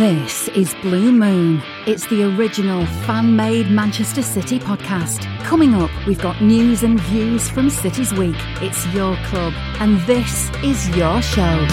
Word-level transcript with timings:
This 0.00 0.48
is 0.48 0.74
Blue 0.80 1.12
Moon. 1.12 1.62
It's 1.86 2.06
the 2.06 2.22
original 2.22 2.86
fan-made 3.04 3.70
Manchester 3.70 4.22
City 4.22 4.58
podcast. 4.58 5.26
Coming 5.44 5.74
up, 5.74 5.90
we've 6.06 6.18
got 6.18 6.40
news 6.40 6.82
and 6.82 6.98
views 6.98 7.50
from 7.50 7.68
City's 7.68 8.10
Week. 8.14 8.34
It's 8.62 8.86
your 8.94 9.14
club, 9.26 9.52
and 9.78 10.00
this 10.06 10.48
is 10.64 10.88
your 10.96 11.20
show. 11.20 11.66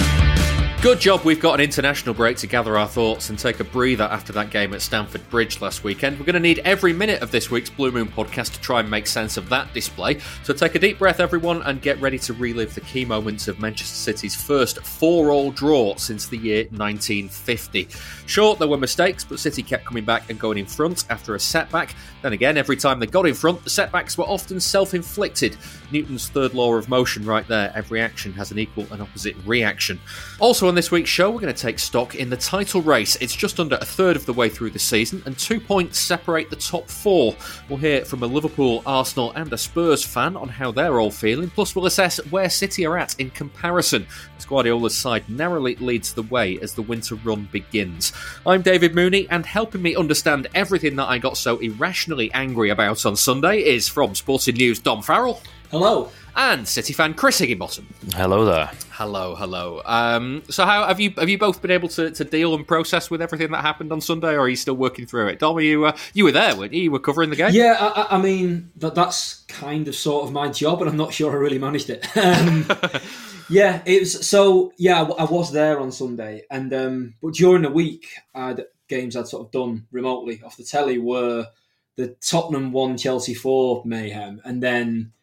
Good 0.80 1.00
job 1.00 1.24
we've 1.24 1.40
got 1.40 1.56
an 1.56 1.62
international 1.62 2.14
break 2.14 2.38
to 2.38 2.48
gather 2.48 2.78
our 2.78 2.88
thoughts 2.88 3.32
and 3.32 3.40
take 3.40 3.60
a 3.60 3.64
breather 3.64 4.04
after 4.04 4.32
that 4.34 4.52
game 4.52 4.76
at 4.76 4.82
Stamford 4.84 5.28
Bridge 5.32 5.60
last 5.60 5.84
weekend. 5.84 6.20
We're 6.20 6.26
going 6.26 6.36
to 6.36 6.40
need 6.40 6.60
every 6.60 6.94
minute 6.94 7.24
of 7.24 7.32
this 7.32 7.50
week's 7.50 7.72
Blue 7.72 7.92
Moon 7.92 8.08
podcast 8.08 8.54
to 8.54 8.62
try 8.62 8.82
and 8.82 8.90
make 8.90 9.08
sense 9.08 9.38
of 9.38 9.50
that 9.50 9.74
display. 9.74 10.20
So 10.44 10.54
take 10.54 10.76
a 10.76 10.80
deep 10.80 11.00
breath, 11.00 11.20
everyone, 11.20 11.64
and 11.64 11.82
get 11.82 12.00
ready 12.00 12.20
to 12.20 12.34
relive 12.34 12.76
the 12.76 12.82
key 12.82 13.06
moments 13.06 13.48
of 13.48 13.60
Manchester 13.60 13.96
City's 13.96 14.36
first 14.36 14.78
four 14.86 15.32
all 15.32 15.50
draw 15.50 15.96
since 15.96 16.28
the 16.28 16.38
year 16.38 16.66
1950. 16.66 17.88
Sure, 18.28 18.56
there 18.56 18.68
were 18.68 18.78
mistakes, 18.78 19.24
but 19.24 19.40
City 19.40 19.64
kept 19.64 19.84
coming 19.84 20.06
back 20.06 20.30
and 20.30 20.40
going 20.40 20.60
in 20.60 20.68
front 20.68 21.06
after 21.10 21.34
a 21.34 21.40
setback. 21.40 21.96
Then 22.22 22.34
again, 22.34 22.56
every 22.56 22.78
time 22.78 23.00
they 23.00 23.08
got 23.08 23.26
in 23.26 23.34
front, 23.34 23.64
the 23.64 23.70
setbacks 23.72 24.16
were 24.16 24.26
often 24.26 24.60
self 24.60 24.94
inflicted. 24.94 25.58
Newton's 25.92 26.30
third 26.30 26.54
law 26.54 26.76
of 26.76 26.88
motion, 26.88 27.26
right 27.26 27.48
there. 27.48 27.72
Every 27.74 28.00
action 28.00 28.32
has 28.34 28.52
an 28.52 28.60
equal 28.60 28.86
and 28.92 29.02
opposite 29.02 29.36
reaction. 29.46 30.00
Also, 30.40 30.68
on 30.68 30.76
this 30.78 30.92
week's 30.92 31.10
show, 31.10 31.32
we're 31.32 31.42
going 31.42 31.52
to 31.52 31.60
take 31.60 31.80
stock 31.80 32.14
in 32.14 32.30
the 32.30 32.38
title 32.38 32.84
race. 32.84 33.16
It's 33.16 33.36
just 33.36 33.60
under 33.60 33.78
a 33.82 33.86
third 33.86 34.16
of 34.16 34.28
the 34.28 34.34
way 34.34 34.48
through 34.48 34.70
the 34.70 34.78
season, 34.78 35.24
and 35.26 35.36
two 35.36 35.60
points 35.60 35.98
separate 35.98 36.52
the 36.52 36.56
top 36.56 36.88
four. 36.88 37.36
We'll 37.68 37.80
hear 37.80 38.06
from 38.06 38.22
a 38.22 38.28
Liverpool, 38.28 38.84
Arsenal, 38.86 39.32
and 39.32 39.52
a 39.52 39.58
Spurs 39.58 40.06
fan 40.06 40.38
on 40.38 40.48
how 40.48 40.72
they're 40.72 41.00
all 41.00 41.10
feeling. 41.10 41.50
Plus, 41.50 41.76
we'll 41.76 41.88
assess 41.88 42.24
where 42.28 42.48
City 42.48 42.86
are 42.86 42.96
at 42.96 43.20
in 43.20 43.32
comparison. 43.32 44.06
As 44.38 44.46
Guardiola's 44.46 44.96
side 44.96 45.28
narrowly 45.28 45.78
leads 45.78 46.14
the 46.14 46.22
way 46.22 46.60
as 46.62 46.76
the 46.76 46.84
winter 46.84 47.16
run 47.16 47.50
begins. 47.52 48.14
I'm 48.46 48.62
David 48.62 48.94
Mooney, 48.94 49.28
and 49.32 49.48
helping 49.48 49.82
me 49.82 49.96
understand 49.96 50.48
everything 50.54 50.96
that 50.98 51.10
I 51.10 51.18
got 51.18 51.38
so 51.38 51.58
irrationally 51.58 52.32
angry 52.34 52.70
about 52.70 53.04
on 53.04 53.16
Sunday 53.16 53.64
is 53.64 53.88
from 53.88 54.14
Sporting 54.14 54.58
News 54.58 54.78
Dom 54.78 55.02
Farrell. 55.02 55.42
Hello. 55.72 56.12
And 56.38 56.68
City 56.68 56.94
fan 56.94 57.16
Chris 57.16 57.40
Higginbottom. 57.40 57.88
Hello 58.14 58.46
there. 58.46 58.70
Hello, 58.92 59.34
hello. 59.34 59.82
Um, 59.86 60.44
so, 60.52 60.66
how 60.66 60.86
have 60.86 61.00
you 61.00 61.12
have 61.18 61.30
you 61.30 61.40
both 61.40 61.64
been 61.64 61.72
able 61.72 61.90
to, 61.90 62.12
to 62.12 62.24
deal 62.24 62.54
and 62.54 62.66
process 62.68 63.10
with 63.10 63.24
everything 63.24 63.50
that 63.50 63.64
happened 63.64 63.92
on 63.92 64.02
Sunday, 64.02 64.34
or 64.34 64.42
are 64.42 64.50
you 64.50 64.56
still 64.56 64.76
working 64.76 65.08
through 65.08 65.30
it? 65.30 65.40
Dom, 65.40 65.60
you 65.60 65.86
uh, 65.86 65.98
you 66.14 66.26
were 66.26 66.32
there, 66.32 66.56
weren't 66.56 66.74
you? 66.74 66.84
You 66.84 66.92
were 66.92 67.00
covering 67.00 67.32
the 67.32 67.36
game. 67.36 67.50
Yeah, 67.54 67.76
I, 67.80 68.18
I 68.18 68.22
mean 68.22 68.72
that 68.76 68.94
that's 68.94 69.46
kind 69.48 69.88
of 69.88 69.96
sort 69.96 70.26
of 70.26 70.32
my 70.32 70.50
job, 70.50 70.80
and 70.82 70.92
I'm 70.92 70.96
not 70.96 71.12
sure 71.12 71.32
I 71.32 71.36
really 71.36 71.58
managed 71.58 71.90
it. 71.90 72.08
Um, 72.16 72.68
yeah, 73.50 73.82
it 73.88 74.02
was 74.02 74.28
so. 74.28 74.74
Yeah, 74.78 75.02
I 75.02 75.24
was 75.24 75.52
there 75.52 75.80
on 75.80 75.92
Sunday, 75.92 76.44
and 76.52 76.72
um, 76.72 77.16
but 77.20 77.34
during 77.34 77.64
the 77.64 77.72
week, 77.72 78.10
I 78.36 78.50
had 78.50 78.66
games 78.88 79.16
I'd 79.16 79.28
sort 79.28 79.48
of 79.48 79.52
done 79.52 79.88
remotely 79.92 80.40
off 80.46 80.56
the 80.56 80.64
telly 80.64 81.00
were 81.00 81.48
the 81.96 82.16
Tottenham 82.22 82.72
one, 82.72 82.96
Chelsea 82.96 83.34
four 83.34 83.82
mayhem, 83.86 84.40
and 84.46 84.62
then 84.62 85.14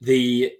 the 0.00 0.52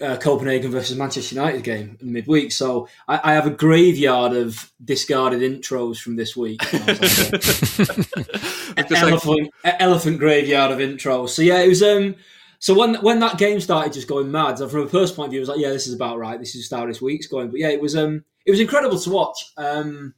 uh, 0.00 0.16
Copenhagen 0.16 0.70
versus 0.70 0.96
Manchester 0.96 1.34
United 1.34 1.62
game 1.62 1.98
in 2.00 2.12
midweek. 2.12 2.52
So 2.52 2.88
I, 3.06 3.20
I, 3.22 3.32
have 3.34 3.46
a 3.46 3.50
graveyard 3.50 4.32
of 4.32 4.72
discarded 4.84 5.40
intros 5.40 5.98
from 5.98 6.16
this 6.16 6.36
week. 6.36 6.62
elephant, 8.92 9.50
elephant 9.64 10.18
graveyard 10.18 10.72
of 10.72 10.78
intros. 10.78 11.30
So 11.30 11.42
yeah, 11.42 11.60
it 11.60 11.68
was. 11.68 11.82
Um, 11.82 12.16
so 12.58 12.74
when 12.74 12.96
when 12.96 13.20
that 13.20 13.38
game 13.38 13.60
started 13.60 13.92
just 13.92 14.08
going 14.08 14.30
mad, 14.30 14.58
So 14.58 14.68
from 14.68 14.80
a 14.80 14.86
personal 14.86 15.16
point 15.16 15.28
of 15.28 15.32
view, 15.32 15.40
I 15.40 15.42
was 15.42 15.48
like, 15.48 15.60
yeah, 15.60 15.70
this 15.70 15.86
is 15.86 15.94
about 15.94 16.18
right. 16.18 16.38
This 16.38 16.54
is 16.54 16.70
how 16.70 16.86
this 16.86 17.02
week's 17.02 17.26
going. 17.26 17.50
But 17.50 17.60
yeah, 17.60 17.68
it 17.68 17.80
was 17.80 17.96
um, 17.96 18.24
it 18.46 18.50
was 18.50 18.60
incredible 18.60 18.98
to 18.98 19.10
watch. 19.10 19.52
Um, 19.56 20.14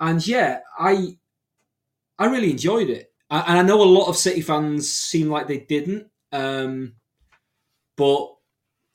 and 0.00 0.26
yeah, 0.26 0.60
I 0.78 1.16
I 2.18 2.26
really 2.26 2.50
enjoyed 2.50 2.90
it. 2.90 3.12
And 3.30 3.58
I 3.58 3.62
know 3.62 3.80
a 3.80 3.84
lot 3.84 4.08
of 4.08 4.18
City 4.18 4.42
fans 4.42 4.92
seem 4.92 5.30
like 5.30 5.48
they 5.48 5.60
didn't. 5.60 6.06
Um, 6.32 6.92
but 7.96 8.34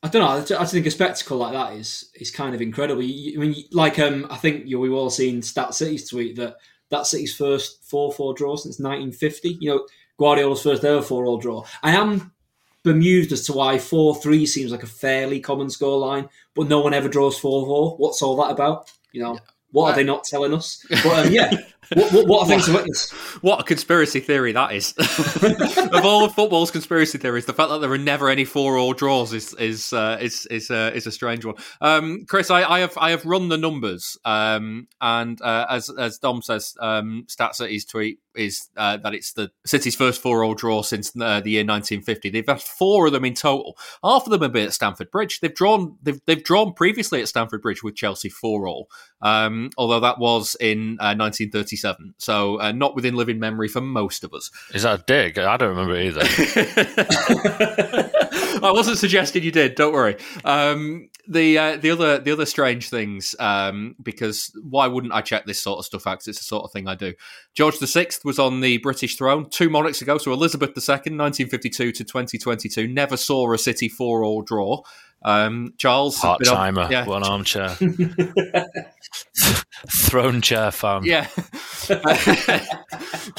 I 0.03 0.09
don't 0.09 0.21
know. 0.21 0.57
I 0.57 0.63
just 0.63 0.73
think 0.73 0.85
a 0.85 0.91
spectacle 0.91 1.37
like 1.37 1.53
that 1.53 1.73
is 1.73 2.11
is 2.15 2.29
kind 2.29 2.53
of 2.53 2.61
incredible. 2.61 3.01
I 3.01 3.33
mean, 3.37 3.55
like 3.71 3.97
um, 3.97 4.27
I 4.29 4.37
think 4.37 4.67
you 4.67 4.79
we've 4.79 4.93
all 4.93 5.09
seen 5.09 5.41
Stat 5.41 5.73
City's 5.73 6.09
tweet 6.09 6.35
that 6.35 6.57
that 6.89 7.07
City's 7.07 7.35
first 7.35 7.83
four 7.83 8.11
four 8.11 8.33
draw 8.35 8.55
since 8.55 8.79
1950. 8.79 9.57
You 9.59 9.69
know, 9.69 9.87
Guardiola's 10.17 10.61
first 10.61 10.83
ever 10.83 11.01
four 11.01 11.25
all 11.25 11.39
draw. 11.39 11.65
I 11.81 11.91
am 11.91 12.31
bemused 12.83 13.31
as 13.31 13.45
to 13.47 13.53
why 13.53 13.79
four 13.79 14.15
three 14.15 14.45
seems 14.45 14.71
like 14.71 14.83
a 14.83 14.87
fairly 14.87 15.39
common 15.39 15.69
score 15.69 15.97
line, 15.97 16.29
but 16.53 16.69
no 16.69 16.79
one 16.79 16.93
ever 16.93 17.09
draws 17.09 17.39
four 17.39 17.65
four. 17.65 17.97
What's 17.97 18.21
all 18.21 18.35
that 18.37 18.51
about? 18.51 18.91
You 19.11 19.23
know, 19.23 19.39
what 19.71 19.91
are 19.91 19.95
they 19.95 20.03
not 20.03 20.23
telling 20.25 20.53
us? 20.53 20.85
But 21.03 21.25
um, 21.25 21.33
yeah, 21.33 21.51
what, 21.93 22.13
what, 22.13 22.27
what, 22.27 22.41
are 22.41 22.47
things 22.47 22.65
to 22.65 22.73
witness? 22.73 23.11
What 23.41 23.61
a 23.61 23.63
conspiracy 23.63 24.19
theory 24.19 24.51
that 24.51 24.73
is! 24.73 24.93
of 25.93 26.05
all 26.05 26.25
of 26.25 26.33
football's 26.33 26.71
conspiracy 26.71 27.17
theories, 27.17 27.45
the 27.45 27.53
fact 27.53 27.69
that 27.69 27.79
there 27.79 27.91
are 27.91 27.97
never 27.97 28.29
any 28.29 28.45
four-all 28.45 28.93
draws 28.93 29.33
is 29.33 29.53
is 29.55 29.93
uh, 29.93 30.17
is 30.19 30.45
is, 30.47 30.69
uh, 30.69 30.91
is 30.93 31.07
a 31.07 31.11
strange 31.11 31.45
one. 31.45 31.55
Um, 31.79 32.25
Chris, 32.27 32.51
I, 32.51 32.63
I, 32.63 32.79
have 32.79 32.97
I 32.97 33.11
have 33.11 33.25
run 33.25 33.49
the 33.49 33.57
numbers, 33.57 34.17
um, 34.25 34.87
and 34.99 35.41
uh, 35.41 35.65
as 35.69 35.89
as 35.89 36.17
Dom 36.17 36.41
says, 36.41 36.75
um, 36.81 37.25
Stats 37.27 37.61
at 37.61 37.71
his 37.71 37.85
tweet 37.85 38.19
is 38.35 38.69
uh, 38.77 38.97
that 38.97 39.13
it's 39.13 39.33
the 39.33 39.49
City's 39.65 39.95
first 39.95 40.21
four-all 40.21 40.53
draw 40.53 40.81
since 40.81 41.09
uh, 41.09 41.39
the 41.39 41.51
year 41.51 41.61
1950. 41.61 42.29
They've 42.29 42.45
had 42.45 42.61
four 42.61 43.07
of 43.07 43.13
them 43.13 43.25
in 43.25 43.33
total. 43.33 43.77
Half 44.03 44.25
of 44.25 44.31
them 44.31 44.41
have 44.41 44.53
been 44.53 44.67
at 44.67 44.73
Stamford 44.73 45.09
Bridge. 45.09 45.39
They've 45.39 45.53
drawn 45.53 45.97
they've 46.03 46.19
they've 46.25 46.43
drawn 46.43 46.73
previously 46.73 47.21
at 47.21 47.29
Stamford 47.29 47.61
Bridge 47.61 47.81
with 47.81 47.95
Chelsea 47.95 48.29
four-all, 48.29 48.89
um, 49.21 49.69
although 49.77 50.01
that 50.01 50.19
was 50.19 50.55
in 50.59 50.97
1936. 50.97 51.76
1987. 51.83 52.15
So 52.17 52.59
uh, 52.59 52.71
not 52.71 52.95
within 52.95 53.15
living 53.15 53.39
memory 53.39 53.67
for 53.67 53.81
most 53.81 54.23
of 54.23 54.33
us. 54.33 54.51
Is 54.73 54.83
that 54.83 54.99
a 54.99 55.03
dig? 55.05 55.37
I 55.37 55.57
don't 55.57 55.69
remember 55.69 55.99
either. 55.99 56.21
I 58.63 58.71
wasn't 58.71 58.97
suggesting 58.97 59.43
you 59.43 59.51
did. 59.51 59.75
Don't 59.75 59.93
worry. 59.93 60.17
Um, 60.43 61.09
the 61.27 61.57
uh, 61.57 61.77
the 61.77 61.91
other 61.91 62.19
the 62.19 62.31
other 62.31 62.45
strange 62.45 62.89
things 62.89 63.35
um, 63.39 63.95
because 64.01 64.51
why 64.63 64.87
wouldn't 64.87 65.13
I 65.13 65.21
check 65.21 65.45
this 65.45 65.61
sort 65.61 65.79
of 65.79 65.85
stuff 65.85 66.07
out? 66.07 66.27
it's 66.27 66.39
the 66.39 66.43
sort 66.43 66.63
of 66.63 66.71
thing 66.71 66.87
I 66.87 66.95
do. 66.95 67.13
George 67.53 67.79
VI 67.79 68.07
was 68.23 68.39
on 68.39 68.61
the 68.61 68.77
British 68.77 69.17
throne 69.17 69.49
two 69.49 69.69
monarchs 69.69 70.01
ago, 70.01 70.17
so 70.17 70.31
Elizabeth 70.31 70.69
II, 70.69 71.15
1952 71.15 71.91
to 71.91 72.03
2022, 72.03 72.87
never 72.87 73.17
saw 73.17 73.53
a 73.53 73.57
City 73.57 73.89
four 73.89 74.23
all 74.23 74.41
draw. 74.41 74.81
Um, 75.23 75.73
Charles, 75.77 76.19
part 76.19 76.43
timer, 76.45 76.87
yeah. 76.91 77.05
one 77.05 77.23
armchair, 77.23 77.69
throne 79.89 80.41
chair 80.41 80.71
fan. 80.71 81.03
Yeah, 81.05 81.27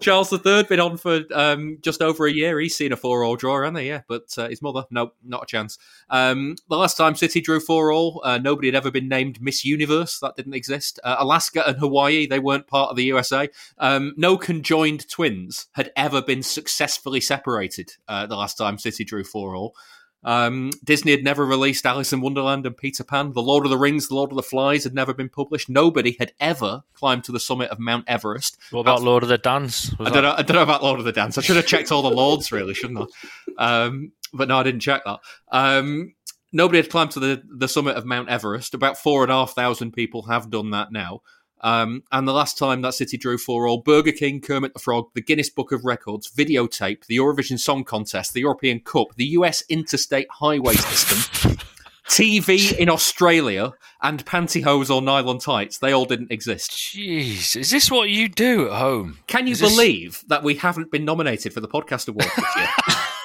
Charles 0.00 0.32
III 0.32 0.64
been 0.64 0.80
on 0.80 0.96
for 0.98 1.22
um, 1.32 1.78
just 1.80 2.02
over 2.02 2.26
a 2.26 2.32
year. 2.32 2.60
He's 2.60 2.76
seen 2.76 2.92
a 2.92 2.96
four-all 2.96 3.36
draw, 3.36 3.60
hasn't 3.60 3.78
he? 3.78 3.88
Yeah, 3.88 4.02
but 4.08 4.36
uh, 4.36 4.48
his 4.48 4.60
mother, 4.60 4.84
no, 4.90 5.12
not 5.24 5.44
a 5.44 5.46
chance. 5.46 5.78
Um, 6.10 6.56
the 6.68 6.76
last 6.76 6.96
time 6.96 7.14
City 7.14 7.40
drew 7.40 7.60
four-all, 7.60 8.20
uh, 8.24 8.38
nobody 8.38 8.68
had 8.68 8.74
ever 8.74 8.90
been 8.90 9.08
named 9.08 9.40
Miss 9.40 9.64
Universe. 9.64 10.18
That 10.20 10.36
didn't 10.36 10.54
exist. 10.54 11.00
Uh, 11.02 11.16
Alaska 11.18 11.66
and 11.66 11.78
Hawaii, 11.78 12.26
they 12.26 12.40
weren't 12.40 12.66
part 12.66 12.90
of 12.90 12.96
the 12.96 13.04
USA. 13.04 13.48
Um, 13.78 14.12
no 14.16 14.36
conjoined 14.36 15.08
twins 15.08 15.68
had 15.72 15.92
ever 15.96 16.20
been 16.20 16.42
successfully 16.42 17.20
separated. 17.20 17.94
Uh, 18.06 18.26
the 18.26 18.36
last 18.36 18.58
time 18.58 18.78
City 18.78 19.04
drew 19.04 19.24
four-all. 19.24 19.74
Um, 20.22 20.70
Disney 20.84 21.12
had 21.12 21.24
never 21.24 21.46
released 21.46 21.86
Alice 21.86 22.12
in 22.12 22.20
Wonderland 22.20 22.66
and 22.66 22.76
Peter 22.76 23.02
Pan. 23.02 23.32
The 23.32 23.42
Lord 23.42 23.64
of 23.64 23.70
the 23.70 23.78
Rings, 23.78 24.08
The 24.08 24.14
Lord 24.14 24.30
of 24.30 24.36
the 24.36 24.42
Flies 24.42 24.84
had 24.84 24.94
never 24.94 25.14
been 25.14 25.28
published. 25.28 25.68
Nobody 25.68 26.16
had 26.18 26.32
ever 26.40 26.82
climbed 26.92 27.24
to 27.24 27.32
the 27.32 27.40
summit 27.40 27.70
of 27.70 27.78
Mount 27.78 28.04
Everest. 28.06 28.58
What 28.70 28.80
about 28.80 28.96
That's, 28.96 29.04
Lord 29.04 29.22
of 29.22 29.28
the 29.28 29.38
Dance? 29.38 29.94
I 29.98 30.10
don't, 30.10 30.22
know, 30.22 30.34
I 30.36 30.42
don't, 30.42 30.56
know, 30.56 30.62
about 30.62 30.82
Lord 30.82 30.98
of 30.98 31.04
the 31.04 31.12
Dance. 31.12 31.38
I 31.38 31.40
should 31.40 31.56
have 31.56 31.66
checked 31.66 31.90
all 31.90 32.02
the 32.02 32.10
lords, 32.10 32.52
really, 32.52 32.74
shouldn't 32.74 33.10
I? 33.58 33.84
Um, 33.84 34.12
but 34.32 34.48
no, 34.48 34.58
I 34.58 34.62
didn't 34.62 34.80
check 34.80 35.02
that. 35.04 35.20
Um, 35.50 36.14
nobody 36.52 36.78
had 36.78 36.90
climbed 36.90 37.12
to 37.12 37.20
the, 37.20 37.42
the 37.48 37.68
summit 37.68 37.96
of 37.96 38.04
Mount 38.04 38.28
Everest. 38.28 38.74
About 38.74 38.98
four 38.98 39.22
and 39.22 39.32
a 39.32 39.34
half 39.34 39.52
thousand 39.52 39.92
people 39.92 40.22
have 40.22 40.50
done 40.50 40.70
that 40.70 40.92
now. 40.92 41.22
Um, 41.62 42.02
and 42.10 42.26
the 42.26 42.32
last 42.32 42.56
time 42.58 42.82
that 42.82 42.94
city 42.94 43.16
drew 43.16 43.36
four 43.38 43.68
all, 43.68 43.78
Burger 43.82 44.12
King, 44.12 44.40
Kermit 44.40 44.72
the 44.72 44.80
Frog, 44.80 45.08
the 45.14 45.20
Guinness 45.20 45.50
Book 45.50 45.72
of 45.72 45.84
Records, 45.84 46.30
videotape, 46.30 47.06
the 47.06 47.18
Eurovision 47.18 47.58
Song 47.58 47.84
Contest, 47.84 48.32
the 48.32 48.40
European 48.40 48.80
Cup, 48.80 49.14
the 49.16 49.26
US 49.26 49.62
Interstate 49.68 50.28
Highway 50.30 50.74
System. 50.74 51.56
TV 52.08 52.76
in 52.76 52.88
Australia 52.88 53.72
and 54.02 54.24
pantyhose 54.26 54.92
or 54.92 55.00
nylon 55.00 55.38
tights, 55.38 55.78
they 55.78 55.92
all 55.92 56.06
didn't 56.06 56.32
exist. 56.32 56.72
Jeez, 56.72 57.54
is 57.54 57.70
this 57.70 57.88
what 57.88 58.10
you 58.10 58.28
do 58.28 58.66
at 58.66 58.72
home? 58.78 59.18
Can 59.28 59.46
you 59.46 59.52
Is 59.52 59.60
this- 59.60 59.70
believe 59.70 60.24
that 60.26 60.42
we 60.42 60.56
haven't 60.56 60.90
been 60.90 61.04
nominated 61.04 61.52
for 61.52 61.60
the 61.60 61.68
podcast 61.68 62.08
award 62.08 62.26
this 62.34 62.56
year? 62.56 62.68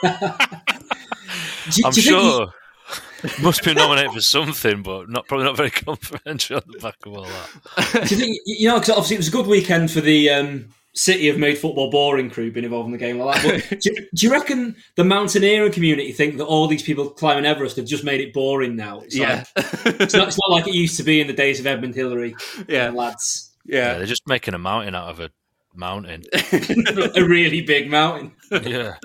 Do, 0.03 1.81
I'm 1.87 1.91
do 1.91 1.91
you 1.91 1.91
think 1.91 1.95
you- 1.95 2.01
sure. 2.03 2.47
Must 3.41 3.63
be 3.63 3.73
nominated 3.73 4.11
for 4.11 4.21
something, 4.21 4.83
but 4.83 5.09
not 5.09 5.27
probably 5.27 5.45
not 5.45 5.57
very 5.57 5.71
complimentary 5.71 6.57
on 6.57 6.63
the 6.67 6.79
back 6.79 6.97
of 7.05 7.13
all 7.13 7.23
that. 7.25 8.07
do 8.07 8.15
you 8.15 8.21
think 8.21 8.39
you 8.45 8.67
know? 8.67 8.75
Because 8.75 8.91
obviously 8.91 9.15
it 9.15 9.19
was 9.19 9.27
a 9.27 9.31
good 9.31 9.47
weekend 9.47 9.89
for 9.91 10.01
the 10.01 10.29
um, 10.29 10.69
City 10.93 11.27
have 11.27 11.37
made 11.37 11.57
football 11.57 11.89
boring 11.91 12.29
crew 12.29 12.51
being 12.51 12.63
involved 12.63 12.85
in 12.85 12.93
the 12.93 12.97
game 12.97 13.19
like 13.19 13.41
that. 13.41 13.65
But 13.69 13.79
do, 13.81 13.91
you- 13.91 14.07
do 14.15 14.25
you 14.25 14.31
reckon 14.31 14.75
the 14.95 15.03
mountaineering 15.03 15.73
community 15.73 16.11
think 16.13 16.37
that 16.37 16.45
all 16.45 16.67
these 16.67 16.83
people 16.83 17.09
climbing 17.09 17.45
Everest 17.45 17.75
have 17.75 17.85
just 17.85 18.05
made 18.05 18.21
it 18.21 18.33
boring 18.33 18.75
now? 18.77 19.01
It's 19.01 19.15
yeah. 19.15 19.43
like, 19.57 19.65
it's, 19.99 20.13
not, 20.13 20.29
it's 20.29 20.39
not 20.39 20.51
like 20.51 20.67
it 20.67 20.73
used 20.73 20.95
to 20.97 21.03
be 21.03 21.19
in 21.19 21.27
the 21.27 21.33
days 21.33 21.59
of 21.59 21.67
Edmund 21.67 21.95
Hillary 21.95 22.33
yeah. 22.69 22.87
and 22.87 22.95
lads. 22.95 23.51
Yeah, 23.65 23.75
Yeah. 23.91 23.97
they're 23.97 24.05
just 24.05 24.25
making 24.27 24.53
a 24.53 24.57
mountain 24.59 24.95
out 24.95 25.09
of 25.09 25.19
a 25.19 25.31
mountain. 25.73 26.23
a 26.53 27.23
really 27.25 27.61
big 27.61 27.89
mountain. 27.91 28.31
yeah. 28.63 28.95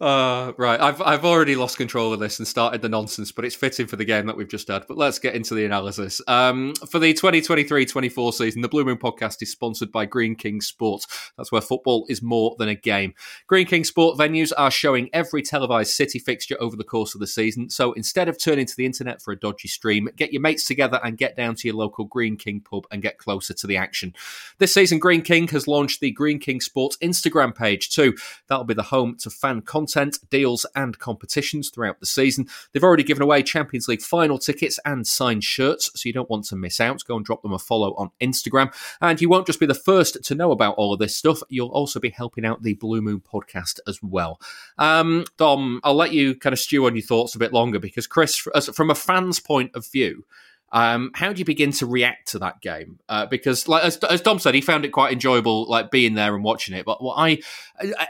Uh, 0.00 0.52
right, 0.56 0.80
I've 0.80 1.00
I've 1.02 1.24
already 1.24 1.56
lost 1.56 1.76
control 1.76 2.12
of 2.12 2.20
this 2.20 2.38
and 2.38 2.48
started 2.48 2.82
the 2.82 2.88
nonsense, 2.88 3.32
but 3.32 3.44
it's 3.44 3.54
fitting 3.54 3.86
for 3.86 3.96
the 3.96 4.04
game 4.04 4.26
that 4.26 4.36
we've 4.36 4.48
just 4.48 4.68
had. 4.68 4.86
But 4.86 4.96
let's 4.96 5.18
get 5.18 5.34
into 5.34 5.54
the 5.54 5.64
analysis. 5.64 6.20
Um, 6.26 6.74
for 6.90 6.98
the 6.98 7.12
2023-24 7.14 8.34
season, 8.34 8.62
the 8.62 8.68
Blue 8.68 8.84
Moon 8.84 8.98
podcast 8.98 9.42
is 9.42 9.50
sponsored 9.50 9.92
by 9.92 10.06
Greene 10.06 10.36
King 10.36 10.60
Sports. 10.60 11.32
That's 11.36 11.52
where 11.52 11.60
football 11.60 12.06
is 12.08 12.22
more 12.22 12.56
than 12.58 12.68
a 12.68 12.74
game. 12.74 13.14
Greene 13.46 13.66
King 13.66 13.84
Sport 13.84 14.18
venues 14.18 14.52
are 14.56 14.70
showing 14.70 15.10
every 15.12 15.42
televised 15.42 15.92
City 15.92 16.18
fixture 16.18 16.56
over 16.60 16.76
the 16.76 16.84
course 16.84 17.14
of 17.14 17.20
the 17.20 17.26
season. 17.26 17.70
So 17.70 17.92
instead 17.92 18.28
of 18.28 18.38
turning 18.38 18.66
to 18.66 18.76
the 18.76 18.86
internet 18.86 19.22
for 19.22 19.32
a 19.32 19.38
dodgy 19.38 19.68
stream, 19.68 20.08
get 20.16 20.32
your 20.32 20.42
mates 20.42 20.66
together 20.66 21.00
and 21.02 21.18
get 21.18 21.36
down 21.36 21.54
to 21.56 21.68
your 21.68 21.76
local 21.76 22.04
Greene 22.04 22.36
King 22.36 22.60
pub 22.60 22.86
and 22.90 23.02
get 23.02 23.18
closer 23.18 23.54
to 23.54 23.66
the 23.66 23.76
action. 23.76 24.14
This 24.58 24.74
season, 24.74 24.98
Greene 24.98 25.22
King 25.22 25.48
has 25.48 25.68
launched 25.68 26.00
the 26.00 26.10
Greene 26.10 26.38
King 26.38 26.60
Sports 26.60 26.96
Instagram 27.02 27.54
page 27.54 27.90
too. 27.90 28.14
That'll 28.48 28.64
be 28.64 28.74
the 28.74 28.82
home 28.82 29.16
to 29.18 29.30
fan 29.30 29.62
content, 29.74 30.20
deals, 30.30 30.64
and 30.76 30.96
competitions 31.00 31.68
throughout 31.68 31.98
the 31.98 32.06
season. 32.06 32.46
They've 32.72 32.84
already 32.84 33.02
given 33.02 33.24
away 33.24 33.42
Champions 33.42 33.88
League 33.88 34.02
final 34.02 34.38
tickets 34.38 34.78
and 34.84 35.04
signed 35.04 35.42
shirts, 35.42 35.90
so 35.96 36.08
you 36.08 36.12
don't 36.12 36.30
want 36.30 36.44
to 36.44 36.56
miss 36.56 36.78
out. 36.78 37.02
Go 37.08 37.16
and 37.16 37.24
drop 37.24 37.42
them 37.42 37.52
a 37.52 37.58
follow 37.58 37.92
on 37.94 38.12
Instagram. 38.20 38.72
And 39.00 39.20
you 39.20 39.28
won't 39.28 39.48
just 39.48 39.58
be 39.58 39.66
the 39.66 39.74
first 39.74 40.22
to 40.22 40.34
know 40.36 40.52
about 40.52 40.76
all 40.76 40.92
of 40.92 41.00
this 41.00 41.16
stuff, 41.16 41.42
you'll 41.48 41.70
also 41.70 41.98
be 41.98 42.10
helping 42.10 42.46
out 42.46 42.62
the 42.62 42.74
Blue 42.74 43.02
Moon 43.02 43.20
podcast 43.20 43.80
as 43.88 44.00
well. 44.00 44.40
Um, 44.78 45.24
Dom, 45.38 45.80
I'll 45.82 45.96
let 45.96 46.12
you 46.12 46.36
kind 46.36 46.52
of 46.52 46.60
stew 46.60 46.86
on 46.86 46.94
your 46.94 47.04
thoughts 47.04 47.34
a 47.34 47.40
bit 47.40 47.52
longer 47.52 47.80
because, 47.80 48.06
Chris, 48.06 48.36
from 48.36 48.90
a 48.90 48.94
fan's 48.94 49.40
point 49.40 49.72
of 49.74 49.90
view, 49.90 50.24
um, 50.72 51.10
how 51.14 51.32
do 51.32 51.38
you 51.38 51.44
begin 51.44 51.70
to 51.72 51.86
react 51.86 52.28
to 52.32 52.38
that 52.40 52.60
game? 52.60 52.98
Uh, 53.08 53.26
because, 53.26 53.68
like 53.68 53.84
as, 53.84 53.96
as 53.98 54.20
Dom 54.20 54.38
said, 54.38 54.54
he 54.54 54.60
found 54.60 54.84
it 54.84 54.90
quite 54.90 55.12
enjoyable, 55.12 55.68
like 55.68 55.90
being 55.90 56.14
there 56.14 56.34
and 56.34 56.42
watching 56.42 56.74
it. 56.74 56.84
But 56.84 57.02
what 57.02 57.14
I, 57.16 57.38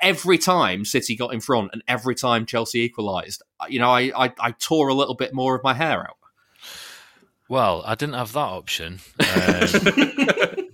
every 0.00 0.38
time 0.38 0.84
City 0.84 1.16
got 1.16 1.34
in 1.34 1.40
front 1.40 1.70
and 1.72 1.82
every 1.86 2.14
time 2.14 2.46
Chelsea 2.46 2.80
equalised, 2.80 3.42
you 3.68 3.78
know, 3.78 3.90
I, 3.90 4.12
I 4.16 4.32
I 4.38 4.50
tore 4.52 4.88
a 4.88 4.94
little 4.94 5.14
bit 5.14 5.34
more 5.34 5.54
of 5.54 5.62
my 5.62 5.74
hair 5.74 6.00
out. 6.00 6.16
Well, 7.48 7.82
I 7.86 7.94
didn't 7.94 8.14
have 8.14 8.32
that 8.32 8.40
option. 8.40 9.00
Um, 9.20 9.26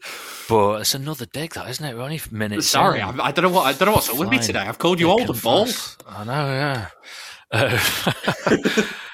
but 0.49 0.81
it's 0.81 0.95
another 0.95 1.27
dig, 1.27 1.55
that 1.55 1.69
isn't 1.69 1.85
it? 1.85 1.97
We're 1.97 2.03
only 2.03 2.21
minutes. 2.31 2.69
Sorry. 2.69 3.01
I, 3.01 3.11
I 3.11 3.33
don't 3.33 3.43
know 3.43 3.51
what 3.51 3.67
I 3.67 3.73
don't 3.73 3.87
know 3.87 3.95
what's 3.95 4.09
up 4.09 4.17
with 4.17 4.29
me 4.29 4.39
today. 4.39 4.61
I've 4.61 4.79
called 4.79 5.01
you 5.01 5.11
old 5.11 5.23
and 5.23 5.31
and 5.31 5.43
bald. 5.43 5.97
I 6.07 6.25
know, 6.25 6.47
yeah. 6.47 6.89
Uh, 7.51 7.79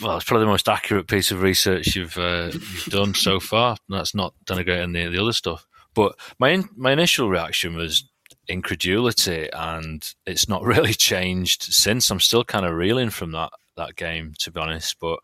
well, 0.00 0.16
it's 0.16 0.24
probably 0.24 0.46
the 0.46 0.50
most 0.50 0.68
accurate 0.68 1.08
piece 1.08 1.30
of 1.30 1.42
research 1.42 1.94
you've, 1.96 2.16
uh, 2.18 2.50
you've 2.52 2.88
done 2.90 3.14
so 3.14 3.40
far. 3.40 3.76
That's 3.88 4.14
not 4.14 4.34
denigrating 4.46 4.94
the, 4.94 5.08
the 5.08 5.22
other 5.22 5.32
stuff. 5.32 5.66
But 5.94 6.18
my 6.38 6.50
in, 6.50 6.68
my 6.76 6.92
initial 6.92 7.28
reaction 7.28 7.74
was 7.74 8.04
incredulity, 8.48 9.48
and 9.52 10.12
it's 10.26 10.48
not 10.48 10.62
really 10.64 10.94
changed 10.94 11.62
since. 11.62 12.10
I'm 12.10 12.20
still 12.20 12.44
kind 12.44 12.66
of 12.66 12.74
reeling 12.74 13.10
from 13.10 13.32
that 13.32 13.50
that 13.76 13.96
game, 13.96 14.34
to 14.40 14.50
be 14.50 14.60
honest. 14.60 14.96
But 15.00 15.20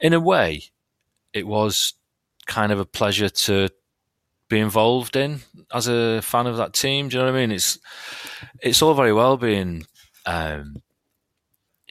in 0.00 0.12
a 0.12 0.20
way, 0.20 0.64
it 1.32 1.46
was 1.46 1.94
kind 2.46 2.72
of 2.72 2.78
a 2.78 2.84
pleasure 2.84 3.28
to 3.28 3.68
be 4.48 4.60
involved 4.60 5.16
in 5.16 5.40
as 5.72 5.88
a 5.88 6.20
fan 6.22 6.46
of 6.46 6.56
that 6.58 6.74
team. 6.74 7.08
Do 7.08 7.16
you 7.16 7.22
know 7.22 7.32
what 7.32 7.38
I 7.38 7.40
mean? 7.40 7.52
It's 7.52 7.78
it's 8.60 8.82
all 8.82 8.94
very 8.94 9.12
well 9.12 9.36
being, 9.36 9.86
um, 10.26 10.82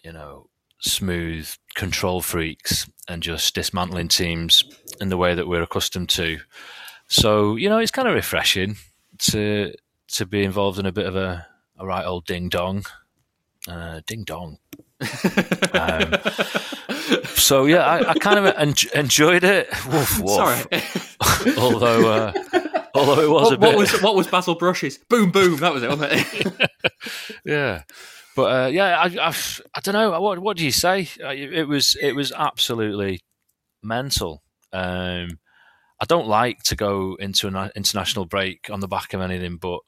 you 0.03 0.13
know, 0.13 0.49
smooth 0.83 1.49
control 1.75 2.21
freaks 2.21 2.89
and 3.07 3.23
just 3.23 3.55
dismantling 3.55 4.09
teams 4.09 4.63
in 4.99 5.09
the 5.09 5.17
way 5.17 5.33
that 5.33 5.47
we're 5.47 5.63
accustomed 5.63 6.09
to. 6.09 6.39
So 7.07 7.55
you 7.55 7.69
know, 7.69 7.79
it's 7.79 7.91
kind 7.91 8.07
of 8.07 8.13
refreshing 8.13 8.77
to 9.29 9.73
to 10.09 10.25
be 10.25 10.43
involved 10.43 10.79
in 10.79 10.85
a 10.85 10.91
bit 10.91 11.05
of 11.05 11.15
a, 11.15 11.47
a 11.77 11.85
right 11.85 12.05
old 12.05 12.25
ding 12.25 12.49
dong, 12.49 12.85
uh, 13.67 14.01
ding 14.05 14.23
dong. 14.23 14.57
um, 15.73 16.13
so 17.35 17.65
yeah, 17.65 17.85
I, 17.85 18.11
I 18.11 18.13
kind 18.15 18.39
of 18.39 18.53
en- 18.57 18.99
enjoyed 18.99 19.43
it. 19.43 19.69
Woof, 19.87 20.19
woof. 20.23 20.29
Sorry. 20.29 21.57
although 21.57 22.11
uh, 22.11 22.33
although 22.93 23.21
it 23.21 23.29
was 23.29 23.51
a 23.51 23.57
what, 23.57 23.59
bit 23.59 23.67
what 23.67 23.77
was 23.77 24.01
what 24.01 24.15
was 24.15 24.27
Basil 24.27 24.55
Brushes? 24.55 24.99
Boom, 25.09 25.31
boom. 25.31 25.57
That 25.57 25.73
was 25.73 25.83
it, 25.83 25.89
wasn't 25.89 26.11
it? 26.13 26.69
yeah. 27.45 27.83
But 28.35 28.65
uh, 28.65 28.67
yeah, 28.67 28.97
I, 28.99 29.29
I, 29.29 29.33
I 29.75 29.79
don't 29.81 29.93
know. 29.93 30.19
What 30.19 30.39
what 30.39 30.57
do 30.57 30.65
you 30.65 30.71
say? 30.71 31.07
Uh, 31.23 31.29
It 31.29 31.67
was 31.67 31.95
it 32.01 32.13
was 32.15 32.31
absolutely 32.31 33.19
mental. 33.83 34.43
Um, 34.71 35.39
I 35.99 36.05
don't 36.07 36.27
like 36.27 36.63
to 36.63 36.75
go 36.75 37.15
into 37.19 37.47
an 37.47 37.71
international 37.75 38.25
break 38.25 38.69
on 38.69 38.79
the 38.79 38.87
back 38.87 39.13
of 39.13 39.21
anything 39.21 39.57
but 39.57 39.79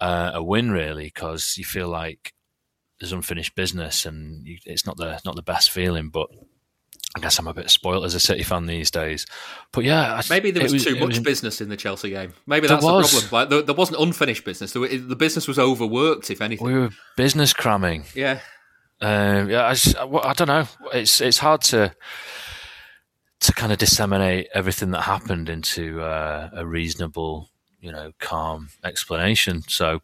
uh, 0.00 0.32
a 0.34 0.42
win, 0.42 0.70
really, 0.70 1.06
because 1.06 1.56
you 1.56 1.64
feel 1.64 1.88
like 1.88 2.32
there's 3.00 3.12
unfinished 3.12 3.54
business, 3.56 4.06
and 4.06 4.46
you, 4.46 4.58
it's 4.64 4.86
not 4.86 4.96
the 4.96 5.20
not 5.24 5.36
the 5.36 5.42
best 5.42 5.70
feeling. 5.70 6.10
But 6.10 6.28
I 7.16 7.20
guess 7.20 7.38
I'm 7.38 7.48
a 7.48 7.54
bit 7.54 7.70
spoiled 7.70 8.04
as 8.04 8.14
a 8.14 8.20
City 8.20 8.42
fan 8.42 8.66
these 8.66 8.90
days. 8.90 9.26
But 9.72 9.84
yeah, 9.84 10.20
Maybe 10.28 10.50
there 10.50 10.64
it 10.66 10.70
was, 10.70 10.84
too 10.84 10.94
much 10.96 11.08
was- 11.08 11.20
business 11.20 11.60
in 11.60 11.68
the 11.70 11.76
Chelsea 11.76 12.10
game. 12.10 12.34
Maybe 12.46 12.68
that's 12.68 12.84
was. 12.84 13.10
the 13.10 13.18
problem. 13.20 13.32
Like 13.32 13.48
there, 13.48 13.62
there 13.62 13.74
wasn't 13.74 14.00
unfinished 14.00 14.44
business. 14.44 14.72
The 14.72 15.16
business 15.18 15.48
was 15.48 15.58
overworked, 15.58 16.30
if 16.30 16.40
anything. 16.42 16.66
We 16.66 16.74
were 16.74 16.90
business 17.16 17.52
cramming. 17.52 18.04
yeah. 18.14 18.40
Um, 19.00 19.48
yeah, 19.48 19.66
I, 19.66 19.74
just, 19.74 19.96
I, 19.96 20.04
I 20.06 20.32
don't 20.32 20.48
know. 20.48 20.66
It's 20.92 21.20
it's 21.20 21.38
hard 21.38 21.60
to 21.62 21.94
to 23.40 23.52
kind 23.52 23.70
of 23.72 23.78
disseminate 23.78 24.48
everything 24.52 24.90
that 24.90 25.02
happened 25.02 25.48
into 25.48 26.00
uh, 26.02 26.50
a 26.52 26.66
reasonable, 26.66 27.48
you 27.80 27.92
know, 27.92 28.10
calm 28.18 28.70
explanation. 28.84 29.62
So 29.68 30.00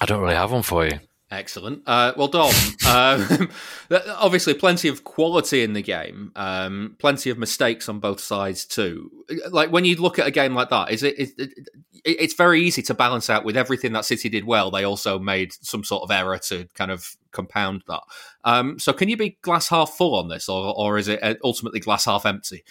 I 0.00 0.06
don't 0.06 0.20
really 0.20 0.34
have 0.34 0.50
one 0.50 0.62
for 0.62 0.84
you. 0.86 0.98
Excellent. 1.32 1.82
Uh, 1.86 2.12
well, 2.16 2.26
Dom, 2.26 2.52
um, 2.88 3.48
obviously 4.16 4.52
plenty 4.52 4.88
of 4.88 5.04
quality 5.04 5.62
in 5.62 5.74
the 5.74 5.82
game, 5.82 6.32
um, 6.34 6.96
plenty 6.98 7.30
of 7.30 7.38
mistakes 7.38 7.88
on 7.88 8.00
both 8.00 8.18
sides 8.18 8.66
too. 8.66 9.08
Like 9.48 9.70
when 9.70 9.84
you 9.84 9.94
look 9.94 10.18
at 10.18 10.26
a 10.26 10.32
game 10.32 10.54
like 10.54 10.70
that, 10.70 10.90
is 10.90 11.04
it, 11.04 11.16
it, 11.18 11.30
it? 11.38 11.50
It's 12.04 12.34
very 12.34 12.62
easy 12.62 12.82
to 12.82 12.94
balance 12.94 13.30
out 13.30 13.44
with 13.44 13.56
everything 13.56 13.92
that 13.92 14.06
City 14.06 14.28
did 14.28 14.44
well. 14.44 14.72
They 14.72 14.84
also 14.84 15.20
made 15.20 15.52
some 15.52 15.84
sort 15.84 16.02
of 16.02 16.10
error 16.10 16.38
to 16.48 16.66
kind 16.74 16.90
of 16.90 17.16
compound 17.30 17.84
that. 17.86 18.00
Um, 18.42 18.80
so, 18.80 18.92
can 18.92 19.08
you 19.08 19.16
be 19.16 19.38
glass 19.42 19.68
half 19.68 19.90
full 19.90 20.16
on 20.16 20.28
this, 20.28 20.48
or, 20.48 20.74
or 20.76 20.98
is 20.98 21.06
it 21.06 21.38
ultimately 21.44 21.78
glass 21.78 22.06
half 22.06 22.26
empty? 22.26 22.64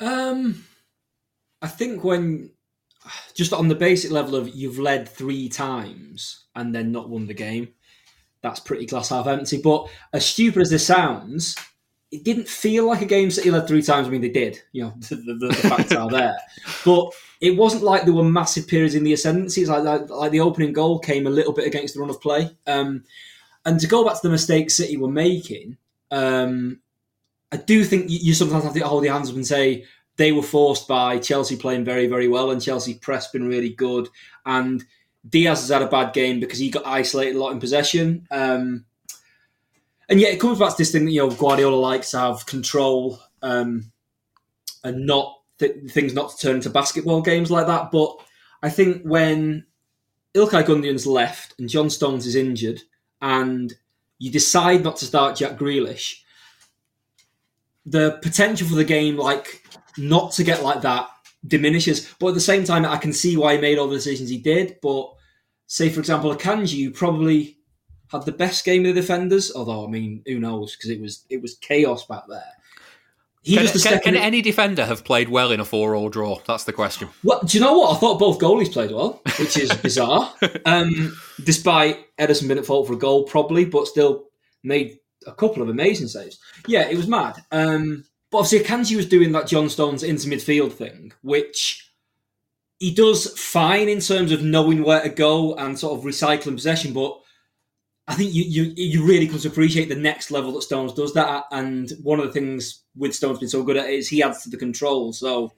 Um, 0.00 0.64
I 1.62 1.68
think 1.68 2.04
when 2.04 2.50
just 3.34 3.52
on 3.52 3.68
the 3.68 3.74
basic 3.74 4.10
level 4.10 4.34
of 4.34 4.54
you've 4.54 4.78
led 4.78 5.08
three 5.08 5.48
times 5.48 6.45
and 6.56 6.74
then 6.74 6.90
not 6.90 7.08
won 7.08 7.26
the 7.26 7.34
game, 7.34 7.68
that's 8.42 8.60
pretty 8.60 8.86
glass 8.86 9.10
half 9.10 9.26
empty. 9.26 9.60
But 9.62 9.88
as 10.12 10.26
stupid 10.26 10.62
as 10.62 10.70
this 10.70 10.86
sounds, 10.86 11.56
it 12.10 12.24
didn't 12.24 12.48
feel 12.48 12.86
like 12.86 13.02
a 13.02 13.06
game 13.06 13.30
City 13.30 13.50
led 13.50 13.66
three 13.66 13.82
times. 13.82 14.06
I 14.06 14.10
mean, 14.10 14.20
they 14.20 14.28
did. 14.28 14.60
You 14.72 14.84
know, 14.84 14.94
the, 14.98 15.16
the, 15.16 15.34
the 15.34 15.54
facts 15.54 15.92
are 15.92 16.10
there, 16.10 16.36
but 16.84 17.12
it 17.40 17.56
wasn't 17.56 17.82
like 17.82 18.04
there 18.04 18.14
were 18.14 18.24
massive 18.24 18.66
periods 18.66 18.94
in 18.94 19.04
the 19.04 19.12
ascendancy. 19.12 19.60
It's 19.60 19.70
like, 19.70 19.84
like 19.84 20.08
like 20.08 20.32
the 20.32 20.40
opening 20.40 20.72
goal 20.72 20.98
came 20.98 21.26
a 21.26 21.30
little 21.30 21.52
bit 21.52 21.66
against 21.66 21.94
the 21.94 22.00
run 22.00 22.10
of 22.10 22.20
play. 22.20 22.50
Um, 22.66 23.04
and 23.64 23.80
to 23.80 23.86
go 23.86 24.04
back 24.04 24.14
to 24.14 24.20
the 24.22 24.30
mistakes 24.30 24.76
City 24.76 24.96
were 24.96 25.10
making, 25.10 25.76
um, 26.10 26.80
I 27.50 27.56
do 27.56 27.84
think 27.84 28.08
you, 28.08 28.18
you 28.20 28.34
sometimes 28.34 28.64
have 28.64 28.74
to 28.74 28.80
hold 28.80 29.04
your 29.04 29.12
hands 29.12 29.28
up 29.28 29.36
and 29.36 29.46
say 29.46 29.84
they 30.16 30.32
were 30.32 30.42
forced 30.42 30.88
by 30.88 31.18
Chelsea 31.18 31.56
playing 31.56 31.84
very, 31.84 32.06
very 32.06 32.28
well, 32.28 32.50
and 32.50 32.62
Chelsea 32.62 32.94
press 32.94 33.30
been 33.30 33.46
really 33.46 33.70
good. 33.70 34.08
And 34.46 34.84
Dias 35.28 35.60
has 35.60 35.70
had 35.70 35.82
a 35.82 35.88
bad 35.88 36.12
game 36.12 36.40
because 36.40 36.58
he 36.58 36.70
got 36.70 36.86
isolated 36.86 37.36
a 37.36 37.38
lot 37.38 37.52
in 37.52 37.60
possession. 37.60 38.26
Um, 38.30 38.84
and 40.08 40.20
yet 40.20 40.32
it 40.32 40.40
comes 40.40 40.58
back 40.58 40.70
to 40.70 40.78
this 40.78 40.92
thing 40.92 41.04
that 41.06 41.12
you 41.12 41.20
know 41.20 41.30
Guardiola 41.30 41.76
likes 41.76 42.12
to 42.12 42.18
have 42.18 42.46
control 42.46 43.18
um, 43.42 43.90
and 44.84 45.06
not 45.06 45.40
th- 45.58 45.90
things 45.90 46.14
not 46.14 46.30
to 46.30 46.36
turn 46.36 46.56
into 46.56 46.70
basketball 46.70 47.22
games 47.22 47.50
like 47.50 47.66
that. 47.66 47.90
But 47.90 48.16
I 48.62 48.70
think 48.70 49.02
when 49.02 49.66
Ilkay 50.34 50.64
Gundogan's 50.64 51.06
left 51.06 51.54
and 51.58 51.68
John 51.68 51.90
Stones 51.90 52.26
is 52.26 52.36
injured, 52.36 52.82
and 53.20 53.72
you 54.18 54.30
decide 54.30 54.84
not 54.84 54.96
to 54.98 55.06
start 55.06 55.36
Jack 55.36 55.58
Grealish, 55.58 56.22
the 57.84 58.18
potential 58.22 58.68
for 58.68 58.74
the 58.74 58.84
game, 58.84 59.16
like 59.16 59.62
not 59.98 60.32
to 60.32 60.44
get 60.44 60.62
like 60.62 60.82
that, 60.82 61.08
diminishes. 61.46 62.12
But 62.18 62.28
at 62.28 62.34
the 62.34 62.40
same 62.40 62.64
time, 62.64 62.84
I 62.84 62.96
can 62.96 63.12
see 63.12 63.36
why 63.36 63.54
he 63.54 63.60
made 63.60 63.78
all 63.78 63.88
the 63.88 63.96
decisions 63.96 64.30
he 64.30 64.38
did. 64.38 64.78
But 64.82 65.15
say, 65.66 65.88
for 65.88 66.00
example, 66.00 66.34
Akanji, 66.34 66.74
you 66.74 66.90
probably 66.90 67.58
had 68.12 68.24
the 68.24 68.32
best 68.32 68.64
game 68.64 68.86
of 68.86 68.94
the 68.94 69.00
defenders. 69.00 69.52
Although, 69.54 69.86
I 69.86 69.88
mean, 69.88 70.22
who 70.26 70.38
knows? 70.38 70.76
Because 70.76 70.90
it 70.90 71.00
was 71.00 71.24
it 71.28 71.42
was 71.42 71.56
chaos 71.56 72.06
back 72.06 72.24
there. 72.28 72.52
He 73.42 73.54
can, 73.54 73.68
can, 73.68 74.00
can 74.00 74.16
any 74.16 74.42
defender 74.42 74.84
have 74.84 75.04
played 75.04 75.28
well 75.28 75.52
in 75.52 75.60
a 75.60 75.64
four-all 75.64 76.08
draw? 76.08 76.40
That's 76.48 76.64
the 76.64 76.72
question. 76.72 77.08
Well, 77.22 77.40
do 77.44 77.56
you 77.56 77.62
know 77.62 77.78
what? 77.78 77.94
I 77.94 78.00
thought 78.00 78.18
both 78.18 78.40
goalies 78.40 78.72
played 78.72 78.90
well, 78.90 79.22
which 79.38 79.56
is 79.56 79.72
bizarre. 79.82 80.34
Um, 80.64 81.16
despite 81.44 82.16
Ederson 82.16 82.48
being 82.48 82.58
at 82.58 82.66
fault 82.66 82.88
for 82.88 82.94
a 82.94 82.98
goal, 82.98 83.22
probably, 83.22 83.64
but 83.64 83.86
still 83.86 84.24
made 84.64 84.98
a 85.28 85.32
couple 85.32 85.62
of 85.62 85.68
amazing 85.68 86.08
saves. 86.08 86.40
Yeah, 86.66 86.88
it 86.88 86.96
was 86.96 87.06
mad. 87.06 87.36
Um, 87.52 88.04
but 88.32 88.38
obviously, 88.38 88.66
Akanji 88.66 88.96
was 88.96 89.08
doing 89.08 89.30
that 89.30 89.46
John 89.46 89.68
Stones 89.68 90.02
into 90.02 90.28
midfield 90.28 90.72
thing, 90.72 91.12
which 91.22 91.85
he 92.78 92.94
does 92.94 93.38
fine 93.38 93.88
in 93.88 94.00
terms 94.00 94.32
of 94.32 94.42
knowing 94.42 94.82
where 94.82 95.02
to 95.02 95.08
go 95.08 95.54
and 95.54 95.78
sort 95.78 95.98
of 95.98 96.04
recycling 96.04 96.54
possession. 96.54 96.92
But 96.92 97.18
I 98.06 98.14
think 98.14 98.34
you, 98.34 98.44
you 98.44 98.72
you 98.76 99.04
really 99.04 99.26
come 99.26 99.38
to 99.38 99.48
appreciate 99.48 99.88
the 99.88 99.96
next 99.96 100.30
level 100.30 100.52
that 100.52 100.62
Stones 100.62 100.92
does 100.92 101.14
that. 101.14 101.44
And 101.50 101.90
one 102.02 102.20
of 102.20 102.26
the 102.26 102.32
things 102.32 102.82
with 102.94 103.14
Stones 103.14 103.38
being 103.38 103.50
so 103.50 103.62
good 103.62 103.76
at 103.76 103.86
it 103.86 103.94
is 103.94 104.08
he 104.08 104.22
adds 104.22 104.42
to 104.42 104.50
the 104.50 104.56
control. 104.56 105.12
So 105.12 105.52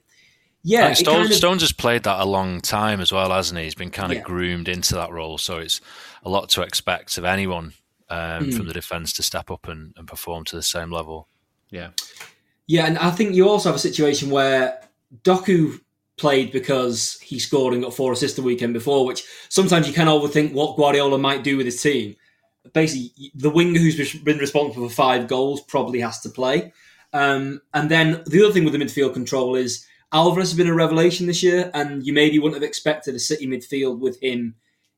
yeah, 0.63 0.93
Stones, 0.93 1.17
kind 1.17 1.31
of, 1.31 1.37
Stones, 1.37 1.61
has 1.61 1.71
played 1.71 2.03
that 2.03 2.19
a 2.19 2.25
long 2.25 2.59
time 2.61 2.99
as 2.99 3.11
well, 3.11 3.31
hasn't 3.31 3.57
he? 3.57 3.65
He's 3.65 3.75
been 3.75 3.91
kind 3.91 4.11
of 4.11 4.17
yeah. 4.17 4.23
groomed 4.23 4.67
into 4.67 4.95
that 4.95 5.11
role, 5.11 5.37
so 5.37 5.57
it's 5.57 5.79
a 6.23 6.29
lot 6.29 6.49
to 6.49 6.61
expect 6.63 7.17
of 7.17 7.23
anyone 7.23 7.73
um, 8.09 8.45
mm. 8.45 8.53
from 8.53 8.67
the 8.67 8.73
defence 8.73 9.13
to 9.13 9.23
step 9.23 9.51
up 9.51 9.67
and, 9.67 9.93
and 9.95 10.07
perform 10.07 10.43
to 10.45 10.57
the 10.57 10.63
same 10.63 10.91
level. 10.91 11.29
Yeah, 11.69 11.91
yeah, 12.67 12.87
and 12.87 12.97
I 12.97 13.11
think 13.11 13.35
you 13.35 13.47
also 13.47 13.69
have 13.69 13.75
a 13.77 13.79
situation 13.79 14.29
where 14.31 14.81
Doku 15.23 15.79
played 16.19 16.51
because 16.51 17.19
he 17.21 17.39
scored 17.39 17.73
and 17.73 17.83
got 17.83 17.93
four 17.93 18.11
assists 18.11 18.35
the 18.35 18.43
weekend 18.43 18.73
before, 18.73 19.05
which 19.05 19.23
sometimes 19.49 19.87
you 19.87 19.93
can 19.93 20.07
overthink 20.07 20.53
what 20.53 20.77
Guardiola 20.77 21.17
might 21.17 21.43
do 21.43 21.57
with 21.57 21.65
his 21.65 21.81
team 21.81 22.15
basically 22.73 23.31
the 23.35 23.49
winger 23.49 23.79
who's 23.79 24.17
been 24.19 24.37
responsible 24.37 24.87
for 24.87 24.93
five 24.93 25.27
goals 25.27 25.61
probably 25.61 25.99
has 25.99 26.19
to 26.21 26.29
play. 26.29 26.71
Um, 27.13 27.61
and 27.73 27.89
then 27.89 28.23
the 28.27 28.43
other 28.43 28.53
thing 28.53 28.63
with 28.63 28.73
the 28.73 28.79
midfield 28.79 29.13
control 29.13 29.55
is 29.55 29.85
Alvarez 30.11 30.49
has 30.49 30.57
been 30.57 30.67
a 30.67 30.73
revelation 30.73 31.27
this 31.27 31.43
year, 31.43 31.71
and 31.73 32.05
you 32.05 32.13
maybe 32.13 32.39
wouldn't 32.39 32.61
have 32.61 32.67
expected 32.67 33.15
a 33.15 33.19
City 33.19 33.47
midfield 33.47 33.99
with 33.99 34.21
him 34.21 34.55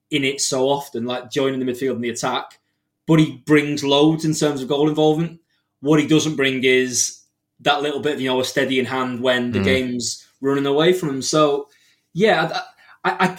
in 0.10 0.24
it 0.24 0.42
so 0.42 0.70
often, 0.70 1.06
like 1.06 1.32
joining 1.32 1.60
the 1.60 1.72
midfield 1.72 1.96
in 1.96 2.02
the 2.02 2.10
attack. 2.10 2.60
But 3.08 3.20
he 3.20 3.38
brings 3.46 3.84
loads 3.84 4.26
in 4.26 4.34
terms 4.34 4.62
of 4.62 4.70
goal 4.70 4.90
involvement. 4.90 5.42
What 5.82 6.00
he 6.00 6.08
doesn't 6.08 6.36
bring 6.36 6.64
is 6.64 7.20
that 7.62 7.82
little 7.82 8.00
bit 8.00 8.16
of 8.16 8.22
you 8.22 8.30
know 8.30 8.40
a 8.40 8.46
steady 8.46 8.80
in 8.80 8.86
hand 8.86 9.22
when 9.22 9.52
the 9.52 9.60
mm. 9.60 9.64
game's 9.64 10.26
running 10.42 10.66
away 10.66 10.94
from 10.94 11.10
him. 11.10 11.22
So 11.22 11.70
yeah, 12.14 12.62
I, 13.04 13.38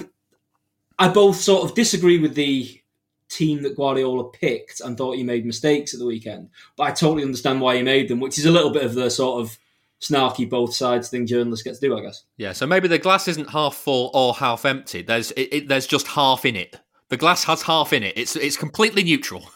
I, 0.99 1.07
I 1.07 1.09
both 1.09 1.37
sort 1.37 1.65
of 1.65 1.75
disagree 1.75 2.19
with 2.19 2.35
the 2.35 2.81
team 3.29 3.63
that 3.63 3.77
Guardiola 3.77 4.31
picked 4.31 4.81
and 4.81 4.97
thought 4.97 5.17
he 5.17 5.23
made 5.23 5.47
mistakes 5.47 5.95
at 5.95 6.01
the 6.01 6.07
weekend. 6.07 6.51
But 6.77 6.85
I 6.85 6.91
totally 6.93 7.25
understand 7.25 7.61
why 7.61 7.77
he 7.77 7.83
made 7.83 8.09
them, 8.09 8.21
which 8.21 8.39
is 8.39 8.45
a 8.45 8.51
little 8.51 8.71
bit 8.71 8.85
of 8.85 8.95
the 8.95 9.11
sort 9.11 9.43
of 9.43 9.59
snarky 10.03 10.49
both 10.49 10.75
sides 10.75 11.09
thing 11.09 11.27
journalists 11.27 11.63
get 11.63 11.75
to 11.75 11.81
do, 11.81 11.97
I 11.97 12.03
guess. 12.03 12.25
Yeah, 12.37 12.53
so 12.53 12.67
maybe 12.67 12.89
the 12.89 12.99
glass 12.99 13.29
isn't 13.29 13.51
half 13.51 13.75
full 13.75 14.11
or 14.15 14.35
half 14.35 14.65
empty. 14.65 15.03
There's 15.03 15.31
it, 15.33 15.49
it, 15.53 15.69
there's 15.69 15.87
just 15.87 16.07
half 16.09 16.45
in 16.45 16.57
it. 16.57 16.79
The 17.09 17.17
glass 17.17 17.45
has 17.45 17.63
half 17.63 17.93
in 17.93 18.03
it. 18.03 18.17
It's 18.17 18.37
it's 18.37 18.57
completely 18.57 19.05
neutral. 19.05 19.49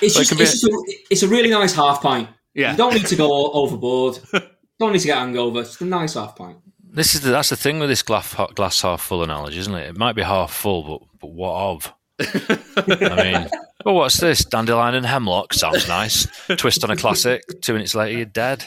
It's 0.00 0.14
just, 0.14 0.30
it's, 0.30 0.60
just 0.60 0.64
a, 0.64 0.94
it's 1.10 1.24
a 1.24 1.28
really 1.28 1.50
nice 1.50 1.74
half 1.74 2.00
pint. 2.00 2.28
Yeah, 2.54 2.70
you 2.70 2.76
don't 2.76 2.94
need 2.94 3.06
to 3.06 3.16
go 3.16 3.50
overboard. 3.52 4.20
don't 4.78 4.92
need 4.92 5.00
to 5.00 5.06
get 5.08 5.18
hangover. 5.18 5.62
It's 5.62 5.80
a 5.80 5.84
nice 5.84 6.14
half 6.14 6.36
pint. 6.36 6.58
This 6.96 7.14
is 7.14 7.20
the, 7.20 7.30
that's 7.30 7.50
the 7.50 7.56
thing 7.56 7.78
with 7.78 7.90
this 7.90 8.02
glass 8.02 8.34
glass 8.54 8.80
half 8.80 9.02
full 9.02 9.22
analogy, 9.22 9.58
isn't 9.58 9.74
it? 9.74 9.90
It 9.90 9.98
might 9.98 10.14
be 10.14 10.22
half 10.22 10.50
full, 10.50 10.82
but 10.82 11.20
but 11.20 11.30
what 11.30 11.54
of? 11.54 11.94
I 12.18 13.22
mean, 13.32 13.48
well, 13.84 13.96
what's 13.96 14.18
this? 14.18 14.46
Dandelion 14.46 14.94
and 14.94 15.04
hemlock 15.04 15.52
sounds 15.52 15.86
nice. 15.88 16.26
Twist 16.56 16.82
on 16.84 16.90
a 16.90 16.96
classic. 16.96 17.42
Two 17.60 17.74
minutes 17.74 17.94
later, 17.94 18.16
you're 18.16 18.24
dead. 18.24 18.64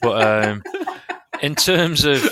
But 0.00 0.46
um, 0.46 0.62
in 1.42 1.56
terms 1.56 2.04
of 2.04 2.22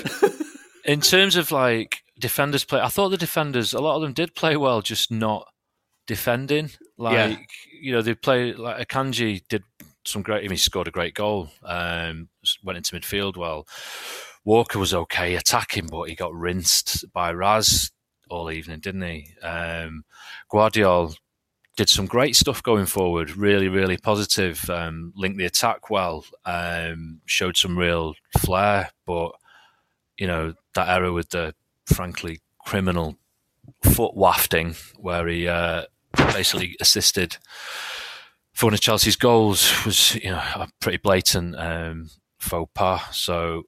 in 0.84 1.00
terms 1.00 1.34
of 1.34 1.50
like 1.50 2.04
defenders 2.20 2.64
play, 2.64 2.80
I 2.80 2.88
thought 2.88 3.08
the 3.08 3.16
defenders, 3.16 3.72
a 3.72 3.80
lot 3.80 3.96
of 3.96 4.02
them 4.02 4.12
did 4.12 4.36
play 4.36 4.56
well, 4.56 4.80
just 4.80 5.10
not 5.10 5.48
defending. 6.06 6.70
Like 6.98 7.14
yeah. 7.14 7.36
you 7.80 7.92
know, 7.92 8.02
they 8.02 8.14
play 8.14 8.52
like 8.52 8.86
Akanji 8.88 9.42
did 9.48 9.64
some 10.04 10.22
great. 10.22 10.38
I 10.38 10.42
mean, 10.42 10.50
he 10.52 10.56
scored 10.58 10.86
a 10.86 10.92
great 10.92 11.14
goal. 11.14 11.48
Um, 11.64 12.28
went 12.62 12.76
into 12.76 12.94
midfield 12.94 13.36
well. 13.36 13.66
Walker 14.44 14.78
was 14.78 14.94
okay 14.94 15.36
attacking, 15.36 15.86
but 15.86 16.08
he 16.08 16.14
got 16.14 16.34
rinsed 16.34 17.04
by 17.12 17.32
Raz 17.32 17.90
all 18.28 18.50
evening, 18.50 18.80
didn't 18.80 19.02
he? 19.02 19.28
Um, 19.42 20.04
Gvardiol 20.52 21.16
did 21.76 21.88
some 21.88 22.06
great 22.06 22.36
stuff 22.36 22.62
going 22.62 22.86
forward. 22.86 23.36
Really, 23.36 23.68
really 23.68 23.96
positive. 23.96 24.68
Um, 24.68 25.12
linked 25.16 25.38
the 25.38 25.44
attack 25.44 25.90
well. 25.90 26.24
Um, 26.44 27.20
showed 27.26 27.56
some 27.56 27.78
real 27.78 28.14
flair, 28.38 28.90
but 29.06 29.32
you 30.18 30.26
know 30.26 30.54
that 30.74 30.88
error 30.88 31.12
with 31.12 31.30
the 31.30 31.54
frankly 31.86 32.40
criminal 32.64 33.16
foot 33.82 34.14
wafting, 34.14 34.74
where 34.96 35.26
he 35.28 35.48
uh, 35.48 35.84
basically 36.16 36.76
assisted 36.80 37.36
for 38.52 38.66
one 38.66 38.74
of 38.74 38.80
Chelsea's 38.80 39.16
goals, 39.16 39.84
was 39.84 40.14
you 40.16 40.30
know 40.30 40.42
a 40.56 40.68
pretty 40.80 40.98
blatant 40.98 41.56
um, 41.56 42.10
faux 42.38 42.70
pas. 42.74 43.16
So 43.16 43.64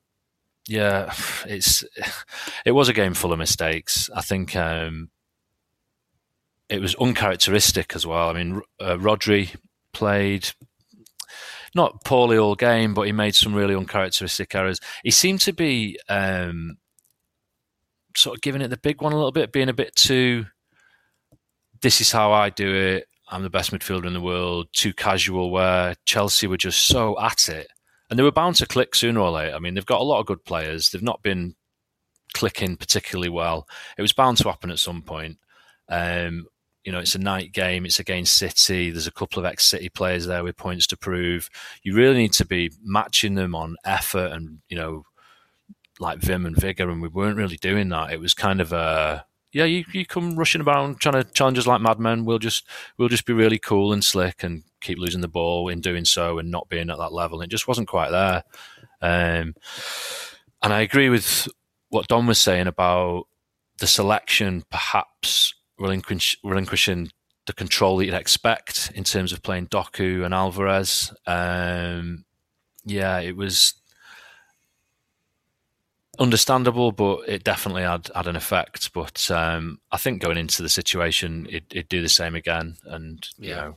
yeah, 0.68 1.12
it's 1.47 1.85
it 2.64 2.73
was 2.73 2.88
a 2.88 2.94
game 2.94 3.14
full 3.14 3.33
of 3.33 3.38
mistakes. 3.38 4.11
I 4.14 4.23
think 4.23 4.56
um, 4.56 5.11
it 6.68 6.80
was 6.80 6.94
uncharacteristic 6.97 7.94
as 7.94 8.06
well. 8.06 8.28
I 8.28 8.33
mean, 8.33 8.61
uh, 8.80 8.97
Rodri 8.97 9.54
played 9.92 10.50
not 11.75 12.04
poorly 12.04 12.38
all 12.38 12.54
game, 12.54 12.94
but 12.94 13.02
he 13.02 13.12
made 13.12 13.35
some 13.35 13.54
really 13.54 13.75
uncharacteristic 13.75 14.54
errors. 14.54 14.80
He 15.02 15.11
seemed 15.11 15.40
to 15.40 15.52
be 15.52 15.99
um, 16.09 16.78
sort 18.16 18.37
of 18.37 18.42
giving 18.42 18.62
it 18.62 18.68
the 18.68 18.76
big 18.76 19.02
one 19.02 19.12
a 19.12 19.16
little 19.16 19.33
bit, 19.33 19.52
being 19.52 19.68
a 19.68 19.75
bit 19.75 19.94
too. 19.94 20.47
This 21.83 22.00
is 22.00 22.12
how 22.12 22.33
I 22.33 22.50
do 22.50 22.73
it. 22.73 23.09
I'm 23.28 23.42
the 23.42 23.50
best 23.50 23.73
midfielder 23.73 24.06
in 24.06 24.12
the 24.12 24.21
world. 24.21 24.68
Too 24.73 24.92
casual. 24.92 25.50
Where 25.50 25.97
Chelsea 26.06 26.47
were 26.47 26.56
just 26.56 26.87
so 26.87 27.18
at 27.21 27.49
it 27.49 27.68
and 28.14 28.18
they 28.21 28.23
were 28.23 28.30
bound 28.30 28.54
to 28.54 28.64
click 28.64 28.94
sooner 28.94 29.18
or 29.18 29.33
later. 29.33 29.56
I 29.56 29.59
mean, 29.59 29.75
they've 29.75 29.85
got 29.85 30.00
a 30.00 30.04
lot 30.04 30.21
of 30.21 30.26
good 30.26 30.44
players. 30.44 30.88
They've 30.88 31.02
not 31.02 31.21
been 31.25 31.56
clicking 32.33 32.76
particularly 32.76 33.28
well. 33.28 33.66
It 33.99 34.02
was 34.02 34.12
bound 34.12 34.37
to 34.37 34.49
happen 34.49 34.71
at 34.71 34.78
some 34.78 35.02
point. 35.02 35.38
Um, 35.88 36.47
you 36.85 36.92
know, 36.92 37.00
it's 37.00 37.16
a 37.16 37.18
night 37.18 37.50
game. 37.50 37.85
It's 37.85 37.99
against 37.99 38.38
City. 38.38 38.92
There's 38.92 39.09
a 39.09 39.12
couple 39.12 39.40
of 39.40 39.47
ex-City 39.47 39.88
players 39.88 40.26
there 40.26 40.44
with 40.44 40.56
points 40.56 40.87
to 40.87 40.97
prove. 40.97 41.50
You 41.83 41.97
really 41.97 42.14
need 42.14 42.33
to 42.35 42.47
be 42.47 42.71
matching 42.85 43.35
them 43.35 43.52
on 43.52 43.75
effort 43.85 44.30
and 44.30 44.61
you 44.68 44.76
know, 44.76 45.02
like 45.99 46.21
vim 46.21 46.47
and 46.47 46.56
vigor. 46.56 46.88
And 46.88 47.02
we 47.02 47.09
weren't 47.09 47.37
really 47.37 47.56
doing 47.56 47.88
that. 47.88 48.12
It 48.12 48.21
was 48.21 48.33
kind 48.33 48.61
of 48.61 48.73
a 48.73 49.26
yeah, 49.50 49.64
you, 49.64 49.85
you 49.92 50.06
come 50.06 50.37
rushing 50.37 50.62
around 50.62 51.00
trying 51.00 51.21
to 51.21 51.25
challenge 51.25 51.59
us 51.59 51.66
like 51.66 51.80
madmen. 51.80 52.25
We'll 52.25 52.38
just 52.38 52.64
we'll 52.97 53.09
just 53.09 53.26
be 53.26 53.33
really 53.33 53.59
cool 53.59 53.92
and 53.92 54.04
slick 54.04 54.44
and 54.44 54.62
keep 54.85 54.99
losing 54.99 55.21
the 55.21 55.29
ball 55.29 55.69
in 55.69 55.81
doing 55.81 56.05
so 56.05 56.38
and 56.38 56.50
not 56.50 56.69
being 56.69 56.91
at 56.91 56.99
that 56.99 57.12
level. 57.12 57.41
It 57.41 57.50
just 57.50 57.67
wasn't 57.69 57.88
quite 57.88 58.11
there. 58.11 58.45
Um, 59.03 59.55
and 60.62 60.73
I 60.73 60.81
agree 60.81 61.09
with 61.09 61.49
what 61.88 62.09
Dom 62.09 62.26
was 62.26 62.38
saying 62.38 62.67
about 62.67 63.26
the 63.79 63.87
selection 63.87 64.64
perhaps 64.71 65.55
relinquish, 65.79 66.37
relinquishing 66.45 67.11
the 67.47 67.53
control 67.53 67.99
that 67.99 68.07
you'd 68.07 68.14
expect 68.14 68.91
in 68.95 69.05
terms 69.05 69.33
of 69.33 69.43
playing 69.43 69.67
Doku 69.67 70.25
and 70.25 70.33
Alvarez. 70.33 71.12
Um, 71.26 72.25
yeah, 72.85 73.19
it 73.21 73.37
was 73.37 73.75
understandable, 76.19 76.93
but 76.93 77.29
it 77.29 77.45
definitely 77.45 77.83
had, 77.83 78.11
had 78.14 78.26
an 78.26 78.37
effect. 78.37 78.93
But 78.93 79.31
um, 79.31 79.81
I 79.91 79.97
think 79.97 80.23
going 80.23 80.38
into 80.38 80.62
the 80.62 80.69
situation, 80.69 81.47
it, 81.50 81.64
would 81.75 81.88
do 81.88 82.03
the 82.03 82.09
same 82.09 82.35
again, 82.35 82.76
and 82.85 83.26
you 83.38 83.50
yeah. 83.50 83.57
know, 83.57 83.76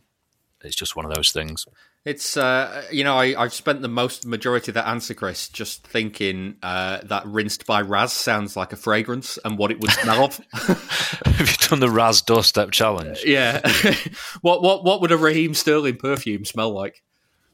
it's 0.64 0.76
just 0.76 0.96
one 0.96 1.06
of 1.06 1.14
those 1.14 1.32
things. 1.32 1.66
It's 2.06 2.38
uh, 2.38 2.86
you 2.90 3.04
know 3.04 3.18
I, 3.18 3.34
have 3.42 3.54
spent 3.54 3.82
the 3.82 3.90
most 3.90 4.26
majority 4.26 4.72
of 4.72 4.76
that 4.76 4.88
answer, 4.88 5.14
Chris, 5.14 5.50
just 5.50 5.86
thinking 5.86 6.56
uh, 6.64 7.00
that 7.04 7.26
rinsed 7.26 7.66
by 7.66 7.82
Raz 7.82 8.14
sounds 8.14 8.56
like 8.56 8.72
a 8.72 8.78
fragrance 8.78 9.38
and 9.44 9.58
what 9.58 9.72
it 9.72 9.80
would 9.82 9.92
smell 9.92 10.24
of. 10.24 10.40
Have 11.26 11.50
you 11.50 11.68
done 11.68 11.82
the 11.82 11.90
Raz 11.90 12.22
doorstep 12.22 12.72
challenge? 12.72 13.24
Yeah. 13.26 13.60
what 14.42 14.62
what 14.62 14.86
what 14.86 15.02
would 15.02 15.12
a 15.12 15.18
Raheem 15.18 15.54
Sterling 15.54 15.98
perfume 15.98 16.46
smell 16.46 16.72
like? 16.72 17.04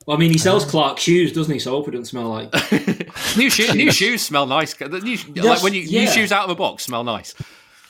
Well, 0.05 0.17
I 0.17 0.19
mean, 0.19 0.31
he 0.31 0.37
sells 0.37 0.65
Clark 0.65 0.99
shoes, 0.99 1.31
doesn't 1.31 1.51
he? 1.51 1.59
So 1.59 1.71
I 1.71 1.75
hope 1.75 1.87
it 1.87 1.91
doesn't 1.91 2.05
smell 2.05 2.29
like 2.29 2.53
new 3.37 3.49
shoes. 3.49 3.73
New 3.73 3.91
shoes 3.91 4.21
smell 4.21 4.45
nice. 4.45 4.79
New, 4.79 5.17
like 5.41 5.63
when 5.63 5.73
you 5.73 5.81
yeah. 5.81 6.01
new 6.01 6.07
shoes 6.07 6.31
out 6.31 6.43
of 6.43 6.49
a 6.51 6.55
box 6.55 6.83
smell 6.83 7.03
nice. 7.03 7.33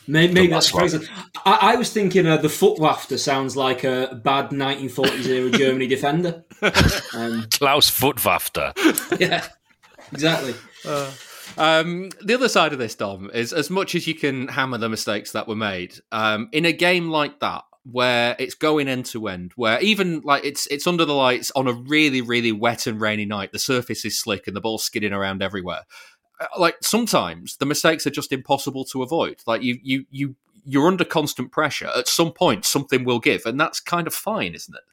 Maybe, 0.07 0.33
maybe 0.33 0.47
that's 0.47 0.71
crazy. 0.71 1.07
I, 1.45 1.73
I, 1.73 1.75
was 1.75 1.91
thinking 1.91 2.25
uh, 2.25 2.37
the 2.37 2.49
foot 2.49 2.77
wafter 2.77 3.17
sounds 3.17 3.55
like 3.55 3.83
a 3.83 4.19
bad 4.23 4.49
1940s 4.49 5.25
era 5.27 5.49
Germany 5.49 5.87
defender. 5.87 6.43
Um, 7.13 7.47
Klaus 7.51 7.89
Footwafter. 7.89 8.73
Yeah, 9.19 9.45
exactly. 10.11 10.55
Uh, 10.85 11.11
um, 11.57 12.09
the 12.21 12.33
other 12.33 12.49
side 12.49 12.73
of 12.73 12.79
this, 12.79 12.95
Dom, 12.95 13.29
is 13.33 13.53
as 13.53 13.69
much 13.69 13.95
as 13.95 14.07
you 14.07 14.15
can 14.15 14.47
hammer 14.47 14.77
the 14.77 14.89
mistakes 14.89 15.31
that 15.31 15.47
were 15.47 15.55
made 15.55 15.95
um, 16.11 16.49
in 16.51 16.65
a 16.65 16.73
game 16.73 17.09
like 17.09 17.39
that, 17.39 17.63
where 17.89 18.35
it's 18.39 18.55
going 18.55 18.87
end 18.87 19.05
to 19.05 19.27
end, 19.27 19.51
where 19.55 19.79
even 19.81 20.21
like 20.21 20.43
it's 20.43 20.67
it's 20.67 20.87
under 20.87 21.05
the 21.05 21.13
lights 21.13 21.51
on 21.55 21.67
a 21.67 21.73
really 21.73 22.21
really 22.21 22.51
wet 22.51 22.87
and 22.87 22.99
rainy 22.99 23.25
night, 23.25 23.51
the 23.51 23.59
surface 23.59 24.03
is 24.03 24.19
slick 24.19 24.47
and 24.47 24.55
the 24.55 24.61
ball's 24.61 24.83
skidding 24.83 25.13
around 25.13 25.41
everywhere. 25.41 25.83
Uh, 26.43 26.59
like 26.59 26.75
sometimes 26.81 27.57
the 27.57 27.65
mistakes 27.65 28.05
are 28.05 28.11
just 28.11 28.31
impossible 28.31 28.85
to 28.85 29.03
avoid. 29.03 29.41
Like 29.47 29.61
you 29.61 29.79
you 29.81 30.05
you 30.11 30.35
you're 30.65 30.87
under 30.87 31.05
constant 31.05 31.51
pressure. 31.51 31.89
At 31.95 32.07
some 32.07 32.31
point, 32.31 32.65
something 32.65 33.03
will 33.03 33.19
give, 33.19 33.45
and 33.45 33.59
that's 33.59 33.79
kind 33.79 34.07
of 34.07 34.13
fine, 34.13 34.53
isn't 34.53 34.75
it? 34.75 34.83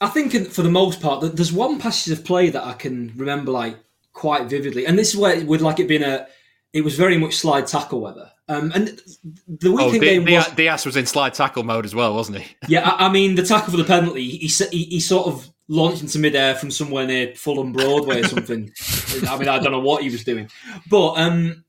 I 0.00 0.08
think 0.08 0.32
for 0.48 0.62
the 0.62 0.70
most 0.70 1.00
part, 1.00 1.36
there's 1.36 1.52
one 1.52 1.78
passage 1.78 2.18
of 2.18 2.24
play 2.24 2.48
that 2.50 2.64
I 2.64 2.72
can 2.72 3.12
remember 3.16 3.52
like 3.52 3.76
quite 4.12 4.48
vividly, 4.48 4.86
and 4.86 4.98
this 4.98 5.10
is 5.10 5.16
where 5.16 5.34
it 5.34 5.46
would 5.46 5.62
like 5.62 5.78
it 5.80 5.88
being 5.88 6.02
a. 6.02 6.26
It 6.72 6.82
was 6.82 6.94
very 6.94 7.18
much 7.18 7.34
slide 7.34 7.66
tackle 7.66 8.00
weather, 8.00 8.30
um, 8.48 8.70
and 8.74 9.00
the 9.48 9.72
weekend 9.72 9.88
oh, 9.88 9.90
the, 9.90 9.98
game 9.98 10.24
was. 10.24 10.48
Dias 10.48 10.86
was 10.86 10.96
in 10.96 11.06
slide 11.06 11.34
tackle 11.34 11.64
mode 11.64 11.84
as 11.84 11.94
well, 11.94 12.14
wasn't 12.14 12.38
he? 12.38 12.56
yeah, 12.68 12.88
I, 12.88 13.06
I, 13.06 13.12
mean 13.12 13.34
the 13.34 13.42
tackle 13.42 13.72
for 13.72 13.76
the 13.76 13.84
penalty. 13.84 14.28
He, 14.28 14.46
he, 14.46 14.84
he 14.84 15.00
sort 15.00 15.26
of 15.26 15.50
launched 15.70 16.02
into 16.02 16.18
midair 16.18 16.56
from 16.56 16.70
somewhere 16.70 17.06
near 17.06 17.32
Fulham 17.36 17.72
Broadway 17.72 18.20
or 18.20 18.28
something. 18.28 18.72
I 19.28 19.38
mean, 19.38 19.48
I 19.48 19.60
don't 19.60 19.70
know 19.70 19.78
what 19.78 20.02
he 20.02 20.10
was 20.10 20.24
doing, 20.24 20.50
but 20.90 21.12
um, 21.12 21.64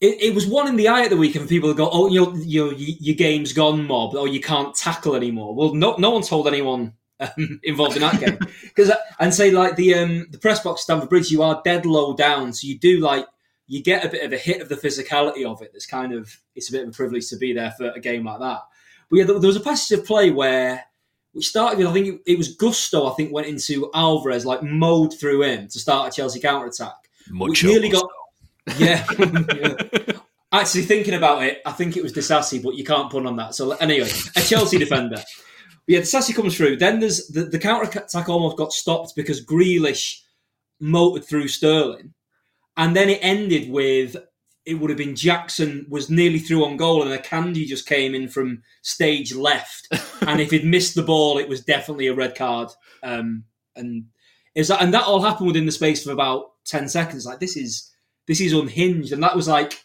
it, 0.00 0.22
it, 0.22 0.34
was 0.34 0.46
one 0.46 0.68
in 0.68 0.76
the 0.76 0.88
eye 0.88 1.02
at 1.02 1.10
the 1.10 1.16
weekend 1.16 1.48
people 1.48 1.74
go, 1.74 1.90
"Oh, 1.90 2.08
your 2.08 2.34
your 2.36 2.72
your 2.72 3.16
game's 3.16 3.52
gone, 3.52 3.84
mob, 3.86 4.14
or 4.14 4.28
you 4.28 4.40
can't 4.40 4.74
tackle 4.74 5.16
anymore." 5.16 5.54
Well, 5.54 5.74
no, 5.74 5.96
no 5.96 6.10
one 6.10 6.22
told 6.22 6.46
anyone 6.46 6.94
um, 7.18 7.60
involved 7.64 7.96
in 7.96 8.02
that 8.02 8.20
game. 8.20 8.38
Because 8.62 8.90
uh, 8.90 8.96
and 9.18 9.34
say 9.34 9.50
like 9.50 9.74
the 9.74 9.94
um, 9.94 10.26
the 10.30 10.38
press 10.38 10.60
box 10.60 10.82
Stamford 10.82 11.08
Bridge, 11.08 11.30
you 11.30 11.42
are 11.42 11.60
dead 11.64 11.84
low 11.84 12.14
down, 12.14 12.52
so 12.52 12.68
you 12.68 12.78
do 12.78 13.00
like 13.00 13.26
you 13.66 13.82
get 13.82 14.04
a 14.04 14.08
bit 14.08 14.24
of 14.24 14.32
a 14.32 14.38
hit 14.38 14.62
of 14.62 14.68
the 14.68 14.76
physicality 14.76 15.44
of 15.44 15.60
it. 15.62 15.72
That's 15.72 15.86
kind 15.86 16.12
of 16.12 16.32
it's 16.54 16.68
a 16.68 16.72
bit 16.72 16.84
of 16.84 16.90
a 16.90 16.92
privilege 16.92 17.28
to 17.30 17.36
be 17.36 17.52
there 17.52 17.72
for 17.72 17.90
a 17.90 18.00
game 18.00 18.24
like 18.24 18.38
that. 18.38 18.60
But 19.10 19.16
yeah, 19.16 19.24
there 19.24 19.38
was 19.38 19.56
a 19.56 19.60
passage 19.60 19.98
of 19.98 20.06
play 20.06 20.30
where 20.30 20.84
which 21.36 21.48
started 21.48 21.78
with 21.78 21.86
I 21.86 21.92
think 21.92 22.06
it, 22.06 22.32
it 22.32 22.38
was 22.38 22.56
Gusto. 22.56 23.06
I 23.06 23.14
think 23.14 23.32
went 23.32 23.46
into 23.46 23.90
Alvarez 23.94 24.44
like 24.44 24.62
mowed 24.62 25.18
through 25.18 25.42
him 25.42 25.68
to 25.68 25.78
start 25.78 26.12
a 26.12 26.16
Chelsea 26.16 26.40
counter 26.40 26.66
attack. 26.66 26.94
Which 27.30 27.64
nearly 27.64 27.88
got 27.88 28.08
yeah. 28.78 29.04
yeah. 29.18 29.76
Actually, 30.52 30.82
thinking 30.82 31.14
about 31.14 31.42
it, 31.42 31.60
I 31.66 31.72
think 31.72 31.96
it 31.96 32.02
was 32.02 32.12
Disasi, 32.12 32.62
but 32.62 32.76
you 32.76 32.84
can't 32.84 33.10
put 33.10 33.26
on 33.26 33.36
that. 33.36 33.54
So 33.54 33.72
anyway, 33.72 34.08
a 34.36 34.40
Chelsea 34.40 34.78
defender 34.78 35.22
yeah, 35.86 36.00
the 36.00 36.04
Disasi 36.04 36.34
comes 36.34 36.56
through. 36.56 36.76
Then 36.76 37.00
there's 37.00 37.28
the, 37.28 37.44
the 37.44 37.58
counter 37.58 37.88
attack 37.98 38.28
almost 38.28 38.56
got 38.56 38.72
stopped 38.72 39.14
because 39.14 39.44
Grealish 39.44 40.20
motored 40.80 41.24
through 41.24 41.48
Sterling, 41.48 42.12
and 42.76 42.94
then 42.94 43.08
it 43.08 43.20
ended 43.22 43.70
with 43.70 44.16
it 44.66 44.74
would 44.74 44.90
have 44.90 44.98
been 44.98 45.14
Jackson 45.14 45.86
was 45.88 46.10
nearly 46.10 46.40
through 46.40 46.64
on 46.64 46.76
goal, 46.76 47.02
and 47.02 47.22
Akanji 47.22 47.66
just 47.66 47.86
came 47.86 48.14
in 48.14 48.28
from 48.28 48.62
stage 48.82 49.32
left, 49.32 49.88
and 50.26 50.40
if 50.40 50.50
he'd 50.50 50.64
missed 50.64 50.96
the 50.96 51.02
ball, 51.02 51.38
it 51.38 51.48
was 51.48 51.64
definitely 51.64 52.08
a 52.08 52.14
red 52.14 52.34
card. 52.34 52.68
Um, 53.02 53.44
and 53.76 54.06
is 54.54 54.68
that 54.68 54.82
and 54.82 54.92
that 54.92 55.04
all 55.04 55.22
happened 55.22 55.46
within 55.46 55.66
the 55.66 55.72
space 55.72 56.04
of 56.04 56.12
about 56.12 56.50
ten 56.64 56.88
seconds. 56.88 57.24
Like 57.24 57.38
this 57.38 57.56
is 57.56 57.92
this 58.26 58.40
is 58.40 58.52
unhinged, 58.52 59.12
and 59.12 59.22
that 59.22 59.36
was 59.36 59.48
like. 59.48 59.80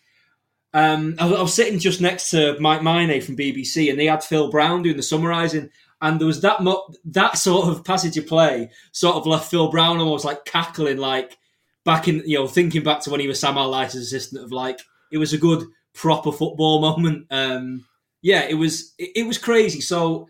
Um, 0.73 1.15
I, 1.19 1.25
was, 1.25 1.37
I 1.37 1.41
was 1.41 1.53
sitting 1.53 1.79
just 1.79 1.99
next 1.99 2.29
to 2.29 2.57
Mike 2.61 2.79
Minay 2.79 3.21
from 3.21 3.35
BBC, 3.35 3.89
and 3.89 3.99
they 3.99 4.05
had 4.05 4.23
Phil 4.23 4.49
Brown 4.49 4.83
doing 4.83 4.95
the 4.95 5.03
summarising, 5.03 5.69
and 6.01 6.17
there 6.17 6.25
was 6.25 6.39
that 6.41 6.61
mo- 6.61 6.87
that 7.03 7.37
sort 7.37 7.67
of 7.67 7.83
passage 7.83 8.17
of 8.17 8.25
play 8.25 8.71
sort 8.93 9.17
of 9.17 9.27
left 9.27 9.51
Phil 9.51 9.69
Brown 9.69 9.99
almost 9.99 10.23
like 10.23 10.45
cackling, 10.45 10.95
like 10.95 11.37
back 11.85 12.07
in 12.07 12.23
you 12.25 12.37
know 12.37 12.47
thinking 12.47 12.83
back 12.83 13.01
to 13.01 13.09
when 13.09 13.19
he 13.19 13.27
was 13.27 13.39
Sam 13.39 13.57
Allardyce's 13.57 14.07
assistant 14.07 14.43
of 14.43 14.51
like 14.51 14.79
it 15.11 15.17
was 15.17 15.33
a 15.33 15.37
good 15.37 15.65
proper 15.93 16.31
football 16.31 16.81
moment. 16.81 17.27
Um, 17.29 17.85
yeah, 18.21 18.41
it 18.41 18.55
was 18.55 18.93
it, 18.97 19.11
it 19.17 19.27
was 19.27 19.37
crazy. 19.37 19.81
So 19.81 20.27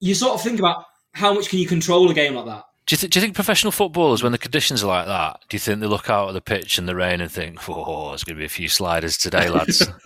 you 0.00 0.14
sort 0.14 0.34
of 0.34 0.42
think 0.42 0.58
about 0.58 0.84
how 1.12 1.32
much 1.32 1.48
can 1.48 1.58
you 1.58 1.66
control 1.66 2.10
a 2.10 2.14
game 2.14 2.34
like 2.34 2.46
that. 2.46 2.64
Do 2.86 2.94
you, 2.94 2.98
th- 2.98 3.10
do 3.10 3.18
you 3.18 3.22
think 3.22 3.34
professional 3.34 3.72
footballers, 3.72 4.22
when 4.22 4.30
the 4.30 4.38
conditions 4.38 4.84
are 4.84 4.86
like 4.86 5.06
that, 5.06 5.40
do 5.48 5.56
you 5.56 5.58
think 5.58 5.80
they 5.80 5.86
look 5.86 6.08
out 6.08 6.28
at 6.28 6.32
the 6.32 6.40
pitch 6.40 6.78
in 6.78 6.86
the 6.86 6.94
rain 6.94 7.20
and 7.20 7.30
think, 7.30 7.58
"Oh, 7.68 8.10
there's 8.10 8.22
going 8.22 8.36
to 8.36 8.40
be 8.40 8.44
a 8.44 8.48
few 8.48 8.68
sliders 8.68 9.18
today, 9.18 9.48
lads"? 9.48 9.88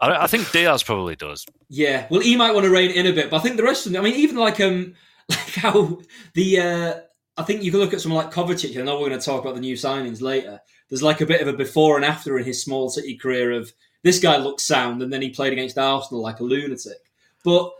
I, 0.00 0.24
I, 0.24 0.26
think 0.26 0.50
Dias 0.50 0.82
probably 0.82 1.14
does. 1.14 1.46
Yeah, 1.68 2.06
well, 2.10 2.20
he 2.20 2.36
might 2.36 2.52
want 2.52 2.64
to 2.64 2.70
rein 2.70 2.90
in 2.90 3.06
a 3.06 3.12
bit, 3.12 3.30
but 3.30 3.36
I 3.36 3.40
think 3.40 3.56
the 3.56 3.62
rest 3.62 3.86
of 3.86 3.92
them. 3.92 4.00
I 4.00 4.04
mean, 4.04 4.18
even 4.18 4.36
like 4.36 4.60
um, 4.60 4.94
like 5.28 5.54
how 5.54 6.00
the 6.34 6.60
uh, 6.60 6.94
I 7.38 7.42
think 7.42 7.62
you 7.62 7.70
can 7.70 7.80
look 7.80 7.92
at 7.92 8.00
someone 8.00 8.24
like 8.24 8.34
Kovacic. 8.34 8.78
I 8.78 8.82
know 8.82 8.98
we're 8.98 9.08
going 9.08 9.20
to 9.20 9.24
talk 9.24 9.42
about 9.42 9.54
the 9.54 9.60
new 9.60 9.74
signings 9.74 10.22
later. 10.22 10.60
There's 10.88 11.02
like 11.02 11.20
a 11.20 11.26
bit 11.26 11.42
of 11.42 11.48
a 11.48 11.52
before 11.52 11.96
and 11.96 12.04
after 12.04 12.38
in 12.38 12.44
his 12.44 12.62
small 12.62 12.88
city 12.88 13.16
career 13.16 13.52
of 13.52 13.72
this 14.02 14.20
guy 14.20 14.36
looks 14.36 14.62
sound, 14.62 15.02
and 15.02 15.12
then 15.12 15.20
he 15.20 15.30
played 15.30 15.52
against 15.52 15.78
Arsenal 15.78 16.22
like 16.22 16.40
a 16.40 16.44
lunatic. 16.44 16.98
But 17.44 17.72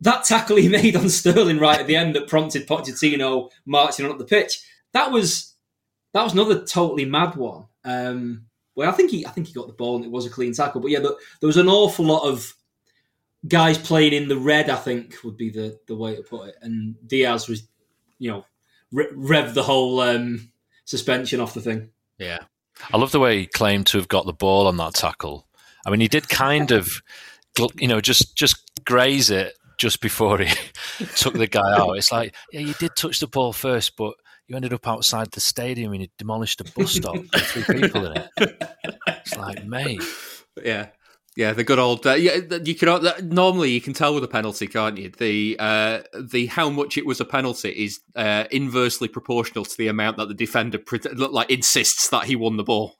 that 0.00 0.24
tackle 0.24 0.56
he 0.56 0.68
made 0.80 0.96
on 0.96 1.08
Sterling 1.08 1.58
right 1.58 1.80
at 1.80 1.86
the 1.86 1.96
end 1.96 2.14
that 2.14 2.28
prompted 2.28 2.66
Pochettino 2.66 3.50
marching 3.66 4.06
on 4.06 4.12
up 4.12 4.18
the 4.18 4.24
pitch, 4.24 4.62
that 4.92 5.10
was 5.10 5.54
that 6.12 6.22
was 6.22 6.32
another 6.34 6.64
totally 6.64 7.04
mad 7.04 7.34
one. 7.36 7.66
Um, 7.84 8.46
well, 8.74 8.88
I 8.88 8.92
think 8.92 9.10
he, 9.10 9.26
I 9.26 9.30
think 9.30 9.46
he 9.46 9.52
got 9.52 9.66
the 9.66 9.72
ball 9.72 9.96
and 9.96 10.04
it 10.04 10.10
was 10.10 10.26
a 10.26 10.30
clean 10.30 10.52
tackle. 10.52 10.80
But 10.80 10.90
yeah, 10.90 11.00
there 11.00 11.46
was 11.46 11.56
an 11.56 11.68
awful 11.68 12.04
lot 12.04 12.28
of 12.28 12.54
guys 13.48 13.76
playing 13.76 14.12
in 14.12 14.28
the 14.28 14.38
red. 14.38 14.70
I 14.70 14.76
think 14.76 15.16
would 15.24 15.36
be 15.36 15.50
the 15.50 15.78
the 15.86 15.96
way 15.96 16.16
to 16.16 16.22
put 16.22 16.48
it. 16.48 16.56
And 16.62 16.96
Dias 17.06 17.48
was, 17.48 17.68
you 18.18 18.30
know, 18.30 18.44
re- 18.92 19.08
rev 19.12 19.54
the 19.54 19.62
whole 19.62 20.00
um, 20.00 20.52
suspension 20.84 21.40
off 21.40 21.54
the 21.54 21.60
thing. 21.60 21.90
Yeah, 22.18 22.38
I 22.92 22.96
love 22.96 23.12
the 23.12 23.20
way 23.20 23.40
he 23.40 23.46
claimed 23.46 23.86
to 23.88 23.98
have 23.98 24.08
got 24.08 24.26
the 24.26 24.32
ball 24.32 24.66
on 24.66 24.76
that 24.76 24.94
tackle. 24.94 25.46
I 25.84 25.90
mean, 25.90 26.00
he 26.00 26.08
did 26.08 26.28
kind 26.28 26.70
of, 26.70 27.02
you 27.76 27.88
know, 27.88 28.00
just 28.00 28.36
just 28.36 28.70
graze 28.84 29.30
it 29.30 29.54
just 29.78 30.00
before 30.00 30.38
he 30.38 30.54
took 31.16 31.34
the 31.34 31.48
guy 31.48 31.76
out. 31.76 31.96
It's 31.96 32.12
like, 32.12 32.34
yeah, 32.52 32.60
you 32.60 32.74
did 32.74 32.94
touch 32.96 33.18
the 33.20 33.26
ball 33.26 33.52
first, 33.52 33.96
but 33.96 34.14
you 34.46 34.56
ended 34.56 34.72
up 34.72 34.86
outside 34.86 35.30
the 35.32 35.40
stadium 35.40 35.92
and 35.92 36.02
you 36.02 36.08
demolished 36.18 36.60
a 36.60 36.64
bus 36.64 36.92
stop 36.92 37.16
with 37.16 37.32
three 37.32 37.80
people 37.80 38.06
in 38.06 38.18
it. 38.18 38.28
It's 39.06 39.36
like, 39.36 39.64
mate. 39.64 40.02
Yeah. 40.62 40.88
Yeah, 41.34 41.54
the 41.54 41.64
good 41.64 41.78
old. 41.78 42.06
Uh, 42.06 42.12
yeah, 42.12 42.40
you 42.62 42.74
can 42.74 42.88
uh, 42.88 43.12
normally 43.22 43.70
you 43.70 43.80
can 43.80 43.94
tell 43.94 44.14
with 44.14 44.22
a 44.22 44.28
penalty, 44.28 44.66
can't 44.66 44.98
you? 44.98 45.08
The 45.08 45.56
uh, 45.58 46.00
the 46.20 46.46
how 46.46 46.68
much 46.68 46.98
it 46.98 47.06
was 47.06 47.20
a 47.20 47.24
penalty 47.24 47.70
is 47.70 48.00
uh, 48.14 48.44
inversely 48.50 49.08
proportional 49.08 49.64
to 49.64 49.78
the 49.78 49.88
amount 49.88 50.18
that 50.18 50.28
the 50.28 50.34
defender 50.34 50.76
pre- 50.76 51.00
like 51.00 51.50
insists 51.50 52.10
that 52.10 52.24
he 52.24 52.36
won 52.36 52.58
the 52.58 52.64
ball. 52.64 52.96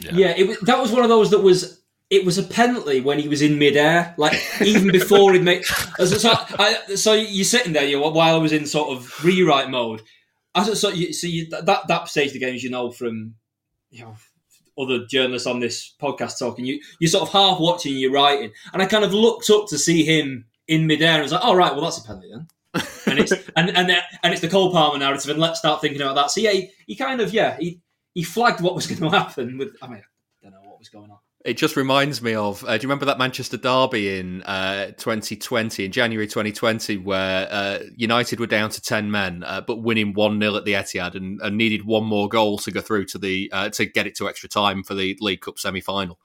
Yeah, 0.00 0.10
yeah 0.14 0.34
it, 0.36 0.64
that 0.66 0.78
was 0.78 0.92
one 0.92 1.02
of 1.02 1.08
those 1.08 1.30
that 1.30 1.40
was 1.40 1.82
it 2.08 2.24
was 2.24 2.38
a 2.38 2.44
penalty 2.44 3.00
when 3.00 3.18
he 3.18 3.28
was 3.28 3.42
in 3.42 3.58
midair, 3.58 4.14
like 4.16 4.40
even 4.60 4.92
before 4.92 5.32
he 5.32 5.40
made. 5.40 5.64
So, 5.64 6.30
I, 6.32 6.94
so 6.94 7.14
you're 7.14 7.44
sitting 7.44 7.72
there, 7.72 7.84
you 7.84 8.00
know, 8.00 8.10
while 8.10 8.36
I 8.36 8.38
was 8.38 8.52
in 8.52 8.66
sort 8.66 8.96
of 8.96 9.24
rewrite 9.24 9.70
mode, 9.70 10.02
as 10.54 10.80
so 10.80 10.88
you 10.90 11.12
see 11.12 11.48
that 11.50 11.86
that 11.88 12.08
stage 12.08 12.28
of 12.28 12.32
the 12.34 12.38
games, 12.40 12.62
you 12.62 12.70
know 12.70 12.90
from 12.90 13.34
you 13.90 14.04
know 14.04 14.16
other 14.80 15.06
journalists 15.06 15.46
on 15.46 15.60
this 15.60 15.94
podcast 16.00 16.38
talking, 16.38 16.64
you 16.64 16.80
you're 16.98 17.10
sort 17.10 17.22
of 17.22 17.32
half 17.32 17.60
watching, 17.60 17.96
you're 17.96 18.12
writing, 18.12 18.52
and 18.72 18.82
I 18.82 18.86
kind 18.86 19.04
of 19.04 19.12
looked 19.14 19.50
up 19.50 19.66
to 19.68 19.78
see 19.78 20.04
him 20.04 20.46
in 20.68 20.86
midair, 20.86 21.14
and 21.14 21.22
was 21.22 21.32
like, 21.32 21.44
"All 21.44 21.52
oh, 21.52 21.56
right, 21.56 21.72
well 21.72 21.82
that's 21.82 21.98
a 21.98 22.04
penalty 22.04 22.30
then." 22.32 22.46
and 23.06 23.18
it's 23.18 23.32
and 23.56 23.76
and 23.76 23.90
and 23.90 24.32
it's 24.32 24.40
the 24.40 24.48
Cole 24.48 24.72
Palmer 24.72 24.98
narrative, 24.98 25.30
and 25.30 25.40
let's 25.40 25.58
start 25.58 25.80
thinking 25.80 26.00
about 26.00 26.14
that. 26.14 26.30
So 26.30 26.40
yeah, 26.40 26.52
he, 26.52 26.70
he 26.86 26.96
kind 26.96 27.20
of 27.20 27.32
yeah 27.32 27.56
he 27.58 27.80
he 28.14 28.22
flagged 28.22 28.60
what 28.60 28.74
was 28.74 28.86
going 28.86 29.00
to 29.10 29.16
happen 29.16 29.58
with. 29.58 29.76
I 29.82 29.88
mean, 29.88 29.98
I 29.98 30.42
don't 30.42 30.52
know 30.52 30.68
what 30.68 30.78
was 30.78 30.88
going 30.88 31.10
on. 31.10 31.18
It 31.42 31.56
just 31.56 31.74
reminds 31.74 32.20
me 32.20 32.34
of. 32.34 32.62
Uh, 32.64 32.76
do 32.76 32.82
you 32.82 32.88
remember 32.88 33.06
that 33.06 33.18
Manchester 33.18 33.56
derby 33.56 34.18
in 34.18 34.42
uh, 34.42 34.88
2020, 34.98 35.86
in 35.86 35.90
January 35.90 36.26
2020, 36.26 36.98
where 36.98 37.48
uh, 37.50 37.78
United 37.96 38.40
were 38.40 38.46
down 38.46 38.68
to 38.68 38.82
10 38.82 39.10
men, 39.10 39.42
uh, 39.44 39.62
but 39.62 39.82
winning 39.82 40.12
1 40.12 40.38
0 40.38 40.56
at 40.56 40.66
the 40.66 40.74
Etihad 40.74 41.14
and, 41.14 41.40
and, 41.40 41.56
needed 41.56 41.86
one 41.86 42.04
more 42.04 42.28
goal 42.28 42.58
to 42.58 42.70
go 42.70 42.82
through 42.82 43.06
to 43.06 43.18
the 43.18 43.50
uh, 43.54 43.70
to 43.70 43.86
get 43.86 44.06
it 44.06 44.14
to 44.16 44.28
extra 44.28 44.50
time 44.50 44.82
for 44.82 44.94
the 44.94 45.16
League 45.22 45.40
Cup 45.40 45.58
semi 45.58 45.80
final? 45.80 46.18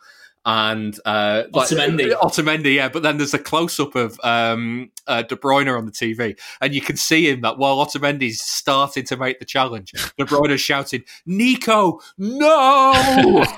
And 0.43 0.99
uh, 1.05 1.43
Otamendi. 1.53 2.13
Otamendi, 2.19 2.75
yeah. 2.75 2.89
But 2.89 3.01
then 3.01 3.17
there's 3.17 3.33
a 3.33 3.39
close 3.39 3.79
up 3.79 3.95
of 3.95 4.19
um, 4.21 4.91
uh, 5.07 5.21
De 5.21 5.37
Bruyne 5.37 5.75
on 5.75 5.85
the 5.85 5.93
TV, 5.93 6.37
and 6.59 6.75
you 6.75 6.81
can 6.81 6.97
see 6.97 7.29
him 7.29 7.39
that 7.41 7.57
while 7.57 7.77
Otamendi's 7.77 8.41
starting 8.41 9.05
to 9.05 9.15
make 9.15 9.39
the 9.39 9.45
challenge, 9.45 9.93
De 10.17 10.25
Bruyne's 10.25 10.59
shouting, 10.59 11.03
"Nico, 11.25 12.01
no!" 12.17 13.45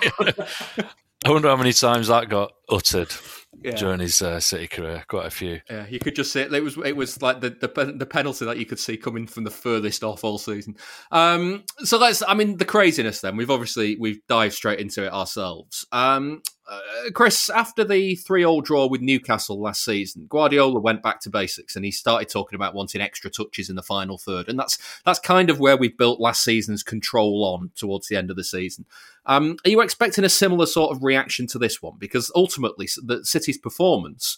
I 1.26 1.32
wonder 1.32 1.50
how 1.50 1.58
many 1.58 1.74
times 1.74 2.08
that 2.08 2.30
got 2.30 2.52
uttered 2.70 3.12
yeah. 3.64 3.76
during 3.76 4.00
his 4.00 4.22
uh, 4.22 4.40
City 4.40 4.68
career. 4.68 5.04
Quite 5.08 5.26
a 5.26 5.32
few. 5.32 5.62
Yeah, 5.70 5.88
you 5.88 6.00
could 6.00 6.16
just 6.16 6.32
see 6.32 6.42
it. 6.42 6.54
It 6.54 6.64
was 6.64 6.78
it 6.78 6.96
was 6.96 7.22
like 7.22 7.42
the, 7.42 7.50
the 7.50 7.94
the 7.98 8.06
penalty 8.06 8.46
that 8.46 8.58
you 8.58 8.66
could 8.66 8.80
see 8.80 8.98
coming 8.98 9.28
from 9.28 9.44
the 9.44 9.52
furthest 9.52 10.04
off 10.04 10.24
all 10.24 10.38
season. 10.38 10.76
Um, 11.12 11.64
so 11.80 11.98
that's 11.98 12.22
I 12.28 12.34
mean 12.34 12.58
the 12.58 12.66
craziness. 12.66 13.22
Then 13.22 13.36
we've 13.36 13.52
obviously 13.52 13.98
we've 14.00 14.20
dived 14.28 14.54
straight 14.54 14.80
into 14.80 15.06
it 15.06 15.12
ourselves. 15.12 15.86
Um, 15.92 16.42
uh, 16.68 16.80
uh, 17.08 17.12
Chris, 17.12 17.50
after 17.50 17.84
the 17.86 18.16
three-all 18.16 18.60
draw 18.60 18.88
with 18.88 19.00
Newcastle 19.00 19.62
last 19.62 19.86
season, 19.86 20.26
Guardiola 20.28 20.80
went 20.80 21.02
back 21.02 21.22
to 21.22 21.30
basics 21.30 21.76
and 21.76 21.86
he 21.86 21.92
started 21.92 22.28
talking 22.28 22.58
about 22.58 22.74
wanting 22.74 23.00
extra 23.00 23.30
touches 23.30 23.70
in 23.70 23.78
the 23.78 23.84
final 23.84 24.18
third, 24.18 24.50
and 24.50 24.60
that's 24.60 24.78
that's 25.06 25.20
kind 25.20 25.50
of 25.50 25.60
where 25.60 25.78
we've 25.78 25.98
built 25.98 26.20
last 26.20 26.44
season's 26.44 26.84
control 26.84 27.46
on 27.46 27.72
towards 27.76 28.08
the 28.08 28.18
end 28.18 28.30
of 28.30 28.36
the 28.36 28.44
season. 28.44 28.86
Um, 29.26 29.58
are 29.66 29.70
you 29.70 29.80
expecting 29.80 30.26
a 30.26 30.30
similar 30.30 30.66
sort 30.66 30.96
of 30.96 31.04
reaction 31.04 31.48
to 31.48 31.60
this 31.60 31.82
one? 31.82 31.96
Because 31.98 32.32
ultimately, 32.36 32.88
the 33.02 33.24
City's 33.24 33.58
performance. 33.58 34.38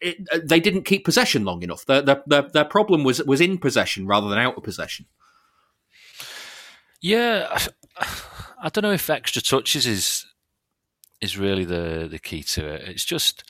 It, 0.00 0.26
uh, 0.32 0.40
they 0.42 0.58
didn't 0.58 0.84
keep 0.84 1.04
possession 1.04 1.44
long 1.44 1.62
enough. 1.62 1.84
Their, 1.84 2.02
their, 2.02 2.42
their 2.42 2.64
problem 2.64 3.04
was 3.04 3.22
was 3.22 3.40
in 3.40 3.58
possession 3.58 4.06
rather 4.06 4.28
than 4.28 4.38
out 4.38 4.56
of 4.56 4.64
possession. 4.64 5.06
Yeah, 7.00 7.58
I 7.98 8.68
don't 8.70 8.82
know 8.82 8.92
if 8.92 9.08
extra 9.08 9.40
touches 9.40 9.86
is 9.86 10.26
is 11.20 11.38
really 11.38 11.64
the 11.64 12.08
the 12.10 12.18
key 12.18 12.42
to 12.42 12.66
it. 12.66 12.88
It's 12.88 13.04
just 13.04 13.44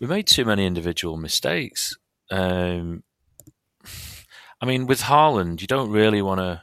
we 0.00 0.06
made 0.06 0.26
too 0.26 0.44
many 0.44 0.66
individual 0.66 1.16
mistakes. 1.16 1.96
Um, 2.30 3.02
I 4.60 4.66
mean, 4.66 4.86
with 4.86 5.02
Haaland, 5.02 5.60
you 5.60 5.66
don't 5.66 5.90
really 5.90 6.22
want 6.22 6.40
to. 6.40 6.62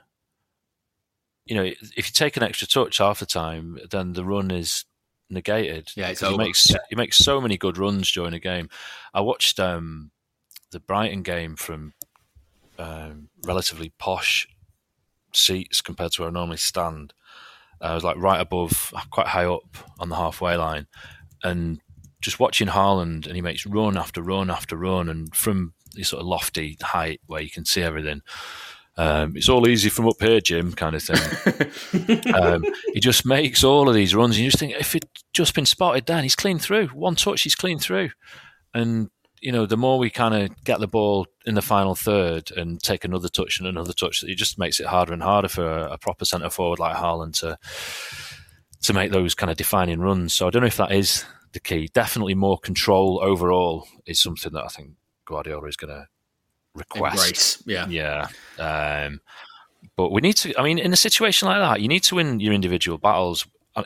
You 1.46 1.56
know, 1.56 1.64
if 1.64 2.08
you 2.08 2.14
take 2.14 2.38
an 2.38 2.44
extra 2.44 2.68
touch 2.68 3.00
half 3.00 3.20
the 3.20 3.26
time, 3.26 3.78
then 3.92 4.14
the 4.14 4.24
run 4.24 4.50
is 4.50 4.86
negated. 5.30 5.92
Yeah, 5.96 6.10
it's 6.10 6.22
he 6.22 6.38
makes 6.38 6.70
Yeah. 6.70 6.78
he 6.90 6.96
makes 6.96 7.18
so 7.18 7.42
many 7.42 7.58
good 7.58 7.78
runs 7.78 8.12
during 8.12 8.34
a 8.34 8.40
game. 8.40 8.70
I 9.14 9.22
watched 9.22 9.60
um, 9.60 10.12
the 10.72 10.80
Brighton 10.80 11.22
game 11.22 11.56
from 11.56 11.94
um, 12.80 13.30
relatively 13.46 13.92
posh 13.98 14.48
seats 15.34 15.82
compared 15.82 16.14
to 16.14 16.22
where 16.22 16.30
I 16.30 16.34
normally 16.34 16.58
stand. 16.58 17.14
I 17.84 17.94
was 17.94 18.04
like 18.04 18.18
right 18.18 18.40
above, 18.40 18.94
quite 19.12 19.28
high 19.28 19.46
up 19.46 19.78
on 20.00 20.10
the 20.10 20.16
halfway 20.16 20.56
line, 20.56 20.88
and 21.44 21.80
just 22.22 22.40
watching 22.40 22.70
Haaland, 22.70 23.28
and 23.28 23.36
he 23.36 23.42
makes 23.42 23.66
run 23.66 23.98
after 23.98 24.22
run 24.22 24.50
after 24.50 24.78
run, 24.78 25.10
and 25.10 25.36
from 25.36 25.74
this 25.94 26.10
sort 26.10 26.22
of 26.22 26.28
lofty 26.28 26.78
height 26.82 27.22
where 27.28 27.42
you 27.42 27.50
can 27.50 27.66
see 27.66 27.82
everything. 27.82 28.22
Um, 28.96 29.36
it's 29.36 29.50
all 29.50 29.68
easy 29.68 29.90
from 29.90 30.08
up 30.08 30.22
here, 30.22 30.40
Jim, 30.40 30.72
kind 30.72 30.96
of 30.96 31.04
thing. 31.04 32.22
um, 32.34 32.64
he 32.94 33.00
just 33.00 33.26
makes 33.26 33.64
all 33.64 33.90
of 33.90 33.96
these 33.96 34.16
runs, 34.16 34.36
and 34.36 34.44
you 34.44 34.52
just 34.52 34.60
think 34.60 34.74
if 34.80 34.94
he'd 34.94 35.08
just 35.34 35.54
been 35.54 35.66
spotted, 35.66 36.06
then 36.06 36.24
he's 36.24 36.36
clean 36.36 36.60
through. 36.60 36.88
One 36.88 37.16
touch, 37.16 37.42
he's 37.42 37.56
clean 37.56 37.80
through, 37.80 38.12
and 38.74 39.10
you 39.44 39.52
know, 39.52 39.66
the 39.66 39.76
more 39.76 40.00
we 40.00 40.10
kind 40.10 40.34
of 40.34 40.64
get 40.64 40.80
the 40.80 40.88
ball 40.88 41.28
in 41.46 41.56
the 41.56 41.62
final 41.62 41.96
third 41.96 42.50
and 42.52 42.82
take 42.82 43.04
another 43.04 43.28
touch 43.28 43.60
and 43.60 43.68
another 43.68 43.92
touch, 43.92 44.24
it 44.24 44.36
just 44.36 44.58
makes 44.58 44.80
it 44.80 44.88
harder 44.88 45.12
and 45.12 45.22
harder 45.22 45.50
for 45.50 45.68
a, 45.68 45.92
a 45.92 45.98
proper 45.98 46.24
centre 46.24 46.50
forward 46.50 46.80
like 46.80 46.96
Haaland 46.96 47.38
to 47.42 47.58
to 48.84 48.94
make 48.94 49.12
those 49.12 49.36
kind 49.36 49.50
of 49.50 49.58
defining 49.58 50.00
runs. 50.00 50.34
So 50.34 50.48
I 50.48 50.50
don't 50.50 50.62
know 50.62 50.68
if 50.68 50.78
that 50.78 50.94
is 50.94 51.26
the 51.52 51.60
key. 51.60 51.90
Definitely 51.94 52.36
more 52.36 52.58
control 52.58 53.20
overall 53.22 53.86
is 54.06 54.22
something 54.22 54.54
that 54.54 54.64
I 54.64 54.70
think 54.70 54.92
Guardiola 55.26 55.68
is 55.68 55.76
going 55.76 55.94
to 55.94 56.08
request. 56.74 57.16
Embrace. 57.16 57.64
Yeah. 57.66 57.88
Yeah. 57.88 58.28
Um, 59.08 59.20
but 59.98 60.12
we 60.12 60.22
need 60.22 60.38
to, 60.38 60.58
I 60.58 60.64
mean, 60.64 60.80
in 60.80 60.94
a 60.94 60.98
situation 60.98 61.50
like 61.50 61.60
that, 61.60 61.82
you 61.82 61.90
need 61.90 62.04
to 62.04 62.16
win 62.16 62.40
your 62.40 62.54
individual 62.54 62.98
battles. 62.98 63.46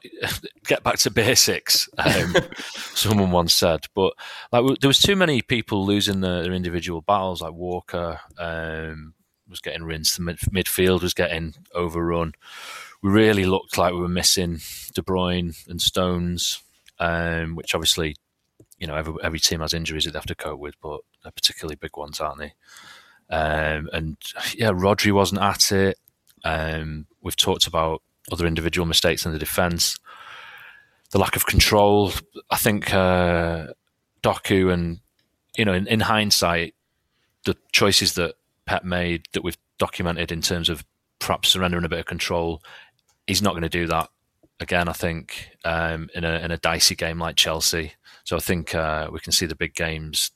Get 0.66 0.84
back 0.84 0.98
to 1.00 1.12
basics, 1.12 1.90
um, 1.98 2.36
someone 2.66 3.32
once 3.32 3.54
said. 3.54 3.86
But 3.96 4.14
like, 4.52 4.80
there 4.80 4.88
was 4.88 5.00
too 5.00 5.16
many 5.16 5.42
people 5.42 5.86
losing 5.86 6.22
their, 6.22 6.44
their 6.44 6.54
individual 6.54 7.02
battles. 7.02 7.42
Like 7.42 7.54
Walker 7.54 8.20
um, 8.38 9.14
was 9.50 9.60
getting 9.60 9.84
rinsed, 9.84 10.18
the 10.18 10.24
mid- 10.24 10.40
midfield 10.40 11.02
was 11.02 11.14
getting 11.14 11.56
overrun. 11.74 12.34
We 13.02 13.12
really 13.12 13.46
looked 13.46 13.78
like 13.78 13.94
we 13.94 14.00
were 14.00 14.08
missing 14.08 14.60
De 14.94 15.02
Bruyne 15.02 15.56
and 15.68 15.82
Stones, 15.82 16.62
um, 17.00 17.56
which 17.56 17.76
obviously, 17.76 18.16
you 18.80 18.88
know, 18.88 18.96
every, 18.96 19.14
every 19.24 19.40
team 19.40 19.62
has 19.62 19.74
injuries 19.74 20.06
that 20.06 20.12
they 20.12 20.18
have 20.18 20.26
to 20.26 20.36
cope 20.36 20.60
with, 20.60 20.76
but 20.82 21.02
they're 21.24 21.32
particularly 21.32 21.76
big 21.76 21.96
ones, 21.96 22.20
aren't 22.20 22.40
they? 22.40 22.54
Um, 23.30 23.90
and 23.94 24.18
yeah, 24.56 24.72
Rodri 24.72 25.12
wasn't 25.12 25.42
at 25.42 25.72
it. 25.72 25.98
Um, 26.44 27.08
we've 27.22 27.36
talked 27.36 27.68
about 27.68 28.02
other 28.32 28.46
individual 28.46 28.86
mistakes 28.86 29.26
in 29.26 29.34
the 29.34 29.40
defence, 29.40 29.98
the 31.12 31.20
lack 31.20 31.36
of 31.36 31.46
control. 31.46 32.12
I 32.50 32.58
think 32.58 32.94
uh, 32.94 33.68
Doku 34.24 34.72
and 34.72 35.00
you 35.58 35.66
know, 35.66 35.74
in, 35.74 35.88
in 35.88 36.00
hindsight, 36.00 36.76
the 37.46 37.58
choices 37.72 38.14
that 38.14 38.36
Pep 38.66 38.84
made 38.84 39.26
that 39.34 39.44
we've 39.44 39.58
documented 39.80 40.32
in 40.32 40.42
terms 40.42 40.70
of 40.70 40.86
perhaps 41.20 41.50
surrendering 41.50 41.86
a 41.86 41.90
bit 41.90 42.00
of 42.00 42.06
control, 42.06 42.62
he's 43.26 43.42
not 43.42 43.52
going 43.52 43.64
to 43.64 43.70
do 43.70 43.88
that 43.88 44.10
again. 44.60 44.88
I 44.88 44.94
think 44.94 45.50
um, 45.66 46.10
in 46.14 46.24
a 46.24 46.40
in 46.40 46.52
a 46.52 46.58
dicey 46.58 46.96
game 46.96 47.20
like 47.20 47.36
Chelsea. 47.36 47.94
So 48.24 48.36
I 48.36 48.40
think 48.40 48.76
uh, 48.76 49.10
we 49.12 49.20
can 49.20 49.32
see 49.32 49.46
the 49.46 49.56
big 49.56 49.74
games 49.74 50.32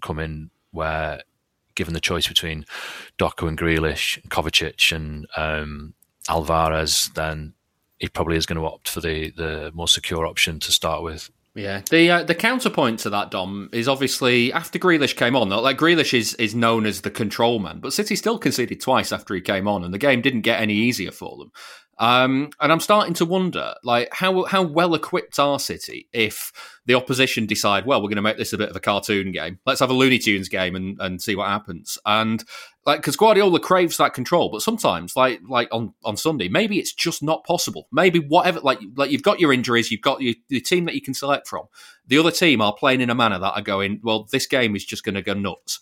come 0.00 0.18
in 0.18 0.50
where, 0.72 1.22
given 1.74 1.94
the 1.94 2.00
choice 2.00 2.26
between 2.26 2.64
Doku 3.18 3.46
and 3.46 3.58
Grealish, 3.58 4.26
Kovacic 4.28 4.94
and 4.94 5.26
um, 5.36 5.94
Alvarez, 6.28 7.10
then 7.14 7.54
he 7.98 8.08
probably 8.08 8.36
is 8.36 8.46
going 8.46 8.58
to 8.58 8.66
opt 8.66 8.88
for 8.88 9.00
the 9.00 9.30
the 9.30 9.70
more 9.74 9.88
secure 9.88 10.26
option 10.26 10.60
to 10.60 10.72
start 10.72 11.02
with. 11.02 11.30
Yeah, 11.54 11.80
the 11.90 12.10
uh, 12.10 12.22
the 12.22 12.34
counterpoint 12.34 12.98
to 13.00 13.10
that, 13.10 13.30
Dom, 13.30 13.70
is 13.72 13.88
obviously 13.88 14.52
after 14.52 14.78
Grealish 14.78 15.16
came 15.16 15.34
on. 15.34 15.48
Like 15.48 15.78
Grealish 15.78 16.12
is 16.12 16.34
is 16.34 16.54
known 16.54 16.84
as 16.84 17.00
the 17.00 17.10
control 17.10 17.58
man, 17.58 17.80
but 17.80 17.94
City 17.94 18.14
still 18.14 18.38
conceded 18.38 18.80
twice 18.80 19.10
after 19.10 19.34
he 19.34 19.40
came 19.40 19.66
on, 19.66 19.82
and 19.82 19.94
the 19.94 19.98
game 19.98 20.20
didn't 20.20 20.42
get 20.42 20.60
any 20.60 20.74
easier 20.74 21.10
for 21.10 21.38
them. 21.38 21.50
Um, 21.98 22.50
and 22.60 22.70
I'm 22.70 22.80
starting 22.80 23.14
to 23.14 23.24
wonder, 23.24 23.74
like 23.82 24.08
how 24.12 24.44
how 24.44 24.62
well 24.62 24.94
equipped 24.94 25.38
are 25.38 25.58
City 25.58 26.08
if 26.12 26.52
the 26.84 26.94
opposition 26.94 27.46
decide, 27.46 27.86
well, 27.86 28.00
we're 28.00 28.08
going 28.08 28.16
to 28.16 28.22
make 28.22 28.36
this 28.36 28.52
a 28.52 28.58
bit 28.58 28.68
of 28.68 28.76
a 28.76 28.80
cartoon 28.80 29.32
game. 29.32 29.58
Let's 29.64 29.80
have 29.80 29.90
a 29.90 29.94
Looney 29.94 30.18
Tunes 30.18 30.48
game 30.48 30.76
and, 30.76 31.00
and 31.00 31.22
see 31.22 31.34
what 31.34 31.48
happens. 31.48 31.96
And 32.04 32.44
like 32.84 33.00
because 33.00 33.16
Guardiola 33.16 33.60
craves 33.60 33.96
that 33.96 34.12
control, 34.12 34.50
but 34.50 34.62
sometimes, 34.62 35.16
like 35.16 35.40
like 35.48 35.68
on, 35.72 35.94
on 36.04 36.16
Sunday, 36.16 36.48
maybe 36.48 36.78
it's 36.78 36.92
just 36.92 37.22
not 37.22 37.44
possible. 37.44 37.88
Maybe 37.90 38.18
whatever, 38.18 38.60
like 38.60 38.80
like 38.94 39.10
you've 39.10 39.22
got 39.22 39.40
your 39.40 39.52
injuries, 39.52 39.90
you've 39.90 40.02
got 40.02 40.20
your, 40.20 40.34
the 40.48 40.60
team 40.60 40.84
that 40.84 40.94
you 40.94 41.00
can 41.00 41.14
select 41.14 41.48
from. 41.48 41.66
The 42.06 42.18
other 42.18 42.30
team 42.30 42.60
are 42.60 42.74
playing 42.74 43.00
in 43.00 43.10
a 43.10 43.14
manner 43.14 43.38
that 43.38 43.52
are 43.52 43.62
going, 43.62 44.00
well, 44.02 44.28
this 44.30 44.46
game 44.46 44.76
is 44.76 44.84
just 44.84 45.02
going 45.02 45.14
to 45.14 45.22
go 45.22 45.34
nuts. 45.34 45.80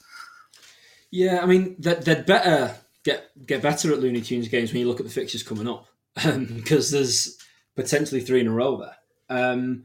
Yeah, 1.10 1.40
I 1.42 1.46
mean, 1.46 1.76
they'd, 1.78 2.02
they'd 2.02 2.26
better 2.26 2.76
get 3.04 3.30
get 3.46 3.62
better 3.62 3.92
at 3.92 4.00
Looney 4.00 4.20
Tunes 4.20 4.48
games 4.48 4.72
when 4.72 4.80
you 4.80 4.88
look 4.88 5.00
at 5.00 5.06
the 5.06 5.12
fixtures 5.12 5.42
coming 5.42 5.68
up, 5.68 5.86
because 6.54 6.90
there's 6.90 7.38
potentially 7.76 8.20
three 8.20 8.40
in 8.40 8.46
a 8.46 8.52
row 8.52 8.76
there. 8.76 8.96
Um, 9.28 9.84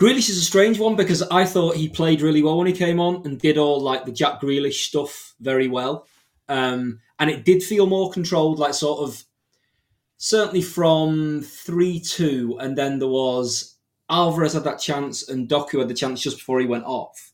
Grealish 0.00 0.28
is 0.28 0.36
a 0.36 0.42
strange 0.42 0.78
one 0.78 0.94
because 0.94 1.22
I 1.22 1.44
thought 1.44 1.76
he 1.76 1.88
played 1.88 2.20
really 2.20 2.42
well 2.42 2.58
when 2.58 2.66
he 2.66 2.72
came 2.72 3.00
on 3.00 3.22
and 3.24 3.40
did 3.40 3.56
all 3.56 3.80
like 3.80 4.04
the 4.04 4.12
Jack 4.12 4.40
Grealish 4.40 4.84
stuff 4.84 5.34
very 5.40 5.68
well, 5.68 6.06
um, 6.48 7.00
and 7.18 7.30
it 7.30 7.44
did 7.44 7.62
feel 7.62 7.86
more 7.86 8.10
controlled, 8.10 8.58
like 8.58 8.74
sort 8.74 9.00
of 9.00 9.24
certainly 10.18 10.62
from 10.62 11.42
three 11.42 11.98
two, 11.98 12.58
and 12.60 12.76
then 12.76 12.98
there 12.98 13.08
was 13.08 13.76
Alvarez 14.08 14.52
had 14.52 14.64
that 14.64 14.80
chance 14.80 15.28
and 15.28 15.48
Doku 15.48 15.78
had 15.78 15.88
the 15.88 15.94
chance 15.94 16.20
just 16.20 16.38
before 16.38 16.60
he 16.60 16.66
went 16.66 16.84
off. 16.84 17.25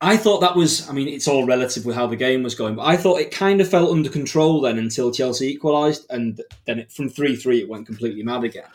I 0.00 0.16
thought 0.16 0.40
that 0.40 0.54
was, 0.54 0.88
I 0.88 0.92
mean, 0.92 1.08
it's 1.08 1.26
all 1.26 1.46
relative 1.46 1.86
with 1.86 1.96
how 1.96 2.06
the 2.06 2.16
game 2.16 2.42
was 2.42 2.54
going, 2.54 2.74
but 2.74 2.84
I 2.84 2.96
thought 2.96 3.20
it 3.20 3.30
kind 3.30 3.60
of 3.60 3.68
felt 3.68 3.90
under 3.90 4.10
control 4.10 4.60
then 4.60 4.78
until 4.78 5.10
Chelsea 5.10 5.46
equalised, 5.46 6.06
and 6.10 6.40
then 6.66 6.80
it, 6.80 6.92
from 6.92 7.08
3 7.08 7.34
3 7.34 7.60
it 7.60 7.68
went 7.68 7.86
completely 7.86 8.22
mad 8.22 8.44
again. 8.44 8.68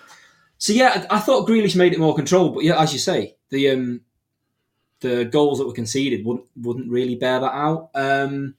So, 0.58 0.74
yeah, 0.74 1.06
I, 1.10 1.18
I 1.18 1.20
thought 1.20 1.48
Grealish 1.48 1.76
made 1.76 1.94
it 1.94 2.00
more 2.00 2.16
controlled, 2.16 2.56
but 2.56 2.64
yeah, 2.64 2.82
as 2.82 2.92
you 2.92 3.00
say, 3.00 3.36
the 3.50 3.70
um, 3.70 4.02
the 5.02 5.26
goals 5.26 5.58
that 5.60 5.68
were 5.68 5.74
conceded 5.74 6.26
wouldn't, 6.26 6.46
wouldn't 6.56 6.90
really 6.90 7.16
bear 7.16 7.40
that 7.40 7.54
out. 7.54 7.90
Um, 7.96 8.56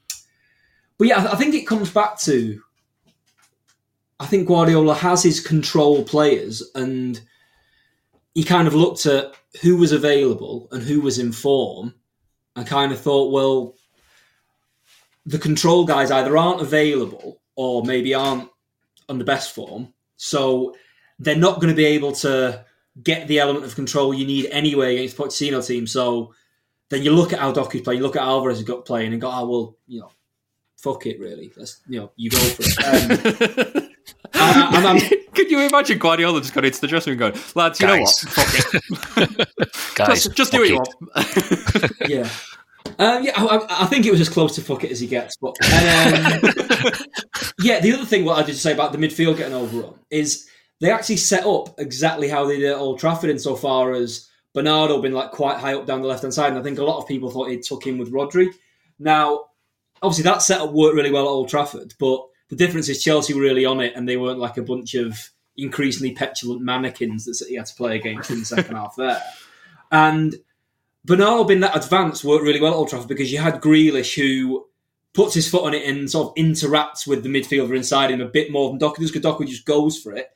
but 0.99 1.09
yeah, 1.09 1.25
I, 1.25 1.33
I 1.33 1.37
think 1.37 1.55
it 1.55 1.67
comes 1.67 1.91
back 1.91 2.19
to 2.21 2.61
I 4.21 4.27
think 4.27 4.47
Guardiola 4.47 4.95
has 4.95 5.25
his 5.25 5.41
control 5.41 6.05
players, 6.05 6.63
and 6.77 7.21
he 8.35 8.45
kind 8.45 8.69
of 8.69 8.75
looked 8.75 9.05
at 9.07 9.35
who 9.63 9.77
was 9.77 9.91
available 9.91 10.69
and 10.71 10.81
who 10.81 11.01
was 11.01 11.19
in 11.19 11.33
form 11.33 11.95
and 12.57 12.67
kind 12.67 12.93
of 12.93 13.01
thought, 13.01 13.33
well, 13.33 13.75
the 15.27 15.39
control 15.39 15.85
guys 15.85 16.11
either 16.11 16.37
aren't 16.37 16.61
available 16.61 17.41
or 17.55 17.85
maybe 17.85 18.15
aren't 18.15 18.49
on 19.09 19.19
the 19.19 19.25
best 19.25 19.55
form. 19.55 19.93
So 20.17 20.75
they're 21.19 21.37
not 21.37 21.61
going 21.61 21.73
to 21.73 21.77
be 21.77 21.87
able 21.87 22.13
to 22.13 22.65
get 23.03 23.29
the 23.29 23.39
element 23.39 23.65
of 23.65 23.75
control 23.75 24.13
you 24.13 24.27
need 24.27 24.47
anyway 24.47 24.97
against 24.97 25.17
the 25.17 25.23
Pochettino 25.23 25.67
team. 25.67 25.87
So 25.87 26.35
then 26.89 27.03
you 27.03 27.13
look 27.13 27.33
at 27.33 27.39
how 27.39 27.53
Doku's 27.53 27.83
playing, 27.83 27.99
you 27.99 28.07
look 28.07 28.17
at 28.17 28.23
Alvarez 28.23 28.59
has 28.59 28.67
got 28.67 28.85
playing 28.85 29.13
and 29.13 29.21
go, 29.21 29.31
oh, 29.33 29.49
well, 29.49 29.77
you 29.87 30.01
know, 30.01 30.11
fuck 30.77 31.07
it, 31.07 31.19
really. 31.21 31.53
Let's, 31.57 31.81
you 31.89 32.01
know, 32.01 32.13
you 32.17 32.31
go 32.31 32.39
for 32.39 32.63
it. 32.65 33.77
Um, 33.83 33.89
I- 34.35 34.73
and 34.77 34.87
I'm- 34.87 35.19
Could 35.35 35.51
you 35.51 35.61
imagine 35.61 35.99
Guardiola 35.99 36.41
just 36.43 36.53
got 36.53 36.65
into 36.67 36.81
the 36.81 36.87
dressing 36.89 37.13
room 37.13 37.19
going, 37.19 37.43
lads, 37.55 37.81
you 37.81 37.87
Guys. 37.87 37.99
know 37.99 38.03
what? 38.03 38.29
Fuck 38.29 39.19
it. 39.19 39.49
Guys, 39.95 40.25
just, 40.25 40.37
just 40.37 40.53
do 40.53 40.59
what 40.59 40.69
you 40.69 40.77
want. 40.77 41.93
yeah. 42.09 42.29
Um, 42.99 43.25
yeah, 43.25 43.33
I, 43.37 43.85
I 43.85 43.87
think 43.87 44.05
it 44.05 44.11
was 44.11 44.21
as 44.21 44.29
close 44.29 44.55
to 44.57 44.61
fuck 44.61 44.85
it 44.85 44.91
as 44.91 45.01
he 45.01 45.07
gets. 45.07 45.37
But 45.39 45.51
um, 45.65 46.93
yeah, 47.63 47.81
the 47.81 47.93
other 47.95 48.05
thing 48.05 48.25
what 48.25 48.39
I 48.39 48.43
did 48.43 48.57
say 48.57 48.73
about 48.73 48.93
the 48.93 48.99
midfield 48.99 49.39
getting 49.39 49.55
overrun 49.55 49.95
is 50.11 50.47
they 50.81 50.91
actually 50.91 51.17
set 51.17 51.47
up 51.47 51.75
exactly 51.79 52.29
how 52.29 52.45
they 52.45 52.59
did 52.59 52.73
at 52.73 52.77
Old 52.77 52.99
Trafford 52.99 53.31
insofar 53.31 53.93
as 53.93 54.29
Bernardo 54.53 55.01
been 55.01 55.13
like 55.13 55.31
quite 55.31 55.59
high 55.59 55.75
up 55.75 55.87
down 55.87 56.03
the 56.03 56.09
left 56.09 56.23
hand 56.23 56.35
side, 56.35 56.51
and 56.51 56.59
I 56.59 56.63
think 56.63 56.79
a 56.79 56.85
lot 56.85 56.99
of 57.01 57.09
people 57.09 57.31
thought 57.31 57.49
he'd 57.49 57.63
took 57.63 57.87
him 57.87 57.97
with 57.99 58.13
Rodri. 58.13 58.49
Now, 58.99 59.45
obviously, 60.03 60.25
that 60.25 60.43
setup 60.43 60.73
worked 60.73 60.95
really 60.97 61.13
well 61.13 61.25
at 61.25 61.29
Old 61.31 61.49
Trafford, 61.49 61.95
but 61.99 62.27
the 62.53 62.57
difference 62.57 62.91
is 62.91 63.03
Chelsea 63.03 63.33
were 63.33 63.41
really 63.41 63.65
on 63.65 63.81
it, 63.81 63.95
and 63.97 64.07
they 64.07 64.19
weren't 64.19 64.39
like 64.39 64.59
a 64.59 64.63
bunch 64.63 64.93
of 64.93 65.31
increasingly 65.57 66.13
petulant 66.13 66.61
mannequins 66.61 67.25
that 67.25 67.49
he 67.49 67.55
had 67.55 67.65
to 67.65 67.75
play 67.75 67.97
against 67.97 68.31
in 68.31 68.41
the 68.41 68.45
second 68.45 68.77
half 68.77 68.95
there. 68.95 69.23
And 69.91 70.35
Bernardo 71.03 71.45
being 71.45 71.61
that 71.61 71.75
advanced 71.75 72.25
worked 72.25 72.45
really 72.45 72.61
well 72.61 72.73
at 72.73 72.77
Old 72.77 72.91
Trafford 72.91 73.09
because 73.09 73.33
you 73.33 73.39
had 73.39 73.63
Grealish 73.63 74.15
who 74.17 74.67
puts 75.15 75.33
his 75.33 75.49
foot 75.49 75.65
on 75.65 75.73
it 75.73 75.89
and 75.89 76.11
sort 76.11 76.29
of 76.29 76.35
interacts 76.45 77.07
with 77.07 77.23
the 77.23 77.31
midfielder 77.31 77.75
inside 77.75 78.11
him 78.11 78.21
a 78.21 78.27
bit 78.27 78.53
more 78.53 78.69
than 78.69 78.79
Doku 78.79 78.97
does 78.97 79.11
because 79.11 79.25
Doku 79.25 79.49
just 79.49 79.65
goes 79.65 79.99
for 79.99 80.13
it. 80.13 80.31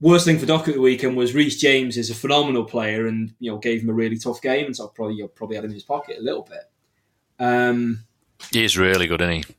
Worst 0.00 0.24
thing 0.24 0.38
for 0.38 0.50
at 0.50 0.64
the 0.64 0.80
weekend 0.80 1.14
was 1.14 1.34
Reece 1.34 1.60
James 1.60 1.98
is 1.98 2.08
a 2.08 2.14
phenomenal 2.14 2.64
player 2.64 3.06
and 3.06 3.34
you 3.38 3.50
know 3.50 3.58
gave 3.58 3.82
him 3.82 3.90
a 3.90 3.94
really 3.94 4.16
tough 4.16 4.40
game 4.40 4.64
and 4.64 4.76
so 4.76 4.88
probably 4.88 5.16
you 5.16 5.24
know, 5.24 5.28
probably 5.28 5.56
had 5.56 5.66
him 5.66 5.72
in 5.72 5.74
his 5.74 5.84
pocket 5.84 6.16
a 6.18 6.22
little 6.22 6.48
bit. 6.48 6.70
Um, 7.38 8.04
He's 8.50 8.78
really 8.78 9.06
good, 9.06 9.20
isn't 9.20 9.44
he? 9.46 9.54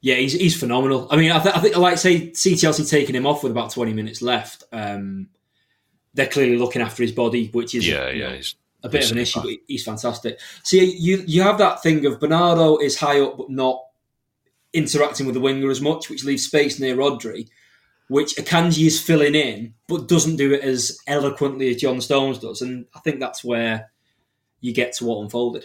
Yeah, 0.00 0.14
he's, 0.14 0.32
he's 0.32 0.58
phenomenal. 0.58 1.08
I 1.10 1.16
mean, 1.16 1.32
I, 1.32 1.40
th- 1.42 1.54
I 1.54 1.60
think 1.60 1.76
like 1.76 1.98
say 1.98 2.30
Chelsea 2.30 2.84
taking 2.84 3.16
him 3.16 3.26
off 3.26 3.42
with 3.42 3.52
about 3.52 3.72
twenty 3.72 3.92
minutes 3.92 4.22
left. 4.22 4.62
Um, 4.72 5.28
they're 6.14 6.26
clearly 6.26 6.56
looking 6.56 6.82
after 6.82 7.02
his 7.02 7.12
body, 7.12 7.48
which 7.52 7.74
is 7.74 7.86
Yeah, 7.86 8.10
yeah. 8.10 8.30
know, 8.30 8.40
a 8.84 8.88
bit 8.88 9.04
of 9.04 9.12
an 9.12 9.18
issue, 9.18 9.40
but 9.40 9.50
he's 9.66 9.84
fantastic. 9.84 10.38
See, 10.62 10.96
you 10.96 11.24
you 11.26 11.42
have 11.42 11.58
that 11.58 11.82
thing 11.82 12.06
of 12.06 12.20
Bernardo 12.20 12.76
is 12.76 12.98
high 12.98 13.20
up 13.20 13.38
but 13.38 13.50
not 13.50 13.82
interacting 14.72 15.26
with 15.26 15.34
the 15.34 15.40
winger 15.40 15.70
as 15.70 15.80
much, 15.80 16.08
which 16.08 16.24
leaves 16.24 16.44
space 16.44 16.78
near 16.78 16.96
Rodri, 16.96 17.48
which 18.08 18.36
Akanji 18.36 18.86
is 18.86 19.00
filling 19.00 19.34
in, 19.34 19.74
but 19.88 20.06
doesn't 20.08 20.36
do 20.36 20.52
it 20.52 20.62
as 20.62 20.98
eloquently 21.06 21.70
as 21.70 21.80
John 21.80 22.00
Stones 22.00 22.38
does, 22.38 22.62
and 22.62 22.86
I 22.94 23.00
think 23.00 23.18
that's 23.18 23.42
where 23.42 23.90
you 24.60 24.72
get 24.72 24.92
to 24.94 25.06
what 25.06 25.22
unfolded. 25.22 25.64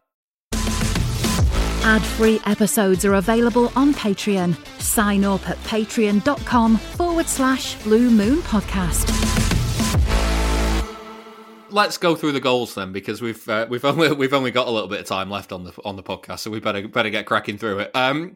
Ad-free 1.83 2.39
episodes 2.45 3.03
are 3.05 3.15
available 3.15 3.71
on 3.75 3.91
Patreon. 3.95 4.55
Sign 4.79 5.25
up 5.25 5.49
at 5.49 5.57
patreon.com 5.63 6.77
forward 6.77 7.27
slash 7.27 7.75
blue 7.83 8.11
moon 8.11 8.37
podcast. 8.43 9.09
Let's 11.71 11.97
go 11.97 12.15
through 12.15 12.33
the 12.33 12.39
goals 12.39 12.75
then, 12.75 12.91
because 12.91 13.19
we've 13.19 13.47
uh, 13.49 13.65
we've 13.67 13.83
only 13.83 14.11
we've 14.13 14.33
only 14.33 14.51
got 14.51 14.67
a 14.67 14.69
little 14.69 14.89
bit 14.89 14.99
of 14.99 15.07
time 15.07 15.31
left 15.31 15.51
on 15.51 15.63
the 15.63 15.73
on 15.83 15.95
the 15.95 16.03
podcast, 16.03 16.39
so 16.39 16.51
we 16.51 16.59
better 16.59 16.87
better 16.87 17.09
get 17.09 17.25
cracking 17.25 17.57
through 17.57 17.79
it. 17.79 17.91
Um, 17.95 18.33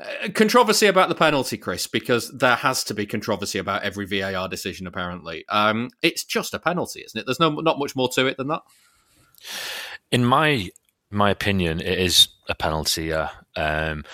uh, 0.00 0.30
controversy 0.34 0.86
about 0.86 1.08
the 1.08 1.14
penalty, 1.14 1.58
Chris, 1.58 1.86
because 1.86 2.30
there 2.30 2.56
has 2.56 2.82
to 2.84 2.94
be 2.94 3.06
controversy 3.06 3.58
about 3.60 3.82
every 3.82 4.06
VAR 4.06 4.48
decision. 4.48 4.88
Apparently, 4.88 5.44
um, 5.48 5.90
it's 6.02 6.24
just 6.24 6.54
a 6.54 6.58
penalty, 6.58 7.02
isn't 7.04 7.20
it? 7.20 7.24
There's 7.24 7.38
no 7.38 7.50
not 7.50 7.78
much 7.78 7.94
more 7.94 8.08
to 8.08 8.26
it 8.26 8.36
than 8.36 8.48
that. 8.48 8.62
in 10.10 10.24
my 10.24 10.70
my 11.10 11.30
opinion, 11.30 11.80
it 11.80 11.98
is 11.98 12.28
a 12.50 12.54
penalty. 12.54 13.04
Yeah. 13.04 13.30
Um, 13.56 14.04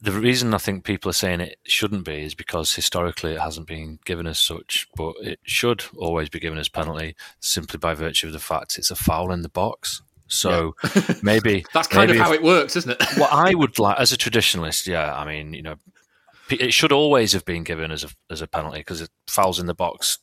the 0.00 0.12
reason 0.12 0.52
I 0.54 0.58
think 0.58 0.84
people 0.84 1.08
are 1.08 1.14
saying 1.14 1.40
it 1.40 1.58
shouldn't 1.64 2.04
be 2.04 2.22
is 2.22 2.34
because 2.34 2.74
historically 2.74 3.32
it 3.32 3.40
hasn't 3.40 3.66
been 3.66 3.98
given 4.04 4.26
as 4.26 4.38
such, 4.38 4.86
but 4.96 5.14
it 5.22 5.40
should 5.44 5.84
always 5.96 6.28
be 6.28 6.40
given 6.40 6.58
as 6.58 6.68
penalty 6.68 7.16
simply 7.40 7.78
by 7.78 7.94
virtue 7.94 8.26
of 8.26 8.32
the 8.34 8.38
fact 8.38 8.76
it's 8.78 8.90
a 8.90 8.96
foul 8.96 9.32
in 9.32 9.42
the 9.42 9.48
box. 9.48 10.02
So 10.26 10.74
maybe 11.22 11.64
That's 11.74 11.88
kind 11.88 12.08
maybe 12.08 12.18
of 12.18 12.26
how 12.26 12.32
if- 12.32 12.40
it 12.40 12.44
works, 12.44 12.76
isn't 12.76 12.90
it? 12.90 13.02
what 13.18 13.32
I 13.32 13.54
would 13.54 13.78
like 13.78 13.98
as 13.98 14.12
a 14.12 14.16
traditionalist, 14.16 14.86
yeah, 14.86 15.14
I 15.14 15.24
mean, 15.24 15.54
you 15.54 15.62
know, 15.62 15.76
it 16.50 16.74
should 16.74 16.92
always 16.92 17.32
have 17.32 17.44
been 17.46 17.64
given 17.64 17.90
as 17.90 18.04
a 18.04 18.08
as 18.30 18.42
a 18.42 18.46
penalty 18.46 18.80
because 18.80 19.08
fouls 19.26 19.58
in 19.58 19.66
the 19.66 19.74
box 19.74 20.18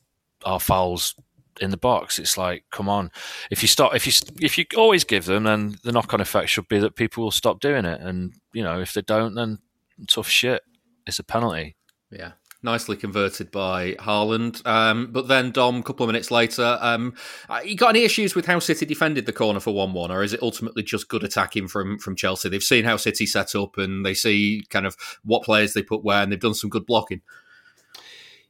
are 0.45 0.59
fouls 0.59 1.15
in 1.59 1.71
the 1.71 1.77
box. 1.77 2.19
It's 2.19 2.37
like, 2.37 2.63
come 2.71 2.87
on, 2.87 3.11
if 3.49 3.61
you 3.61 3.67
stop, 3.67 3.95
if 3.95 4.07
you 4.07 4.13
if 4.39 4.57
you 4.57 4.65
always 4.77 5.03
give 5.03 5.25
them, 5.25 5.43
then 5.43 5.75
the 5.83 5.91
knock 5.91 6.13
on 6.13 6.21
effect 6.21 6.49
should 6.49 6.67
be 6.67 6.79
that 6.79 6.95
people 6.95 7.23
will 7.23 7.31
stop 7.31 7.59
doing 7.59 7.85
it, 7.85 8.01
and 8.01 8.33
you 8.53 8.63
know, 8.63 8.79
if 8.79 8.93
they 8.93 9.01
don't, 9.01 9.35
then 9.35 9.59
tough 10.07 10.29
shit. 10.29 10.61
It's 11.05 11.19
a 11.19 11.23
penalty. 11.23 11.75
Yeah. 12.11 12.33
Nicely 12.63 12.95
converted 12.95 13.49
by 13.49 13.93
Haaland. 13.93 14.63
Um, 14.67 15.11
but 15.11 15.27
then, 15.27 15.49
Dom, 15.49 15.77
a 15.77 15.83
couple 15.83 16.03
of 16.03 16.09
minutes 16.09 16.29
later, 16.29 16.77
um, 16.79 17.15
uh, 17.49 17.59
you 17.65 17.75
got 17.75 17.89
any 17.89 18.03
issues 18.03 18.35
with 18.35 18.45
how 18.45 18.59
City 18.59 18.85
defended 18.85 19.25
the 19.25 19.33
corner 19.33 19.59
for 19.59 19.73
1 19.73 19.93
1, 19.93 20.11
or 20.11 20.21
is 20.21 20.33
it 20.33 20.43
ultimately 20.43 20.83
just 20.83 21.07
good 21.07 21.23
attacking 21.23 21.67
from, 21.67 21.97
from 21.97 22.15
Chelsea? 22.15 22.49
They've 22.49 22.61
seen 22.61 22.83
how 22.83 22.97
City 22.97 23.25
set 23.25 23.55
up 23.55 23.79
and 23.79 24.05
they 24.05 24.13
see 24.13 24.63
kind 24.69 24.85
of 24.85 24.95
what 25.23 25.43
players 25.43 25.73
they 25.73 25.81
put 25.81 26.03
where, 26.03 26.21
and 26.21 26.31
they've 26.31 26.39
done 26.39 26.53
some 26.53 26.69
good 26.69 26.85
blocking. 26.85 27.21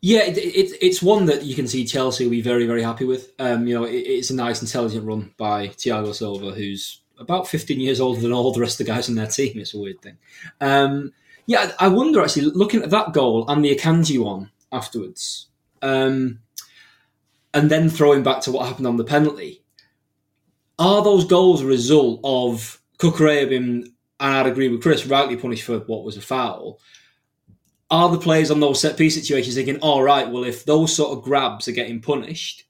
Yeah, 0.01 0.23
it, 0.23 0.37
it, 0.37 0.77
it's 0.81 1.03
one 1.03 1.25
that 1.27 1.43
you 1.43 1.53
can 1.53 1.67
see 1.67 1.85
Chelsea 1.85 2.23
will 2.23 2.31
be 2.31 2.41
very, 2.41 2.65
very 2.65 2.81
happy 2.81 3.05
with. 3.05 3.31
Um, 3.37 3.67
you 3.67 3.75
know, 3.75 3.83
it, 3.83 3.93
it's 3.93 4.31
a 4.31 4.35
nice, 4.35 4.61
intelligent 4.61 5.05
run 5.05 5.31
by 5.37 5.67
Thiago 5.67 6.13
Silva, 6.13 6.51
who's 6.51 7.01
about 7.19 7.47
15 7.47 7.79
years 7.79 8.01
older 8.01 8.19
than 8.19 8.33
all 8.33 8.51
the 8.51 8.59
rest 8.59 8.79
of 8.79 8.85
the 8.87 8.91
guys 8.91 9.09
on 9.09 9.15
their 9.15 9.27
team. 9.27 9.59
It's 9.59 9.75
a 9.75 9.79
weird 9.79 10.01
thing. 10.01 10.17
Um, 10.59 11.13
yeah, 11.45 11.71
I 11.79 11.85
I 11.85 11.89
wonder 11.89 12.21
actually, 12.21 12.47
looking 12.47 12.81
at 12.81 12.89
that 12.89 13.13
goal 13.13 13.47
and 13.47 13.63
the 13.63 13.75
Akanji 13.75 14.17
one 14.23 14.49
afterwards, 14.71 15.47
um, 15.83 16.39
and 17.53 17.69
then 17.69 17.89
throwing 17.89 18.23
back 18.23 18.41
to 18.41 18.51
what 18.51 18.67
happened 18.67 18.87
on 18.87 18.97
the 18.97 19.03
penalty, 19.03 19.63
are 20.79 21.03
those 21.03 21.25
goals 21.25 21.61
a 21.61 21.65
result 21.67 22.21
of 22.23 22.81
Cucurella 22.97 23.49
being, 23.49 23.93
and 24.19 24.35
I'd 24.35 24.47
agree 24.47 24.69
with 24.69 24.81
Chris, 24.81 25.05
rightly 25.05 25.35
punished 25.35 25.63
for 25.63 25.79
what 25.79 26.03
was 26.03 26.17
a 26.17 26.21
foul? 26.21 26.79
Are 27.91 28.09
the 28.09 28.17
players 28.17 28.49
on 28.49 28.61
those 28.61 28.79
set 28.79 28.97
piece 28.97 29.15
situations 29.15 29.55
thinking, 29.55 29.77
all 29.79 30.01
right, 30.01 30.29
well, 30.29 30.45
if 30.45 30.63
those 30.63 30.95
sort 30.95 31.15
of 31.15 31.23
grabs 31.23 31.67
are 31.67 31.73
getting 31.73 32.01
punished, 32.01 32.63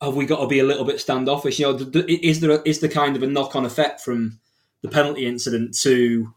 have 0.00 0.14
we 0.14 0.24
got 0.24 0.40
to 0.40 0.46
be 0.46 0.60
a 0.60 0.64
little 0.64 0.84
bit 0.84 0.98
standoffish? 0.98 1.60
You 1.60 1.72
know, 1.72 1.92
is 2.08 2.40
there 2.40 2.52
a, 2.52 2.62
is 2.64 2.84
kind 2.92 3.16
of 3.16 3.22
a 3.22 3.26
knock 3.26 3.54
on 3.54 3.66
effect 3.66 4.00
from 4.00 4.40
the 4.80 4.88
penalty 4.88 5.26
incident 5.26 5.76
to, 5.82 6.32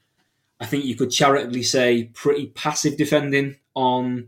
I 0.59 0.65
think 0.65 0.83
you 0.83 0.95
could 0.95 1.11
charitably 1.11 1.63
say, 1.63 2.11
pretty 2.13 2.47
passive 2.47 2.97
defending 2.97 3.55
on 3.73 4.27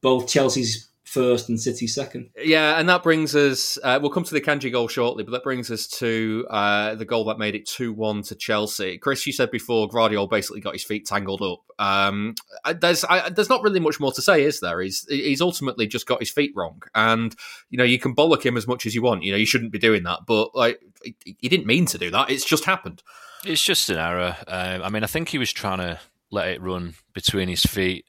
both 0.00 0.28
Chelsea's 0.28 0.88
first 1.12 1.48
and 1.48 1.60
City 1.60 1.86
second? 1.86 2.30
Yeah, 2.36 2.78
and 2.78 2.88
that 2.88 3.02
brings 3.02 3.36
us. 3.36 3.78
Uh, 3.82 3.98
we'll 4.00 4.10
come 4.10 4.24
to 4.24 4.32
the 4.32 4.40
Kanji 4.40 4.72
goal 4.72 4.88
shortly, 4.88 5.24
but 5.24 5.32
that 5.32 5.42
brings 5.42 5.70
us 5.70 5.86
to 5.98 6.46
uh, 6.48 6.94
the 6.94 7.04
goal 7.04 7.24
that 7.26 7.38
made 7.38 7.54
it 7.54 7.66
two 7.66 7.92
one 7.92 8.22
to 8.22 8.34
Chelsea. 8.34 8.98
Chris, 8.98 9.26
you 9.26 9.32
said 9.32 9.50
before 9.50 9.88
Gvardiol 9.88 10.30
basically 10.30 10.60
got 10.60 10.72
his 10.72 10.84
feet 10.84 11.06
tangled 11.06 11.42
up. 11.42 11.60
Um, 11.78 12.34
there's 12.80 13.04
I, 13.04 13.28
there's 13.28 13.50
not 13.50 13.62
really 13.62 13.80
much 13.80 14.00
more 14.00 14.12
to 14.12 14.22
say, 14.22 14.44
is 14.44 14.60
there? 14.60 14.80
He's 14.80 15.06
he's 15.08 15.42
ultimately 15.42 15.86
just 15.86 16.06
got 16.06 16.20
his 16.20 16.30
feet 16.30 16.52
wrong, 16.56 16.82
and 16.94 17.34
you 17.68 17.76
know 17.76 17.84
you 17.84 17.98
can 17.98 18.16
bollock 18.16 18.44
him 18.44 18.56
as 18.56 18.66
much 18.66 18.86
as 18.86 18.94
you 18.94 19.02
want. 19.02 19.22
You 19.22 19.32
know 19.32 19.38
you 19.38 19.46
shouldn't 19.46 19.72
be 19.72 19.78
doing 19.78 20.04
that, 20.04 20.20
but 20.26 20.54
like 20.54 20.80
he 21.04 21.14
he 21.38 21.48
didn't 21.48 21.66
mean 21.66 21.86
to 21.86 21.98
do 21.98 22.10
that. 22.10 22.30
It's 22.30 22.44
just 22.44 22.64
happened. 22.64 23.02
It's 23.44 23.62
just 23.62 23.90
an 23.90 23.98
error. 23.98 24.36
Um, 24.46 24.82
I 24.82 24.88
mean, 24.88 25.04
I 25.04 25.08
think 25.08 25.28
he 25.28 25.38
was 25.38 25.52
trying 25.52 25.78
to 25.78 26.00
let 26.30 26.48
it 26.48 26.62
run 26.62 26.94
between 27.12 27.48
his 27.48 27.64
feet 27.64 28.06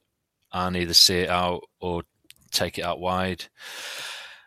and 0.54 0.78
either 0.78 0.94
see 0.94 1.20
it 1.20 1.30
out 1.30 1.64
or 1.80 2.04
take 2.54 2.78
it 2.78 2.84
out 2.84 3.00
wide. 3.00 3.46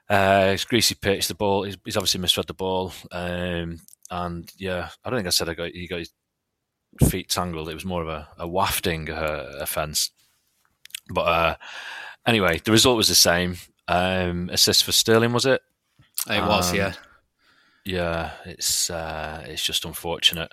Uh, 0.08 0.50
it's 0.54 0.64
greasy 0.64 0.94
pitch. 0.94 1.28
The 1.28 1.34
ball. 1.34 1.64
He's, 1.64 1.76
he's 1.84 1.96
obviously 1.96 2.20
misread 2.20 2.46
the 2.46 2.54
ball. 2.54 2.92
Um, 3.10 3.80
and 4.10 4.50
yeah, 4.56 4.90
I 5.04 5.10
don't 5.10 5.18
think 5.18 5.26
I 5.26 5.30
said 5.30 5.48
I 5.48 5.54
got 5.54 5.70
he 5.70 5.88
got 5.88 5.98
his 5.98 6.12
feet 7.08 7.28
tangled. 7.28 7.68
It 7.68 7.74
was 7.74 7.84
more 7.84 8.02
of 8.02 8.08
a, 8.08 8.28
a 8.38 8.46
wafting 8.46 9.10
uh, 9.10 9.56
offence. 9.60 10.10
But 11.08 11.22
uh, 11.22 11.56
anyway, 12.26 12.60
the 12.64 12.72
result 12.72 12.96
was 12.96 13.08
the 13.08 13.14
same. 13.14 13.56
Um, 13.88 14.48
assist 14.52 14.84
for 14.84 14.92
Sterling 14.92 15.32
was 15.32 15.46
it? 15.46 15.60
It 16.28 16.40
was, 16.40 16.70
Um, 16.70 16.76
yeah. 16.76 16.92
Yeah, 17.84 18.32
it's 18.44 18.90
uh, 18.90 19.44
it's 19.46 19.62
just 19.62 19.84
unfortunate. 19.84 20.50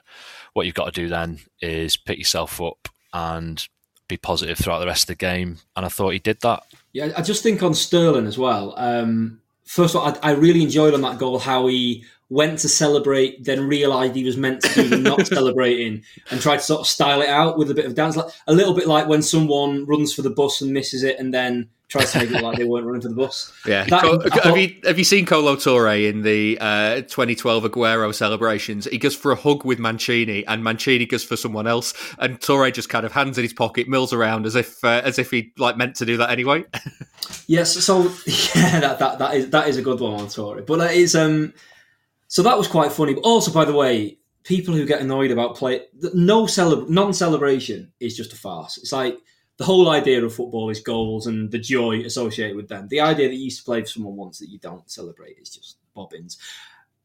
What 0.54 0.68
you've 0.68 0.76
got 0.76 0.94
to 0.94 1.02
do 1.02 1.10
then 1.10 1.40
is 1.62 1.98
pick 1.98 2.20
yourself 2.20 2.62
up 2.62 2.88
and 3.12 3.68
be 4.14 4.18
positive 4.18 4.58
throughout 4.58 4.80
the 4.80 4.86
rest 4.86 5.04
of 5.04 5.08
the 5.08 5.16
game. 5.16 5.58
And 5.76 5.86
I 5.86 5.90
thought 5.90 6.10
he 6.10 6.20
did 6.20 6.42
that. 6.42 6.64
Yeah, 6.94 7.12
I 7.18 7.22
just 7.22 7.44
think 7.44 7.64
on 7.64 7.74
Sterling 7.74 8.28
as 8.28 8.38
well. 8.38 8.74
Um, 8.78 9.42
first 9.66 9.96
of 9.96 10.02
all, 10.02 10.18
I, 10.22 10.32
I 10.32 10.32
really 10.34 10.62
enjoyed 10.62 10.94
on 10.94 11.02
that 11.02 11.18
goal 11.18 11.40
how 11.40 11.68
he 11.68 12.06
went 12.34 12.60
to 12.60 12.68
celebrate, 12.68 13.44
then 13.44 13.68
realised 13.68 14.16
he 14.16 14.24
was 14.24 14.38
meant 14.38 14.62
to 14.64 14.90
be 14.90 14.98
not 15.12 15.28
celebrating, 15.28 16.04
and 16.32 16.42
tried 16.42 16.58
to 16.58 16.64
sort 16.64 16.82
of 16.82 16.88
style 16.88 17.22
it 17.22 17.30
out 17.30 17.58
with 17.58 17.70
a 17.70 17.74
bit 17.76 17.86
of 17.86 17.94
dance, 17.96 18.16
like 18.16 18.32
a 18.48 18.54
little 18.54 18.74
bit 18.74 18.88
like 18.88 19.08
when 19.08 19.22
someone 19.22 19.86
runs 19.86 20.14
for 20.14 20.24
the 20.24 20.30
bus 20.30 20.62
and 20.62 20.74
misses 20.74 21.04
it, 21.04 21.20
and 21.20 21.34
then 21.34 21.70
tries 21.90 22.12
to 22.12 22.18
make 22.18 22.32
it 22.32 22.42
like 22.42 22.58
they 22.58 22.64
weren't 22.64 22.88
running 22.88 23.02
for 23.02 23.10
the 23.10 23.14
bus. 23.16 23.52
Yeah. 23.68 23.84
That- 23.86 24.02
thought- 24.02 24.44
have 24.44 24.58
you 24.58 24.76
have 24.84 24.98
you 24.98 25.04
seen 25.04 25.26
Kolo 25.28 25.56
Touré 25.56 26.10
in 26.10 26.24
the 26.24 26.58
uh, 26.60 26.96
2012 27.02 27.66
Aguero 27.66 28.14
celebrations? 28.16 28.86
He 28.86 28.98
goes 28.98 29.16
for 29.16 29.32
a 29.32 29.36
hug 29.36 29.64
with 29.64 29.78
Mancini, 29.78 30.44
and 30.48 30.64
Mancini 30.64 31.06
goes 31.06 31.24
for 31.24 31.36
someone 31.38 31.68
else, 31.68 31.94
and 32.18 32.40
Touré 32.40 32.74
just 32.74 32.90
kind 32.90 33.06
of 33.06 33.12
hands 33.12 33.38
in 33.38 33.44
his 33.44 33.54
pocket, 33.54 33.88
mills 33.88 34.12
around 34.12 34.48
as 34.48 34.56
if 34.56 34.84
uh, 34.84 35.02
as 35.06 35.20
if 35.20 35.30
he 35.30 35.54
like 35.60 35.78
meant 35.78 35.96
to 35.98 36.06
do 36.06 36.18
that 36.18 36.32
anyway. 36.32 36.66
Yes, 37.48 37.74
so 37.74 38.04
yeah, 38.26 38.80
that, 38.82 39.00
that 39.00 39.20
that 39.20 39.36
is 39.36 39.50
that 39.52 39.68
is 39.68 39.78
a 39.78 39.82
good 39.82 40.00
one 40.02 40.14
on 40.14 40.28
Touré. 40.28 40.66
But 40.66 40.78
that 40.80 40.94
is 40.94 41.16
um 41.16 41.54
so 42.34 42.42
that 42.42 42.58
was 42.58 42.68
quite 42.68 42.92
funny. 42.92 43.14
But 43.14 43.26
also, 43.26 43.54
by 43.54 43.64
the 43.64 43.74
way, 43.74 44.18
people 44.42 44.74
who 44.74 44.88
get 44.88 45.02
annoyed 45.02 45.30
about 45.30 45.56
play 45.56 45.82
no 46.16 46.46
celeb 46.46 46.90
non 46.90 47.14
celebration 47.14 47.94
is 48.00 48.18
just 48.18 48.34
a 48.34 48.36
farce. 48.36 48.80
It's 48.80 48.92
like 48.92 49.20
the 49.58 49.66
whole 49.66 49.92
idea 49.92 50.26
of 50.26 50.34
football 50.34 50.72
is 50.72 50.80
goals 50.80 51.28
and 51.28 51.52
the 51.52 51.60
joy 51.60 52.00
associated 52.00 52.56
with 52.56 52.70
them. 52.70 52.88
The 52.88 53.02
idea 53.02 53.28
that 53.28 53.36
you 53.36 53.44
used 53.44 53.60
to 53.60 53.66
play 53.66 53.82
for 53.82 53.88
someone 53.88 54.16
once 54.16 54.40
that 54.40 54.50
you 54.50 54.58
don't 54.58 54.90
celebrate 54.90 55.38
is 55.40 55.52
just 55.52 55.78
bobbins. 55.94 56.40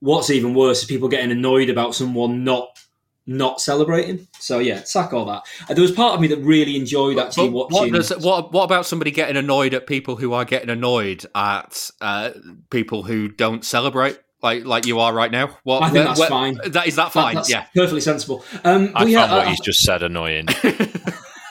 What's 0.00 0.30
even 0.30 0.54
worse 0.54 0.80
is 0.80 0.86
people 0.86 1.10
getting 1.10 1.30
annoyed 1.30 1.68
about 1.68 1.94
someone 1.94 2.42
not 2.42 2.78
not 3.26 3.60
celebrating. 3.60 4.28
So 4.38 4.60
yeah, 4.60 4.84
sack 4.84 5.12
all 5.12 5.26
that. 5.26 5.42
And 5.68 5.76
there 5.76 5.82
was 5.82 5.92
part 5.92 6.14
of 6.14 6.22
me 6.22 6.28
that 6.28 6.38
really 6.38 6.74
enjoyed 6.74 7.18
actually 7.18 7.50
But 7.50 7.70
watching. 7.70 7.92
what, 7.92 7.92
does, 7.92 8.24
what 8.24 8.52
what 8.54 8.64
about 8.64 8.86
somebody 8.86 9.10
getting 9.10 9.36
annoyed 9.36 9.74
at 9.74 9.86
people 9.86 10.16
who 10.16 10.32
are 10.32 10.46
getting 10.46 10.70
annoyed 10.70 11.26
at 11.34 11.90
uh, 12.00 12.30
people 12.70 13.02
who 13.02 13.28
don't 13.28 13.62
celebrate? 13.62 14.18
Like, 14.42 14.64
like 14.64 14.86
you 14.86 15.00
are 15.00 15.12
right 15.12 15.30
now. 15.32 15.56
What, 15.64 15.82
I 15.82 15.86
think 15.86 15.94
where- 15.96 16.04
that's 16.04 16.20
where- 16.20 16.28
fine. 16.28 16.58
That 16.66 16.86
is 16.86 16.96
that 16.96 17.04
That- 17.06 17.12
fine? 17.12 17.34
that's 17.34 17.50
yeah. 17.50 17.64
perfectly 17.74 18.00
sensible. 18.00 18.44
Um, 18.64 18.92
I 18.94 19.02
but 19.04 19.08
yeah, 19.08 19.20
found 19.26 19.32
what 19.32 19.46
I- 19.46 19.50
he's 19.50 19.60
just 19.60 19.80
said 19.80 20.02
annoying. 20.02 20.46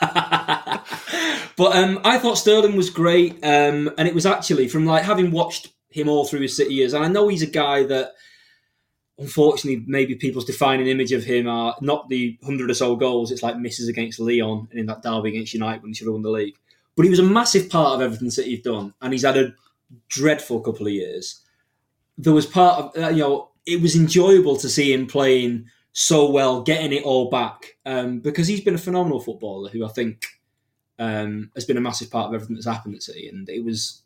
but 0.00 1.76
um, 1.76 2.00
I 2.04 2.18
thought 2.18 2.38
Sterling 2.38 2.76
was 2.76 2.90
great, 2.90 3.34
um, 3.44 3.90
and 3.98 4.06
it 4.08 4.14
was 4.14 4.26
actually 4.26 4.68
from 4.68 4.86
like 4.86 5.02
having 5.04 5.30
watched 5.30 5.68
him 5.90 6.08
all 6.08 6.24
through 6.24 6.40
his 6.40 6.56
City 6.56 6.74
years, 6.74 6.92
and 6.94 7.04
I 7.04 7.08
know 7.08 7.28
he's 7.28 7.42
a 7.42 7.46
guy 7.46 7.82
that, 7.84 8.12
unfortunately, 9.18 9.84
maybe 9.86 10.14
people's 10.14 10.44
defining 10.44 10.86
image 10.86 11.12
of 11.12 11.24
him 11.24 11.48
are 11.48 11.74
not 11.80 12.08
the 12.08 12.38
hundred 12.44 12.70
or 12.70 12.74
so 12.74 12.96
goals. 12.96 13.30
It's 13.32 13.42
like 13.42 13.58
misses 13.58 13.88
against 13.88 14.20
Lyon 14.20 14.68
and 14.70 14.80
in 14.80 14.86
that 14.86 15.02
derby 15.02 15.30
against 15.30 15.54
United 15.54 15.82
when 15.82 15.90
he 15.90 15.94
should 15.94 16.06
have 16.06 16.14
won 16.14 16.22
the 16.22 16.30
league. 16.30 16.56
But 16.96 17.04
he 17.04 17.10
was 17.10 17.18
a 17.20 17.24
massive 17.24 17.68
part 17.70 17.94
of 17.94 18.00
everything 18.00 18.30
City 18.30 18.54
have 18.56 18.64
done, 18.64 18.94
and 19.02 19.12
he's 19.12 19.24
had 19.24 19.36
a 19.36 19.52
dreadful 20.08 20.60
couple 20.60 20.86
of 20.86 20.92
years. 20.92 21.42
There 22.18 22.32
was 22.32 22.46
part 22.46 22.96
of 22.96 23.02
uh, 23.02 23.08
you 23.08 23.22
know 23.22 23.50
it 23.64 23.80
was 23.80 23.96
enjoyable 23.96 24.56
to 24.56 24.68
see 24.68 24.92
him 24.92 25.06
playing 25.06 25.66
so 25.92 26.30
well, 26.30 26.62
getting 26.62 26.92
it 26.92 27.02
all 27.02 27.28
back 27.28 27.76
um, 27.84 28.20
because 28.20 28.46
he's 28.46 28.60
been 28.60 28.74
a 28.74 28.78
phenomenal 28.78 29.20
footballer 29.20 29.68
who 29.70 29.84
I 29.84 29.88
think 29.88 30.26
um, 30.98 31.50
has 31.54 31.64
been 31.64 31.76
a 31.76 31.80
massive 31.80 32.10
part 32.10 32.28
of 32.28 32.34
everything 32.34 32.54
that's 32.54 32.66
happened 32.66 32.94
at 32.94 33.02
City, 33.02 33.28
and 33.28 33.48
it 33.48 33.64
was 33.64 34.02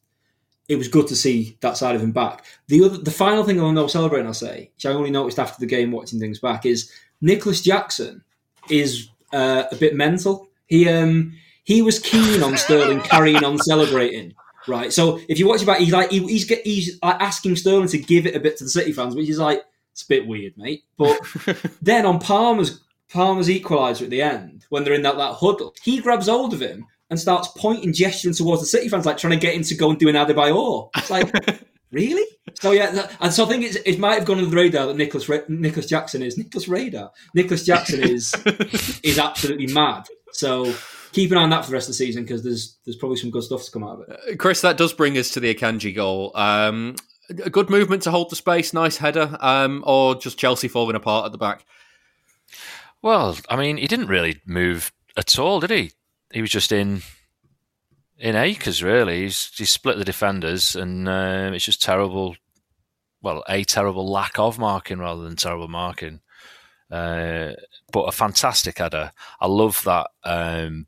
it 0.69 0.77
was 0.77 0.89
good 0.89 1.07
to 1.09 1.17
see 1.17 1.57
that 1.61 1.77
side 1.77 1.95
of 1.95 2.03
him 2.03 2.13
back. 2.13 2.45
The 2.69 2.85
other, 2.85 2.99
the 2.99 3.11
final 3.11 3.45
thing 3.45 3.61
on 3.61 3.75
no 3.75 3.87
celebrating, 3.89 4.27
I'll 4.27 4.35
say, 4.35 4.71
which 4.75 4.87
I 4.87 4.91
only 4.93 5.11
noticed 5.11 5.39
after 5.39 5.61
the 5.61 5.67
game 5.67 5.91
watching 5.91 6.21
things 6.21 6.39
back, 6.39 6.65
is 6.65 6.91
Nicolas 7.21 7.61
Jackson 7.61 8.23
is 8.71 9.09
uh, 9.33 9.65
a 9.71 9.77
bit 9.77 9.95
mental. 9.95 10.49
He 10.67 10.89
um, 10.89 11.35
he 11.65 11.83
was 11.83 11.99
keen 11.99 12.43
on 12.43 12.57
Sterling 12.57 13.01
carrying 13.01 13.45
on 13.45 13.59
celebrating. 13.59 14.35
Right, 14.69 14.93
so 14.93 15.21
if 15.29 15.39
you 15.39 15.49
watch 15.49 15.63
about, 15.63 15.79
he's 15.79 15.93
like 15.93 16.11
he, 16.11 16.21
he's 16.27 16.45
get, 16.45 16.65
he's 16.65 16.99
asking 17.03 17.57
Sterling 17.57 17.89
to 17.89 17.99
give 17.99 18.27
it 18.27 18.37
a 18.37 18.41
bit 18.41 18.57
to 18.59 18.65
the 18.65 18.71
City 18.71 18.93
fans, 18.93 19.15
which 19.15 19.29
is 19.29 19.39
like 19.39 19.63
it's 19.93 20.03
a 20.03 20.09
bit 20.09 20.27
weird, 20.27 20.57
mate. 20.57 20.85
But 20.97 21.19
then 21.83 22.07
on 22.07 22.19
Palmer's 22.21 22.81
Palmer's 23.13 23.49
equaliser 23.49 24.03
at 24.03 24.11
the 24.11 24.23
end, 24.23 24.65
when 24.71 24.85
they're 24.85 24.95
in 24.95 25.03
that, 25.03 25.17
that 25.17 25.35
huddle, 25.35 25.75
he 25.83 26.01
grabs 26.01 26.29
hold 26.29 26.55
of 26.55 26.61
him 26.63 26.87
and 27.11 27.21
starts 27.21 27.49
pointing, 27.57 27.93
gesturing 27.93 28.35
towards 28.35 28.63
the 28.63 28.67
City 28.67 28.89
fans, 28.89 29.05
like 29.05 29.19
trying 29.19 29.33
to 29.33 29.37
get 29.39 29.55
him 29.55 29.63
to 29.65 29.75
go 29.75 29.91
and 29.91 29.99
do 29.99 30.09
an 30.09 30.15
Adebayor. 30.15 30.89
It's 30.97 31.11
like, 31.11 31.31
really? 31.91 32.25
So 32.61 32.71
yeah, 32.71 32.91
that- 32.93 33.17
and 33.21 33.33
so 33.33 33.45
I 33.45 33.49
think 33.49 33.65
it's, 33.65 33.77
it 33.77 33.99
might 33.99 34.15
have 34.15 34.25
gone 34.25 34.39
under 34.39 34.49
the 34.49 34.57
radar 34.57 34.87
that 34.87 34.97
Nicolas 34.97 35.29
Nicolas 35.49 35.87
Jackson 35.87 36.23
is 36.23 36.39
Nicholas 36.39 36.69
Radar. 36.69 37.11
Nicolas 37.35 37.65
Jackson 37.65 38.03
is 38.03 38.33
is 39.03 39.19
absolutely 39.19 39.67
mad. 39.67 40.05
So 40.33 40.73
keep 41.13 41.31
an 41.31 41.39
eye 41.39 41.43
on 41.43 41.51
that 41.51 41.65
for 41.65 41.71
the 41.71 41.75
rest 41.75 41.89
of 41.89 41.93
the 41.93 41.97
season 41.97 42.25
because 42.25 42.43
there's 42.43 42.77
there's 42.85 42.97
probably 42.97 43.17
some 43.17 43.31
good 43.31 43.43
stuff 43.43 43.65
to 43.65 43.71
come 43.71 43.85
out 43.85 44.01
of 44.01 44.09
it. 44.09 44.39
Chris, 44.39 44.61
that 44.63 44.77
does 44.77 44.93
bring 44.93 45.17
us 45.17 45.31
to 45.31 45.41
the 45.41 45.55
Akanji 45.55 45.95
goal. 45.95 46.33
Um, 46.35 46.97
a 47.29 47.51
good 47.51 47.71
movement 47.71 48.03
to 48.03 48.11
hold 48.11 48.31
the 48.31 48.37
space, 48.37 48.73
nice 48.73 48.97
header, 48.97 49.37
um, 49.41 49.83
or 49.87 50.15
just 50.15 50.39
Chelsea 50.39 50.69
falling 50.69 50.97
apart 50.97 51.27
at 51.27 51.33
the 51.33 51.39
back. 51.39 51.65
well, 53.01 53.37
I 53.49 53.57
mean, 53.57 53.77
he 53.77 53.87
didn't 53.87 54.09
really 54.09 54.41
move 54.45 54.93
at 55.17 55.39
all, 55.39 55.61
did 55.61 55.71
he? 55.71 55.93
He 56.33 56.41
was 56.41 56.51
just 56.51 56.73
in 56.73 57.03
in 58.19 58.37
acres, 58.37 58.83
really. 58.83 59.23
He's 59.23 59.51
he 59.57 59.65
split 59.65 59.99
the 59.99 60.05
defenders, 60.05 60.77
and 60.77 61.09
um, 61.09 61.55
it's 61.55 61.65
just 61.65 61.83
terrible. 61.83 62.37
Well, 63.21 63.45
a 63.49 63.63
terrible 63.63 64.11
lack 64.11 64.39
of 64.39 64.59
marking 64.59 64.99
rather 64.99 65.23
than 65.23 65.37
terrible 65.37 65.69
marking. 65.69 66.21
Uh, 66.91 67.53
but 67.93 68.03
a 68.03 68.13
fantastic 68.13 68.79
header. 68.79 69.13
I 69.41 69.47
love 69.47 69.83
that 69.85 70.09
um, 70.25 70.87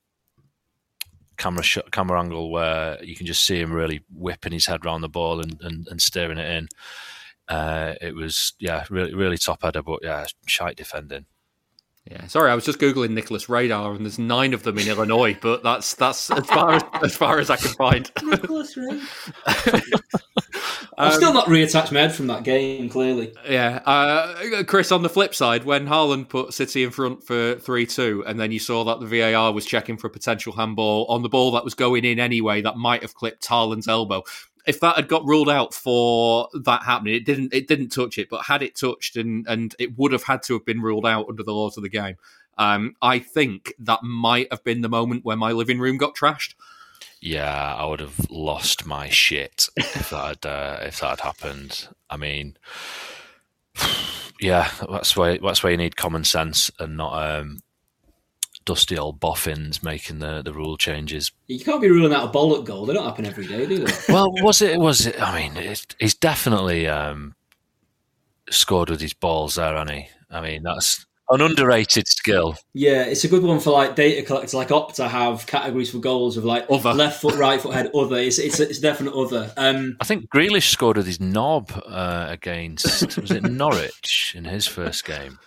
camera 1.37 1.65
camera 1.91 2.21
angle 2.21 2.51
where 2.51 3.03
you 3.03 3.17
can 3.17 3.27
just 3.27 3.45
see 3.45 3.61
him 3.61 3.73
really 3.73 4.03
whipping 4.13 4.53
his 4.53 4.67
head 4.67 4.85
around 4.85 5.01
the 5.01 5.09
ball 5.09 5.41
and, 5.41 5.61
and, 5.61 5.87
and 5.89 6.01
steering 6.01 6.39
it 6.39 6.49
in. 6.49 6.69
Uh, 7.49 7.95
it 8.01 8.15
was 8.15 8.55
yeah, 8.59 8.85
really 8.91 9.15
really 9.15 9.39
top 9.39 9.63
header, 9.63 9.83
but 9.83 10.01
yeah, 10.03 10.27
shite 10.47 10.77
defending. 10.77 11.27
Yeah, 12.11 12.27
sorry, 12.27 12.51
I 12.51 12.55
was 12.55 12.67
just 12.67 12.79
googling 12.79 13.11
Nicholas 13.11 13.49
Radar, 13.49 13.95
and 13.95 14.05
there's 14.05 14.19
nine 14.19 14.53
of 14.53 14.63
them 14.63 14.77
in 14.79 14.89
Illinois, 14.89 15.39
but 15.41 15.63
that's 15.63 15.95
that's 15.95 16.31
as 16.31 16.47
far 16.47 16.75
as, 16.75 16.83
as 17.03 17.17
far 17.17 17.39
as 17.39 17.49
I 17.49 17.57
can 17.57 17.71
find. 17.71 18.11
nicholas 18.23 18.77
I've 20.97 21.15
still 21.15 21.33
not 21.33 21.47
reattached 21.47 21.93
my 21.93 22.01
head 22.01 22.15
from 22.15 22.27
that 22.27 22.45
game. 22.45 22.91
Clearly, 22.91 23.33
Yeah, 23.49 23.81
uh, 23.87 24.65
Chris. 24.65 24.93
On 24.93 25.03
the 25.03 25.09
flip 25.09 25.35
side, 25.35 25.65
when 25.65 25.87
Haaland 25.87 26.29
put 26.29 26.53
City 26.53 26.85
in 26.85 26.91
front 26.91 27.25
for 27.25 27.55
three-two, 27.57 28.23
and 28.27 28.39
then 28.39 28.53
you 28.53 28.59
saw 28.59 28.85
that 28.85 29.01
the 29.01 29.07
VAR 29.07 29.53
was 29.53 29.65
checking 29.65 29.97
for 29.97 30.09
a 30.09 30.11
potential 30.11 30.53
handball 30.53 31.07
on 31.07 31.23
the 31.23 31.29
ball 31.31 31.53
that 31.53 31.65
was 31.65 31.75
going 31.75 32.05
in 32.05 32.21
anyway, 32.21 32.61
that 32.61 32.77
might 32.77 33.01
have 33.01 33.15
clipped 33.15 33.49
Haaland's 33.49 33.89
elbow. 33.89 34.23
If 34.67 34.81
that 34.81 34.97
had 34.97 35.09
got 35.09 35.27
ruled 35.27 35.51
out 35.51 35.75
for 35.75 36.49
that 36.65 36.85
happening, 36.85 37.15
it 37.15 37.27
didn't. 37.27 37.53
It 37.53 37.69
didn't 37.69 37.91
touch 37.91 38.19
it, 38.19 38.29
but 38.31 38.45
had 38.45 38.63
it 38.63 38.77
touched, 38.77 39.17
and 39.17 39.47
and 39.47 39.75
it 39.79 39.99
would 39.99 40.13
have 40.13 40.23
had 40.23 40.43
to 40.45 40.55
have 40.55 40.65
been 40.65 40.81
ruled 40.81 41.07
out 41.07 41.29
under 41.29 41.43
the 41.43 41.53
laws 41.53 41.77
of 41.77 41.83
the 41.83 41.89
game. 41.89 42.17
Um, 42.57 42.95
I 43.03 43.19
think 43.19 43.75
that 43.81 44.03
might 44.03 44.49
have 44.51 44.65
been 44.65 44.81
the 44.81 44.89
moment 44.89 45.25
where 45.25 45.37
my 45.37 45.53
living 45.53 45.79
room 45.79 45.99
got 45.99 46.15
trashed. 46.15 46.55
Yeah, 47.21 47.75
I 47.75 47.87
would 47.87 48.01
have 48.01 48.31
lost 48.31 48.87
my 48.87 49.09
shit 49.09 49.69
if 49.77 50.11
that 50.11 50.43
had, 50.43 50.47
uh, 50.47 50.79
if 50.83 51.01
that 51.01 51.09
had 51.11 51.21
happened. 51.21 51.89
I 52.11 52.17
mean, 52.17 52.57
yeah, 54.41 54.71
that's 54.91 55.17
why 55.17 55.39
that's 55.39 55.63
why 55.63 55.71
you 55.71 55.77
need 55.77 55.97
common 55.97 56.25
sense 56.25 56.71
and 56.79 56.97
not 56.97 57.41
um, 57.41 57.61
dusty 58.65 58.97
old 58.99 59.21
boffins 59.21 59.83
making 59.83 60.19
the, 60.19 60.43
the 60.43 60.53
rule 60.53 60.77
changes. 60.77 61.33
you 61.47 61.61
can't 61.61 61.81
be 61.83 61.91
ruling 61.91 62.13
out 62.15 62.29
a 62.29 62.33
bollock 62.33 62.65
goal. 62.65 62.87
They 62.87 62.95
don't 62.95 63.05
happen 63.05 63.27
every 63.27 63.47
day, 63.47 63.67
do 63.67 63.85
they? 63.85 63.93
Well, 64.13 64.33
was 64.43 64.63
it? 64.63 64.79
Was 64.79 65.07
it? 65.07 65.21
I 65.21 65.41
mean, 65.49 65.57
it, 65.57 65.95
he's 65.99 66.15
definitely 66.15 66.87
um, 66.89 67.35
scored 68.51 68.91
with 68.91 69.01
his 69.01 69.13
balls 69.13 69.57
there, 69.57 69.73
hasn't 69.73 69.91
he? 69.91 70.09
I 70.31 70.41
mean, 70.41 70.63
that's 70.63 71.05
an 71.31 71.41
underrated 71.41 72.07
skill. 72.07 72.57
Yeah, 72.75 73.05
it's 73.05 73.25
a 73.25 73.29
good 73.29 73.43
one 73.43 73.61
for 73.61 73.71
like 73.71 73.97
data 73.97 74.23
collectors 74.27 74.55
like 74.55 74.69
Opta 74.69 75.09
have 75.09 75.47
categories 75.47 75.91
for 75.91 75.99
goals 75.99 76.37
of 76.37 76.45
like 76.45 76.67
Other. 76.71 76.93
left 76.93 77.21
foot, 77.23 77.35
right 77.37 77.61
foot, 77.61 77.75
head, 77.75 77.91
other. 77.95 78.17
It's 78.17 78.39
it's 78.39 78.61
it's 78.61 78.79
definite 78.79 79.15
other. 79.15 79.53
Um, 79.57 79.97
I 80.01 80.05
think 80.05 80.29
Grealish 80.31 80.69
scored 80.71 80.97
with 80.97 81.07
his 81.07 81.21
knob 81.21 81.71
uh, 81.87 82.27
against 82.29 83.19
was 83.19 83.31
it 83.31 83.43
Norwich 83.51 84.35
in 84.37 84.45
his 84.45 84.67
first 84.67 85.05
game, 85.05 85.39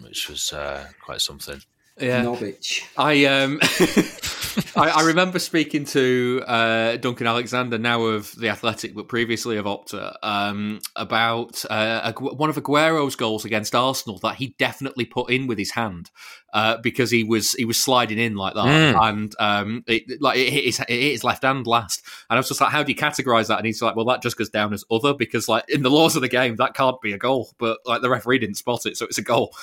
which 0.00 0.28
was 0.28 0.52
uh, 0.52 0.86
quite 1.04 1.20
something. 1.20 1.60
Yeah, 1.98 2.22
Norwich. 2.22 2.84
I 2.96 3.24
um, 3.24 3.58
I, 4.76 4.88
I 4.90 5.02
remember 5.06 5.38
speaking 5.38 5.84
to 5.86 6.42
uh, 6.46 6.96
Duncan 6.96 7.26
Alexander, 7.26 7.78
now 7.78 8.02
of 8.02 8.34
the 8.36 8.48
Athletic, 8.48 8.94
but 8.94 9.08
previously 9.08 9.56
of 9.56 9.66
Opta, 9.66 10.14
um, 10.22 10.80
about 10.94 11.64
uh, 11.70 12.12
one 12.14 12.48
of 12.50 12.56
Aguero's 12.56 13.16
goals 13.16 13.44
against 13.44 13.74
Arsenal 13.74 14.18
that 14.20 14.36
he 14.36 14.54
definitely 14.58 15.04
put 15.04 15.30
in 15.30 15.46
with 15.46 15.58
his 15.58 15.70
hand 15.72 16.10
uh, 16.52 16.76
because 16.78 17.10
he 17.10 17.24
was 17.24 17.52
he 17.52 17.64
was 17.64 17.76
sliding 17.82 18.18
in 18.18 18.34
like 18.36 18.54
that, 18.54 18.66
Mm. 18.66 19.08
and 19.08 19.34
um, 19.38 19.84
it, 19.86 20.20
like 20.20 20.38
it 20.38 20.52
hit, 20.52 20.64
his, 20.64 20.80
it 20.80 20.88
hit 20.88 21.12
his 21.12 21.24
left 21.24 21.42
hand 21.44 21.66
last. 21.66 22.02
And 22.30 22.36
I 22.36 22.40
was 22.40 22.48
just 22.48 22.60
like, 22.60 22.72
how 22.72 22.82
do 22.82 22.92
you 22.92 22.96
categorize 22.96 23.48
that? 23.48 23.58
And 23.58 23.66
he's 23.66 23.80
like, 23.82 23.96
well, 23.96 24.06
that 24.06 24.22
just 24.22 24.36
goes 24.36 24.50
down 24.50 24.72
as 24.72 24.84
other 24.90 25.14
because 25.14 25.48
like 25.48 25.64
in 25.68 25.82
the 25.82 25.90
laws 25.90 26.16
of 26.16 26.22
the 26.22 26.28
game, 26.28 26.56
that 26.56 26.74
can't 26.74 27.00
be 27.00 27.12
a 27.12 27.18
goal, 27.18 27.50
but 27.58 27.78
like 27.86 28.02
the 28.02 28.10
referee 28.10 28.38
didn't 28.38 28.56
spot 28.56 28.86
it, 28.86 28.96
so 28.96 29.04
it's 29.06 29.18
a 29.18 29.22
goal. 29.22 29.54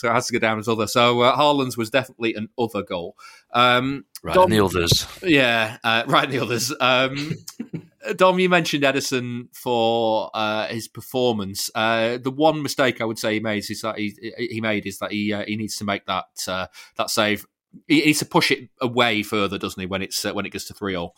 So 0.00 0.08
it 0.08 0.12
has 0.12 0.26
to 0.28 0.32
go 0.32 0.38
down 0.38 0.58
as 0.58 0.66
other. 0.66 0.86
So 0.86 1.20
uh, 1.20 1.36
Haaland's 1.36 1.76
was 1.76 1.90
definitely 1.90 2.34
an 2.34 2.48
other 2.58 2.82
goal. 2.82 3.16
Um, 3.52 4.06
Right, 4.22 4.34
Dom- 4.34 4.44
and 4.44 4.52
the 4.52 4.62
others. 4.64 5.06
yeah, 5.22 5.78
uh, 5.82 6.04
right. 6.06 6.28
The 6.28 6.40
others. 6.40 6.74
Um, 6.78 7.36
Dom, 8.16 8.38
you 8.38 8.50
mentioned 8.50 8.84
Ederson 8.84 9.48
for 9.56 10.30
uh, 10.34 10.66
his 10.66 10.88
performance. 10.88 11.70
Uh, 11.74 12.18
the 12.18 12.30
one 12.30 12.62
mistake 12.62 13.00
I 13.00 13.04
would 13.04 13.18
say 13.18 13.34
he 13.34 13.40
made 13.40 13.64
is 13.70 13.80
that 13.80 13.96
he, 13.98 14.14
he 14.36 14.60
made 14.60 14.84
is 14.84 14.98
that 14.98 15.10
he 15.12 15.32
uh, 15.32 15.44
he 15.46 15.56
needs 15.56 15.76
to 15.76 15.84
make 15.84 16.04
that 16.04 16.26
uh, 16.46 16.66
that 16.96 17.08
save. 17.08 17.46
He 17.88 18.04
needs 18.04 18.18
to 18.18 18.26
push 18.26 18.50
it 18.50 18.68
away 18.80 19.22
further, 19.22 19.56
doesn't 19.56 19.80
he? 19.80 19.86
When 19.86 20.02
it's 20.02 20.22
uh, 20.22 20.32
when 20.34 20.44
it 20.44 20.50
gets 20.52 20.66
to 20.66 20.74
three 20.74 20.94
all. 20.94 21.14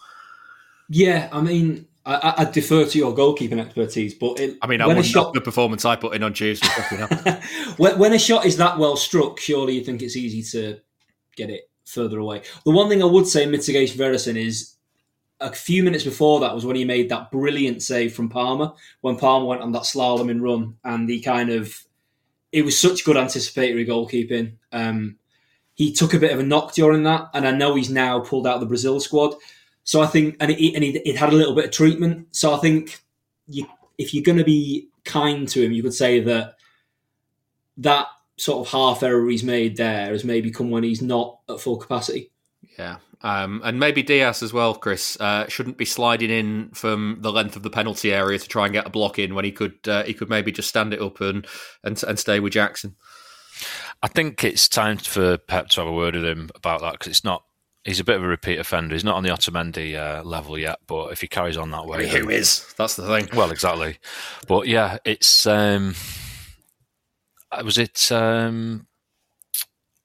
Yeah, 0.88 1.28
I 1.32 1.40
mean, 1.40 1.88
I, 2.04 2.34
I, 2.38 2.44
defer 2.46 2.84
to 2.84 2.98
your 2.98 3.14
goalkeeping 3.14 3.60
expertise, 3.60 4.14
but 4.14 4.40
it, 4.40 4.58
I 4.60 4.66
mean, 4.66 4.80
I 4.80 4.86
wouldn't 4.86 5.06
shot... 5.06 5.34
the 5.34 5.40
performance 5.40 5.84
I 5.84 5.94
put 5.94 6.16
in 6.16 6.24
on 6.24 6.32
Tuesday. 6.32 6.66
when, 7.76 7.98
when 7.98 8.12
a 8.12 8.18
shot 8.18 8.44
is 8.44 8.56
that 8.56 8.76
well 8.76 8.96
struck, 8.96 9.38
surely 9.38 9.74
you 9.74 9.84
think 9.84 10.02
it's 10.02 10.16
easy 10.16 10.42
to 10.58 10.80
get 11.36 11.48
it 11.48 11.70
further 11.84 12.18
away. 12.18 12.42
The 12.64 12.72
one 12.72 12.88
thing 12.88 13.02
I 13.02 13.06
would 13.06 13.28
say 13.28 13.44
in 13.44 13.52
mitigation 13.52 14.00
Ederson 14.00 14.36
is 14.36 14.74
a 15.40 15.52
few 15.52 15.82
minutes 15.82 16.04
before 16.04 16.40
that 16.40 16.54
was 16.54 16.64
when 16.64 16.76
he 16.76 16.84
made 16.84 17.08
that 17.08 17.30
brilliant 17.30 17.82
save 17.82 18.14
from 18.14 18.28
Palmer 18.28 18.72
when 19.00 19.16
Palmer 19.16 19.46
went 19.46 19.62
on 19.62 19.72
that 19.72 19.82
slalom 19.82 20.30
and 20.30 20.42
run, 20.42 20.76
and 20.84 21.08
he 21.08 21.20
kind 21.20 21.50
of 21.50 21.84
it 22.50 22.64
was 22.64 22.78
such 22.78 23.04
good 23.04 23.16
anticipatory 23.16 23.86
goalkeeping. 23.86 24.54
Um, 24.72 25.16
he 25.74 25.92
took 25.92 26.14
a 26.14 26.18
bit 26.18 26.32
of 26.32 26.40
a 26.40 26.44
knock 26.44 26.74
during 26.74 27.04
that, 27.04 27.30
and 27.32 27.46
I 27.46 27.52
know 27.52 27.74
he's 27.74 27.90
now 27.90 28.20
pulled 28.20 28.46
out 28.46 28.56
of 28.56 28.60
the 28.60 28.66
Brazil 28.66 29.00
squad. 29.00 29.34
So 29.84 30.00
I 30.00 30.06
think, 30.06 30.36
and 30.40 30.50
it, 30.50 30.74
and 30.74 30.84
it, 30.84 31.08
it 31.08 31.16
had 31.16 31.32
a 31.32 31.36
little 31.36 31.54
bit 31.54 31.66
of 31.66 31.70
treatment. 31.70 32.28
So 32.30 32.54
I 32.54 32.58
think 32.58 33.00
you, 33.46 33.66
if 33.98 34.14
you're 34.14 34.24
going 34.24 34.38
to 34.38 34.44
be 34.44 34.88
kind 35.04 35.48
to 35.48 35.62
him, 35.62 35.72
you 35.72 35.82
could 35.82 35.94
say 35.94 36.20
that 36.20 36.56
that 37.78 38.06
sort 38.36 38.66
of 38.66 38.72
half 38.72 39.02
error 39.02 39.28
he's 39.28 39.44
made 39.44 39.76
there 39.76 40.10
has 40.10 40.24
maybe 40.24 40.50
come 40.50 40.70
when 40.70 40.82
he's 40.84 41.02
not 41.02 41.38
at 41.48 41.60
full 41.60 41.76
capacity. 41.76 42.30
Yeah, 42.78 42.98
um, 43.22 43.60
and 43.64 43.78
maybe 43.78 44.02
Dias 44.02 44.42
as 44.42 44.52
well, 44.52 44.74
Chris, 44.74 45.16
uh, 45.20 45.46
shouldn't 45.48 45.76
be 45.76 45.84
sliding 45.84 46.30
in 46.30 46.70
from 46.70 47.18
the 47.20 47.32
length 47.32 47.56
of 47.56 47.62
the 47.62 47.70
penalty 47.70 48.12
area 48.12 48.38
to 48.38 48.48
try 48.48 48.64
and 48.64 48.72
get 48.72 48.86
a 48.86 48.90
block 48.90 49.18
in 49.18 49.34
when 49.34 49.44
he 49.44 49.52
could 49.52 49.76
uh, 49.86 50.02
he 50.04 50.14
could 50.14 50.28
maybe 50.28 50.50
just 50.50 50.68
stand 50.68 50.92
it 50.92 51.00
up 51.00 51.20
and, 51.20 51.46
and 51.84 52.02
and 52.02 52.18
stay 52.18 52.40
with 52.40 52.52
Jackson. 52.52 52.96
I 54.02 54.08
think 54.08 54.42
it's 54.42 54.68
time 54.68 54.96
for 54.96 55.38
Pep 55.38 55.68
to 55.68 55.80
have 55.80 55.88
a 55.88 55.92
word 55.92 56.16
with 56.16 56.24
him 56.24 56.50
about 56.54 56.80
that 56.80 56.92
because 56.92 57.08
it's 57.08 57.24
not. 57.24 57.44
He's 57.84 57.98
a 57.98 58.04
bit 58.04 58.16
of 58.16 58.22
a 58.22 58.28
repeat 58.28 58.58
offender. 58.58 58.94
He's 58.94 59.04
not 59.04 59.16
on 59.16 59.24
the 59.24 59.30
Otamendi 59.30 59.96
uh, 59.96 60.22
level 60.22 60.56
yet, 60.56 60.78
but 60.86 61.12
if 61.12 61.20
he 61.20 61.26
carries 61.26 61.56
on 61.56 61.72
that 61.72 61.86
way, 61.86 62.08
who 62.08 62.30
is? 62.30 62.72
That's 62.76 62.94
the 62.94 63.06
thing. 63.06 63.28
Well, 63.34 63.50
exactly. 63.50 63.98
But 64.46 64.68
yeah, 64.68 64.98
it's. 65.04 65.46
Um, 65.46 65.94
was 67.64 67.78
it 67.78 68.12
um, 68.12 68.86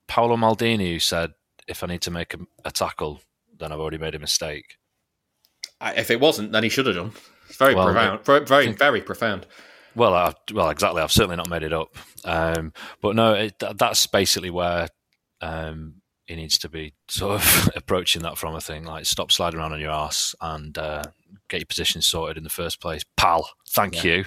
Paolo 0.07 0.36
Maldini 0.38 0.91
who 0.91 0.99
said 0.99 1.34
if 1.67 1.84
I 1.84 1.88
need 1.88 2.01
to 2.01 2.11
make 2.11 2.34
a, 2.34 2.39
a 2.65 2.71
tackle, 2.71 3.21
then 3.59 3.71
I've 3.71 3.80
already 3.80 3.97
made 3.97 4.15
a 4.15 4.19
mistake. 4.19 4.78
If 5.82 6.09
it 6.09 6.19
wasn't, 6.19 6.51
then 6.51 6.63
he 6.63 6.69
should 6.69 6.88
have 6.88 6.95
done. 6.95 7.11
It's 7.47 7.57
very 7.57 7.75
well, 7.75 7.86
profound. 7.86 8.25
Very, 8.25 8.45
very, 8.45 8.71
very 8.71 9.01
profound. 9.01 9.45
Well, 9.95 10.13
I, 10.13 10.34
well, 10.53 10.69
exactly. 10.69 11.01
I've 11.01 11.11
certainly 11.11 11.38
not 11.38 11.49
made 11.49 11.63
it 11.63 11.73
up. 11.73 11.95
Um, 12.25 12.73
but 13.01 13.15
no, 13.15 13.34
it, 13.34 13.61
that's 13.75 14.07
basically 14.07 14.49
where 14.49 14.89
um, 15.41 16.01
he 16.28 16.36
needs 16.36 16.57
to 16.59 16.69
be 16.69 16.93
sort 17.07 17.36
of 17.36 17.69
approaching 17.75 18.21
that 18.21 18.38
from. 18.38 18.55
I 18.55 18.59
think 18.59 18.86
like 18.86 19.05
stop 19.05 19.32
sliding 19.32 19.59
around 19.59 19.73
on 19.73 19.80
your 19.80 19.91
ass 19.91 20.36
and 20.41 20.78
uh, 20.78 21.03
get 21.47 21.61
your 21.61 21.65
position 21.65 22.01
sorted 22.01 22.38
in 22.38 22.43
the 22.43 22.49
first 22.49 22.82
place, 22.82 23.03
pal. 23.15 23.49
Thank 23.69 24.03
yeah. 24.03 24.15
you. 24.17 24.25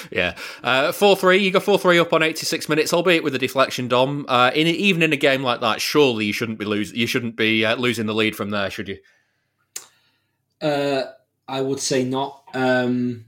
yeah, 0.10 0.36
uh, 0.62 0.92
four 0.92 1.16
three. 1.16 1.38
You 1.38 1.50
got 1.50 1.64
four 1.64 1.78
three 1.78 1.98
up 1.98 2.12
on 2.12 2.22
eighty 2.22 2.46
six 2.46 2.68
minutes, 2.68 2.92
albeit 2.92 3.24
with 3.24 3.34
a 3.34 3.38
deflection. 3.38 3.88
Dom, 3.88 4.24
uh, 4.28 4.52
in 4.54 4.66
even 4.68 5.02
in 5.02 5.12
a 5.12 5.16
game 5.16 5.42
like 5.42 5.60
that, 5.60 5.80
surely 5.80 6.26
you 6.26 6.32
shouldn't 6.32 6.58
be 6.58 6.64
losing. 6.64 6.96
You 6.96 7.06
shouldn't 7.06 7.36
be 7.36 7.64
uh, 7.64 7.76
losing 7.76 8.06
the 8.06 8.14
lead 8.14 8.36
from 8.36 8.50
there, 8.50 8.70
should 8.70 8.88
you? 8.88 8.98
Uh, 10.62 11.02
I 11.48 11.60
would 11.60 11.80
say 11.80 12.04
not. 12.04 12.44
Um, 12.54 13.26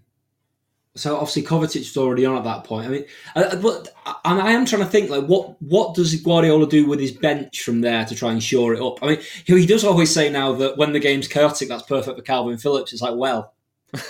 so 0.94 1.16
obviously 1.16 1.42
Kovacic 1.42 1.78
was 1.78 1.96
already 1.96 2.26
on 2.26 2.36
at 2.36 2.44
that 2.44 2.64
point. 2.64 2.86
I 2.86 2.90
mean, 2.90 3.04
I, 3.34 3.56
but 3.56 3.88
and 4.24 4.40
I 4.40 4.52
am 4.52 4.66
trying 4.66 4.82
to 4.82 4.88
think 4.88 5.08
like 5.08 5.24
what 5.24 5.60
what 5.62 5.94
does 5.94 6.14
Guardiola 6.16 6.68
do 6.68 6.86
with 6.86 7.00
his 7.00 7.12
bench 7.12 7.62
from 7.62 7.80
there 7.80 8.04
to 8.04 8.14
try 8.14 8.30
and 8.30 8.42
shore 8.42 8.74
it 8.74 8.82
up? 8.82 9.02
I 9.02 9.06
mean, 9.06 9.20
he, 9.44 9.60
he 9.60 9.66
does 9.66 9.84
always 9.84 10.12
say 10.12 10.28
now 10.30 10.52
that 10.52 10.76
when 10.76 10.92
the 10.92 11.00
game's 11.00 11.28
chaotic, 11.28 11.68
that's 11.68 11.84
perfect 11.84 12.18
for 12.18 12.24
Kalvin 12.24 12.60
Phillips. 12.60 12.92
It's 12.92 13.00
like, 13.00 13.16
well, 13.16 13.54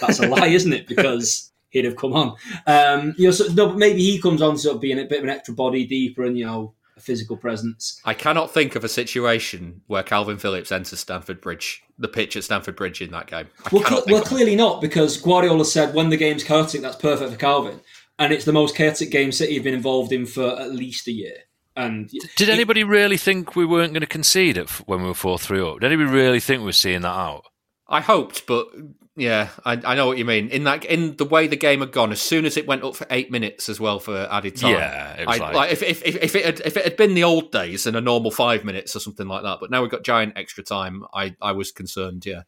that's 0.01 0.19
a 0.19 0.29
lie, 0.29 0.47
isn't 0.49 0.73
it? 0.73 0.89
Because 0.89 1.53
he'd 1.71 1.85
have 1.85 1.97
come 1.97 2.15
on. 2.15 2.37
Um, 2.67 3.15
you 3.17 3.27
know, 3.27 3.33
so, 3.33 3.53
no, 3.53 3.69
but 3.69 3.79
maybe 3.79 4.03
he 4.03 4.21
comes 4.21 4.43
on 4.43 4.59
sort 4.59 4.75
of 4.77 4.81
being 4.81 4.99
a 4.99 5.05
bit 5.05 5.19
of 5.19 5.25
an 5.25 5.31
extra 5.31 5.55
body, 5.55 5.87
deeper, 5.87 6.25
and 6.25 6.37
you 6.37 6.47
know, 6.47 6.75
physical 7.03 7.37
presence. 7.37 8.01
I 8.05 8.15
cannot 8.15 8.53
think 8.53 8.75
of 8.77 8.85
a 8.85 8.89
situation 8.89 9.83
where 9.87 10.03
Kalvin 10.03 10.41
Phillips 10.41 10.73
enters 10.73 11.01
Stamford 11.01 11.41
Bridge, 11.41 11.83
the 11.99 12.09
pitch 12.09 12.37
at 12.37 12.45
Stamford 12.45 12.77
Bridge 12.77 13.01
in 13.03 13.11
that 13.11 13.27
game. 13.27 13.49
I 13.65 13.69
well, 13.73 13.85
cl- 13.85 14.05
well 14.07 14.23
clearly 14.23 14.57
not, 14.57 14.81
because 14.81 15.17
Guardiola 15.17 15.65
said 15.65 15.95
when 15.95 16.11
the 16.11 16.17
game's 16.17 16.45
chaotic, 16.45 16.81
that's 16.81 16.97
perfect 16.97 17.33
for 17.33 17.39
Kalvin, 17.39 17.81
And 18.19 18.33
it's 18.33 18.45
the 18.45 18.53
most 18.53 18.77
chaotic 18.77 19.11
game 19.11 19.33
City 19.33 19.55
have 19.55 19.65
been 19.65 19.75
involved 19.75 20.13
in 20.13 20.27
for 20.27 20.59
at 20.61 20.73
least 20.73 21.09
a 21.09 21.13
year. 21.13 21.37
And 21.75 22.11
did 22.37 22.49
it, 22.49 22.53
anybody 22.53 22.85
really 22.85 23.17
think 23.17 23.57
we 23.57 23.65
weren't 23.65 23.95
going 23.95 24.03
to 24.03 24.07
concede 24.07 24.59
it 24.59 24.69
when 24.87 25.01
we 25.01 25.09
were 25.09 25.15
four 25.15 25.39
three 25.39 25.61
up? 25.61 25.81
Did 25.81 25.87
anybody 25.87 26.11
really 26.11 26.41
think 26.41 26.61
we 26.61 26.67
were 26.67 26.73
seeing 26.73 27.01
that 27.03 27.09
out? 27.09 27.45
I 27.89 28.01
hoped, 28.01 28.47
but 28.47 28.69
yeah, 29.17 29.51
I, 29.65 29.73
I, 29.85 29.95
know 29.95 30.07
what 30.07 30.17
you 30.17 30.25
mean. 30.25 30.49
In 30.49 30.65
that, 30.65 30.85
in 30.87 31.17
the 31.17 31.25
way 31.25 31.47
the 31.47 31.57
game 31.57 31.81
had 31.81 31.93
gone, 31.93 32.13
as 32.13 32.21
soon 32.21 32.47
as 32.47 32.57
it 32.57 32.67
went 32.67 32.83
up 32.83 32.97
for 32.97 33.07
eight 33.11 33.31
minutes 33.31 33.69
as 33.69 33.79
well 33.79 33.99
for 33.99 34.27
added 34.31 34.57
time. 34.57 34.73
Yeah, 34.73 35.25
I, 35.29 35.37
like, 35.37 35.55
like 35.55 35.73
if, 35.73 35.83
if, 35.83 36.03
if, 36.03 36.17
if, 36.17 36.35
it 36.35 36.45
had 36.45 36.61
if 36.61 36.77
it 36.77 36.85
had 36.85 36.97
been 36.97 37.15
the 37.15 37.25
old 37.25 37.53
days 37.53 37.87
and 37.87 37.95
a 37.95 38.01
normal 38.01 38.31
five 38.31 38.65
minutes 38.65 38.97
or 38.97 39.01
something 39.01 39.29
like 39.29 39.43
that, 39.43 39.59
but 39.61 39.71
now 39.71 39.83
we've 39.83 39.91
got 39.91 40.03
giant 40.03 40.37
extra 40.37 40.65
time. 40.65 41.05
I 41.13 41.37
I 41.43 41.53
was 41.53 41.73
concerned. 41.73 42.25
Yeah. 42.25 42.43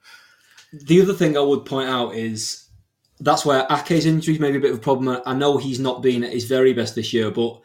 The 0.73 1.03
other 1.03 1.13
thing 1.13 1.37
I 1.37 1.41
would 1.41 1.67
point 1.67 1.89
out 1.89 2.15
is 2.15 2.69
that's 3.21 3.45
where 3.45 3.67
Ake's 3.71 4.07
injury 4.07 4.39
may 4.39 4.51
be 4.51 4.59
a 4.59 4.61
bit 4.61 4.73
of 4.73 4.79
a 4.79 4.81
problem. 4.81 5.21
I 5.25 5.35
know 5.35 5.59
he's 5.59 5.79
not 5.79 6.03
been 6.03 6.25
at 6.25 6.33
his 6.33 6.45
very 6.45 6.73
best 6.73 6.95
this 6.95 7.13
year, 7.13 7.31
but 7.31 7.61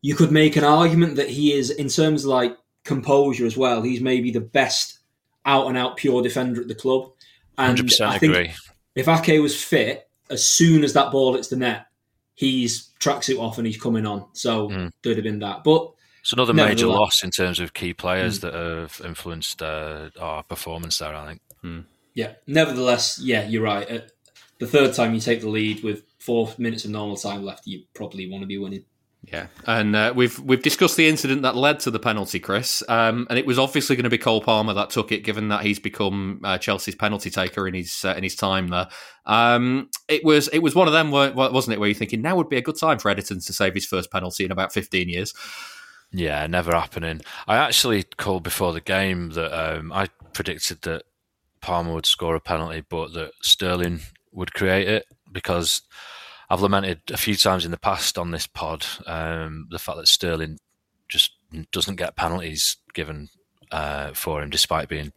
you 0.00 0.14
could 0.14 0.32
make 0.32 0.56
an 0.56 0.64
argument 0.64 1.16
that 1.16 1.28
he 1.28 1.52
is, 1.52 1.70
in 1.70 1.88
terms 1.88 2.24
of 2.24 2.30
like 2.30 2.56
composure 2.84 3.46
as 3.46 3.56
well, 3.56 3.82
he's 3.82 4.00
maybe 4.00 4.30
the 4.30 4.40
best 4.40 4.98
out 5.44 5.68
and 5.68 5.76
out 5.76 5.96
pure 5.96 6.22
defender 6.22 6.60
at 6.60 6.68
the 6.68 6.74
club. 6.74 7.12
And 7.58 7.78
100% 7.78 8.00
I 8.00 8.18
think 8.18 8.32
agree. 8.32 8.52
If 8.94 9.08
Ake 9.08 9.40
was 9.40 9.62
fit, 9.62 10.08
as 10.30 10.44
soon 10.44 10.84
as 10.84 10.92
that 10.94 11.12
ball 11.12 11.34
hits 11.34 11.48
the 11.48 11.56
net, 11.56 11.86
he's 12.34 12.90
tracksuit 13.00 13.38
off 13.38 13.58
and 13.58 13.66
he's 13.66 13.80
coming 13.80 14.06
on. 14.06 14.26
So 14.32 14.68
mm. 14.68 14.90
there'd 15.02 15.16
have 15.16 15.24
been 15.24 15.40
that. 15.40 15.64
But 15.64 15.92
it's 16.20 16.32
another 16.32 16.54
major 16.54 16.86
loss 16.86 17.22
in 17.24 17.30
terms 17.30 17.60
of 17.60 17.74
key 17.74 17.92
players 17.92 18.38
mm. 18.38 18.42
that 18.42 18.54
have 18.54 19.00
influenced 19.04 19.62
uh, 19.62 20.10
our 20.20 20.42
performance 20.42 20.98
there. 20.98 21.14
I 21.14 21.26
think. 21.26 21.40
Mm. 21.64 21.84
Yeah. 22.14 22.32
Nevertheless, 22.46 23.18
yeah, 23.18 23.46
you're 23.46 23.62
right. 23.62 23.90
Uh, 23.90 24.00
the 24.58 24.66
third 24.66 24.94
time 24.94 25.14
you 25.14 25.20
take 25.20 25.40
the 25.40 25.48
lead 25.48 25.82
with 25.82 26.04
four 26.18 26.52
minutes 26.58 26.84
of 26.84 26.90
normal 26.90 27.16
time 27.16 27.44
left, 27.44 27.66
you 27.66 27.82
probably 27.94 28.30
want 28.30 28.42
to 28.42 28.46
be 28.46 28.58
winning. 28.58 28.84
Yeah, 29.24 29.46
and 29.66 29.94
uh, 29.94 30.12
we've 30.16 30.36
we've 30.40 30.62
discussed 30.62 30.96
the 30.96 31.08
incident 31.08 31.42
that 31.42 31.54
led 31.54 31.78
to 31.80 31.92
the 31.92 32.00
penalty, 32.00 32.40
Chris, 32.40 32.82
um, 32.88 33.26
and 33.30 33.38
it 33.38 33.46
was 33.46 33.56
obviously 33.56 33.94
going 33.94 34.02
to 34.04 34.10
be 34.10 34.18
Cole 34.18 34.40
Palmer 34.40 34.74
that 34.74 34.90
took 34.90 35.12
it, 35.12 35.22
given 35.22 35.48
that 35.48 35.64
he's 35.64 35.78
become 35.78 36.40
uh, 36.42 36.58
Chelsea's 36.58 36.96
penalty 36.96 37.30
taker 37.30 37.68
in 37.68 37.74
his 37.74 38.04
uh, 38.04 38.14
in 38.16 38.24
his 38.24 38.34
time 38.34 38.68
there. 38.68 38.88
Um, 39.24 39.90
it 40.08 40.24
was 40.24 40.48
it 40.48 40.58
was 40.58 40.74
one 40.74 40.88
of 40.88 40.92
them, 40.92 41.12
wasn't 41.12 41.74
it, 41.74 41.78
where 41.78 41.88
you're 41.88 41.94
thinking 41.94 42.20
now 42.20 42.34
would 42.34 42.48
be 42.48 42.56
a 42.56 42.62
good 42.62 42.78
time 42.78 42.98
for 42.98 43.14
Ederson 43.14 43.44
to 43.46 43.52
save 43.52 43.74
his 43.74 43.86
first 43.86 44.10
penalty 44.10 44.44
in 44.44 44.50
about 44.50 44.72
15 44.72 45.08
years. 45.08 45.32
Yeah, 46.10 46.46
never 46.48 46.72
happening. 46.72 47.20
I 47.46 47.56
actually 47.56 48.02
called 48.02 48.42
before 48.42 48.72
the 48.72 48.80
game 48.80 49.30
that 49.30 49.52
um, 49.52 49.92
I 49.92 50.08
predicted 50.32 50.82
that 50.82 51.04
Palmer 51.60 51.94
would 51.94 52.06
score 52.06 52.34
a 52.34 52.40
penalty, 52.40 52.84
but 52.88 53.14
that 53.14 53.32
Sterling 53.40 54.00
would 54.32 54.52
create 54.52 54.88
it 54.88 55.06
because 55.30 55.82
I've 56.52 56.60
lamented 56.60 57.00
a 57.10 57.16
few 57.16 57.34
times 57.34 57.64
in 57.64 57.70
the 57.70 57.78
past 57.78 58.18
on 58.18 58.30
this 58.30 58.46
pod 58.46 58.84
um, 59.06 59.68
the 59.70 59.78
fact 59.78 59.96
that 59.96 60.06
Sterling 60.06 60.58
just 61.08 61.32
doesn't 61.70 61.96
get 61.96 62.14
penalties 62.14 62.76
given 62.92 63.30
uh, 63.70 64.12
for 64.12 64.42
him, 64.42 64.50
despite 64.50 64.90
being 64.90 65.12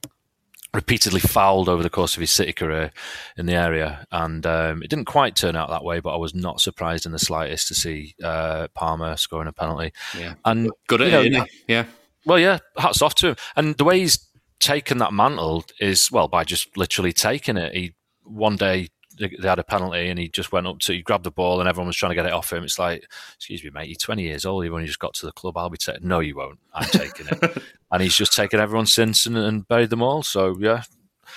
repeatedly 0.73 1.19
fouled 1.19 1.67
over 1.67 1.83
the 1.83 1.89
course 1.89 2.15
of 2.15 2.21
his 2.21 2.31
City 2.31 2.53
career 2.53 2.93
in 3.37 3.47
the 3.47 3.53
area. 3.53 4.07
And 4.13 4.45
um, 4.45 4.81
it 4.81 4.89
didn't 4.89 5.07
quite 5.07 5.35
turn 5.35 5.57
out 5.57 5.69
that 5.71 5.83
way, 5.83 5.99
but 5.99 6.13
I 6.13 6.17
was 6.17 6.33
not 6.33 6.61
surprised 6.61 7.05
in 7.05 7.11
the 7.11 7.19
slightest 7.19 7.67
to 7.67 7.75
see 7.75 8.15
uh, 8.23 8.69
Palmer 8.73 9.17
scoring 9.17 9.49
a 9.49 9.51
penalty. 9.51 9.91
Yeah, 10.17 10.35
and 10.45 10.71
good 10.87 11.01
at 11.01 11.25
it, 11.25 11.33
yeah. 11.67 11.85
Well, 12.25 12.39
yeah, 12.39 12.59
hats 12.77 13.01
off 13.01 13.15
to 13.15 13.31
him. 13.31 13.35
And 13.57 13.75
the 13.75 13.83
way 13.83 13.99
he's 13.99 14.25
taken 14.61 14.99
that 14.99 15.11
mantle 15.11 15.65
is 15.81 16.09
well 16.09 16.29
by 16.29 16.45
just 16.45 16.77
literally 16.77 17.11
taking 17.11 17.57
it. 17.57 17.75
He 17.75 17.93
one 18.23 18.55
day 18.55 18.87
they 19.17 19.47
had 19.47 19.59
a 19.59 19.63
penalty 19.63 20.09
and 20.09 20.19
he 20.19 20.29
just 20.29 20.51
went 20.51 20.67
up 20.67 20.79
to 20.79 20.93
he 20.93 21.01
grabbed 21.01 21.23
the 21.23 21.31
ball 21.31 21.59
and 21.59 21.69
everyone 21.69 21.87
was 21.87 21.95
trying 21.95 22.11
to 22.11 22.15
get 22.15 22.25
it 22.25 22.33
off 22.33 22.51
him. 22.51 22.63
It's 22.63 22.79
like, 22.79 23.05
excuse 23.35 23.63
me, 23.63 23.69
mate, 23.69 23.89
you're 23.89 23.95
20 23.95 24.23
years 24.23 24.45
old. 24.45 24.63
You've 24.63 24.73
only 24.73 24.87
just 24.87 24.99
got 24.99 25.13
to 25.15 25.25
the 25.25 25.31
club. 25.31 25.57
I'll 25.57 25.69
be 25.69 25.77
taking. 25.77 26.07
No, 26.07 26.19
you 26.19 26.35
won't. 26.35 26.59
I'm 26.73 26.89
taking 26.89 27.27
it. 27.27 27.63
and 27.91 28.01
he's 28.01 28.15
just 28.15 28.33
taken 28.33 28.59
everyone 28.59 28.85
since 28.85 29.25
and, 29.25 29.37
and, 29.37 29.67
buried 29.67 29.89
them 29.89 30.03
all. 30.03 30.23
So 30.23 30.55
yeah, 30.59 30.83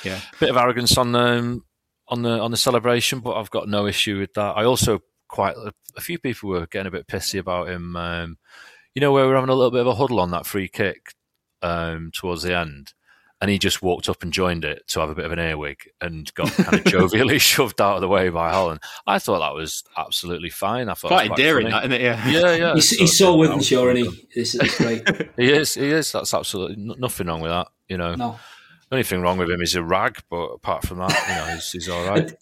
yeah, 0.05 0.21
bit 0.41 0.51
of 0.51 0.57
arrogance 0.57 0.97
on 0.99 1.13
the 1.13 1.61
on 2.09 2.23
the 2.23 2.41
on 2.41 2.51
the 2.51 2.57
celebration, 2.57 3.21
but 3.21 3.37
I've 3.37 3.51
got 3.51 3.69
no 3.69 3.87
issue 3.87 4.19
with 4.19 4.35
that. 4.35 4.57
I 4.57 4.65
also 4.65 5.01
quite 5.29 5.57
a 5.97 6.01
few 6.01 6.19
people 6.19 6.51
were 6.51 6.67
getting 6.67 6.89
a 6.89 6.93
bit 6.93 7.07
pissy 7.07 7.39
about 7.39 7.69
him. 7.69 7.97
Um, 7.97 8.39
you 8.95 9.01
know, 9.01 9.13
where 9.13 9.27
we 9.27 9.33
are 9.33 9.37
having 9.37 9.51
a 9.51 9.55
little 9.55 9.71
bit 9.71 9.83
of 9.83 9.87
a 9.87 9.95
huddle 9.95 10.21
on 10.21 10.31
that 10.33 10.47
free 10.47 10.69
kick 10.69 11.15
um, 11.63 12.11
towards 12.15 12.43
the 12.43 12.57
end 12.57 12.93
and 13.41 13.51
he 13.51 13.59
just 13.59 13.83
walked 13.83 14.09
up 14.09 14.23
and 14.23 14.33
joined 14.33 14.65
it 14.65 14.87
to 14.89 15.01
have 15.01 15.11
a 15.11 15.15
bit 15.15 15.25
of 15.25 15.33
an 15.33 15.39
earwig 15.39 15.89
and 16.01 16.33
got 16.35 16.51
kind 16.53 16.75
of 16.75 16.85
jovially 16.93 17.41
shoved 17.41 17.81
out 17.81 17.97
of 17.97 18.01
the 18.01 18.09
way 18.09 18.29
by 18.31 18.53
Haaland. 18.53 18.83
I 19.07 19.19
thought 19.19 19.39
that 19.41 19.55
was 19.55 19.85
absolutely 19.97 20.51
fine. 20.51 20.89
I 20.89 20.95
thought 20.95 21.09
quite, 21.09 21.29
quite 21.29 21.39
endearing, 21.39 21.71
funny. 21.71 21.89
that, 21.89 21.93
isn't 21.93 21.93
it? 21.93 22.01
Yeah, 22.03 22.29
yeah, 22.29 22.55
yeah. 22.57 22.75
He's, 22.75 22.91
So 22.91 22.97
he's 22.99 23.19
so 23.19 23.33
that 23.33 23.39
with 23.39 23.55
was 23.55 23.67
Shaw, 23.67 23.85
really 23.85 24.01
isn't 24.03 24.15
he? 24.15 24.41
It's, 24.41 24.55
it's 24.55 24.79
great. 24.79 25.31
He 25.37 25.53
is. 25.53 25.75
He 25.75 25.87
is. 25.91 26.11
That's 26.11 26.35
absolutely 26.35 26.77
n- 26.83 26.99
nothing 26.99 27.29
wrong 27.29 27.41
with 27.41 27.51
that. 27.53 27.69
You 27.89 27.97
know, 27.97 28.15
no. 28.15 28.39
the 28.89 28.97
only 28.97 29.05
thing 29.05 29.23
wrong 29.23 29.39
with 29.39 29.51
him 29.51 29.63
is 29.63 29.75
a 29.75 29.83
rag, 29.83 30.19
but 30.29 30.47
apart 30.47 30.85
from 30.85 30.99
that, 30.99 31.11
you 31.29 31.35
know, 31.35 31.55
he's, 31.55 31.71
he's 31.73 31.89
all 31.89 32.09
right. 32.09 32.33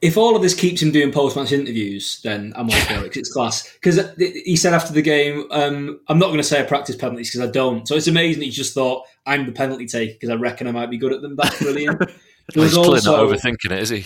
If 0.00 0.16
all 0.16 0.36
of 0.36 0.42
this 0.42 0.54
keeps 0.54 0.80
him 0.80 0.92
doing 0.92 1.10
post-match 1.10 1.50
interviews, 1.50 2.20
then 2.22 2.52
I'm 2.54 2.70
all 2.70 2.76
for 2.76 3.04
it 3.04 3.08
'cause 3.12 3.16
it's 3.16 3.32
class. 3.32 3.68
Because 3.74 3.98
he 4.16 4.54
said 4.54 4.72
after 4.72 4.92
the 4.92 5.02
game, 5.02 5.46
um, 5.50 6.00
"I'm 6.08 6.18
not 6.20 6.26
going 6.26 6.38
to 6.38 6.44
say 6.44 6.60
I 6.60 6.62
practice 6.62 6.94
penalties 6.94 7.30
because 7.32 7.48
I 7.48 7.50
don't." 7.50 7.86
So 7.88 7.96
it's 7.96 8.06
amazing 8.06 8.42
he 8.42 8.50
just 8.50 8.74
thought 8.74 9.04
I'm 9.26 9.44
the 9.46 9.52
penalty 9.52 9.86
taker 9.86 10.12
because 10.12 10.30
I 10.30 10.34
reckon 10.34 10.68
I 10.68 10.70
might 10.72 10.90
be 10.90 10.98
good 10.98 11.12
at 11.12 11.20
them. 11.22 11.34
That's 11.36 11.58
brilliant. 11.58 12.00
There 12.54 12.64
He's 12.64 12.72
clearly 12.72 12.92
also- 12.94 13.26
not 13.28 13.28
overthinking 13.28 13.72
it, 13.72 13.78
is 13.82 13.90
he? 13.90 14.04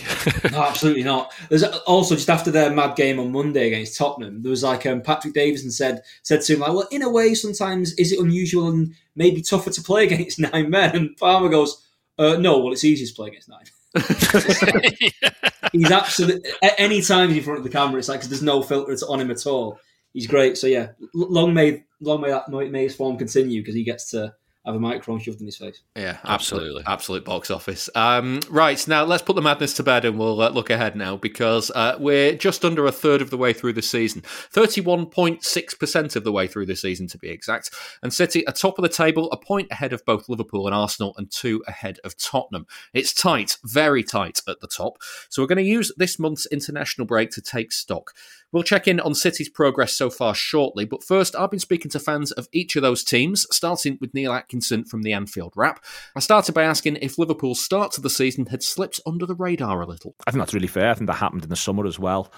no, 0.51 0.63
absolutely 0.65 1.05
not. 1.05 1.33
There's 1.49 1.63
also 1.63 2.17
just 2.17 2.29
after 2.29 2.51
their 2.51 2.73
mad 2.75 2.97
game 2.97 3.21
on 3.21 3.31
Monday 3.31 3.69
against 3.69 3.97
Tottenham, 3.97 4.43
there 4.43 4.51
was 4.51 4.65
like 4.65 4.85
um, 4.85 5.01
Patrick 5.01 5.33
Davison 5.33 5.71
said 5.71 6.03
said 6.25 6.41
to 6.43 6.55
him 6.55 6.59
like, 6.59 6.73
"Well, 6.73 6.89
in 6.91 7.03
a 7.03 7.09
way, 7.09 7.35
sometimes 7.35 7.93
is 7.95 8.11
it 8.11 8.19
unusual 8.19 8.67
and 8.67 8.95
maybe 9.15 9.43
tougher 9.43 9.71
to 9.71 9.81
play 9.81 10.03
against 10.09 10.41
nine 10.41 10.71
men?" 10.71 10.97
And 10.97 11.17
Palmer 11.19 11.51
goes, 11.51 11.85
uh, 12.19 12.35
"No, 12.35 12.59
well, 12.59 12.73
it's 12.73 12.83
easier 12.83 13.07
to 13.07 13.15
play 13.15 13.29
against 13.29 13.49
nine. 13.49 13.63
He's 15.73 15.91
absolutely 15.91 16.51
any 16.79 17.03
time 17.03 17.29
he's 17.29 17.39
in 17.39 17.45
front 17.45 17.59
of 17.59 17.65
the 17.65 17.71
camera, 17.71 17.99
it's 17.99 18.09
like 18.09 18.21
cause 18.21 18.29
there's 18.29 18.43
no 18.43 18.63
filter 18.63 18.97
on 19.09 19.21
him 19.21 19.31
at 19.31 19.47
all. 19.47 19.79
He's 20.13 20.27
great. 20.27 20.59
So 20.59 20.67
yeah, 20.67 20.89
long 21.15 21.55
may 21.55 21.85
long 22.01 22.21
may 22.21 22.31
that 22.31 22.49
may 22.51 22.83
his 22.83 22.95
form 22.95 23.17
continue 23.17 23.61
because 23.61 23.75
he 23.75 23.85
gets 23.85 24.11
to 24.11 24.35
have 24.65 24.75
a 24.75 24.79
microphone 24.79 25.19
shoved 25.19 25.41
in 25.41 25.47
his 25.47 25.57
face. 25.57 25.83
Yeah, 25.97 26.19
Absolutely. 26.25 26.85
absolute, 26.87 27.25
box 27.25 27.51
office. 27.51 27.91
Um, 27.95 28.41
right 28.49 28.87
now, 28.87 29.05
let's 29.05 29.23
put 29.23 29.35
the 29.35 29.43
madness 29.43 29.75
to 29.75 29.83
bed, 29.83 30.05
and 30.05 30.19
we'll 30.19 30.41
uh, 30.41 30.51
look 30.51 30.71
ahead 30.71 30.95
now 30.95 31.17
because 31.17 31.71
uh, 31.75 31.97
we're 31.99 32.35
just 32.37 32.65
under 32.65 32.87
a 32.87 32.93
third 32.93 33.23
of 33.23 33.31
the 33.31 33.37
way 33.37 33.53
through 33.53 33.73
the 33.73 33.83
season, 33.83 34.23
thirty-one 34.25 35.07
point 35.07 35.43
six 35.45 35.75
percent 35.75 36.15
of 36.15 36.25
the 36.25 36.33
way 36.33 36.47
through 36.47 36.67
the 36.67 36.77
season 36.77 37.09
to 37.09 37.19
be 37.19 37.29
exact. 37.29 37.71
And 38.03 38.13
City 38.13 38.47
are 38.47 38.53
top 38.53 38.79
of 38.79 38.83
the 38.83 38.89
table, 38.89 39.31
a 39.33 39.37
point 39.37 39.69
ahead 39.71 39.93
of 39.93 40.05
both 40.05 40.29
Liverpool 40.29 40.67
and 40.67 40.75
Arsenal, 40.75 41.15
and 41.17 41.31
two 41.31 41.65
ahead 41.67 41.99
of 42.05 42.17
Tottenham. 42.17 42.67
It's 42.93 43.13
tight, 43.13 43.59
very 43.65 44.05
tight 44.05 44.41
at 44.47 44.61
the 44.61 44.69
top. 44.69 44.99
So 45.29 45.43
we're 45.43 45.49
going 45.49 45.59
to 45.59 45.65
use 45.65 45.93
this 45.97 46.19
month's 46.19 46.47
international 46.47 47.07
break 47.07 47.31
to 47.33 47.43
take 47.43 47.73
stock. 47.73 48.13
We'll 48.53 48.63
check 48.63 48.87
in 48.87 49.01
on 49.01 49.15
City's 49.15 49.49
progress 49.49 49.95
so 49.97 50.11
far 50.11 50.35
shortly, 50.35 50.85
but 50.85 51.03
first, 51.03 51.35
I've 51.35 51.51
been 51.51 51.59
speaking 51.59 51.91
to 51.93 51.99
fans 51.99 52.33
of 52.33 52.49
each 52.53 52.77
of 52.77 52.83
those 52.83 53.03
teams, 53.03 53.47
starting 53.51 53.97
with 53.99 54.13
Neil 54.13 54.33
Atkinson 54.33 54.85
from 54.85 55.03
the 55.03 55.15
Anfield 55.15 55.55
Wrap. 55.57 55.83
I 56.15 56.21
started 56.21 56.53
by 56.53 56.65
asking 56.65 56.97
if 56.97 57.19
Liverpool's 57.19 57.63
start 57.63 57.93
to 57.93 58.03
the 58.03 58.11
season 58.11 58.47
had 58.47 58.63
slipped 58.63 59.01
under 59.07 59.25
the 59.25 59.35
radar 59.35 59.81
a 59.81 59.87
little. 59.87 60.15
I 60.27 60.31
think 60.31 60.43
that's 60.43 60.53
really 60.53 60.67
fair. 60.67 60.91
I 60.91 60.95
think 60.95 61.07
that 61.07 61.15
happened 61.15 61.45
in 61.45 61.49
the 61.49 61.57
summer 61.57 61.87
as 61.87 61.99
well. 61.99 62.31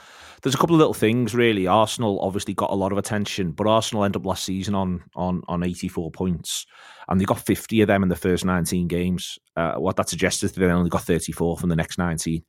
There's 0.43 0.55
a 0.55 0.59
couple 0.59 0.77
of 0.77 0.79
little 0.79 0.95
things 0.95 1.35
really. 1.35 1.67
Arsenal 1.67 2.21
obviously 2.21 2.55
got 2.55 2.71
a 2.71 2.75
lot 2.75 2.93
of 2.93 2.99
attention, 2.99 3.51
but 3.51 3.67
Arsenal 3.67 4.05
end 4.05 4.15
up 4.15 4.25
last 4.25 4.45
season 4.45 4.77
on 4.77 5.03
on 5.17 5.43
on 5.49 5.65
84 5.65 6.13
points, 6.13 6.67
and 7.09 7.21
they 7.21 7.25
got 7.25 7.41
50 7.41 7.81
of 7.81 7.89
them 7.89 8.05
in 8.05 8.09
the 8.09 8.15
first 8.15 8.45
19 8.45 8.87
games. 8.87 9.39
Uh, 9.57 9.75
what 9.75 9.97
that 9.97 10.09
suggests 10.09 10.45
is 10.45 10.53
they 10.53 10.67
only 10.67 10.91
got 10.91 11.03
34 11.03 11.57
from 11.57 11.71
the 11.71 11.77
next 11.77 11.99
19. 11.99 12.45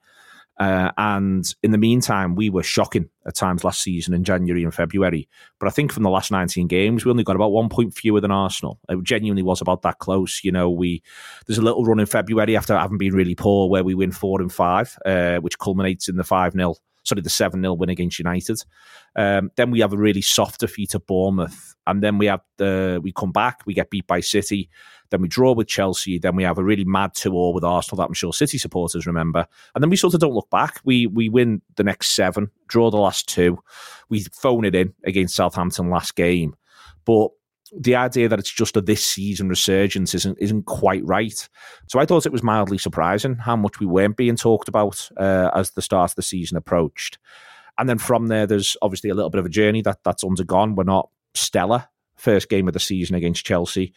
Uh, 0.57 0.91
and 0.97 1.53
in 1.63 1.71
the 1.71 1.77
meantime, 1.77 2.35
we 2.35 2.49
were 2.49 2.63
shocking 2.63 3.09
at 3.27 3.35
times 3.35 3.63
last 3.63 3.81
season 3.81 4.13
in 4.13 4.23
January 4.23 4.63
and 4.63 4.73
February. 4.73 5.27
But 5.59 5.67
I 5.67 5.71
think 5.71 5.91
from 5.91 6.03
the 6.03 6.09
last 6.09 6.31
19 6.31 6.67
games, 6.67 7.03
we 7.03 7.11
only 7.11 7.23
got 7.23 7.35
about 7.35 7.51
one 7.51 7.69
point 7.69 7.93
fewer 7.93 8.21
than 8.21 8.31
Arsenal. 8.31 8.79
It 8.87 9.03
genuinely 9.03 9.43
was 9.43 9.61
about 9.61 9.81
that 9.81 9.99
close. 9.99 10.41
You 10.43 10.51
know, 10.51 10.69
we 10.69 11.03
there's 11.45 11.57
a 11.57 11.63
little 11.63 11.83
run 11.83 11.99
in 11.99 12.05
February 12.05 12.55
after 12.55 12.77
having 12.77 12.97
been 12.97 13.13
really 13.13 13.35
poor 13.35 13.69
where 13.69 13.83
we 13.83 13.95
win 13.95 14.11
four 14.11 14.41
and 14.41 14.51
five, 14.51 14.97
uh, 15.05 15.37
which 15.37 15.59
culminates 15.59 16.07
in 16.07 16.15
the 16.15 16.23
5 16.23 16.53
0, 16.53 16.75
sorry, 17.05 17.21
the 17.21 17.29
7 17.29 17.61
0 17.61 17.73
win 17.73 17.89
against 17.89 18.19
United. 18.19 18.61
Um, 19.15 19.51
then 19.55 19.71
we 19.71 19.79
have 19.79 19.93
a 19.93 19.97
really 19.97 20.21
soft 20.21 20.59
defeat 20.59 20.95
at 20.95 21.05
Bournemouth. 21.05 21.75
And 21.87 22.01
then 22.01 22.17
we 22.17 22.25
have 22.25 22.41
the, 22.57 22.99
we 23.01 23.11
come 23.11 23.31
back, 23.31 23.61
we 23.65 23.73
get 23.73 23.89
beat 23.89 24.07
by 24.07 24.19
City. 24.19 24.69
Then 25.11 25.21
we 25.21 25.27
draw 25.27 25.53
with 25.53 25.67
Chelsea. 25.67 26.17
Then 26.17 26.35
we 26.35 26.43
have 26.43 26.57
a 26.57 26.63
really 26.63 26.83
mad 26.83 27.13
2 27.13 27.31
all 27.33 27.53
with 27.53 27.63
Arsenal 27.63 27.97
that 27.97 28.07
I'm 28.07 28.13
sure 28.13 28.33
City 28.33 28.57
supporters 28.57 29.05
remember. 29.05 29.45
And 29.73 29.83
then 29.83 29.89
we 29.89 29.95
sort 29.95 30.15
of 30.15 30.19
don't 30.19 30.33
look 30.33 30.49
back. 30.49 30.81
We 30.83 31.07
we 31.07 31.29
win 31.29 31.61
the 31.75 31.83
next 31.83 32.15
seven, 32.15 32.49
draw 32.67 32.89
the 32.89 32.97
last 32.97 33.29
two. 33.29 33.59
We 34.09 34.25
phone 34.33 34.65
it 34.65 34.75
in 34.75 34.93
against 35.05 35.35
Southampton 35.35 35.89
last 35.89 36.15
game. 36.15 36.55
But 37.05 37.29
the 37.73 37.95
idea 37.95 38.29
that 38.29 38.39
it's 38.39 38.51
just 38.51 38.77
a 38.77 38.81
this 38.81 39.05
season 39.05 39.49
resurgence 39.49 40.13
isn't 40.13 40.37
isn't 40.39 40.65
quite 40.65 41.05
right. 41.05 41.47
So 41.87 41.99
I 41.99 42.05
thought 42.05 42.25
it 42.25 42.31
was 42.31 42.43
mildly 42.43 42.77
surprising 42.77 43.35
how 43.35 43.55
much 43.55 43.79
we 43.79 43.85
weren't 43.85 44.17
being 44.17 44.35
talked 44.35 44.67
about 44.67 45.09
uh, 45.17 45.49
as 45.55 45.71
the 45.71 45.81
start 45.81 46.11
of 46.11 46.15
the 46.15 46.21
season 46.21 46.57
approached. 46.57 47.17
And 47.77 47.89
then 47.89 47.97
from 47.97 48.27
there, 48.27 48.47
there's 48.47 48.77
obviously 48.81 49.09
a 49.09 49.15
little 49.15 49.29
bit 49.29 49.39
of 49.39 49.45
a 49.45 49.49
journey 49.49 49.81
that 49.81 49.99
that's 50.03 50.23
undergone. 50.23 50.75
We're 50.75 50.83
not 50.83 51.09
stellar 51.33 51.87
first 52.15 52.47
game 52.47 52.67
of 52.67 52.73
the 52.73 52.79
season 52.79 53.15
against 53.15 53.45
Chelsea, 53.45 53.93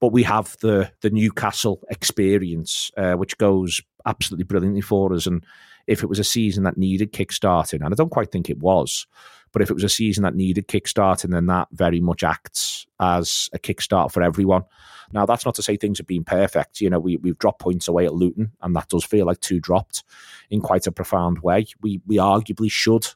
but 0.00 0.12
we 0.12 0.22
have 0.24 0.56
the 0.60 0.90
the 1.00 1.10
Newcastle 1.10 1.80
experience, 1.90 2.90
uh, 2.96 3.14
which 3.14 3.38
goes 3.38 3.80
absolutely 4.04 4.44
brilliantly 4.44 4.82
for 4.82 5.12
us. 5.14 5.26
And 5.26 5.44
if 5.86 6.02
it 6.02 6.08
was 6.08 6.18
a 6.18 6.24
season 6.24 6.64
that 6.64 6.76
needed 6.76 7.12
kickstarting, 7.12 7.84
and 7.84 7.92
I 7.92 7.96
don't 7.96 8.10
quite 8.10 8.30
think 8.30 8.50
it 8.50 8.58
was, 8.58 9.06
but 9.52 9.62
if 9.62 9.70
it 9.70 9.74
was 9.74 9.84
a 9.84 9.88
season 9.88 10.22
that 10.22 10.34
needed 10.34 10.68
kickstarting, 10.68 11.30
then 11.30 11.46
that 11.46 11.68
very 11.72 12.00
much 12.00 12.24
acts 12.24 12.86
as 12.98 13.50
a 13.52 13.58
kickstart 13.58 14.12
for 14.12 14.22
everyone. 14.22 14.64
Now, 15.12 15.26
that's 15.26 15.44
not 15.44 15.54
to 15.56 15.62
say 15.62 15.76
things 15.76 15.98
have 15.98 16.06
been 16.06 16.24
perfect. 16.24 16.80
You 16.80 16.88
know, 16.88 16.98
we, 16.98 17.18
we've 17.18 17.38
dropped 17.38 17.60
points 17.60 17.86
away 17.86 18.06
at 18.06 18.14
Luton, 18.14 18.52
and 18.62 18.74
that 18.74 18.88
does 18.88 19.04
feel 19.04 19.26
like 19.26 19.40
two 19.40 19.60
dropped 19.60 20.04
in 20.50 20.60
quite 20.60 20.86
a 20.86 20.92
profound 20.92 21.40
way. 21.40 21.66
We 21.82 22.00
we 22.06 22.16
arguably 22.16 22.70
should 22.70 23.06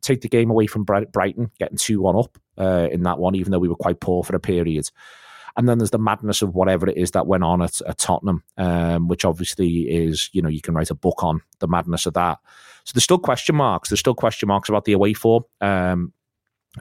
take 0.00 0.20
the 0.20 0.28
game 0.28 0.50
away 0.50 0.66
from 0.66 0.84
Brighton, 0.84 1.50
getting 1.58 1.76
2 1.76 2.00
1 2.00 2.16
up 2.16 2.38
uh, 2.56 2.88
in 2.90 3.02
that 3.02 3.18
one, 3.18 3.34
even 3.34 3.50
though 3.50 3.58
we 3.58 3.68
were 3.68 3.74
quite 3.74 4.00
poor 4.00 4.22
for 4.22 4.36
a 4.36 4.40
period. 4.40 4.88
And 5.58 5.68
then 5.68 5.78
there's 5.78 5.90
the 5.90 5.98
madness 5.98 6.40
of 6.40 6.54
whatever 6.54 6.88
it 6.88 6.96
is 6.96 7.10
that 7.10 7.26
went 7.26 7.42
on 7.42 7.60
at, 7.60 7.80
at 7.82 7.98
Tottenham, 7.98 8.44
um, 8.56 9.08
which 9.08 9.24
obviously 9.24 9.80
is, 9.90 10.30
you 10.32 10.40
know, 10.40 10.48
you 10.48 10.60
can 10.60 10.72
write 10.72 10.90
a 10.90 10.94
book 10.94 11.24
on 11.24 11.42
the 11.58 11.66
madness 11.66 12.06
of 12.06 12.14
that. 12.14 12.38
So 12.84 12.92
there's 12.94 13.04
still 13.04 13.18
question 13.18 13.56
marks. 13.56 13.90
There's 13.90 14.00
still 14.00 14.14
question 14.14 14.46
marks 14.46 14.68
about 14.68 14.84
the 14.84 14.92
away 14.92 15.14
form. 15.14 15.42
Um, 15.60 16.12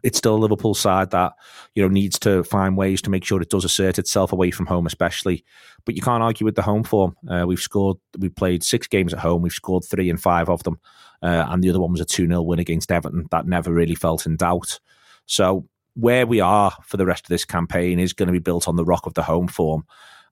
it's 0.03 0.17
still 0.17 0.35
a 0.35 0.37
Liverpool 0.37 0.75
side 0.75 1.11
that 1.11 1.33
you 1.73 1.81
know 1.81 1.89
needs 1.89 2.19
to 2.19 2.43
find 2.43 2.77
ways 2.77 3.01
to 3.01 3.09
make 3.09 3.23
sure 3.23 3.41
it 3.41 3.49
does 3.49 3.65
assert 3.65 3.97
itself 3.97 4.31
away 4.31 4.51
from 4.51 4.65
home, 4.65 4.85
especially. 4.85 5.43
But 5.85 5.95
you 5.95 6.01
can't 6.01 6.23
argue 6.23 6.45
with 6.45 6.55
the 6.55 6.61
home 6.61 6.83
form. 6.83 7.15
Uh, 7.27 7.45
we've 7.47 7.59
scored. 7.59 7.97
We've 8.17 8.35
played 8.35 8.63
six 8.63 8.87
games 8.87 9.13
at 9.13 9.19
home. 9.19 9.41
We've 9.41 9.51
scored 9.51 9.85
three 9.85 10.09
and 10.09 10.21
five 10.21 10.49
of 10.49 10.63
them, 10.63 10.79
uh, 11.23 11.45
and 11.49 11.63
the 11.63 11.69
other 11.69 11.79
one 11.79 11.91
was 11.91 12.01
a 12.01 12.05
two 12.05 12.27
0 12.27 12.41
win 12.41 12.59
against 12.59 12.91
Everton 12.91 13.27
that 13.31 13.47
never 13.47 13.73
really 13.73 13.95
felt 13.95 14.25
in 14.25 14.35
doubt. 14.35 14.79
So 15.25 15.67
where 15.97 16.27
we 16.27 16.39
are 16.39 16.71
for 16.83 16.97
the 16.97 17.05
rest 17.05 17.25
of 17.25 17.29
this 17.29 17.43
campaign 17.43 17.99
is 17.99 18.13
going 18.13 18.27
to 18.27 18.33
be 18.33 18.39
built 18.39 18.67
on 18.67 18.75
the 18.75 18.85
rock 18.85 19.07
of 19.07 19.15
the 19.15 19.23
home 19.23 19.47
form. 19.47 19.83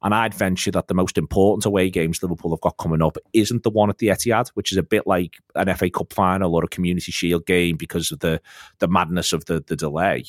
And 0.03 0.13
I'd 0.13 0.35
venture 0.35 0.69
that 0.71 0.87
the 0.87 0.93
most 0.93 1.17
important 1.17 1.65
away 1.65 1.89
games 1.89 2.21
Liverpool 2.21 2.51
have 2.51 2.61
got 2.61 2.77
coming 2.77 3.01
up 3.01 3.17
isn't 3.33 3.63
the 3.63 3.71
one 3.71 3.89
at 3.89 3.97
the 3.97 4.09
Etihad, 4.09 4.49
which 4.49 4.71
is 4.71 4.77
a 4.77 4.83
bit 4.83 5.07
like 5.07 5.37
an 5.55 5.73
FA 5.75 5.89
Cup 5.89 6.13
final 6.13 6.53
or 6.53 6.63
a 6.63 6.67
Community 6.67 7.11
Shield 7.11 7.47
game 7.47 7.77
because 7.77 8.11
of 8.11 8.19
the 8.19 8.39
the 8.77 8.87
madness 8.87 9.33
of 9.33 9.45
the 9.45 9.63
the 9.65 9.75
delay. 9.75 10.23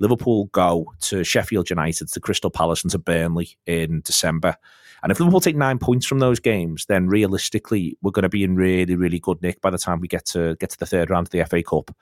Liverpool 0.00 0.46
go 0.46 0.92
to 1.02 1.22
Sheffield 1.22 1.70
United, 1.70 2.08
to 2.08 2.20
Crystal 2.20 2.50
Palace, 2.50 2.82
and 2.82 2.90
to 2.90 2.98
Burnley 2.98 3.50
in 3.66 4.00
December. 4.00 4.56
And 5.04 5.12
if 5.12 5.20
Liverpool 5.20 5.40
take 5.40 5.56
nine 5.56 5.78
points 5.78 6.06
from 6.06 6.18
those 6.18 6.40
games, 6.40 6.86
then 6.86 7.06
realistically 7.06 7.96
we're 8.02 8.12
going 8.12 8.22
to 8.24 8.28
be 8.28 8.42
in 8.42 8.56
really, 8.56 8.96
really 8.96 9.20
good 9.20 9.42
nick 9.42 9.60
by 9.60 9.70
the 9.70 9.78
time 9.78 10.00
we 10.00 10.08
get 10.08 10.24
to 10.26 10.56
get 10.56 10.70
to 10.70 10.78
the 10.78 10.86
third 10.86 11.10
round 11.10 11.28
of 11.28 11.30
the 11.30 11.44
FA 11.44 11.62
Cup. 11.62 11.94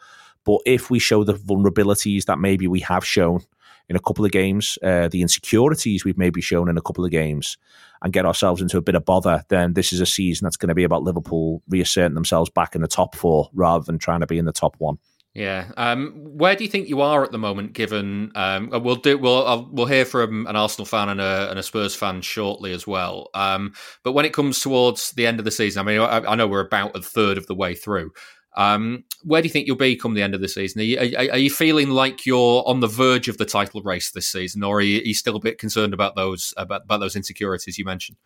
But 0.44 0.60
if 0.66 0.90
we 0.90 0.98
show 0.98 1.24
the 1.24 1.34
vulnerabilities 1.34 2.24
that 2.24 2.38
maybe 2.38 2.66
we 2.66 2.80
have 2.80 3.04
shown 3.04 3.40
in 3.88 3.96
a 3.96 4.00
couple 4.00 4.24
of 4.24 4.30
games, 4.30 4.78
uh, 4.82 5.08
the 5.08 5.20
insecurities 5.20 6.04
we've 6.04 6.16
maybe 6.16 6.40
shown 6.40 6.68
in 6.68 6.78
a 6.78 6.82
couple 6.82 7.04
of 7.04 7.10
games, 7.10 7.58
and 8.02 8.12
get 8.12 8.24
ourselves 8.24 8.62
into 8.62 8.78
a 8.78 8.82
bit 8.82 8.94
of 8.94 9.04
bother, 9.04 9.44
then 9.48 9.74
this 9.74 9.92
is 9.92 10.00
a 10.00 10.06
season 10.06 10.46
that's 10.46 10.56
going 10.56 10.68
to 10.68 10.74
be 10.74 10.84
about 10.84 11.02
Liverpool 11.02 11.62
reasserting 11.68 12.14
themselves 12.14 12.48
back 12.50 12.74
in 12.74 12.80
the 12.80 12.88
top 12.88 13.14
four 13.14 13.50
rather 13.52 13.84
than 13.84 13.98
trying 13.98 14.20
to 14.20 14.26
be 14.26 14.38
in 14.38 14.46
the 14.46 14.52
top 14.52 14.74
one. 14.78 14.96
Yeah. 15.34 15.70
Um, 15.76 16.12
where 16.14 16.56
do 16.56 16.64
you 16.64 16.70
think 16.70 16.88
you 16.88 17.00
are 17.02 17.22
at 17.22 17.30
the 17.30 17.38
moment? 17.38 17.72
Given 17.72 18.32
um, 18.34 18.70
we'll 18.70 18.96
do, 18.96 19.16
we'll 19.16 19.46
uh, 19.46 19.62
we'll 19.70 19.86
hear 19.86 20.04
from 20.04 20.46
an 20.48 20.56
Arsenal 20.56 20.86
fan 20.86 21.08
and 21.08 21.20
a, 21.20 21.50
and 21.50 21.58
a 21.58 21.62
Spurs 21.62 21.94
fan 21.94 22.20
shortly 22.20 22.72
as 22.72 22.84
well. 22.84 23.28
Um, 23.32 23.74
but 24.02 24.12
when 24.12 24.24
it 24.24 24.32
comes 24.32 24.60
towards 24.60 25.12
the 25.12 25.28
end 25.28 25.38
of 25.38 25.44
the 25.44 25.52
season, 25.52 25.80
I 25.80 25.84
mean, 25.84 26.00
I, 26.00 26.18
I 26.18 26.34
know 26.34 26.48
we're 26.48 26.66
about 26.66 26.96
a 26.96 27.02
third 27.02 27.38
of 27.38 27.46
the 27.46 27.54
way 27.54 27.76
through. 27.76 28.10
Um, 28.56 29.04
where 29.22 29.40
do 29.40 29.46
you 29.46 29.52
think 29.52 29.66
you'll 29.66 29.76
be 29.76 29.94
come 29.94 30.14
the 30.14 30.22
end 30.22 30.34
of 30.34 30.40
the 30.40 30.48
season? 30.48 30.80
Are 30.80 30.84
you, 30.84 30.98
are, 30.98 31.30
are 31.32 31.38
you 31.38 31.50
feeling 31.50 31.90
like 31.90 32.26
you're 32.26 32.64
on 32.66 32.80
the 32.80 32.88
verge 32.88 33.28
of 33.28 33.38
the 33.38 33.44
title 33.44 33.80
race 33.82 34.10
this 34.10 34.26
season, 34.26 34.64
or 34.64 34.78
are 34.78 34.80
you, 34.80 34.98
are 34.98 35.04
you 35.04 35.14
still 35.14 35.36
a 35.36 35.40
bit 35.40 35.58
concerned 35.58 35.94
about 35.94 36.16
those 36.16 36.52
about, 36.56 36.82
about 36.82 36.98
those 36.98 37.14
insecurities 37.14 37.78
you 37.78 37.84
mentioned? 37.84 38.18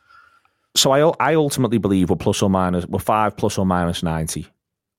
So 0.74 0.92
I 0.92 1.12
I 1.20 1.34
ultimately 1.34 1.78
believe 1.78 2.08
we're 2.08 2.16
plus 2.16 2.42
or 2.42 2.48
minus 2.48 2.86
we're 2.86 3.00
five 3.00 3.36
plus 3.36 3.58
or 3.58 3.66
minus 3.66 4.02
ninety 4.02 4.46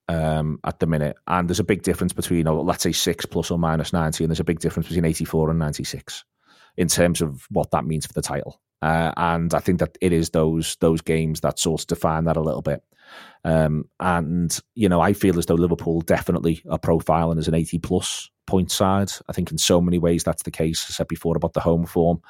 um, 0.08 0.60
at 0.64 0.80
the 0.80 0.86
minute, 0.86 1.18
and 1.26 1.50
there's 1.50 1.60
a 1.60 1.64
big 1.64 1.82
difference 1.82 2.14
between 2.14 2.48
oh, 2.48 2.62
let's 2.62 2.84
say 2.84 2.92
six 2.92 3.26
plus 3.26 3.50
or 3.50 3.58
minus 3.58 3.92
ninety, 3.92 4.24
and 4.24 4.32
there's 4.32 4.40
a 4.40 4.46
big 4.46 4.60
difference 4.60 4.88
between 4.88 5.06
eighty 5.06 5.26
four 5.26 5.50
and 5.50 5.58
ninety 5.58 5.84
six 5.84 6.24
in 6.78 6.88
terms 6.88 7.22
of 7.22 7.48
what 7.50 7.72
that 7.72 7.86
means 7.86 8.06
for 8.06 8.14
the 8.14 8.22
title. 8.22 8.62
uh, 8.86 9.12
and 9.18 9.54
I 9.56 9.60
think 9.60 9.80
that 9.80 9.98
it 10.00 10.14
is 10.14 10.30
those 10.30 10.76
those 10.78 11.02
games 11.02 11.42
that 11.42 11.58
sort 11.58 11.82
of 11.82 11.88
define 11.88 12.26
that 12.26 12.38
a 12.38 12.42
little 12.42 12.62
bit. 12.62 12.84
Um, 13.44 13.90
and 14.00 14.58
you 14.74 14.90
know, 14.90 15.02
I 15.02 15.14
feel 15.14 15.38
as 15.38 15.46
though 15.46 15.56
Liverpool 15.56 16.02
definitely 16.02 16.64
are 16.70 16.80
profiling 16.80 17.38
as 17.38 17.48
an 17.48 17.54
eighty 17.54 17.78
plus 17.78 18.30
point 18.48 18.72
side. 18.72 19.12
I 19.28 19.34
think 19.34 19.52
in 19.52 19.58
so 19.58 19.82
many 19.82 19.98
ways 19.98 20.24
that's 20.24 20.44
the 20.44 20.52
case. 20.52 20.86
I 20.88 20.94
said 20.94 21.08
before 21.08 21.36
about 21.36 21.54
the 21.54 21.60
home 21.60 21.86
form. 21.86 22.22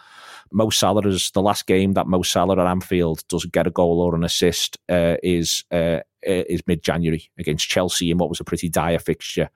Mo 0.52 0.70
Salah 0.70 1.08
is 1.08 1.32
the 1.32 1.42
last 1.42 1.66
game 1.66 1.94
that 1.94 2.08
Mo 2.08 2.22
Salah 2.22 2.60
at 2.60 2.68
Anfield 2.68 3.28
doesn't 3.30 3.54
get 3.54 3.68
a 3.68 3.72
goal 3.72 4.00
or 4.00 4.16
an 4.16 4.24
assist 4.24 4.78
uh, 4.90 5.16
is 5.24 5.64
uh, 5.72 6.00
is 6.22 6.62
mid 6.68 6.84
January 6.84 7.30
against 7.38 7.70
Chelsea 7.70 8.12
in 8.12 8.18
what 8.18 8.30
was 8.30 8.40
a 8.40 8.46
pretty 8.46 8.70
dire 8.70 9.00
fixture. 9.00 9.50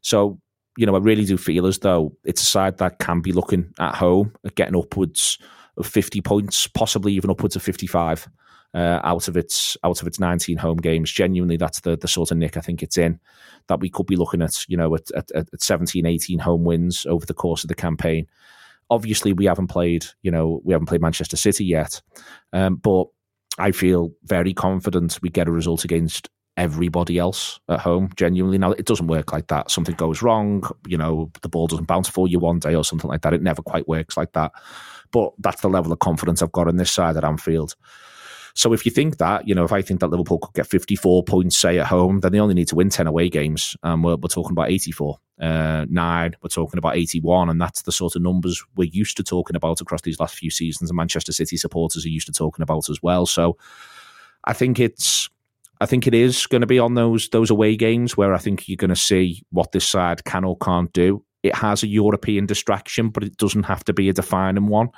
So 0.00 0.38
you 0.76 0.86
know, 0.86 0.96
I 0.96 0.98
really 0.98 1.24
do 1.24 1.36
feel 1.36 1.66
as 1.66 1.78
though 1.78 2.16
it's 2.24 2.42
a 2.42 2.46
side 2.46 2.78
that 2.78 2.98
can 2.98 3.20
be 3.20 3.32
looking 3.32 3.72
at 3.78 3.94
home 3.94 4.32
at 4.44 4.56
getting 4.56 4.76
upwards 4.76 5.38
of 5.76 5.86
50 5.86 6.20
points, 6.20 6.66
possibly 6.66 7.12
even 7.14 7.30
upwards 7.30 7.56
of 7.56 7.62
55 7.62 8.28
uh, 8.74 9.00
out 9.04 9.28
of 9.28 9.36
its 9.36 9.76
out 9.84 10.00
of 10.00 10.06
its 10.06 10.18
19 10.18 10.58
home 10.58 10.78
games. 10.78 11.10
Genuinely, 11.10 11.56
that's 11.56 11.80
the 11.80 11.96
the 11.96 12.08
sort 12.08 12.30
of 12.30 12.38
nick 12.38 12.56
I 12.56 12.60
think 12.60 12.82
it's 12.82 12.98
in 12.98 13.20
that 13.68 13.80
we 13.80 13.88
could 13.88 14.06
be 14.06 14.16
looking 14.16 14.42
at, 14.42 14.68
you 14.68 14.76
know, 14.76 14.94
at, 14.94 15.10
at, 15.12 15.30
at 15.30 15.62
17, 15.62 16.04
18 16.04 16.38
home 16.38 16.64
wins 16.64 17.06
over 17.06 17.24
the 17.24 17.34
course 17.34 17.64
of 17.64 17.68
the 17.68 17.74
campaign. 17.74 18.26
Obviously, 18.90 19.32
we 19.32 19.46
haven't 19.46 19.68
played, 19.68 20.04
you 20.22 20.30
know, 20.30 20.60
we 20.64 20.74
haven't 20.74 20.86
played 20.86 21.00
Manchester 21.00 21.36
City 21.36 21.64
yet, 21.64 22.02
um, 22.52 22.76
but 22.76 23.06
I 23.58 23.72
feel 23.72 24.12
very 24.24 24.52
confident 24.52 25.18
we 25.22 25.30
get 25.30 25.48
a 25.48 25.52
result 25.52 25.84
against 25.84 26.28
everybody 26.56 27.18
else 27.18 27.58
at 27.68 27.80
home. 27.80 28.10
Genuinely, 28.16 28.58
now 28.58 28.72
it 28.72 28.84
doesn't 28.84 29.06
work 29.06 29.32
like 29.32 29.46
that. 29.48 29.70
Something 29.70 29.94
goes 29.94 30.22
wrong, 30.22 30.68
you 30.86 30.98
know, 30.98 31.30
the 31.42 31.48
ball 31.48 31.66
doesn't 31.66 31.86
bounce 31.86 32.08
for 32.08 32.28
you 32.28 32.38
one 32.38 32.58
day 32.58 32.74
or 32.74 32.84
something 32.84 33.08
like 33.08 33.22
that. 33.22 33.32
It 33.32 33.42
never 33.42 33.62
quite 33.62 33.88
works 33.88 34.16
like 34.16 34.32
that. 34.32 34.52
But 35.10 35.32
that's 35.38 35.62
the 35.62 35.68
level 35.68 35.92
of 35.92 36.00
confidence 36.00 36.42
I've 36.42 36.52
got 36.52 36.68
in 36.68 36.76
this 36.76 36.92
side 36.92 37.16
at 37.16 37.24
Anfield. 37.24 37.74
So 38.56 38.72
if 38.72 38.86
you 38.86 38.92
think 38.92 39.18
that, 39.18 39.48
you 39.48 39.54
know, 39.54 39.64
if 39.64 39.72
I 39.72 39.82
think 39.82 40.00
that 40.00 40.08
Liverpool 40.08 40.38
could 40.38 40.54
get 40.54 40.66
54 40.68 41.24
points, 41.24 41.58
say, 41.58 41.78
at 41.78 41.86
home, 41.86 42.20
then 42.20 42.30
they 42.30 42.38
only 42.38 42.54
need 42.54 42.68
to 42.68 42.76
win 42.76 42.88
10 42.88 43.08
away 43.08 43.28
games. 43.28 43.76
And 43.82 44.04
we're, 44.04 44.14
we're 44.14 44.28
talking 44.28 44.52
about 44.52 44.70
84. 44.70 45.18
Uh, 45.40 45.86
nine, 45.88 46.36
we're 46.40 46.48
talking 46.48 46.78
about 46.78 46.96
81. 46.96 47.48
And 47.48 47.60
that's 47.60 47.82
the 47.82 47.90
sort 47.90 48.14
of 48.14 48.22
numbers 48.22 48.64
we're 48.76 48.88
used 48.92 49.16
to 49.16 49.24
talking 49.24 49.56
about 49.56 49.80
across 49.80 50.02
these 50.02 50.20
last 50.20 50.36
few 50.36 50.50
seasons. 50.50 50.88
And 50.88 50.96
Manchester 50.96 51.32
City 51.32 51.56
supporters 51.56 52.06
are 52.06 52.10
used 52.10 52.28
to 52.28 52.32
talking 52.32 52.62
about 52.62 52.88
as 52.88 53.02
well. 53.02 53.26
So 53.26 53.56
I 54.44 54.52
think 54.52 54.78
it's 54.78 55.28
I 55.80 55.86
think 55.86 56.06
it 56.06 56.14
is 56.14 56.46
going 56.46 56.60
to 56.60 56.66
be 56.66 56.78
on 56.78 56.94
those 56.94 57.28
those 57.30 57.50
away 57.50 57.76
games 57.76 58.16
where 58.16 58.32
I 58.32 58.38
think 58.38 58.68
you're 58.68 58.76
going 58.76 58.90
to 58.90 58.96
see 58.96 59.42
what 59.50 59.72
this 59.72 59.86
side 59.86 60.24
can 60.24 60.44
or 60.44 60.56
can't 60.58 60.92
do. 60.92 61.24
It 61.42 61.56
has 61.56 61.82
a 61.82 61.88
European 61.88 62.46
distraction, 62.46 63.10
but 63.10 63.24
it 63.24 63.36
doesn't 63.36 63.64
have 63.64 63.84
to 63.84 63.92
be 63.92 64.08
a 64.08 64.12
defining 64.12 64.68
one. 64.68 64.90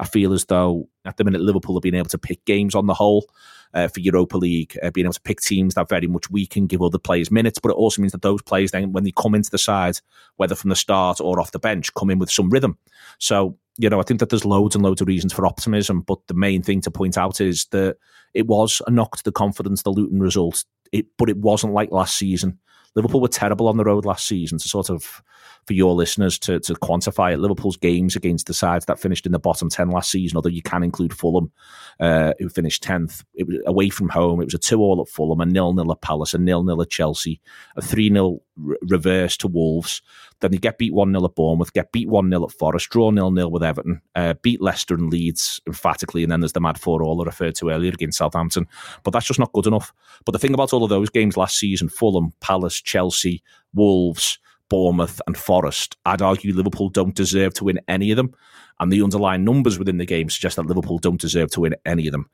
I 0.00 0.06
feel 0.06 0.32
as 0.32 0.46
though 0.46 0.88
at 1.04 1.18
the 1.18 1.24
minute 1.24 1.42
Liverpool 1.42 1.76
have 1.76 1.82
been 1.82 1.94
able 1.94 2.08
to 2.08 2.18
pick 2.18 2.44
games 2.46 2.74
on 2.74 2.86
the 2.86 2.94
whole 2.94 3.28
uh, 3.74 3.86
for 3.86 4.00
Europa 4.00 4.38
League, 4.38 4.76
uh, 4.82 4.90
being 4.90 5.04
able 5.04 5.12
to 5.12 5.20
pick 5.20 5.40
teams 5.40 5.74
that 5.74 5.88
very 5.88 6.06
much 6.06 6.30
weaken, 6.30 6.66
give 6.66 6.82
other 6.82 6.98
players 6.98 7.30
minutes, 7.30 7.58
but 7.58 7.68
it 7.68 7.76
also 7.76 8.00
means 8.00 8.12
that 8.12 8.22
those 8.22 8.42
players 8.42 8.70
then, 8.70 8.92
when 8.92 9.04
they 9.04 9.12
come 9.12 9.34
into 9.34 9.50
the 9.50 9.58
side, 9.58 9.98
whether 10.36 10.54
from 10.54 10.70
the 10.70 10.76
start 10.76 11.20
or 11.20 11.38
off 11.38 11.52
the 11.52 11.58
bench, 11.58 11.92
come 11.94 12.10
in 12.10 12.18
with 12.18 12.30
some 12.30 12.48
rhythm. 12.48 12.78
So, 13.18 13.58
you 13.78 13.90
know, 13.90 14.00
I 14.00 14.02
think 14.02 14.20
that 14.20 14.30
there's 14.30 14.44
loads 14.44 14.74
and 14.74 14.82
loads 14.82 15.00
of 15.00 15.08
reasons 15.08 15.32
for 15.32 15.46
optimism, 15.46 16.00
but 16.00 16.18
the 16.26 16.34
main 16.34 16.62
thing 16.62 16.80
to 16.80 16.90
point 16.90 17.18
out 17.18 17.40
is 17.40 17.66
that 17.66 17.96
it 18.32 18.46
was 18.46 18.80
a 18.86 18.90
knock 18.90 19.18
to 19.18 19.22
the 19.22 19.32
confidence, 19.32 19.82
the 19.82 19.90
Luton 19.90 20.20
result, 20.20 20.64
it, 20.92 21.06
but 21.18 21.28
it 21.28 21.36
wasn't 21.36 21.74
like 21.74 21.92
last 21.92 22.16
season. 22.16 22.58
Liverpool 22.96 23.20
were 23.20 23.28
terrible 23.28 23.68
on 23.68 23.76
the 23.76 23.84
road 23.84 24.04
last 24.04 24.26
season 24.26 24.58
to 24.58 24.68
sort 24.68 24.90
of 24.90 25.22
for 25.66 25.74
your 25.74 25.94
listeners 25.94 26.38
to, 26.40 26.60
to 26.60 26.74
quantify 26.74 27.32
it. 27.32 27.38
Liverpool's 27.38 27.76
games 27.76 28.16
against 28.16 28.46
the 28.46 28.54
sides 28.54 28.86
that 28.86 28.98
finished 28.98 29.26
in 29.26 29.32
the 29.32 29.38
bottom 29.38 29.68
10 29.68 29.90
last 29.90 30.10
season, 30.10 30.36
although 30.36 30.48
you 30.48 30.62
can 30.62 30.82
include 30.82 31.12
Fulham, 31.12 31.52
uh, 32.00 32.32
who 32.38 32.48
finished 32.48 32.82
10th. 32.82 33.24
It 33.34 33.46
was 33.46 33.58
away 33.66 33.88
from 33.90 34.08
home. 34.08 34.40
It 34.40 34.46
was 34.46 34.54
a 34.54 34.58
2 34.58 34.80
all 34.80 35.00
at 35.00 35.08
Fulham, 35.08 35.40
a 35.40 35.46
nil 35.46 35.72
nil 35.72 35.92
at 35.92 36.00
Palace, 36.00 36.34
a 36.34 36.38
nil 36.38 36.64
nil 36.64 36.82
at 36.82 36.90
Chelsea, 36.90 37.40
a 37.76 37.82
3 37.82 38.10
0 38.10 38.40
re- 38.56 38.76
reverse 38.82 39.36
to 39.38 39.48
Wolves. 39.48 40.02
Then 40.40 40.52
they 40.52 40.58
get 40.58 40.78
beat 40.78 40.94
1 40.94 41.12
0 41.12 41.24
at 41.24 41.34
Bournemouth, 41.34 41.72
get 41.72 41.92
beat 41.92 42.08
1 42.08 42.30
0 42.30 42.44
at 42.44 42.52
Forest, 42.52 42.90
draw 42.90 43.12
0 43.12 43.34
0 43.34 43.48
with 43.48 43.62
Everton, 43.62 44.00
uh, 44.14 44.34
beat 44.42 44.60
Leicester 44.60 44.94
and 44.94 45.10
Leeds 45.10 45.60
emphatically, 45.66 46.22
and 46.22 46.32
then 46.32 46.40
there's 46.40 46.52
the 46.52 46.60
mad 46.60 46.80
4 46.80 47.02
all 47.02 47.20
I 47.20 47.24
referred 47.24 47.54
to 47.56 47.70
earlier 47.70 47.92
against 47.92 48.18
Southampton. 48.18 48.66
But 49.04 49.12
that's 49.12 49.26
just 49.26 49.40
not 49.40 49.52
good 49.52 49.66
enough. 49.66 49.92
But 50.24 50.32
the 50.32 50.38
thing 50.38 50.54
about 50.54 50.72
all 50.72 50.84
of 50.84 50.90
those 50.90 51.10
games 51.10 51.36
last 51.36 51.58
season 51.58 51.88
Fulham, 51.88 52.32
Palace, 52.40 52.80
Chelsea, 52.80 53.42
Wolves, 53.74 54.38
Bournemouth, 54.70 55.20
and 55.26 55.36
Forest, 55.36 55.98
I'd 56.06 56.22
argue 56.22 56.54
Liverpool 56.54 56.88
don't 56.88 57.14
deserve 57.14 57.52
to 57.54 57.64
win 57.64 57.80
any 57.88 58.10
of 58.10 58.16
them. 58.16 58.32
And 58.78 58.90
the 58.90 59.02
underlying 59.02 59.44
numbers 59.44 59.78
within 59.78 59.98
the 59.98 60.06
game 60.06 60.30
suggest 60.30 60.56
that 60.56 60.66
Liverpool 60.66 60.98
don't 60.98 61.20
deserve 61.20 61.50
to 61.50 61.60
win 61.60 61.74
any 61.84 62.06
of 62.06 62.12
them. 62.12 62.30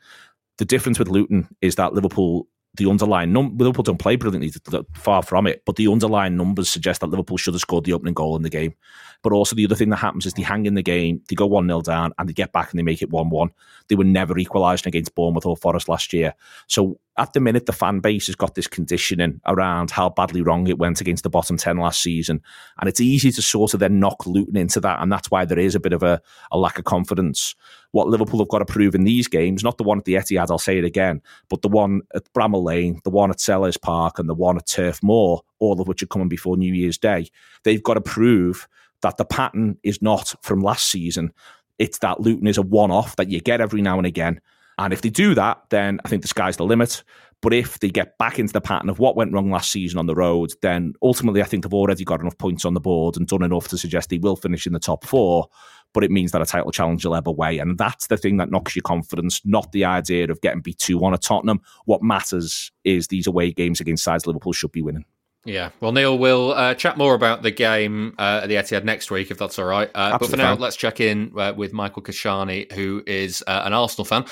The 0.59 0.65
difference 0.65 0.99
with 1.01 1.09
Luton 1.09 1.49
is 1.61 1.75
that 1.75 1.93
Liverpool 1.93 2.47
the 2.77 2.89
underlying 2.89 3.33
num- 3.33 3.57
Liverpool 3.57 3.83
don't 3.83 3.99
play 3.99 4.17
brilliantly, 4.17 4.53
far 4.95 5.23
from 5.23 5.47
it, 5.47 5.63
but 5.65 5.77
the 5.77 5.89
underlying 5.89 6.37
numbers 6.37 6.69
suggest 6.69 7.01
that 7.01 7.09
Liverpool 7.09 7.37
should 7.37 7.55
have 7.55 7.61
scored 7.61 7.85
the 7.85 7.93
opening 7.93 8.15
goal 8.15 8.37
in 8.37 8.43
the 8.43 8.51
game. 8.51 8.75
But 9.23 9.33
also 9.33 9.57
the 9.57 9.65
other 9.65 9.75
thing 9.75 9.89
that 9.91 9.97
happens 9.97 10.27
is 10.27 10.35
they 10.35 10.43
hang 10.43 10.67
in 10.67 10.75
the 10.75 10.83
game, 10.83 11.23
they 11.29 11.35
go 11.35 11.47
one 11.47 11.67
0 11.67 11.81
down, 11.83 12.13
and 12.19 12.29
they 12.29 12.33
get 12.33 12.53
back 12.53 12.71
and 12.71 12.79
they 12.79 12.83
make 12.83 13.03
it 13.03 13.11
one 13.11 13.31
one. 13.31 13.51
They 13.89 13.95
were 13.95 14.05
never 14.05 14.39
equalised 14.39 14.87
against 14.87 15.15
Bournemouth 15.15 15.47
or 15.47 15.57
Forest 15.57 15.89
last 15.89 16.13
year. 16.13 16.35
So 16.67 17.01
at 17.19 17.33
the 17.33 17.41
minute, 17.41 17.65
the 17.65 17.73
fan 17.73 18.01
base 18.01 18.27
has 18.27 18.37
got 18.37 18.55
this 18.55 18.67
conditioning 18.67 19.41
around 19.47 19.91
how 19.91 20.11
badly 20.11 20.43
wrong 20.43 20.67
it 20.67 20.79
went 20.79 21.01
against 21.01 21.23
the 21.23 21.31
bottom 21.31 21.57
10 21.57 21.79
last 21.79 22.03
season. 22.03 22.43
And 22.79 22.89
it's 22.89 23.01
easy 23.01 23.33
to 23.33 23.41
sort 23.41 23.73
of 23.73 23.81
then 23.81 23.99
knock 23.99 24.27
Luton 24.27 24.57
into 24.57 24.81
that. 24.81 25.01
And 25.01 25.11
that's 25.11 25.31
why 25.31 25.47
there 25.47 25.59
is 25.59 25.75
a 25.75 25.81
bit 25.81 25.95
of 25.95 26.03
a, 26.03 26.21
a 26.53 26.59
lack 26.59 26.79
of 26.79 26.85
confidence. 26.85 27.55
What 27.93 28.09
Liverpool 28.09 28.41
have 28.41 28.49
got 28.49 28.59
to 28.59 28.67
prove 28.67 28.95
in 28.95 29.05
these 29.05 29.29
games, 29.29 29.65
not 29.65 29.79
the 29.79 29.85
one 29.85 29.99
at 29.99 30.05
the 30.05 30.15
Etihad, 30.15 30.51
I'll 30.51 30.59
say 30.59 30.77
it 30.77 30.85
again, 30.85 31.23
but 31.49 31.63
the 31.63 31.69
one 31.69 32.03
at 32.15 32.31
Bramall 32.35 32.65
Lane, 32.65 33.01
the 33.05 33.11
one 33.11 33.31
at 33.31 33.39
Selhurst 33.39 33.81
Park, 33.81 34.19
and 34.19 34.29
the 34.29 34.35
one 34.35 34.59
at 34.59 34.67
Turf 34.67 35.03
Moor, 35.03 35.43
all 35.59 35.81
of 35.81 35.89
which 35.89 36.03
are 36.03 36.07
coming 36.07 36.29
before 36.29 36.59
New 36.59 36.75
Year's 36.75 36.99
Day, 36.99 37.31
they've 37.65 37.83
got 37.83 37.95
to 37.95 38.03
prove 38.03 38.69
that 39.01 39.17
the 39.17 39.25
pattern 39.25 39.79
is 39.83 40.03
not 40.03 40.35
from 40.43 40.61
last 40.61 40.91
season. 40.91 41.33
It's 41.79 41.99
that 41.99 42.21
Luton 42.21 42.47
is 42.47 42.59
a 42.59 42.63
one 42.63 42.91
off 42.91 43.17
that 43.17 43.31
you 43.31 43.41
get 43.41 43.63
every 43.63 43.81
now 43.81 43.97
and 43.97 44.07
again 44.07 44.41
and 44.79 44.93
if 44.93 45.03
they 45.03 45.11
do 45.11 45.35
that, 45.35 45.63
then 45.71 46.01
I 46.05 46.09
think 46.09 46.23
the 46.23 46.29
sky's 46.29 46.57
the 46.57 46.65
limit. 46.65 47.03
But 47.43 47.53
if 47.53 47.79
they 47.81 47.91
get 47.91 48.17
back 48.19 48.39
into 48.39 48.53
the 48.53 48.61
pattern 48.61 48.89
of 48.89 48.99
what 48.99 49.17
went 49.17 49.33
wrong 49.33 49.51
last 49.51 49.71
season 49.71 49.99
on 49.99 50.07
the 50.07 50.15
road, 50.15 50.53
then 50.63 50.95
ultimately 51.03 51.43
I 51.43 51.45
think 51.45 51.63
they've 51.63 51.75
already 51.75 52.05
got 52.05 52.21
enough 52.21 52.39
points 52.39 52.65
on 52.65 52.75
the 52.75 52.81
board 52.81 53.17
and 53.17 53.27
done 53.27 53.43
enough 53.43 53.69
to 53.69 53.79
suggest 53.79 54.09
they 54.09 54.19
will 54.19 54.37
finish 54.37 54.67
in 54.67 54.73
the 54.73 54.79
top 54.79 55.05
four. 55.05 55.49
But 55.93 56.05
it 56.05 56.11
means 56.11 56.33
that 56.33 56.43
a 56.43 56.47
title 56.47 56.73
challenge 56.73 57.05
will 57.05 57.15
ebb 57.15 57.29
away. 57.29 57.59
And 57.59 57.79
that's 57.79 58.09
the 58.09 58.17
thing 58.17 58.39
that 58.39 58.51
knocks 58.51 58.75
your 58.75 58.83
confidence, 58.83 59.41
not 59.45 59.73
the 59.73 59.85
idea 59.85 60.31
of 60.31 60.41
getting 60.41 60.61
beat 60.61 60.79
2 60.79 60.99
1 60.99 61.15
at 61.15 61.23
Tottenham. 61.23 61.61
What 61.85 62.03
matters 62.03 62.71
is 62.85 63.09
these 63.09 63.27
away 63.27 63.53
games 63.53 63.81
against 63.81 64.05
sides 64.05 64.27
Liverpool 64.27 64.53
should 64.53 64.73
be 64.73 64.83
winning. 64.83 65.05
Yeah, 65.47 65.71
well, 65.81 65.93
Neil, 65.93 66.19
we'll 66.19 66.53
uh, 66.53 66.75
chat 66.75 66.99
more 66.99 67.15
about 67.15 67.43
the 67.43 67.53
game 67.53 68.15
uh, 68.19 68.41
at 68.43 68.49
the 68.49 68.57
Etihad 68.57 68.83
next 68.83 69.13
week, 69.13 69.31
if 69.31 69.39
that's 69.39 69.59
all 69.61 69.65
right. 69.65 69.89
Uh, 69.95 70.19
but 70.19 70.29
for 70.29 70.37
now, 70.37 70.55
fine. 70.55 70.61
let's 70.61 70.75
check 70.75 70.99
in 71.01 71.33
uh, 71.39 71.55
with 71.57 71.73
Michael 71.73 72.03
Keshani, 72.03 72.71
who 72.73 73.03
is 73.07 73.45
uh, 73.47 73.63
an 73.65 73.73
Arsenal 73.73 74.05
fan. 74.05 74.25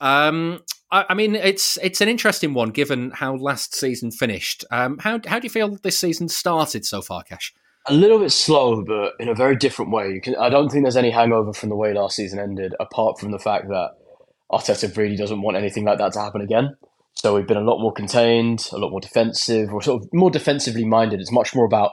Um, 0.00 0.62
I, 0.90 1.04
I, 1.10 1.14
mean, 1.14 1.34
it's 1.34 1.78
it's 1.82 2.00
an 2.00 2.08
interesting 2.08 2.54
one 2.54 2.70
given 2.70 3.10
how 3.10 3.36
last 3.36 3.74
season 3.74 4.10
finished. 4.10 4.64
Um, 4.70 4.98
how 4.98 5.20
how 5.26 5.38
do 5.38 5.44
you 5.44 5.50
feel 5.50 5.76
this 5.82 5.98
season 5.98 6.28
started 6.28 6.86
so 6.86 7.02
far, 7.02 7.22
Cash? 7.22 7.52
A 7.88 7.94
little 7.94 8.18
bit 8.18 8.32
slow, 8.32 8.82
but 8.82 9.12
in 9.20 9.28
a 9.28 9.34
very 9.34 9.56
different 9.56 9.90
way. 9.90 10.20
Can, 10.20 10.36
I 10.36 10.48
don't 10.48 10.70
think 10.70 10.84
there's 10.84 10.96
any 10.96 11.10
hangover 11.10 11.52
from 11.52 11.68
the 11.68 11.76
way 11.76 11.92
last 11.92 12.16
season 12.16 12.38
ended, 12.38 12.74
apart 12.80 13.20
from 13.20 13.30
the 13.30 13.38
fact 13.38 13.68
that 13.68 13.90
Arteta 14.50 14.96
really 14.96 15.16
doesn't 15.16 15.42
want 15.42 15.56
anything 15.56 15.84
like 15.84 15.98
that 15.98 16.12
to 16.14 16.20
happen 16.20 16.40
again. 16.40 16.76
So 17.14 17.34
we've 17.36 17.46
been 17.46 17.56
a 17.56 17.60
lot 17.60 17.80
more 17.80 17.92
contained, 17.92 18.68
a 18.72 18.78
lot 18.78 18.90
more 18.90 19.00
defensive, 19.00 19.72
or 19.72 19.82
sort 19.82 20.02
of 20.02 20.08
more 20.12 20.30
defensively 20.30 20.84
minded. 20.84 21.20
It's 21.20 21.32
much 21.32 21.54
more 21.54 21.64
about 21.64 21.92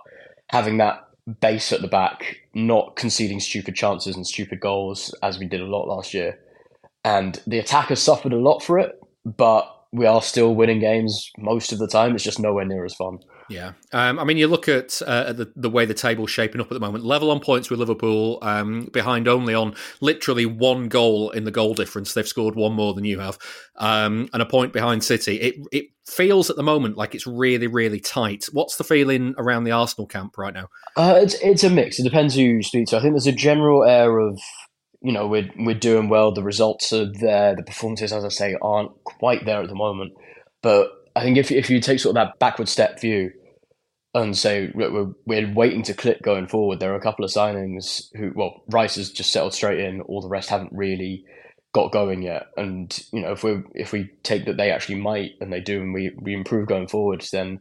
having 0.49 0.77
that 0.77 0.99
base 1.41 1.71
at 1.71 1.81
the 1.81 1.87
back, 1.87 2.37
not 2.53 2.95
conceding 2.95 3.39
stupid 3.39 3.75
chances 3.75 4.15
and 4.15 4.25
stupid 4.25 4.59
goals 4.59 5.13
as 5.21 5.37
we 5.37 5.45
did 5.45 5.61
a 5.61 5.65
lot 5.65 5.87
last 5.87 6.13
year. 6.13 6.39
And 7.03 7.41
the 7.45 7.59
attack 7.59 7.89
has 7.89 8.01
suffered 8.01 8.33
a 8.33 8.39
lot 8.39 8.63
for 8.63 8.79
it, 8.79 8.99
but 9.25 9.65
we 9.91 10.05
are 10.05 10.21
still 10.21 10.55
winning 10.55 10.79
games 10.79 11.31
most 11.37 11.71
of 11.71 11.79
the 11.79 11.87
time. 11.87 12.15
It's 12.15 12.23
just 12.23 12.39
nowhere 12.39 12.65
near 12.65 12.85
as 12.85 12.95
fun. 12.95 13.19
Yeah, 13.49 13.73
um, 13.93 14.19
I 14.19 14.25
mean, 14.25 14.37
you 14.37 14.47
look 14.47 14.69
at 14.69 15.01
uh, 15.01 15.33
the 15.33 15.51
the 15.55 15.71
way 15.71 15.85
the 15.85 15.95
table's 15.95 16.29
shaping 16.29 16.61
up 16.61 16.67
at 16.67 16.73
the 16.73 16.79
moment. 16.79 17.03
Level 17.03 17.31
on 17.31 17.39
points 17.39 17.69
with 17.69 17.79
Liverpool, 17.79 18.37
um, 18.43 18.85
behind 18.93 19.27
only 19.27 19.55
on 19.55 19.75
literally 20.01 20.45
one 20.45 20.87
goal 20.87 21.31
in 21.31 21.45
the 21.45 21.51
goal 21.51 21.73
difference. 21.73 22.13
They've 22.13 22.27
scored 22.27 22.55
one 22.55 22.73
more 22.73 22.93
than 22.93 23.05
you 23.05 23.19
have, 23.19 23.39
um, 23.77 24.29
and 24.33 24.41
a 24.43 24.45
point 24.45 24.71
behind 24.71 25.03
City. 25.03 25.37
It 25.37 25.55
it 25.71 25.85
feels 26.05 26.51
at 26.51 26.57
the 26.57 26.63
moment 26.63 26.95
like 26.95 27.15
it's 27.15 27.25
really 27.25 27.65
really 27.65 27.99
tight. 27.99 28.45
What's 28.51 28.75
the 28.75 28.83
feeling 28.83 29.33
around 29.39 29.63
the 29.63 29.71
Arsenal 29.71 30.05
camp 30.05 30.37
right 30.37 30.53
now? 30.53 30.67
Uh, 30.95 31.19
it's 31.19 31.33
it's 31.41 31.63
a 31.63 31.71
mix. 31.71 31.99
It 31.99 32.03
depends 32.03 32.35
who 32.35 32.41
you 32.41 32.63
speak 32.63 32.87
to. 32.89 32.97
I 32.97 33.01
think 33.01 33.13
there's 33.13 33.25
a 33.25 33.31
general 33.31 33.83
air 33.83 34.19
of 34.19 34.39
you 35.01 35.11
know 35.11 35.25
we're 35.25 35.49
we're 35.57 35.73
doing 35.73 36.07
well. 36.07 36.31
The 36.31 36.43
results 36.43 36.93
are 36.93 37.11
there. 37.11 37.55
The 37.55 37.63
performances, 37.63 38.13
as 38.13 38.23
I 38.23 38.29
say, 38.29 38.55
aren't 38.61 38.91
quite 39.03 39.45
there 39.45 39.63
at 39.63 39.69
the 39.69 39.75
moment, 39.75 40.13
but 40.61 40.91
I 41.15 41.23
think 41.23 41.37
if 41.37 41.51
if 41.51 41.71
you 41.71 41.81
take 41.81 41.99
sort 41.99 42.15
of 42.15 42.23
that 42.23 42.39
backward 42.39 42.69
step 42.69 43.01
view 43.01 43.31
and 44.13 44.37
so 44.37 44.67
we're, 44.73 45.13
we're 45.25 45.53
waiting 45.53 45.83
to 45.83 45.93
click 45.93 46.21
going 46.23 46.47
forward. 46.47 46.79
There 46.79 46.91
are 46.91 46.97
a 46.97 47.01
couple 47.01 47.23
of 47.23 47.31
signings 47.31 48.07
who, 48.15 48.31
well, 48.35 48.63
Rice 48.69 48.95
has 48.95 49.11
just 49.11 49.31
settled 49.31 49.53
straight 49.53 49.79
in. 49.79 50.01
All 50.01 50.21
the 50.21 50.29
rest 50.29 50.49
haven't 50.49 50.73
really 50.73 51.25
got 51.73 51.91
going 51.91 52.23
yet. 52.23 52.47
And 52.57 52.97
you 53.13 53.21
know, 53.21 53.31
if 53.31 53.43
we 53.43 53.61
if 53.75 53.91
we 53.91 54.09
take 54.23 54.45
that 54.45 54.57
they 54.57 54.71
actually 54.71 54.95
might 54.95 55.31
and 55.39 55.53
they 55.53 55.61
do, 55.61 55.81
and 55.81 55.93
we 55.93 56.11
we 56.19 56.33
improve 56.33 56.67
going 56.67 56.87
forwards, 56.87 57.29
then 57.31 57.59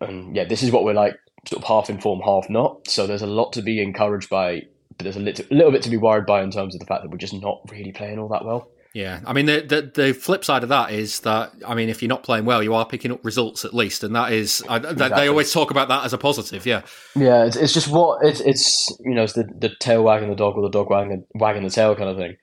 and 0.00 0.34
yeah, 0.36 0.44
this 0.44 0.62
is 0.62 0.70
what 0.70 0.84
we're 0.84 0.92
like, 0.92 1.16
sort 1.48 1.62
of 1.62 1.68
half 1.68 1.90
informed, 1.90 2.22
half 2.24 2.48
not. 2.48 2.88
So 2.88 3.06
there's 3.06 3.22
a 3.22 3.26
lot 3.26 3.52
to 3.54 3.62
be 3.62 3.82
encouraged 3.82 4.30
by, 4.30 4.62
but 4.96 5.04
there's 5.04 5.16
a 5.16 5.20
little, 5.20 5.44
little 5.50 5.72
bit 5.72 5.82
to 5.82 5.90
be 5.90 5.96
worried 5.96 6.26
by 6.26 6.42
in 6.42 6.50
terms 6.50 6.74
of 6.74 6.80
the 6.80 6.86
fact 6.86 7.02
that 7.02 7.10
we're 7.10 7.18
just 7.18 7.34
not 7.34 7.60
really 7.70 7.92
playing 7.92 8.18
all 8.18 8.28
that 8.28 8.44
well. 8.44 8.70
Yeah, 8.96 9.20
I 9.26 9.34
mean 9.34 9.44
the, 9.44 9.60
the, 9.60 10.02
the 10.02 10.12
flip 10.14 10.42
side 10.42 10.62
of 10.62 10.70
that 10.70 10.90
is 10.90 11.20
that 11.20 11.52
I 11.66 11.74
mean 11.74 11.90
if 11.90 12.00
you're 12.00 12.08
not 12.08 12.22
playing 12.22 12.46
well, 12.46 12.62
you 12.62 12.72
are 12.72 12.86
picking 12.86 13.12
up 13.12 13.22
results 13.26 13.62
at 13.66 13.74
least, 13.74 14.02
and 14.02 14.16
that 14.16 14.32
is 14.32 14.64
I, 14.70 14.78
exactly. 14.78 15.08
they 15.20 15.28
always 15.28 15.52
talk 15.52 15.70
about 15.70 15.88
that 15.88 16.06
as 16.06 16.14
a 16.14 16.18
positive. 16.18 16.64
Yeah, 16.64 16.80
yeah, 17.14 17.44
it's, 17.44 17.56
it's 17.56 17.74
just 17.74 17.88
what 17.88 18.24
it's 18.24 18.40
it's 18.40 18.88
you 19.04 19.14
know 19.14 19.24
it's 19.24 19.34
the, 19.34 19.46
the 19.58 19.68
tail 19.80 20.02
wagging 20.02 20.30
the 20.30 20.34
dog 20.34 20.56
or 20.56 20.62
the 20.62 20.70
dog 20.70 20.88
wagging 20.88 21.26
wagging 21.34 21.62
the 21.62 21.68
tail 21.68 21.94
kind 21.94 22.08
of 22.08 22.16
thing. 22.16 22.38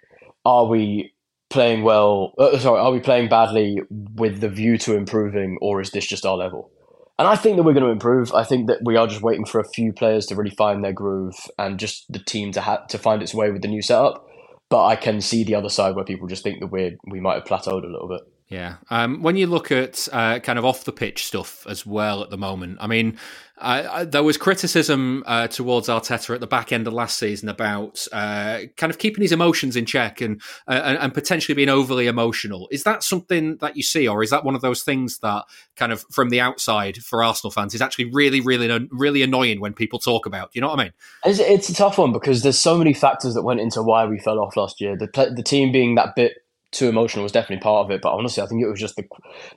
Are 0.45 0.67
we 0.67 1.15
playing 1.49 1.81
well? 1.81 2.35
Uh, 2.37 2.59
sorry, 2.59 2.79
are 2.79 2.91
we 2.91 2.99
playing 2.99 3.29
badly 3.29 3.81
with 3.89 4.39
the 4.39 4.49
view 4.49 4.77
to 4.77 4.95
improving, 4.95 5.57
or 5.59 5.81
is 5.81 5.89
this 5.89 6.05
just 6.05 6.23
our 6.23 6.37
level? 6.37 6.69
And 7.17 7.27
I 7.27 7.35
think 7.35 7.57
that 7.57 7.63
we're 7.63 7.73
going 7.73 7.85
to 7.85 7.89
improve. 7.89 8.31
I 8.31 8.43
think 8.43 8.67
that 8.67 8.77
we 8.83 8.95
are 8.95 9.07
just 9.07 9.23
waiting 9.23 9.45
for 9.45 9.59
a 9.59 9.67
few 9.69 9.91
players 9.91 10.27
to 10.27 10.35
really 10.35 10.55
find 10.55 10.83
their 10.83 10.93
groove 10.93 11.33
and 11.57 11.79
just 11.79 12.05
the 12.13 12.19
team 12.19 12.51
to 12.51 12.61
ha- 12.61 12.85
to 12.89 12.99
find 12.99 13.23
its 13.23 13.33
way 13.33 13.49
with 13.49 13.63
the 13.63 13.67
new 13.67 13.81
setup 13.81 14.27
but 14.73 14.85
I 14.85 14.95
can 14.95 15.21
see 15.21 15.43
the 15.43 15.53
other 15.53 15.69
side 15.69 15.95
where 15.95 16.03
people 16.03 16.27
just 16.27 16.41
think 16.41 16.59
that 16.59 16.71
we 16.71 16.97
we 17.05 17.19
might 17.19 17.35
have 17.35 17.43
plateaued 17.43 17.83
a 17.83 17.93
little 17.93 18.07
bit. 18.07 18.21
Yeah. 18.47 18.75
Um, 18.89 19.21
when 19.23 19.35
you 19.35 19.47
look 19.47 19.71
at 19.71 20.07
uh, 20.11 20.39
kind 20.39 20.59
of 20.59 20.65
off 20.65 20.83
the 20.83 20.91
pitch 20.91 21.25
stuff 21.25 21.65
as 21.67 21.85
well 21.85 22.21
at 22.21 22.29
the 22.29 22.37
moment, 22.37 22.77
I 22.79 22.87
mean, 22.87 23.17
uh, 23.57 24.03
there 24.03 24.23
was 24.23 24.35
criticism 24.37 25.23
uh, 25.25 25.47
towards 25.47 25.87
Arteta 25.87 26.35
at 26.35 26.41
the 26.41 26.47
back 26.47 26.71
end 26.71 26.85
of 26.85 26.93
last 26.93 27.17
season 27.17 27.47
about 27.49 28.05
uh, 28.11 28.61
kind 28.77 28.91
of 28.91 28.97
keeping 28.97 29.21
his 29.21 29.31
emotions 29.31 29.75
in 29.75 29.85
check 29.85 30.21
and, 30.21 30.41
uh, 30.67 30.81
and, 30.83 30.97
and 30.97 31.13
potentially 31.13 31.55
being 31.55 31.69
overly 31.69 32.07
emotional. 32.07 32.67
Is 32.71 32.83
that 32.83 33.03
something 33.03 33.57
that 33.57 33.77
you 33.77 33.83
see, 33.83 34.07
or 34.07 34.21
is 34.21 34.31
that 34.31 34.43
one 34.43 34.55
of 34.55 34.61
those 34.61 34.83
things 34.83 35.19
that 35.19 35.45
kind 35.75 35.91
of 35.91 36.03
from 36.11 36.29
the 36.29 36.41
outside 36.41 36.97
for 36.97 37.23
Arsenal 37.23 37.51
fans 37.51 37.73
is 37.73 37.81
actually 37.81 38.11
really, 38.11 38.41
really, 38.41 38.87
really 38.91 39.21
annoying 39.21 39.61
when 39.61 39.73
people 39.73 39.99
talk 39.99 40.25
about? 40.25 40.49
You 40.53 40.61
know 40.61 40.67
what 40.67 40.79
I 40.79 40.83
mean? 40.83 40.93
It's, 41.25 41.39
it's 41.39 41.69
a 41.69 41.75
tough 41.75 41.97
one 41.97 42.11
because 42.11 42.43
there's 42.43 42.59
so 42.59 42.77
many 42.77 42.93
factors 42.93 43.33
that 43.35 43.43
went 43.43 43.61
into 43.61 43.81
why 43.81 44.05
we 44.05 44.19
fell 44.19 44.39
off 44.39 44.57
last 44.57 44.81
year. 44.81 44.97
The 44.97 45.33
the 45.33 45.43
team 45.43 45.71
being 45.71 45.95
that 45.95 46.15
bit 46.15 46.42
too 46.73 46.89
emotional 46.89 47.23
was 47.23 47.31
definitely 47.31 47.61
part 47.61 47.85
of 47.85 47.91
it. 47.91 48.01
But 48.01 48.13
honestly, 48.13 48.43
I 48.43 48.47
think 48.47 48.61
it 48.61 48.69
was 48.69 48.79
just 48.79 48.95
the 48.95 49.05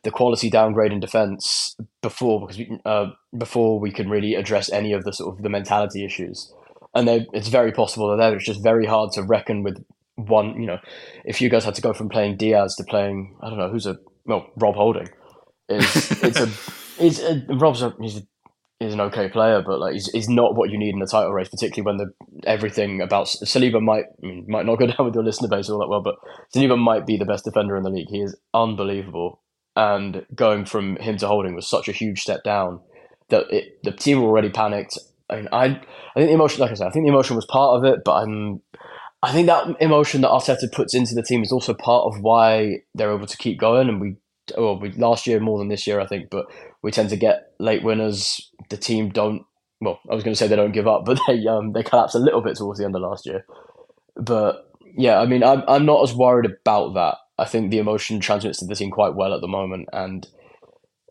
the 0.04 0.10
quality 0.10 0.50
downgrade 0.50 0.92
in 0.92 1.00
defence 1.00 1.74
before 2.02 2.40
because 2.40 2.58
we, 2.58 2.78
uh, 2.84 3.06
before 3.36 3.80
we 3.80 3.90
can 3.90 4.08
really 4.08 4.34
address 4.34 4.70
any 4.70 4.92
of 4.92 5.04
the 5.04 5.12
sort 5.12 5.34
of 5.34 5.42
the 5.42 5.48
mentality 5.48 6.04
issues. 6.04 6.52
And 6.94 7.08
it's 7.08 7.48
very 7.48 7.72
possible 7.72 8.16
that 8.16 8.32
it's 8.32 8.46
just 8.46 8.62
very 8.62 8.86
hard 8.86 9.12
to 9.12 9.22
reckon 9.22 9.62
with 9.62 9.84
one. 10.14 10.60
You 10.60 10.66
know, 10.66 10.78
if 11.24 11.40
you 11.40 11.50
guys 11.50 11.64
had 11.64 11.74
to 11.74 11.82
go 11.82 11.92
from 11.92 12.08
playing 12.08 12.36
Dias 12.36 12.76
to 12.76 12.84
playing, 12.84 13.36
I 13.42 13.48
don't 13.48 13.58
know 13.58 13.68
who's 13.68 13.86
a 13.86 13.98
well 14.24 14.46
Rob 14.56 14.76
Holding, 14.76 15.08
is 15.68 16.12
it's 16.22 16.40
a 16.40 16.48
it's 17.04 17.20
a, 17.20 17.44
Rob's 17.54 17.82
a, 17.82 17.94
he's 18.00 18.18
a 18.18 18.22
is 18.80 18.92
an 18.92 19.00
okay 19.00 19.28
player, 19.28 19.62
but 19.64 19.80
like 19.80 19.94
he's, 19.94 20.10
he's 20.10 20.28
not 20.28 20.54
what 20.54 20.70
you 20.70 20.78
need 20.78 20.94
in 20.94 21.02
a 21.02 21.06
title 21.06 21.32
race, 21.32 21.48
particularly 21.48 21.86
when 21.86 21.96
the 21.96 22.46
everything 22.46 23.00
about 23.00 23.26
Saliba 23.26 23.80
might 23.80 24.04
I 24.22 24.26
mean, 24.26 24.46
might 24.48 24.66
not 24.66 24.78
go 24.78 24.86
down 24.86 25.06
with 25.06 25.14
your 25.14 25.24
listener 25.24 25.48
base 25.48 25.68
all 25.68 25.78
that 25.80 25.88
well, 25.88 26.02
but 26.02 26.16
Saliba 26.54 26.78
might 26.78 27.06
be 27.06 27.16
the 27.16 27.24
best 27.24 27.44
defender 27.44 27.76
in 27.76 27.82
the 27.82 27.90
league. 27.90 28.08
He 28.10 28.20
is 28.20 28.36
unbelievable, 28.52 29.40
and 29.74 30.26
going 30.34 30.64
from 30.64 30.96
him 30.96 31.16
to 31.18 31.26
holding 31.26 31.54
was 31.54 31.68
such 31.68 31.88
a 31.88 31.92
huge 31.92 32.20
step 32.20 32.44
down 32.44 32.80
that 33.28 33.50
it, 33.50 33.82
the 33.82 33.92
team 33.92 34.20
were 34.20 34.28
already 34.28 34.50
panicked. 34.50 34.98
I 35.28 35.36
mean, 35.36 35.48
I 35.52 35.64
I 35.64 35.70
think 36.14 36.28
the 36.28 36.34
emotion, 36.34 36.60
like 36.60 36.70
I 36.70 36.74
said, 36.74 36.88
I 36.88 36.90
think 36.90 37.06
the 37.06 37.12
emotion 37.12 37.36
was 37.36 37.46
part 37.46 37.78
of 37.78 37.84
it, 37.84 38.00
but 38.04 38.22
I'm 38.22 38.60
I 39.22 39.32
think 39.32 39.46
that 39.46 39.66
emotion 39.80 40.20
that 40.20 40.30
Arteta 40.30 40.70
puts 40.70 40.94
into 40.94 41.14
the 41.14 41.22
team 41.22 41.42
is 41.42 41.50
also 41.50 41.74
part 41.74 42.04
of 42.04 42.20
why 42.20 42.76
they're 42.94 43.12
able 43.12 43.26
to 43.26 43.36
keep 43.36 43.58
going. 43.58 43.88
And 43.88 44.00
we, 44.00 44.16
well, 44.56 44.78
we 44.78 44.92
last 44.92 45.26
year 45.26 45.40
more 45.40 45.58
than 45.58 45.68
this 45.68 45.86
year, 45.86 46.00
I 46.00 46.06
think, 46.06 46.30
but 46.30 46.46
we 46.82 46.90
tend 46.90 47.10
to 47.10 47.16
get 47.16 47.52
late 47.58 47.82
winners. 47.82 48.50
The 48.70 48.76
team 48.76 49.10
don't. 49.10 49.44
Well, 49.80 50.00
I 50.10 50.14
was 50.14 50.24
going 50.24 50.32
to 50.32 50.38
say 50.38 50.46
they 50.46 50.56
don't 50.56 50.72
give 50.72 50.88
up, 50.88 51.04
but 51.06 51.18
they 51.26 51.46
um 51.46 51.72
they 51.72 51.82
collapse 51.82 52.14
a 52.14 52.20
little 52.20 52.40
bit 52.40 52.56
towards 52.56 52.78
the 52.78 52.84
end 52.84 52.96
of 52.96 53.02
last 53.02 53.26
year. 53.26 53.44
But 54.16 54.70
yeah, 54.96 55.18
I 55.18 55.26
mean, 55.26 55.42
I'm 55.42 55.62
I'm 55.68 55.86
not 55.86 56.02
as 56.02 56.14
worried 56.14 56.50
about 56.50 56.94
that. 56.94 57.16
I 57.38 57.44
think 57.44 57.70
the 57.70 57.78
emotion 57.78 58.18
transmits 58.18 58.58
to 58.60 58.66
the 58.66 58.74
team 58.74 58.90
quite 58.90 59.14
well 59.14 59.34
at 59.34 59.40
the 59.40 59.48
moment, 59.48 59.88
and 59.92 60.26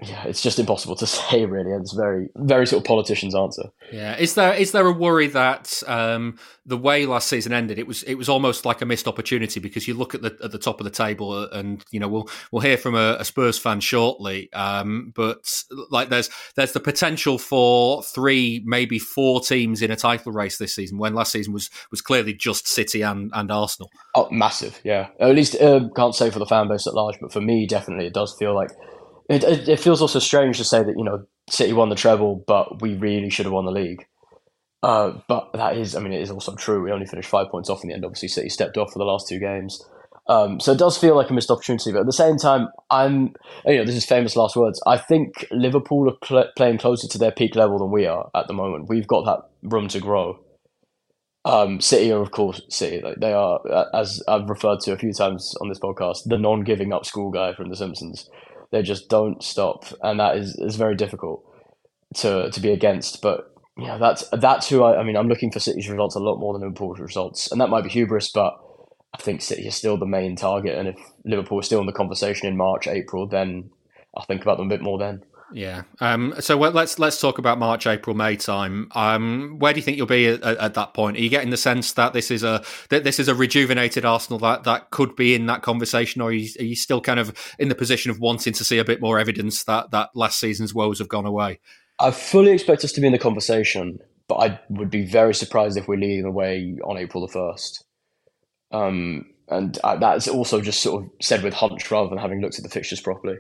yeah, 0.01 0.25
it's 0.25 0.41
just 0.41 0.59
impossible 0.59 0.95
to 0.97 1.07
say 1.07 1.45
really. 1.45 1.71
It's 1.71 1.93
very, 1.93 2.27
very 2.35 2.67
sort 2.67 2.81
of 2.81 2.87
politician's 2.87 3.33
answer. 3.33 3.63
Yeah, 3.91 4.17
is 4.17 4.35
there 4.35 4.53
is 4.53 4.71
there 4.71 4.85
a 4.85 4.91
worry 4.91 5.27
that 5.27 5.81
um, 5.87 6.37
the 6.65 6.77
way 6.77 7.05
last 7.05 7.29
season 7.29 7.53
ended, 7.53 7.79
it 7.79 7.87
was 7.87 8.03
it 8.03 8.15
was 8.15 8.27
almost 8.27 8.65
like 8.65 8.81
a 8.81 8.85
missed 8.85 9.07
opportunity 9.07 9.59
because 9.59 9.87
you 9.87 9.93
look 9.93 10.13
at 10.13 10.21
the 10.21 10.37
at 10.43 10.51
the 10.51 10.57
top 10.57 10.81
of 10.81 10.83
the 10.83 10.89
table 10.89 11.45
and 11.49 11.85
you 11.91 11.99
know 11.99 12.09
we'll 12.09 12.29
we'll 12.51 12.61
hear 12.61 12.77
from 12.77 12.95
a, 12.95 13.15
a 13.19 13.25
Spurs 13.25 13.57
fan 13.57 13.79
shortly, 13.79 14.51
um, 14.51 15.13
but 15.15 15.63
like 15.89 16.09
there's 16.09 16.29
there's 16.55 16.73
the 16.73 16.79
potential 16.81 17.37
for 17.37 18.03
three 18.03 18.61
maybe 18.65 18.99
four 18.99 19.39
teams 19.39 19.81
in 19.81 19.91
a 19.91 19.95
title 19.95 20.33
race 20.33 20.57
this 20.57 20.75
season 20.75 20.97
when 20.97 21.13
last 21.13 21.31
season 21.31 21.53
was 21.53 21.69
was 21.89 22.01
clearly 22.01 22.33
just 22.33 22.67
City 22.67 23.01
and 23.01 23.31
and 23.33 23.49
Arsenal. 23.49 23.89
Oh, 24.13 24.27
massive, 24.29 24.81
yeah. 24.83 25.07
At 25.19 25.35
least 25.35 25.55
uh, 25.61 25.87
can't 25.95 26.15
say 26.15 26.31
for 26.31 26.39
the 26.39 26.45
fan 26.45 26.67
base 26.67 26.85
at 26.85 26.93
large, 26.93 27.17
but 27.21 27.31
for 27.31 27.41
me, 27.41 27.65
definitely, 27.65 28.07
it 28.07 28.13
does 28.13 28.35
feel 28.37 28.53
like 28.53 28.71
it, 29.29 29.43
it, 29.43 29.67
it, 29.67 29.79
feels 29.79 30.01
also 30.01 30.19
strange 30.19 30.57
to 30.57 30.63
say 30.63 30.83
that 30.83 30.95
you 30.97 31.03
know 31.03 31.25
City 31.49 31.73
won 31.73 31.89
the 31.89 31.95
treble, 31.95 32.43
but 32.47 32.81
we 32.81 32.95
really 32.95 33.29
should 33.29 33.45
have 33.45 33.53
won 33.53 33.65
the 33.65 33.71
league. 33.71 34.05
Uh, 34.83 35.19
but 35.27 35.51
that 35.53 35.77
is, 35.77 35.95
I 35.95 35.99
mean, 35.99 36.13
it 36.13 36.21
is 36.21 36.29
also 36.29 36.55
true. 36.55 36.83
We 36.83 36.91
only 36.91 37.07
finished 37.07 37.29
five 37.29 37.49
points 37.49 37.69
off 37.69 37.81
in 37.83 37.89
the 37.89 37.95
end. 37.95 38.05
Obviously, 38.05 38.27
City 38.27 38.49
stepped 38.49 38.77
off 38.77 38.93
for 38.93 38.99
the 38.99 39.05
last 39.05 39.27
two 39.27 39.39
games, 39.39 39.83
um, 40.27 40.59
so 40.59 40.71
it 40.71 40.79
does 40.79 40.97
feel 40.97 41.15
like 41.15 41.29
a 41.29 41.33
missed 41.33 41.51
opportunity. 41.51 41.91
But 41.91 42.01
at 42.01 42.05
the 42.05 42.13
same 42.13 42.37
time, 42.37 42.67
I'm, 42.89 43.33
you 43.65 43.77
know, 43.77 43.85
this 43.85 43.95
is 43.95 44.05
famous 44.05 44.35
last 44.35 44.55
words. 44.55 44.81
I 44.85 44.97
think 44.97 45.45
Liverpool 45.51 46.09
are 46.09 46.27
cl- 46.27 46.51
playing 46.55 46.79
closer 46.79 47.07
to 47.07 47.17
their 47.17 47.31
peak 47.31 47.55
level 47.55 47.77
than 47.77 47.91
we 47.91 48.05
are 48.05 48.29
at 48.35 48.47
the 48.47 48.53
moment. 48.53 48.89
We've 48.89 49.07
got 49.07 49.25
that 49.25 49.69
room 49.69 49.87
to 49.89 49.99
grow. 49.99 50.39
Um, 51.45 51.79
City 51.79 52.11
are, 52.11 52.21
of 52.21 52.31
course, 52.31 52.61
City. 52.69 53.01
Like 53.01 53.17
they 53.19 53.33
are, 53.33 53.59
as 53.93 54.23
I've 54.27 54.49
referred 54.49 54.79
to 54.81 54.93
a 54.93 54.97
few 54.97 55.13
times 55.13 55.53
on 55.61 55.69
this 55.69 55.79
podcast, 55.79 56.23
the 56.25 56.39
non-giving 56.39 56.91
up 56.91 57.05
school 57.05 57.29
guy 57.29 57.53
from 57.53 57.69
The 57.69 57.75
Simpsons 57.75 58.27
they 58.75 58.81
just 58.81 59.07
don't 59.07 59.41
stop, 59.41 59.85
and 60.03 60.19
that 60.19 60.35
is 60.35 60.55
is 60.57 60.75
very 60.75 60.95
difficult 60.95 61.43
to 62.15 62.51
to 62.51 62.59
be 62.59 62.71
against. 62.71 63.21
But 63.21 63.53
yeah, 63.77 63.97
that's 63.97 64.27
that's 64.33 64.67
who 64.67 64.83
I, 64.83 64.99
I 64.99 65.03
mean. 65.03 65.15
I'm 65.15 65.29
looking 65.29 65.49
for 65.51 65.59
City's 65.59 65.89
results 65.89 66.15
a 66.15 66.19
lot 66.19 66.39
more 66.39 66.53
than 66.53 66.61
Liverpool's 66.61 66.99
results, 66.99 67.49
and 67.51 67.61
that 67.61 67.69
might 67.69 67.85
be 67.85 67.89
hubris, 67.89 68.29
but 68.33 68.53
I 69.13 69.17
think 69.17 69.41
City 69.41 69.65
is 69.65 69.75
still 69.75 69.97
the 69.97 70.05
main 70.05 70.35
target. 70.35 70.77
And 70.77 70.89
if 70.89 70.97
Liverpool 71.23 71.59
is 71.59 71.65
still 71.65 71.79
in 71.79 71.85
the 71.85 71.93
conversation 71.93 72.49
in 72.49 72.57
March, 72.57 72.85
April, 72.85 73.27
then 73.27 73.69
I'll 74.15 74.25
think 74.25 74.41
about 74.41 74.57
them 74.57 74.67
a 74.67 74.75
bit 74.75 74.81
more 74.81 74.99
then. 74.99 75.23
Yeah. 75.55 75.83
Um, 76.01 76.33
so 76.39 76.57
let's 76.57 76.99
let's 76.99 77.21
talk 77.21 77.37
about 77.37 77.57
March, 77.57 77.87
April, 77.87 78.13
May 78.13 78.35
time. 78.35 78.89
Um, 78.93 79.55
where 79.57 79.71
do 79.71 79.79
you 79.79 79.83
think 79.85 79.95
you'll 79.95 80.05
be 80.05 80.27
at, 80.27 80.43
at, 80.43 80.73
that 80.73 80.93
point? 80.93 81.15
Are 81.15 81.21
you 81.21 81.29
getting 81.29 81.49
the 81.49 81.55
sense 81.55 81.93
that 81.93 82.11
this 82.11 82.29
is 82.29 82.43
a 82.43 82.61
that 82.89 83.05
this 83.05 83.21
is 83.21 83.29
a 83.29 83.35
rejuvenated 83.35 84.03
Arsenal 84.03 84.37
that, 84.39 84.65
that 84.65 84.89
could 84.89 85.15
be 85.15 85.33
in 85.33 85.45
that 85.45 85.61
conversation, 85.61 86.21
or 86.21 86.27
are 86.27 86.33
you, 86.33 86.49
are 86.59 86.65
you 86.65 86.75
still 86.75 86.99
kind 86.99 87.21
of 87.21 87.33
in 87.57 87.69
the 87.69 87.75
position 87.75 88.11
of 88.11 88.19
wanting 88.19 88.51
to 88.51 88.65
see 88.65 88.79
a 88.79 88.83
bit 88.83 88.99
more 88.99 89.17
evidence 89.17 89.63
that 89.63 89.91
that 89.91 90.09
last 90.13 90.41
season's 90.41 90.73
woes 90.73 90.99
have 90.99 91.07
gone 91.07 91.25
away? 91.25 91.61
I 91.99 92.11
fully 92.11 92.51
expect 92.51 92.83
us 92.83 92.91
to 92.91 92.99
be 92.99 93.07
in 93.07 93.13
the 93.13 93.17
conversation, 93.17 93.99
but 94.27 94.35
I 94.35 94.59
would 94.67 94.89
be 94.89 95.05
very 95.05 95.33
surprised 95.33 95.77
if 95.77 95.87
we're 95.87 95.95
leading 95.95 96.23
the 96.23 96.31
way 96.31 96.75
on 96.83 96.97
April 96.97 97.25
the 97.25 97.31
first. 97.31 97.85
Um, 98.73 99.27
and 99.47 99.79
that's 100.01 100.27
also 100.27 100.59
just 100.59 100.81
sort 100.81 101.05
of 101.05 101.09
said 101.21 101.43
with 101.43 101.53
hunch 101.53 101.89
rather 101.89 102.09
than 102.09 102.17
having 102.17 102.41
looked 102.41 102.57
at 102.57 102.63
the 102.63 102.69
fixtures 102.69 102.99
properly. 102.99 103.37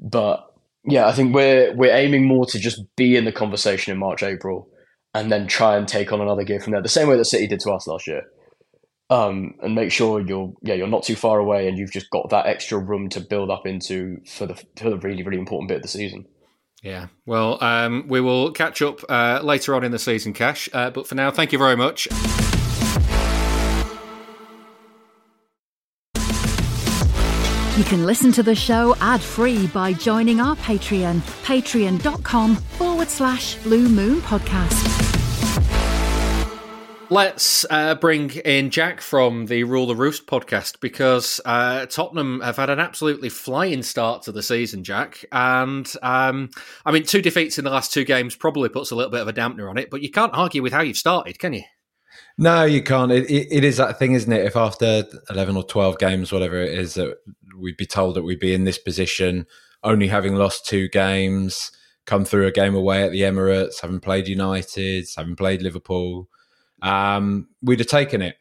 But 0.00 0.48
yeah, 0.84 1.06
I 1.06 1.12
think 1.12 1.34
we're 1.34 1.74
we're 1.74 1.94
aiming 1.94 2.26
more 2.26 2.46
to 2.46 2.58
just 2.58 2.82
be 2.96 3.16
in 3.16 3.24
the 3.24 3.32
conversation 3.32 3.92
in 3.92 3.98
March, 3.98 4.22
April, 4.22 4.68
and 5.14 5.30
then 5.30 5.46
try 5.46 5.76
and 5.76 5.86
take 5.86 6.12
on 6.12 6.20
another 6.20 6.44
gear 6.44 6.60
from 6.60 6.72
there. 6.72 6.82
The 6.82 6.88
same 6.88 7.08
way 7.08 7.16
that 7.16 7.24
City 7.24 7.46
did 7.46 7.60
to 7.60 7.70
us 7.70 7.86
last 7.86 8.06
year, 8.06 8.22
um, 9.10 9.54
and 9.62 9.74
make 9.74 9.92
sure 9.92 10.20
you're 10.20 10.52
yeah 10.62 10.74
you're 10.74 10.88
not 10.88 11.04
too 11.04 11.16
far 11.16 11.38
away, 11.38 11.68
and 11.68 11.78
you've 11.78 11.92
just 11.92 12.10
got 12.10 12.30
that 12.30 12.46
extra 12.46 12.78
room 12.78 13.08
to 13.10 13.20
build 13.20 13.50
up 13.50 13.66
into 13.66 14.18
for 14.26 14.46
the 14.46 14.54
for 14.76 14.90
the 14.90 14.98
really 14.98 15.22
really 15.22 15.38
important 15.38 15.68
bit 15.68 15.76
of 15.76 15.82
the 15.82 15.88
season. 15.88 16.26
Yeah, 16.82 17.08
well, 17.26 17.62
um, 17.62 18.06
we 18.08 18.20
will 18.20 18.50
catch 18.50 18.82
up 18.82 19.00
uh, 19.08 19.40
later 19.42 19.76
on 19.76 19.84
in 19.84 19.92
the 19.92 20.00
season, 20.00 20.32
Cash. 20.32 20.68
Uh, 20.72 20.90
but 20.90 21.06
for 21.06 21.14
now, 21.14 21.30
thank 21.30 21.52
you 21.52 21.58
very 21.58 21.76
much. 21.76 22.08
You 27.78 27.84
can 27.84 28.04
listen 28.04 28.32
to 28.32 28.42
the 28.42 28.54
show 28.54 28.94
ad 29.00 29.22
free 29.22 29.66
by 29.68 29.94
joining 29.94 30.42
our 30.42 30.54
Patreon, 30.56 31.20
patreon.com 31.42 32.56
forward 32.56 33.08
slash 33.08 33.54
Blue 33.62 33.88
Moon 33.88 34.20
Podcast. 34.20 35.00
Let's 37.08 37.64
uh, 37.70 37.94
bring 37.94 38.28
in 38.28 38.68
Jack 38.68 39.00
from 39.00 39.46
the 39.46 39.64
Rule 39.64 39.86
the 39.86 39.96
Roost 39.96 40.26
podcast 40.26 40.80
because 40.80 41.40
uh, 41.46 41.86
Tottenham 41.86 42.40
have 42.40 42.56
had 42.56 42.68
an 42.68 42.78
absolutely 42.78 43.30
flying 43.30 43.82
start 43.82 44.20
to 44.24 44.32
the 44.32 44.42
season, 44.42 44.84
Jack. 44.84 45.24
And 45.32 45.90
um, 46.02 46.50
I 46.84 46.92
mean, 46.92 47.04
two 47.04 47.22
defeats 47.22 47.56
in 47.56 47.64
the 47.64 47.70
last 47.70 47.90
two 47.90 48.04
games 48.04 48.36
probably 48.36 48.68
puts 48.68 48.90
a 48.90 48.94
little 48.94 49.10
bit 49.10 49.22
of 49.22 49.28
a 49.28 49.32
dampener 49.32 49.70
on 49.70 49.78
it, 49.78 49.88
but 49.88 50.02
you 50.02 50.10
can't 50.10 50.34
argue 50.34 50.62
with 50.62 50.74
how 50.74 50.82
you've 50.82 50.98
started, 50.98 51.38
can 51.38 51.54
you? 51.54 51.62
No, 52.38 52.64
you 52.64 52.82
can't. 52.82 53.12
It, 53.12 53.30
it, 53.30 53.48
it 53.50 53.64
is 53.64 53.76
that 53.76 53.98
thing, 53.98 54.12
isn't 54.12 54.32
it? 54.32 54.44
If 54.44 54.56
after 54.56 55.04
11 55.30 55.56
or 55.56 55.64
12 55.64 55.98
games, 55.98 56.32
whatever 56.32 56.56
it 56.56 56.78
is, 56.78 56.94
that 56.94 57.18
we'd 57.56 57.76
be 57.76 57.86
told 57.86 58.16
that 58.16 58.22
we'd 58.22 58.40
be 58.40 58.54
in 58.54 58.64
this 58.64 58.78
position, 58.78 59.46
only 59.82 60.08
having 60.08 60.36
lost 60.36 60.66
two 60.66 60.88
games, 60.88 61.72
come 62.06 62.24
through 62.24 62.46
a 62.46 62.52
game 62.52 62.74
away 62.74 63.04
at 63.04 63.12
the 63.12 63.22
Emirates, 63.22 63.80
having 63.80 64.00
played 64.00 64.28
United, 64.28 65.06
having 65.16 65.36
played 65.36 65.62
Liverpool, 65.62 66.28
um, 66.82 67.48
we'd 67.62 67.78
have 67.78 67.88
taken 67.88 68.20
it. 68.20 68.36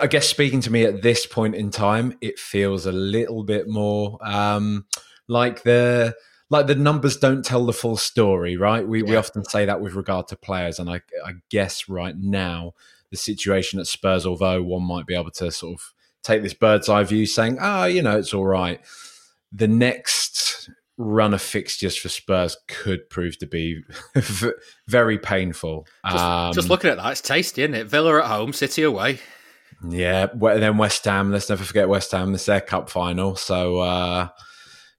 I 0.00 0.06
guess 0.06 0.28
speaking 0.28 0.60
to 0.62 0.70
me 0.70 0.84
at 0.84 1.02
this 1.02 1.26
point 1.26 1.54
in 1.54 1.70
time, 1.70 2.16
it 2.20 2.38
feels 2.38 2.86
a 2.86 2.92
little 2.92 3.44
bit 3.44 3.68
more 3.68 4.18
um, 4.22 4.86
like 5.28 5.62
the 5.62 6.14
like 6.50 6.66
the 6.66 6.74
numbers 6.74 7.16
don't 7.16 7.44
tell 7.44 7.64
the 7.64 7.72
full 7.72 7.96
story, 7.96 8.56
right? 8.56 8.86
We 8.86 9.02
yeah. 9.02 9.10
we 9.10 9.16
often 9.16 9.44
say 9.44 9.64
that 9.64 9.80
with 9.80 9.94
regard 9.94 10.28
to 10.28 10.36
players, 10.36 10.78
and 10.78 10.90
I 10.90 11.02
I 11.24 11.34
guess 11.50 11.88
right 11.88 12.16
now 12.16 12.72
the 13.10 13.16
situation 13.16 13.78
at 13.78 13.86
Spurs, 13.86 14.26
although 14.26 14.62
one 14.62 14.82
might 14.82 15.06
be 15.06 15.14
able 15.14 15.30
to 15.32 15.50
sort 15.50 15.74
of 15.74 15.93
take 16.24 16.42
this 16.42 16.54
bird's 16.54 16.88
eye 16.88 17.04
view, 17.04 17.26
saying, 17.26 17.58
oh, 17.60 17.84
you 17.84 18.02
know, 18.02 18.18
it's 18.18 18.34
all 18.34 18.46
right. 18.46 18.80
The 19.52 19.68
next 19.68 20.70
run 20.96 21.34
of 21.34 21.42
fixtures 21.42 21.96
for 21.96 22.08
Spurs 22.08 22.56
could 22.68 23.08
prove 23.10 23.38
to 23.38 23.46
be 23.46 23.82
very 24.88 25.18
painful. 25.18 25.86
Just, 26.06 26.24
um, 26.24 26.52
just, 26.52 26.68
looking 26.68 26.90
at 26.90 26.96
that, 26.96 27.12
it's 27.12 27.20
tasty, 27.20 27.62
isn't 27.62 27.74
it? 27.74 27.86
Villa 27.86 28.18
at 28.18 28.26
home, 28.26 28.52
City 28.52 28.82
away. 28.82 29.20
Yeah, 29.88 30.26
then 30.34 30.78
West 30.78 31.04
Ham. 31.04 31.30
Let's 31.30 31.48
never 31.48 31.64
forget 31.64 31.88
West 31.88 32.12
Ham. 32.12 32.34
It's 32.34 32.46
their 32.46 32.60
cup 32.60 32.88
final, 32.88 33.36
so 33.36 33.80
uh, 33.80 34.28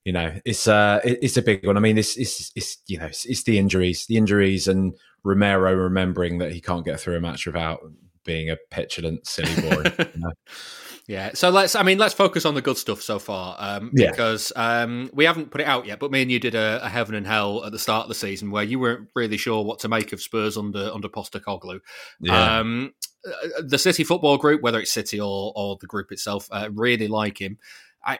you 0.03 0.13
know 0.13 0.33
it's 0.45 0.67
uh, 0.67 0.99
it's 1.03 1.37
a 1.37 1.41
big 1.41 1.65
one. 1.65 1.77
I 1.77 1.79
mean, 1.79 1.97
it's 1.97 2.17
it's, 2.17 2.51
it's 2.55 2.77
you 2.85 2.99
know 2.99 3.05
it's, 3.05 3.25
it's 3.25 3.43
the 3.43 3.57
injuries, 3.57 4.05
the 4.05 4.17
injuries, 4.17 4.67
and 4.67 4.93
Romero 5.23 5.73
remembering 5.73 6.37
that 6.39 6.51
he 6.51 6.61
can't 6.61 6.85
get 6.85 6.99
through 6.99 7.15
a 7.15 7.21
match 7.21 7.47
without 7.47 7.79
being 8.25 8.49
a 8.49 8.57
petulant, 8.69 9.25
silly 9.25 9.55
boy. 9.61 9.83
you 9.97 10.19
know? 10.19 10.31
Yeah, 11.07 11.31
so 11.35 11.51
let's. 11.51 11.75
I 11.75 11.83
mean, 11.83 11.99
let's 11.99 12.15
focus 12.15 12.45
on 12.45 12.55
the 12.55 12.63
good 12.63 12.77
stuff 12.77 13.01
so 13.01 13.19
far, 13.19 13.55
um, 13.59 13.91
yeah. 13.93 14.09
because 14.09 14.51
um, 14.55 15.09
we 15.13 15.25
haven't 15.25 15.51
put 15.51 15.61
it 15.61 15.67
out 15.67 15.85
yet. 15.85 15.99
But 15.99 16.09
me 16.09 16.23
and 16.23 16.31
you 16.31 16.39
did 16.39 16.55
a, 16.55 16.83
a, 16.83 16.89
heaven 16.89 17.13
and 17.13 17.27
hell 17.27 17.63
at 17.63 17.71
the 17.71 17.77
start 17.77 18.03
of 18.03 18.09
the 18.09 18.15
season, 18.15 18.49
where 18.49 18.63
you 18.63 18.79
weren't 18.79 19.09
really 19.13 19.37
sure 19.37 19.63
what 19.63 19.79
to 19.79 19.87
make 19.87 20.13
of 20.13 20.21
Spurs 20.21 20.57
under 20.57 20.91
under 20.91 21.07
Postecoglou. 21.07 21.79
Yeah. 22.21 22.59
Um, 22.59 22.93
uh, 23.23 23.61
the 23.63 23.77
City 23.77 24.03
football 24.03 24.37
group, 24.37 24.63
whether 24.63 24.79
it's 24.79 24.91
City 24.93 25.19
or 25.19 25.53
or 25.55 25.77
the 25.79 25.87
group 25.87 26.11
itself, 26.11 26.47
uh, 26.51 26.69
really 26.73 27.07
like 27.07 27.39
him. 27.39 27.59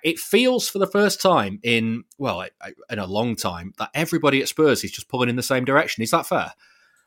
it 0.04 0.20
feels 0.20 0.70
for 0.70 0.78
the 0.78 0.88
first 0.88 1.20
time 1.20 1.60
in 1.64 2.04
well 2.20 2.46
in 2.92 3.00
a 3.00 3.08
long 3.08 3.36
time 3.36 3.74
that 3.80 3.90
everybody 3.96 4.44
at 4.44 4.48
Spurs 4.48 4.84
is 4.84 4.92
just 4.92 5.10
pulling 5.10 5.30
in 5.30 5.38
the 5.38 5.44
same 5.44 5.66
direction. 5.66 6.04
Is 6.04 6.12
that 6.12 6.28
fair? 6.28 6.52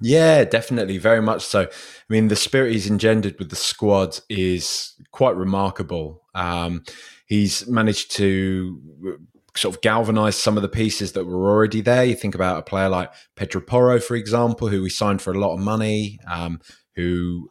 Yeah, 0.01 0.44
definitely, 0.44 0.99
very 0.99 1.20
much 1.20 1.44
so. 1.44 1.62
I 1.62 1.68
mean, 2.09 2.28
the 2.28 2.36
spirit 2.36 2.72
he's 2.72 2.88
engendered 2.88 3.36
with 3.38 3.51
the 3.51 3.57
squad 3.57 4.20
is 4.28 4.94
quite 5.11 5.34
remarkable. 5.36 6.22
Um, 6.36 6.84
he's 7.26 7.66
managed 7.66 8.12
to 8.12 8.80
uh, 9.09 9.11
sort 9.57 9.74
of 9.74 9.80
galvanize 9.82 10.36
some 10.36 10.57
of 10.57 10.62
the 10.62 10.68
pieces 10.68 11.12
that 11.12 11.24
were 11.24 11.51
already 11.51 11.80
there. 11.80 12.05
You 12.05 12.14
think 12.14 12.36
about 12.36 12.59
a 12.61 12.62
player 12.62 12.88
like 12.88 13.12
Pedro 13.34 13.61
Porro, 13.61 13.99
for 13.99 14.14
example, 14.14 14.68
who 14.68 14.82
we 14.82 14.90
signed 14.90 15.20
for 15.20 15.32
a 15.32 15.38
lot 15.38 15.55
of 15.55 15.61
money, 15.61 16.20
um, 16.30 16.61
who 16.94 17.51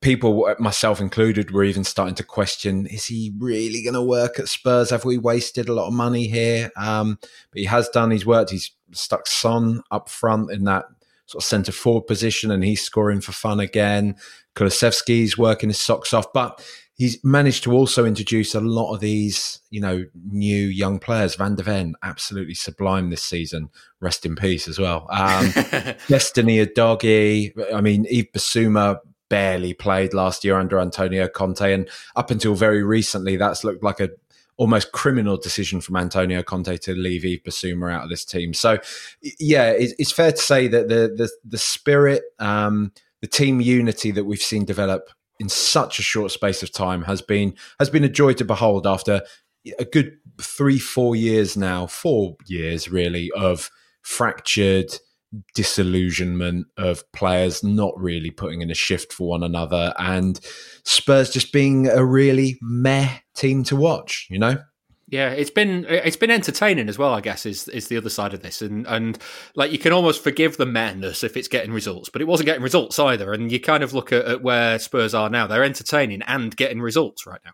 people, 0.00 0.54
myself 0.58 1.00
included, 1.00 1.50
were 1.50 1.64
even 1.64 1.84
starting 1.84 2.14
to 2.16 2.24
question: 2.24 2.86
Is 2.86 3.06
he 3.06 3.32
really 3.38 3.82
going 3.82 3.94
to 3.94 4.02
work 4.02 4.38
at 4.38 4.48
Spurs? 4.48 4.90
Have 4.90 5.04
we 5.04 5.18
wasted 5.18 5.68
a 5.68 5.74
lot 5.74 5.88
of 5.88 5.94
money 5.94 6.28
here? 6.28 6.70
Um, 6.76 7.18
but 7.20 7.58
he 7.60 7.64
has 7.64 7.88
done. 7.88 8.10
He's 8.10 8.26
worked. 8.26 8.50
He's 8.50 8.72
stuck 8.92 9.26
Son 9.26 9.82
up 9.90 10.08
front 10.08 10.50
in 10.52 10.64
that 10.64 10.86
sort 11.26 11.42
of 11.42 11.46
centre 11.46 11.72
forward 11.72 12.06
position, 12.06 12.50
and 12.50 12.64
he's 12.64 12.82
scoring 12.82 13.20
for 13.20 13.32
fun 13.32 13.60
again. 13.60 14.16
Kulusevski's 14.54 15.36
working 15.36 15.68
his 15.68 15.80
socks 15.80 16.14
off, 16.14 16.32
but 16.32 16.64
he's 16.94 17.22
managed 17.22 17.62
to 17.64 17.72
also 17.72 18.04
introduce 18.04 18.54
a 18.54 18.60
lot 18.60 18.94
of 18.94 19.00
these, 19.00 19.60
you 19.70 19.80
know, 19.80 20.04
new 20.30 20.66
young 20.66 20.98
players. 20.98 21.34
Van 21.34 21.54
der 21.54 21.62
Ven, 21.62 21.94
absolutely 22.02 22.54
sublime 22.54 23.10
this 23.10 23.22
season. 23.22 23.68
Rest 24.00 24.24
in 24.24 24.34
peace 24.34 24.66
as 24.66 24.78
well. 24.78 25.06
Um, 25.10 25.50
Destiny 26.08 26.64
Udogie. 26.64 27.52
I 27.72 27.80
mean, 27.80 28.06
Yves 28.06 28.30
Bissouma 28.34 28.98
barely 29.28 29.74
played 29.74 30.14
last 30.14 30.44
year 30.44 30.58
under 30.58 30.80
Antonio 30.80 31.28
Conte, 31.28 31.72
and 31.72 31.88
up 32.14 32.30
until 32.30 32.54
very 32.54 32.82
recently, 32.82 33.36
that's 33.36 33.64
looked 33.64 33.82
like 33.82 34.00
a 34.00 34.10
almost 34.56 34.92
criminal 34.92 35.36
decision 35.36 35.80
from 35.80 35.96
Antonio 35.96 36.42
Conte 36.42 36.76
to 36.78 36.94
leave 36.94 37.24
Yves 37.24 37.42
Bissouma 37.42 37.92
out 37.92 38.04
of 38.04 38.10
this 38.10 38.24
team. 38.24 38.54
So, 38.54 38.78
yeah, 39.38 39.72
it's 39.76 40.12
fair 40.12 40.32
to 40.32 40.38
say 40.38 40.68
that 40.68 40.88
the 40.88 41.12
the, 41.16 41.30
the 41.44 41.58
spirit, 41.58 42.22
um, 42.38 42.92
the 43.20 43.26
team 43.26 43.60
unity 43.60 44.10
that 44.12 44.24
we've 44.24 44.38
seen 44.38 44.64
develop 44.64 45.10
in 45.38 45.48
such 45.48 45.98
a 45.98 46.02
short 46.02 46.30
space 46.30 46.62
of 46.62 46.72
time 46.72 47.02
has 47.02 47.20
been 47.20 47.54
has 47.78 47.90
been 47.90 48.04
a 48.04 48.08
joy 48.08 48.32
to 48.34 48.44
behold. 48.44 48.86
After 48.86 49.22
a 49.78 49.84
good 49.84 50.18
three, 50.40 50.78
four 50.78 51.16
years 51.16 51.56
now, 51.56 51.86
four 51.86 52.36
years 52.46 52.88
really 52.90 53.30
of 53.36 53.70
fractured 54.02 54.98
disillusionment 55.54 56.66
of 56.76 57.10
players 57.12 57.62
not 57.62 57.92
really 58.00 58.30
putting 58.30 58.62
in 58.62 58.70
a 58.70 58.74
shift 58.74 59.12
for 59.12 59.28
one 59.28 59.42
another 59.42 59.92
and 59.98 60.40
Spurs 60.84 61.30
just 61.30 61.52
being 61.52 61.88
a 61.88 62.04
really 62.04 62.58
meh 62.62 63.18
team 63.34 63.64
to 63.64 63.76
watch, 63.76 64.26
you 64.30 64.38
know? 64.38 64.58
Yeah, 65.08 65.30
it's 65.30 65.50
been 65.50 65.86
it's 65.88 66.16
been 66.16 66.32
entertaining 66.32 66.88
as 66.88 66.98
well. 66.98 67.14
I 67.14 67.20
guess 67.20 67.46
is 67.46 67.68
is 67.68 67.86
the 67.86 67.96
other 67.96 68.10
side 68.10 68.34
of 68.34 68.42
this, 68.42 68.60
and 68.60 68.84
and 68.88 69.16
like 69.54 69.70
you 69.70 69.78
can 69.78 69.92
almost 69.92 70.20
forgive 70.22 70.56
the 70.56 70.66
madness 70.66 71.22
if 71.22 71.36
it's 71.36 71.46
getting 71.46 71.72
results, 71.72 72.08
but 72.08 72.20
it 72.20 72.26
wasn't 72.26 72.46
getting 72.46 72.62
results 72.62 72.98
either. 72.98 73.32
And 73.32 73.52
you 73.52 73.60
kind 73.60 73.84
of 73.84 73.94
look 73.94 74.12
at, 74.12 74.24
at 74.24 74.42
where 74.42 74.80
Spurs 74.80 75.14
are 75.14 75.30
now; 75.30 75.46
they're 75.46 75.62
entertaining 75.62 76.22
and 76.22 76.56
getting 76.56 76.80
results 76.80 77.24
right 77.24 77.40
now. 77.44 77.52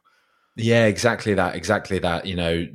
Yeah, 0.56 0.86
exactly 0.86 1.34
that. 1.34 1.54
Exactly 1.54 1.98
that. 1.98 2.24
You 2.24 2.36
know, 2.36 2.66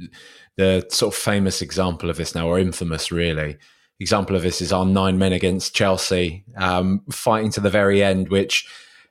the 0.58 0.86
sort 0.92 1.16
of 1.16 1.20
famous 1.20 1.64
example 1.64 2.12
of 2.12 2.18
this 2.18 2.36
now, 2.36 2.48
or 2.48 2.60
infamous, 2.60 3.12
really, 3.12 3.58
example 4.00 4.36
of 4.36 4.42
this 4.42 4.62
is 4.62 4.72
our 4.72 4.86
nine 4.86 5.18
men 5.18 5.34
against 5.34 5.76
Chelsea, 5.76 6.46
um, 6.58 7.02
fighting 7.12 7.52
to 7.52 7.60
the 7.60 7.70
very 7.70 8.04
end, 8.04 8.30
which 8.30 8.68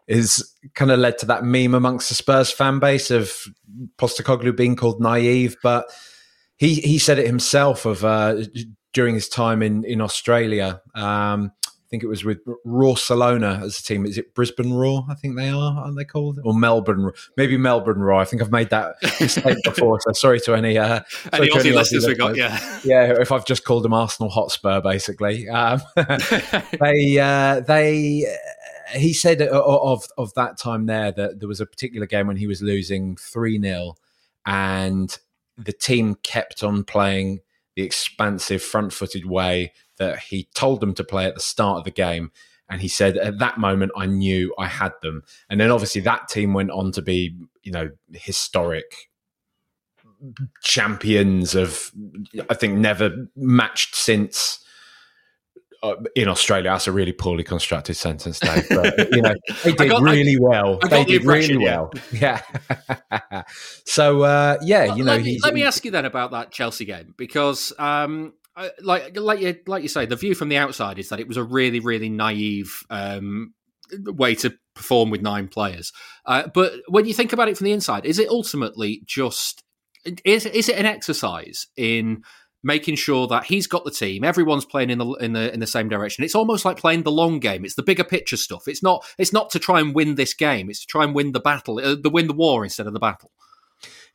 is 0.07 0.55
kind 0.75 0.91
of 0.91 0.99
led 0.99 1.19
to 1.19 1.27
that 1.27 1.45
meme 1.45 1.75
amongst 1.75 2.09
the 2.09 2.15
Spurs 2.15 2.51
fan 2.51 2.79
base 2.79 3.11
of 3.11 3.33
Postecoglou 3.99 4.57
being 4.57 4.77
called 4.77 5.01
naive. 5.01 5.57
But 5.63 5.87
he 6.57 6.75
he 6.75 6.99
said 6.99 7.19
it 7.19 7.27
himself 7.27 7.85
of 7.85 8.05
uh, 8.05 8.43
during 8.93 9.15
his 9.15 9.29
time 9.29 9.63
in 9.63 9.85
in 9.85 10.01
Australia. 10.01 10.81
Um, 10.95 11.53
I 11.87 11.89
think 11.89 12.03
it 12.03 12.09
was 12.09 12.25
with 12.25 12.45
Roarcelona 12.67 13.63
as 13.63 13.79
a 13.79 13.83
team. 13.83 14.07
Is 14.07 14.19
it 14.19 14.35
Brisbane 14.35 14.73
Roar? 14.73 15.07
I 15.09 15.15
think 15.15 15.37
they 15.37 15.51
are, 15.51 15.79
aren't 15.79 15.97
they 15.97 16.05
called? 16.05 16.41
Or 16.43 16.53
Melbourne? 16.53 17.13
Maybe 17.37 17.57
Melbourne 17.57 18.01
Roar. 18.01 18.21
I 18.21 18.25
think 18.25 18.43
I've 18.43 18.51
made 18.51 18.71
that 18.71 18.97
mistake 19.21 19.59
before. 19.63 20.01
So 20.01 20.11
sorry 20.13 20.41
to 20.41 20.55
any 20.55 20.77
uh, 20.79 21.03
any 21.33 21.49
Aussie 21.49 21.73
listeners 21.73 22.05
we 22.05 22.17
got. 22.17 22.35
Yeah, 22.35 22.59
yeah. 22.83 23.15
If 23.21 23.31
I've 23.31 23.47
just 23.47 23.65
called 23.65 23.85
them 23.85 23.93
Arsenal 23.93 24.31
Hotspur, 24.31 24.81
basically, 24.81 25.49
um, 25.49 25.81
they 25.95 27.19
uh, 27.21 27.61
they. 27.61 28.27
Uh, 28.27 28.99
he 28.99 29.13
said 29.13 29.43
of 29.43 30.05
of 30.19 30.35
that 30.35 30.59
time 30.59 30.87
there 30.87 31.13
that 31.13 31.39
there 31.39 31.49
was 31.49 31.61
a 31.61 31.67
particular 31.67 32.07
game 32.07 32.27
when 32.27 32.37
he 32.37 32.49
was 32.49 32.63
losing 32.63 33.17
three 33.17 33.61
0 33.61 33.95
and 34.45 35.19
the 35.57 35.73
team 35.73 36.17
kept 36.23 36.63
on 36.63 36.85
playing 36.85 37.41
the 37.75 37.83
expansive 37.83 38.63
front 38.63 38.93
footed 38.93 39.27
way 39.27 39.73
that 39.99 40.19
he 40.19 40.49
told 40.55 40.81
them 40.81 40.95
to 40.95 41.05
play 41.05 41.27
at 41.27 41.35
the 41.35 41.41
start 41.41 41.79
of 41.79 41.85
the 41.85 41.91
game. 41.91 42.31
And 42.69 42.81
he 42.81 42.89
said, 42.89 43.17
at 43.17 43.39
that 43.39 43.59
moment, 43.59 43.93
I 43.97 44.07
knew 44.07 44.53
I 44.59 44.67
had 44.67 44.93
them. 45.01 45.23
And 45.49 45.61
then 45.61 45.71
obviously 45.71 46.01
that 46.03 46.29
team 46.29 46.53
went 46.53 46.71
on 46.71 46.93
to 46.93 47.03
be, 47.03 47.37
you 47.63 47.73
know, 47.73 47.91
historic 48.13 49.09
champions 50.63 51.55
of, 51.55 51.93
I 52.51 52.55
think, 52.55 52.79
never 52.79 53.29
matched 53.37 53.95
since. 53.95 54.61
Uh, 55.83 55.95
in 56.17 56.27
Australia, 56.27 56.71
that's 56.71 56.87
a 56.87 56.93
really 56.93 57.13
poorly 57.13 57.45
constructed 57.45 57.95
sentence, 57.95 58.41
Dave. 58.41 58.67
But, 58.71 59.13
you 59.13 59.21
know, 59.21 59.35
they 59.63 59.73
did 59.73 59.91
got, 59.91 60.03
really 60.03 60.37
I, 60.37 60.41
well. 60.41 60.79
I 60.83 60.89
they 60.89 61.05
did 61.05 61.25
really 61.25 61.59
well. 61.59 61.93
Yeah. 62.11 62.41
so, 63.85 64.23
uh, 64.23 64.57
yeah, 64.63 64.95
you 64.95 65.05
know. 65.05 65.13
Let 65.13 65.23
me, 65.23 65.39
let 65.45 65.55
me, 65.55 65.63
ask 65.63 65.85
you 65.85 65.91
then 65.91 66.07
about 66.07 66.31
that 66.31 66.51
Chelsea 66.51 66.87
game 66.87 67.15
because 67.19 67.75
um, 67.79 68.33
like 68.81 69.17
like 69.17 69.41
you 69.41 69.57
like 69.67 69.83
you 69.83 69.89
say, 69.89 70.07
the 70.07 70.17
view 70.17 70.35
from 70.35 70.49
the 70.49 70.57
outside 70.57 70.99
is 70.99 71.09
that 71.11 71.21
it 71.21 71.29
was 71.29 71.37
a 71.37 71.45
really 71.45 71.81
really 71.81 72.09
naive 72.09 72.83
um, 72.91 73.55
way 73.93 74.35
to 74.37 74.55
perform 74.75 75.11
with 75.11 75.23
nine 75.23 75.49
players. 75.49 75.93
Uh, 76.25 76.49
but 76.53 76.73
when 76.89 77.07
you 77.07 77.15
think 77.15 77.33
about 77.33 77.49
it 77.49 77.57
from 77.57 77.67
the 77.67 77.73
inside, 77.73 78.07
is 78.07 78.19
it 78.19 78.29
ultimately 78.29 79.03
just 79.07 79.63
is 80.25 80.47
is 80.47 80.69
it 80.69 80.79
an 80.79 80.87
exercise 80.87 81.67
in 81.77 82.23
making 82.63 82.97
sure 82.97 83.29
that 83.29 83.45
he's 83.45 83.69
got 83.69 83.85
the 83.85 83.91
team, 83.91 84.25
everyone's 84.25 84.65
playing 84.65 84.91
in 84.91 84.99
the 84.99 85.07
in 85.15 85.33
the 85.33 85.53
in 85.53 85.61
the 85.61 85.67
same 85.67 85.89
direction. 85.89 86.25
It's 86.25 86.35
almost 86.35 86.65
like 86.65 86.77
playing 86.77 87.05
the 87.05 87.13
long 87.13 87.39
game. 87.39 87.65
It's 87.65 87.77
the 87.77 87.83
bigger 87.83 88.05
picture 88.05 88.37
stuff. 88.37 88.67
It's 88.67 88.83
not 88.83 89.05
it's 89.19 89.33
not 89.33 89.51
to 89.51 89.59
try 89.59 89.81
and 89.81 89.95
win 89.95 90.17
this 90.17 90.35
game. 90.35 90.69
It's 90.69 90.81
to 90.81 90.87
try 90.87 91.05
and 91.05 91.15
win 91.15 91.33
the 91.33 91.41
battle, 91.41 91.79
uh, 91.79 91.95
the 91.95 92.11
win 92.11 92.27
the 92.27 92.33
war 92.33 92.65
instead 92.65 92.87
of 92.87 92.93
the 92.93 92.99
battle. 92.99 93.31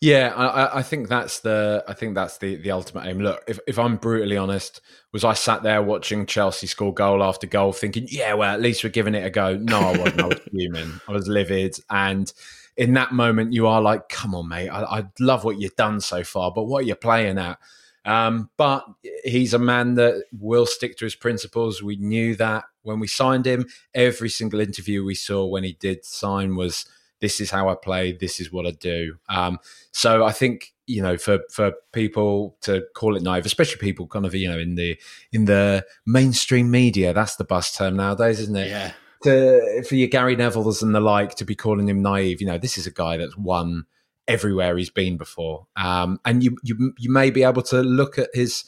Yeah, 0.02 0.34
I, 0.36 0.80
I, 0.80 0.82
think 0.82 1.10
that's 1.10 1.41
the 1.41 1.84
I 1.88 1.93
think 1.93 2.16
that's 2.16 2.39
the 2.39 2.56
the 2.56 2.72
ultimate 2.72 3.06
aim. 3.06 3.20
Look, 3.20 3.43
if 3.47 3.60
if 3.68 3.78
I'm 3.78 3.97
brutally 3.97 4.36
honest, 4.36 4.82
was 5.12 5.24
I 5.24 5.34
sat 5.34 5.62
there 5.62 5.84
watching 5.84 6.26
Chelsea 6.26 6.66
score 6.66 6.91
goal 6.91 7.24
after 7.24 7.45
goal, 7.45 7.72
thinking, 7.72 8.08
yeah, 8.10 8.34
well, 8.34 8.52
at 8.52 8.62
least 8.62 8.84
we're 8.84 8.89
giving 8.89 9.14
it 9.14 9.24
a 9.24 9.30
go. 9.30 9.58
No, 9.58 9.80
I 9.80 9.95
wasn't. 9.95 10.22
I 10.22 10.26
was 10.26 10.39
fuming. 10.52 10.99
I 11.08 11.12
was 11.12 11.28
livid, 11.28 11.78
and 11.91 12.34
in 12.78 12.93
that 12.93 13.12
moment, 13.12 13.54
you 13.54 13.68
are 13.68 13.80
like, 13.80 14.10
come 14.10 14.34
on, 14.34 14.49
mate. 14.49 14.70
I, 14.70 14.82
I 14.82 15.04
love 15.20 15.43
what 15.43 15.62
you've 15.62 15.76
done 15.76 16.02
so 16.02 16.24
far, 16.24 16.52
but 16.52 16.64
what 16.64 16.80
are 16.80 16.88
you 16.88 16.95
playing 16.95 17.38
at? 17.38 17.60
Um, 18.04 18.49
but 18.58 18.84
he's 19.24 19.54
a 19.54 19.60
man 19.60 19.93
that 19.95 20.24
will 20.32 20.66
stick 20.66 20.97
to 20.97 21.06
his 21.06 21.16
principles. 21.16 21.84
We 21.84 21.97
knew 21.97 22.36
that 22.38 22.64
when 22.82 22.99
we 22.99 23.06
signed 23.06 23.45
him. 23.45 23.68
Every 23.93 24.30
single 24.30 24.62
interview 24.62 25.04
we 25.04 25.14
saw 25.14 25.45
when 25.45 25.64
he 25.64 25.74
did 25.74 26.06
sign 26.06 26.56
was 26.56 26.88
this 27.22 27.39
is 27.39 27.51
how 27.51 27.69
I 27.69 27.76
play, 27.76 28.11
this 28.11 28.39
is 28.39 28.51
what 28.51 28.65
I 28.65 28.72
do. 28.72 29.17
Um, 29.30 29.59
so 29.91 30.26
I 30.26 30.32
think 30.32 30.74
you 30.88 31.01
know 31.01 31.17
for 31.17 31.39
for 31.49 31.74
people 31.93 32.57
to 32.61 32.84
call 32.95 33.15
it 33.15 33.24
naive, 33.24 33.45
especially 33.45 33.80
people 33.80 34.07
kind 34.07 34.26
of 34.26 34.36
you 34.36 34.49
know 34.49 34.59
in 34.59 34.76
the 34.76 34.99
in 35.32 35.45
the 35.45 35.86
mainstream 36.05 36.69
media, 36.69 37.13
that's 37.13 37.38
the 37.38 37.45
bus 37.45 37.76
term 37.76 37.95
nowadays, 37.95 38.39
isn't 38.41 38.57
it? 38.57 38.69
Yeah. 38.69 38.91
To, 39.24 39.84
for 39.88 39.93
your 39.93 40.07
Gary 40.07 40.36
Nevilles 40.36 40.82
and 40.82 40.95
the 40.95 40.99
like 40.99 41.36
to 41.36 41.45
be 41.45 41.53
calling 41.53 41.88
him 41.88 42.01
naive, 42.01 42.41
you 42.41 42.47
know, 42.47 42.57
this 42.57 42.76
is 42.76 42.88
a 42.88 42.91
guy 42.91 43.17
that's 43.17 43.38
won 43.38 43.86
everywhere 44.28 44.76
he's 44.76 44.89
been 44.89 45.15
before, 45.15 45.67
um, 45.76 46.19
and 46.26 46.43
you 46.43 46.57
you 46.63 46.93
you 46.97 47.11
may 47.11 47.30
be 47.30 47.43
able 47.43 47.61
to 47.61 47.82
look 47.82 48.17
at 48.17 48.30
his 48.34 48.65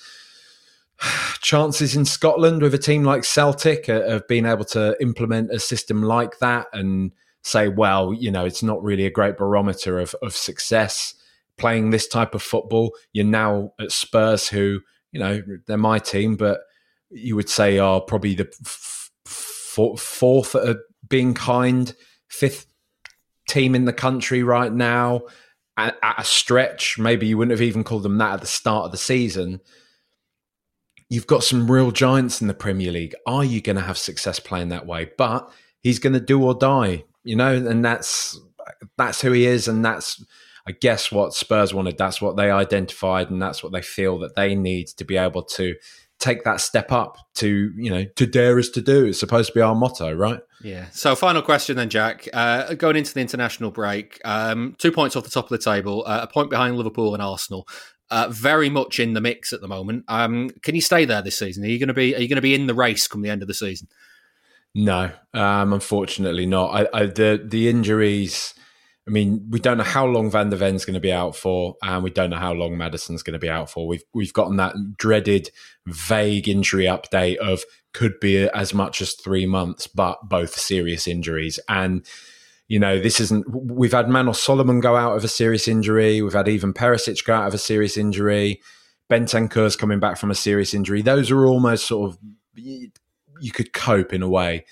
chances 1.41 1.95
in 1.95 2.05
Scotland 2.05 2.61
with 2.61 2.73
a 2.73 2.77
team 2.77 3.03
like 3.03 3.23
Celtic 3.23 3.89
uh, 3.89 4.03
of 4.03 4.27
being 4.27 4.45
able 4.45 4.65
to 4.65 4.95
implement 5.01 5.51
a 5.51 5.59
system 5.59 6.03
like 6.03 6.37
that 6.39 6.67
and 6.71 7.11
say, 7.43 7.67
well, 7.67 8.13
you 8.13 8.31
know, 8.31 8.45
it's 8.45 8.63
not 8.63 8.81
really 8.83 9.05
a 9.05 9.11
great 9.11 9.37
barometer 9.37 9.99
of, 9.99 10.15
of 10.21 10.35
success 10.35 11.13
playing 11.57 11.89
this 11.89 12.07
type 12.07 12.33
of 12.33 12.41
football. 12.41 12.95
You're 13.11 13.25
now 13.25 13.73
at 13.79 13.91
Spurs, 13.91 14.47
who, 14.47 14.79
you 15.11 15.19
know, 15.19 15.41
they're 15.67 15.77
my 15.77 15.99
team, 15.99 16.35
but 16.35 16.61
you 17.11 17.35
would 17.35 17.49
say 17.49 17.77
are 17.77 18.01
probably 18.01 18.33
the 18.33 18.51
f- 18.65 19.11
f- 19.27 19.99
fourth 19.99 20.55
at 20.55 20.77
being 21.07 21.33
kind, 21.33 21.93
fifth 22.27 22.65
team 23.47 23.75
in 23.75 23.85
the 23.85 23.93
country 23.93 24.41
right 24.41 24.71
now 24.71 25.21
at, 25.77 25.97
at 26.01 26.19
a 26.19 26.23
stretch. 26.23 26.97
Maybe 26.97 27.27
you 27.27 27.37
wouldn't 27.37 27.51
have 27.51 27.61
even 27.61 27.83
called 27.83 28.03
them 28.03 28.17
that 28.17 28.35
at 28.35 28.41
the 28.41 28.47
start 28.47 28.85
of 28.85 28.91
the 28.91 28.97
season. 28.97 29.59
You've 31.09 31.27
got 31.27 31.43
some 31.43 31.69
real 31.69 31.91
giants 31.91 32.41
in 32.41 32.47
the 32.47 32.53
Premier 32.53 32.91
League. 32.91 33.13
Are 33.27 33.43
you 33.43 33.61
going 33.61 33.75
to 33.75 33.81
have 33.83 33.97
success 33.97 34.39
playing 34.39 34.69
that 34.69 34.87
way? 34.87 35.11
But 35.17 35.51
he's 35.81 35.99
going 35.99 36.13
to 36.13 36.19
do 36.19 36.41
or 36.41 36.55
die 36.55 37.03
you 37.23 37.35
know, 37.35 37.53
and 37.53 37.83
that's 37.83 38.39
that's 38.97 39.21
who 39.21 39.31
he 39.31 39.45
is, 39.45 39.67
and 39.67 39.83
that's 39.83 40.23
I 40.67 40.71
guess 40.71 41.11
what 41.11 41.33
Spurs 41.33 41.73
wanted. 41.73 41.97
That's 41.97 42.21
what 42.21 42.37
they 42.37 42.51
identified, 42.51 43.29
and 43.29 43.41
that's 43.41 43.63
what 43.63 43.71
they 43.73 43.81
feel 43.81 44.19
that 44.19 44.35
they 44.35 44.55
need 44.55 44.87
to 44.87 45.03
be 45.03 45.17
able 45.17 45.43
to 45.43 45.75
take 46.19 46.45
that 46.45 46.61
step 46.61 46.91
up 46.91 47.17
to 47.35 47.73
you 47.75 47.89
know 47.89 48.05
to 48.15 48.25
dare 48.25 48.57
us 48.57 48.69
to 48.69 48.81
do. 48.81 49.05
It's 49.05 49.19
supposed 49.19 49.47
to 49.47 49.53
be 49.53 49.61
our 49.61 49.75
motto, 49.75 50.13
right? 50.13 50.39
Yeah. 50.61 50.85
So, 50.91 51.15
final 51.15 51.41
question 51.41 51.75
then, 51.75 51.89
Jack. 51.89 52.27
Uh, 52.31 52.73
going 52.75 52.95
into 52.95 53.13
the 53.13 53.19
international 53.19 53.71
break, 53.71 54.21
um, 54.23 54.75
two 54.77 54.91
points 54.91 55.15
off 55.15 55.25
the 55.25 55.29
top 55.29 55.45
of 55.45 55.49
the 55.49 55.57
table, 55.57 56.03
uh, 56.07 56.21
a 56.23 56.27
point 56.27 56.49
behind 56.49 56.77
Liverpool 56.77 57.13
and 57.13 57.21
Arsenal. 57.21 57.67
Uh, 58.09 58.27
very 58.29 58.69
much 58.69 58.99
in 58.99 59.13
the 59.13 59.21
mix 59.21 59.53
at 59.53 59.61
the 59.61 59.67
moment. 59.67 60.05
Um, 60.07 60.51
can 60.61 60.75
you 60.75 60.81
stay 60.81 61.03
there 61.03 61.23
this 61.23 61.39
season? 61.39 61.63
Are 61.63 61.67
you 61.67 61.79
going 61.79 61.87
to 61.87 61.93
be 61.95 62.15
Are 62.15 62.19
you 62.19 62.27
going 62.27 62.35
to 62.35 62.41
be 62.41 62.53
in 62.53 62.67
the 62.67 62.75
race 62.75 63.07
come 63.07 63.23
the 63.23 63.29
end 63.29 63.41
of 63.41 63.47
the 63.47 63.53
season? 63.53 63.87
No, 64.75 65.11
um, 65.33 65.73
unfortunately 65.73 66.45
not. 66.45 66.69
I, 66.69 67.01
I, 67.01 67.05
the 67.05 67.43
the 67.43 67.69
injuries. 67.69 68.53
I 69.07 69.11
mean, 69.11 69.47
we 69.49 69.59
don't 69.59 69.77
know 69.77 69.83
how 69.83 70.05
long 70.05 70.31
Van 70.31 70.49
der 70.49 70.55
Ven's 70.55 70.85
going 70.85 70.93
to 70.93 70.99
be 70.99 71.11
out 71.11 71.35
for, 71.35 71.75
and 71.83 72.03
we 72.03 72.09
don't 72.09 72.29
know 72.29 72.37
how 72.37 72.53
long 72.53 72.77
Maddison's 72.77 73.21
going 73.21 73.33
to 73.33 73.39
be 73.39 73.49
out 73.49 73.69
for. 73.69 73.87
We've 73.87 74.03
we've 74.13 74.33
gotten 74.33 74.57
that 74.57 74.75
dreaded, 74.97 75.49
vague 75.85 76.47
injury 76.47 76.85
update 76.85 77.35
of 77.37 77.63
could 77.93 78.19
be 78.19 78.47
as 78.49 78.73
much 78.73 79.01
as 79.01 79.13
three 79.13 79.45
months, 79.45 79.87
but 79.87 80.17
both 80.27 80.57
serious 80.57 81.07
injuries. 81.07 81.59
And 81.69 82.05
you 82.67 82.79
know, 82.79 82.99
this 82.99 83.19
isn't. 83.19 83.45
We've 83.49 83.91
had 83.91 84.09
Manor 84.09 84.33
Solomon 84.33 84.79
go 84.79 84.95
out 84.95 85.15
of 85.15 85.23
a 85.23 85.27
serious 85.27 85.67
injury. 85.67 86.21
We've 86.21 86.33
had 86.33 86.49
Ivan 86.49 86.73
Perisic 86.73 87.23
go 87.25 87.35
out 87.35 87.47
of 87.47 87.53
a 87.53 87.59
serious 87.59 87.97
injury. 87.97 88.61
Bentancur's 89.11 89.75
coming 89.75 89.99
back 89.99 90.17
from 90.17 90.31
a 90.31 90.35
serious 90.35 90.73
injury. 90.73 91.01
Those 91.01 91.29
are 91.29 91.45
almost 91.45 91.85
sort 91.85 92.09
of 92.09 92.17
you 93.43 93.51
could 93.51 93.73
cope 93.73 94.13
in 94.13 94.23
a 94.23 94.29
way. 94.29 94.65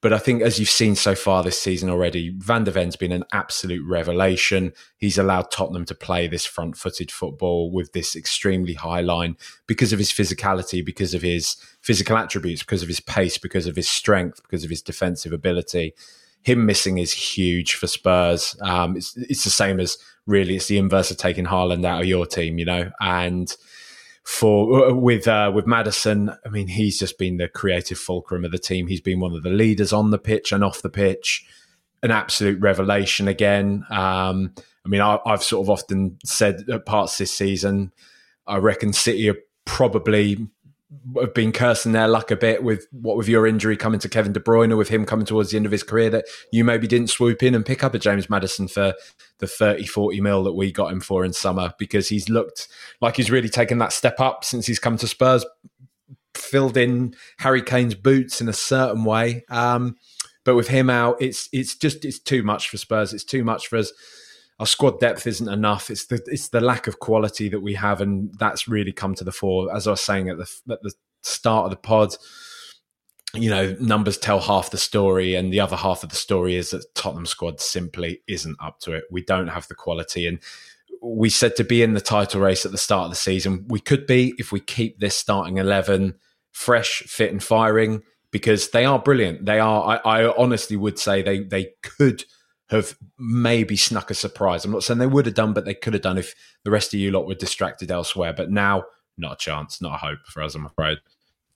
But 0.00 0.12
I 0.12 0.18
think, 0.18 0.42
as 0.42 0.60
you've 0.60 0.70
seen 0.70 0.94
so 0.94 1.16
far 1.16 1.42
this 1.42 1.60
season 1.60 1.90
already, 1.90 2.32
Van 2.38 2.62
der 2.62 2.70
Ven's 2.70 2.94
been 2.94 3.10
an 3.10 3.24
absolute 3.32 3.84
revelation. 3.84 4.72
He's 4.96 5.18
allowed 5.18 5.50
Tottenham 5.50 5.84
to 5.86 5.94
play 5.94 6.28
this 6.28 6.46
front 6.46 6.76
footed 6.76 7.10
football 7.10 7.72
with 7.72 7.92
this 7.92 8.14
extremely 8.14 8.74
high 8.74 9.00
line 9.00 9.36
because 9.66 9.92
of 9.92 9.98
his 9.98 10.12
physicality, 10.12 10.86
because 10.86 11.14
of 11.14 11.22
his 11.22 11.56
physical 11.80 12.16
attributes, 12.16 12.62
because 12.62 12.82
of 12.82 12.88
his 12.88 13.00
pace, 13.00 13.38
because 13.38 13.66
of 13.66 13.74
his 13.74 13.88
strength, 13.88 14.40
because 14.42 14.62
of 14.62 14.70
his 14.70 14.82
defensive 14.82 15.32
ability. 15.32 15.94
Him 16.42 16.64
missing 16.64 16.98
is 16.98 17.12
huge 17.12 17.74
for 17.74 17.88
Spurs. 17.88 18.56
Um, 18.62 18.96
it's, 18.96 19.16
it's 19.16 19.42
the 19.42 19.50
same 19.50 19.80
as 19.80 19.98
really, 20.26 20.54
it's 20.54 20.68
the 20.68 20.78
inverse 20.78 21.10
of 21.10 21.16
taking 21.16 21.46
Haaland 21.46 21.84
out 21.84 22.02
of 22.02 22.06
your 22.06 22.24
team, 22.24 22.58
you 22.58 22.64
know? 22.64 22.92
And 23.00 23.52
for 24.28 24.90
uh, 24.90 24.92
with 24.92 25.26
uh, 25.26 25.50
with 25.54 25.66
Maddison. 25.66 26.30
I 26.44 26.50
mean, 26.50 26.68
he's 26.68 26.98
just 26.98 27.16
been 27.16 27.38
the 27.38 27.48
creative 27.48 27.98
fulcrum 27.98 28.44
of 28.44 28.52
the 28.52 28.58
team. 28.58 28.86
He's 28.86 29.00
been 29.00 29.20
one 29.20 29.34
of 29.34 29.42
the 29.42 29.48
leaders 29.48 29.90
on 29.90 30.10
the 30.10 30.18
pitch 30.18 30.52
and 30.52 30.62
off 30.62 30.82
the 30.82 30.90
pitch. 30.90 31.46
An 32.02 32.10
absolute 32.10 32.60
revelation 32.60 33.26
again. 33.26 33.86
Um, 33.88 34.52
I 34.84 34.88
mean, 34.90 35.00
I, 35.00 35.18
have 35.24 35.42
sort 35.42 35.64
of 35.64 35.70
often 35.70 36.18
said 36.26 36.68
at 36.70 36.84
parts 36.84 37.16
this 37.16 37.32
season, 37.32 37.90
I 38.46 38.58
reckon 38.58 38.92
City 38.92 39.30
are 39.30 39.38
probably 39.64 40.46
have 41.20 41.34
been 41.34 41.52
cursing 41.52 41.92
their 41.92 42.08
luck 42.08 42.30
a 42.30 42.36
bit 42.36 42.62
with 42.62 42.86
what 42.92 43.16
with 43.16 43.28
your 43.28 43.46
injury 43.46 43.76
coming 43.76 44.00
to 44.00 44.08
Kevin 44.08 44.32
De 44.32 44.40
Bruyne, 44.40 44.72
or 44.72 44.76
with 44.76 44.88
him 44.88 45.04
coming 45.04 45.26
towards 45.26 45.50
the 45.50 45.56
end 45.56 45.66
of 45.66 45.72
his 45.72 45.82
career, 45.82 46.08
that 46.10 46.26
you 46.50 46.64
maybe 46.64 46.86
didn't 46.86 47.10
swoop 47.10 47.42
in 47.42 47.54
and 47.54 47.66
pick 47.66 47.84
up 47.84 47.94
a 47.94 47.98
James 47.98 48.30
Maddison 48.30 48.68
for 48.68 48.94
the 49.38 49.46
30, 49.46 49.86
40 49.86 50.20
mil 50.20 50.42
that 50.44 50.52
we 50.52 50.72
got 50.72 50.92
him 50.92 51.00
for 51.00 51.24
in 51.24 51.32
summer 51.32 51.74
because 51.78 52.08
he's 52.08 52.28
looked 52.28 52.68
like 53.00 53.16
he's 53.16 53.30
really 53.30 53.48
taken 53.48 53.78
that 53.78 53.92
step 53.92 54.18
up 54.18 54.44
since 54.44 54.66
he's 54.66 54.78
come 54.78 54.96
to 54.96 55.06
Spurs, 55.06 55.44
filled 56.34 56.76
in 56.76 57.14
Harry 57.38 57.62
Kane's 57.62 57.94
boots 57.94 58.40
in 58.40 58.48
a 58.48 58.54
certain 58.54 59.04
way. 59.04 59.44
Um, 59.50 59.96
but 60.44 60.56
with 60.56 60.68
him 60.68 60.88
out, 60.88 61.20
it's 61.20 61.50
it's 61.52 61.74
just 61.74 62.06
it's 62.06 62.18
too 62.18 62.42
much 62.42 62.70
for 62.70 62.78
Spurs. 62.78 63.12
It's 63.12 63.24
too 63.24 63.44
much 63.44 63.68
for 63.68 63.76
us 63.76 63.92
our 64.58 64.66
squad 64.66 64.98
depth 64.98 65.26
isn't 65.26 65.48
enough. 65.48 65.90
It's 65.90 66.06
the 66.06 66.20
it's 66.26 66.48
the 66.48 66.60
lack 66.60 66.86
of 66.86 66.98
quality 66.98 67.48
that 67.48 67.60
we 67.60 67.74
have, 67.74 68.00
and 68.00 68.32
that's 68.38 68.68
really 68.68 68.92
come 68.92 69.14
to 69.16 69.24
the 69.24 69.32
fore. 69.32 69.74
As 69.74 69.86
I 69.86 69.92
was 69.92 70.00
saying 70.00 70.28
at 70.28 70.38
the 70.38 70.50
at 70.70 70.82
the 70.82 70.92
start 71.22 71.64
of 71.64 71.70
the 71.70 71.76
pod, 71.76 72.16
you 73.34 73.50
know, 73.50 73.76
numbers 73.80 74.18
tell 74.18 74.40
half 74.40 74.70
the 74.70 74.78
story, 74.78 75.34
and 75.34 75.52
the 75.52 75.60
other 75.60 75.76
half 75.76 76.02
of 76.02 76.10
the 76.10 76.16
story 76.16 76.56
is 76.56 76.70
that 76.70 76.94
Tottenham 76.94 77.26
squad 77.26 77.60
simply 77.60 78.22
isn't 78.26 78.56
up 78.60 78.80
to 78.80 78.92
it. 78.92 79.04
We 79.10 79.22
don't 79.22 79.48
have 79.48 79.68
the 79.68 79.76
quality, 79.76 80.26
and 80.26 80.40
we 81.00 81.30
said 81.30 81.54
to 81.56 81.64
be 81.64 81.82
in 81.82 81.94
the 81.94 82.00
title 82.00 82.40
race 82.40 82.66
at 82.66 82.72
the 82.72 82.78
start 82.78 83.04
of 83.04 83.10
the 83.10 83.16
season. 83.16 83.64
We 83.68 83.78
could 83.78 84.06
be 84.06 84.34
if 84.38 84.50
we 84.50 84.60
keep 84.60 84.98
this 84.98 85.16
starting 85.16 85.58
eleven 85.58 86.14
fresh, 86.50 87.04
fit, 87.06 87.30
and 87.30 87.42
firing 87.42 88.02
because 88.32 88.70
they 88.70 88.84
are 88.84 88.98
brilliant. 88.98 89.46
They 89.46 89.60
are. 89.60 90.00
I, 90.04 90.22
I 90.22 90.34
honestly 90.36 90.76
would 90.76 90.98
say 90.98 91.22
they 91.22 91.44
they 91.44 91.70
could 91.82 92.24
have 92.70 92.96
maybe 93.18 93.76
snuck 93.76 94.10
a 94.10 94.14
surprise. 94.14 94.64
I'm 94.64 94.72
not 94.72 94.84
saying 94.84 94.98
they 94.98 95.06
would 95.06 95.26
have 95.26 95.34
done, 95.34 95.54
but 95.54 95.64
they 95.64 95.74
could 95.74 95.94
have 95.94 96.02
done 96.02 96.18
if 96.18 96.34
the 96.64 96.70
rest 96.70 96.92
of 96.92 97.00
you 97.00 97.10
lot 97.10 97.26
were 97.26 97.34
distracted 97.34 97.90
elsewhere. 97.90 98.32
But 98.32 98.50
now, 98.50 98.84
not 99.16 99.32
a 99.34 99.36
chance, 99.36 99.80
not 99.80 99.94
a 99.94 100.06
hope 100.06 100.20
for 100.26 100.42
us, 100.42 100.54
I'm 100.54 100.66
afraid. 100.66 100.98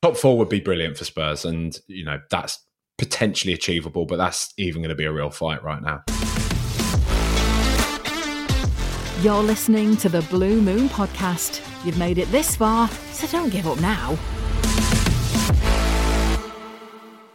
Top 0.00 0.16
four 0.16 0.36
would 0.38 0.48
be 0.48 0.60
brilliant 0.60 0.96
for 0.96 1.04
Spurs, 1.04 1.44
and 1.44 1.78
you 1.86 2.04
know 2.04 2.20
that's 2.30 2.58
potentially 2.98 3.52
achievable, 3.52 4.06
but 4.06 4.16
that's 4.16 4.52
even 4.56 4.82
going 4.82 4.90
to 4.90 4.94
be 4.94 5.04
a 5.04 5.12
real 5.12 5.30
fight 5.30 5.62
right 5.62 5.82
now. 5.82 6.02
You're 9.22 9.42
listening 9.42 9.96
to 9.98 10.08
the 10.08 10.22
Blue 10.22 10.60
Moon 10.60 10.88
Podcast. 10.88 11.64
You've 11.84 11.98
made 11.98 12.18
it 12.18 12.30
this 12.32 12.56
far, 12.56 12.88
so 13.12 13.26
don't 13.28 13.50
give 13.50 13.68
up 13.68 13.80
now. 13.80 14.18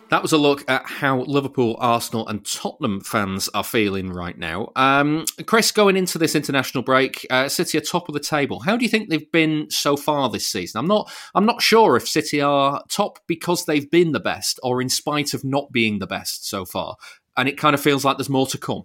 That 0.09 0.21
was 0.21 0.31
a 0.31 0.37
look 0.37 0.63
at 0.69 0.85
how 0.85 1.19
Liverpool, 1.19 1.75
Arsenal, 1.79 2.27
and 2.29 2.45
Tottenham 2.45 3.01
fans 3.01 3.49
are 3.53 3.63
feeling 3.63 4.09
right 4.09 4.37
now. 4.37 4.71
Um, 4.75 5.25
Chris, 5.45 5.71
going 5.71 5.97
into 5.97 6.17
this 6.17 6.33
international 6.33 6.81
break, 6.81 7.27
uh, 7.29 7.49
City 7.49 7.77
are 7.77 7.81
top 7.81 8.07
of 8.07 8.13
the 8.13 8.21
table. 8.21 8.61
How 8.61 8.77
do 8.77 8.85
you 8.85 8.89
think 8.89 9.09
they've 9.09 9.31
been 9.31 9.69
so 9.69 9.97
far 9.97 10.29
this 10.29 10.47
season? 10.47 10.79
I'm 10.79 10.87
not. 10.87 11.11
I'm 11.35 11.45
not 11.45 11.61
sure 11.61 11.97
if 11.97 12.07
City 12.07 12.39
are 12.39 12.81
top 12.89 13.19
because 13.27 13.65
they've 13.65 13.89
been 13.91 14.13
the 14.13 14.21
best, 14.21 14.59
or 14.63 14.81
in 14.81 14.87
spite 14.89 15.33
of 15.33 15.43
not 15.43 15.73
being 15.73 15.99
the 15.99 16.07
best 16.07 16.47
so 16.47 16.63
far. 16.63 16.95
And 17.35 17.49
it 17.49 17.57
kind 17.57 17.73
of 17.73 17.81
feels 17.81 18.05
like 18.05 18.17
there's 18.17 18.29
more 18.29 18.47
to 18.47 18.57
come. 18.57 18.83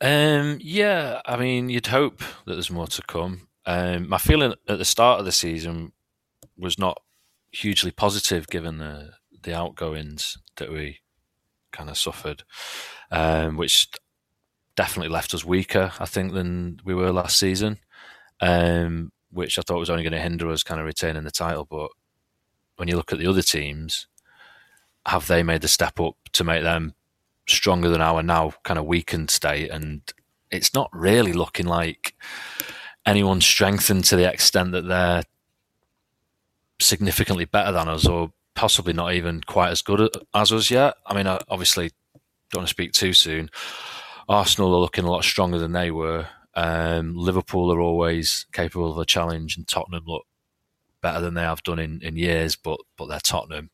Um, 0.00 0.58
yeah, 0.60 1.20
I 1.24 1.36
mean, 1.36 1.68
you'd 1.68 1.86
hope 1.86 2.18
that 2.46 2.54
there's 2.54 2.70
more 2.70 2.88
to 2.88 3.02
come. 3.02 3.48
Um, 3.64 4.08
my 4.08 4.18
feeling 4.18 4.54
at 4.66 4.78
the 4.78 4.84
start 4.84 5.20
of 5.20 5.24
the 5.24 5.32
season 5.32 5.92
was 6.58 6.78
not 6.78 7.00
hugely 7.52 7.90
positive 7.90 8.46
given 8.48 8.78
the 8.78 9.12
the 9.42 9.54
outgoings 9.54 10.38
that 10.56 10.70
we 10.70 11.00
kind 11.72 11.90
of 11.90 11.96
suffered, 11.96 12.42
um, 13.10 13.56
which 13.56 13.88
definitely 14.76 15.12
left 15.12 15.34
us 15.34 15.44
weaker, 15.44 15.92
I 15.98 16.06
think, 16.06 16.32
than 16.32 16.80
we 16.84 16.94
were 16.94 17.12
last 17.12 17.38
season, 17.38 17.78
um, 18.40 19.12
which 19.30 19.58
I 19.58 19.62
thought 19.62 19.78
was 19.78 19.90
only 19.90 20.02
going 20.02 20.12
to 20.12 20.20
hinder 20.20 20.48
us 20.50 20.62
kind 20.62 20.80
of 20.80 20.86
retaining 20.86 21.24
the 21.24 21.30
title. 21.30 21.66
But 21.68 21.90
when 22.76 22.88
you 22.88 22.96
look 22.96 23.12
at 23.12 23.18
the 23.18 23.26
other 23.26 23.42
teams, 23.42 24.06
have 25.06 25.26
they 25.26 25.42
made 25.42 25.62
the 25.62 25.68
step 25.68 25.98
up 26.00 26.16
to 26.32 26.44
make 26.44 26.62
them 26.62 26.94
stronger 27.48 27.88
than 27.88 28.00
our 28.00 28.22
now 28.22 28.52
kind 28.64 28.78
of 28.78 28.86
weakened 28.86 29.30
state? 29.30 29.70
And 29.70 30.02
it's 30.50 30.74
not 30.74 30.90
really 30.92 31.32
looking 31.32 31.66
like 31.66 32.14
anyone 33.06 33.40
strengthened 33.40 34.04
to 34.04 34.16
the 34.16 34.30
extent 34.30 34.72
that 34.72 34.86
they're 34.86 35.22
significantly 36.80 37.44
better 37.44 37.72
than 37.72 37.88
us 37.88 38.06
or 38.06 38.32
possibly 38.54 38.92
not 38.92 39.14
even 39.14 39.40
quite 39.42 39.70
as 39.70 39.82
good 39.82 40.10
as 40.34 40.52
us 40.52 40.70
yet. 40.70 40.94
I 41.06 41.14
mean, 41.14 41.26
I 41.26 41.40
obviously 41.48 41.90
don't 42.50 42.60
want 42.60 42.68
to 42.68 42.74
speak 42.74 42.92
too 42.92 43.12
soon. 43.12 43.50
Arsenal 44.28 44.74
are 44.74 44.80
looking 44.80 45.04
a 45.04 45.10
lot 45.10 45.24
stronger 45.24 45.58
than 45.58 45.72
they 45.72 45.90
were. 45.90 46.26
Um, 46.54 47.14
Liverpool 47.16 47.72
are 47.72 47.80
always 47.80 48.46
capable 48.52 48.90
of 48.90 48.98
a 48.98 49.04
challenge, 49.04 49.56
and 49.56 49.66
Tottenham 49.66 50.04
look 50.06 50.24
better 51.00 51.20
than 51.20 51.34
they 51.34 51.42
have 51.42 51.62
done 51.62 51.78
in, 51.78 52.00
in 52.02 52.16
years, 52.16 52.56
but 52.56 52.80
but 52.96 53.06
they're 53.06 53.20
Tottenham. 53.20 53.70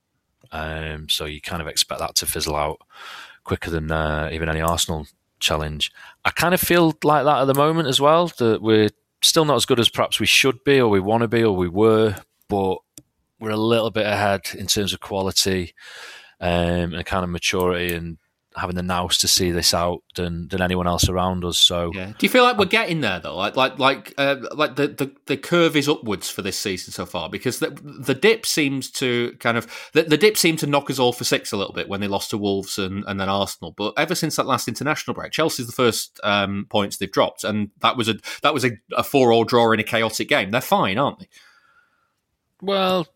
Um, 0.53 1.09
so 1.09 1.25
you 1.25 1.41
kind 1.41 1.61
of 1.61 1.69
expect 1.69 2.01
that 2.01 2.15
to 2.17 2.27
fizzle 2.27 2.57
out 2.57 2.79
quicker 3.45 3.71
than 3.71 3.91
uh, 3.91 4.31
even 4.33 4.49
any 4.49 4.61
Arsenal 4.61 5.07
challenge. 5.41 5.91
I 6.25 6.31
kind 6.31 6.55
of 6.55 6.61
feel 6.61 6.97
like 7.03 7.25
that 7.25 7.41
at 7.41 7.45
the 7.47 7.55
moment 7.55 7.89
as 7.89 8.01
well, 8.01 8.29
that 8.39 8.63
we're 8.63 8.91
still 9.23 9.45
not 9.45 9.57
as 9.57 9.67
good 9.67 9.81
as 9.81 9.89
perhaps 9.89 10.21
we 10.21 10.27
should 10.27 10.63
be, 10.65 10.81
or 10.81 10.89
we 10.89 11.01
want 11.01 11.23
to 11.23 11.29
be, 11.29 11.43
or 11.43 11.55
we 11.55 11.69
were, 11.69 12.17
but 12.49 12.79
we're 13.39 13.51
a 13.51 13.57
little 13.57 13.91
bit 13.91 14.07
ahead 14.07 14.43
in 14.57 14.67
terms 14.67 14.93
of 14.93 15.01
quality 15.01 15.75
um, 16.41 16.95
and 16.95 17.07
kind 17.07 17.25
of 17.25 17.31
maturity 17.31 17.95
and 17.95 18.19
having 18.57 18.75
the 18.75 18.83
nous 18.83 19.19
to 19.19 19.29
see 19.29 19.51
this 19.51 19.75
out 19.75 20.03
than 20.15 20.49
than 20.49 20.63
anyone 20.63 20.87
else 20.87 21.09
around 21.09 21.45
us. 21.45 21.59
So, 21.59 21.93
yeah. 21.95 22.07
Do 22.07 22.25
you 22.25 22.29
feel 22.29 22.43
like 22.43 22.57
we're 22.57 22.65
getting 22.65 23.01
there 23.01 23.21
though? 23.21 23.37
Like 23.37 23.57
like 23.57 23.79
like 23.79 24.15
uh, 24.19 24.37
like 24.53 24.77
the, 24.77 24.89
the 24.89 25.15
the 25.27 25.37
curve 25.37 25.77
is 25.77 25.89
upwards 25.89 26.31
for 26.31 26.43
this 26.43 26.59
season 26.59 26.93
so 26.93 27.07
far 27.07 27.29
because 27.29 27.59
the 27.59 27.71
the 27.83 28.15
dip 28.15 28.47
seems 28.47 28.91
to 28.93 29.37
kind 29.41 29.59
of 29.59 29.91
the, 29.93 30.03
the 30.03 30.17
dip 30.17 30.37
seemed 30.37 30.59
to 30.61 30.67
knock 30.67 30.91
us 30.91 30.99
all 30.99 31.13
for 31.13 31.25
six 31.25 31.53
a 31.53 31.57
little 31.57 31.75
bit 31.75 31.89
when 31.89 32.01
they 32.01 32.09
lost 32.09 32.31
to 32.31 32.39
Wolves 32.39 32.79
and, 32.79 33.05
and 33.07 33.21
then 33.21 33.29
Arsenal. 33.29 33.75
But 33.77 33.95
ever 33.97 34.15
since 34.15 34.37
that 34.37 34.47
last 34.47 34.69
international 34.69 35.15
break, 35.15 35.33
Chelsea's 35.33 35.67
the 35.67 35.73
first 35.73 36.19
um, 36.25 36.67
points 36.71 36.97
they've 36.97 37.13
dropped, 37.13 37.45
and 37.45 37.71
that 37.83 37.97
was 37.97 38.09
a 38.09 38.17
that 38.43 38.55
was 38.55 38.65
a, 38.65 38.73
a 38.97 39.05
four 39.05 39.33
all 39.33 39.45
draw 39.45 39.73
in 39.73 39.81
a 39.81 39.85
chaotic 39.85 40.29
game. 40.29 40.51
They're 40.51 40.61
fine, 40.61 40.99
aren't 40.99 41.21
they? 41.21 41.29
Well, 42.63 43.07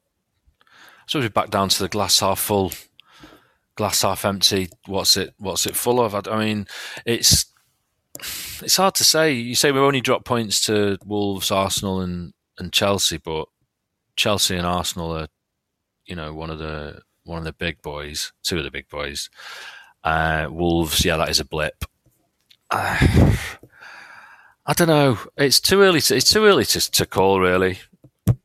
so 1.10 1.18
we're 1.18 1.28
back 1.28 1.50
down 1.50 1.68
to 1.68 1.82
the 1.82 1.88
glass 1.88 2.20
half 2.20 2.38
full 2.38 2.70
glass 3.74 4.02
half 4.02 4.24
empty. 4.24 4.68
What's 4.86 5.16
it? 5.16 5.34
What's 5.38 5.66
it 5.66 5.74
full 5.74 5.98
of? 5.98 6.14
I, 6.14 6.38
mean, 6.38 6.68
it's 7.04 7.46
it's 8.62 8.76
hard 8.76 8.94
to 8.94 9.02
say. 9.02 9.32
You 9.32 9.56
say 9.56 9.72
we've 9.72 9.82
only 9.82 10.00
dropped 10.00 10.24
points 10.24 10.64
to 10.66 10.98
Wolves, 11.04 11.50
Arsenal, 11.50 12.00
and 12.00 12.32
and 12.58 12.72
Chelsea, 12.72 13.16
but 13.16 13.48
Chelsea 14.14 14.54
and 14.54 14.64
Arsenal 14.64 15.10
are, 15.16 15.26
you 16.06 16.14
know, 16.14 16.32
one 16.32 16.48
of 16.48 16.60
the 16.60 17.00
one 17.24 17.38
of 17.38 17.44
the 17.44 17.54
big 17.54 17.82
boys, 17.82 18.30
two 18.44 18.58
of 18.58 18.62
the 18.62 18.70
big 18.70 18.88
boys. 18.88 19.30
Uh, 20.04 20.46
Wolves, 20.48 21.04
yeah, 21.04 21.16
that 21.16 21.28
is 21.28 21.40
a 21.40 21.44
blip. 21.44 21.84
Uh, 22.70 23.34
I 24.64 24.74
don't 24.74 24.86
know. 24.86 25.18
It's 25.36 25.58
too 25.58 25.82
early. 25.82 26.02
To, 26.02 26.14
it's 26.14 26.30
too 26.30 26.44
early 26.44 26.66
to, 26.66 26.90
to 26.92 27.04
call, 27.04 27.40
really. 27.40 27.80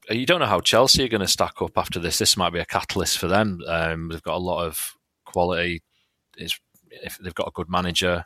You 0.10 0.26
don't 0.26 0.40
know 0.40 0.46
how 0.46 0.60
Chelsea 0.60 1.04
are 1.04 1.10
going 1.10 1.22
to 1.22 1.28
stack 1.28 1.62
up 1.62 1.78
after 1.78 2.00
this. 2.00 2.20
This 2.20 2.38
might 2.38 2.54
be 2.54 2.60
a 2.60 2.66
catalyst 2.66 3.18
for 3.18 3.28
them. 3.28 3.60
Um, 3.68 4.10
they've 4.10 4.22
got 4.22 4.36
a 4.36 4.40
lot 4.40 4.66
of 4.66 4.96
quality. 5.26 5.84
If 6.38 6.60
they've 7.22 7.34
got 7.34 7.48
a 7.48 7.54
good 7.54 7.70
manager, 7.70 8.26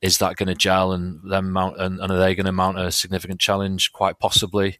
is 0.00 0.18
that 0.18 0.36
going 0.36 0.48
to 0.48 0.54
gel 0.54 0.92
and 0.92 1.20
them 1.28 1.52
mount 1.52 1.80
and, 1.80 2.00
and 2.00 2.10
are 2.10 2.18
they 2.18 2.34
going 2.34 2.46
to 2.46 2.52
mount 2.52 2.78
a 2.78 2.90
significant 2.90 3.40
challenge? 3.40 3.92
Quite 3.92 4.18
possibly. 4.18 4.78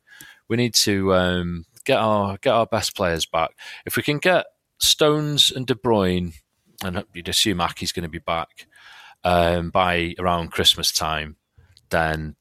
We 0.49 0.57
need 0.57 0.75
to 0.75 1.15
um, 1.15 1.65
get 1.85 1.99
our 1.99 2.39
get 2.39 2.55
our 2.55 2.67
best 2.67 2.97
players 2.97 3.27
back. 3.27 3.51
If 3.87 3.97
we 3.97 4.03
can 4.03 4.19
get 4.19 4.47
Stones 4.79 5.51
and 5.51 5.67
De 5.67 5.75
Bruyne, 5.75 6.35
and 6.83 7.05
you'd 7.13 7.29
assume 7.29 7.59
Aké's 7.59 7.93
going 7.93 8.05
to 8.05 8.09
be 8.09 8.19
back 8.19 8.67
um, 9.25 9.71
by 9.71 10.15
around 10.19 10.53
Christmas 10.53 10.93
time, 10.93 11.37
then 11.91 12.37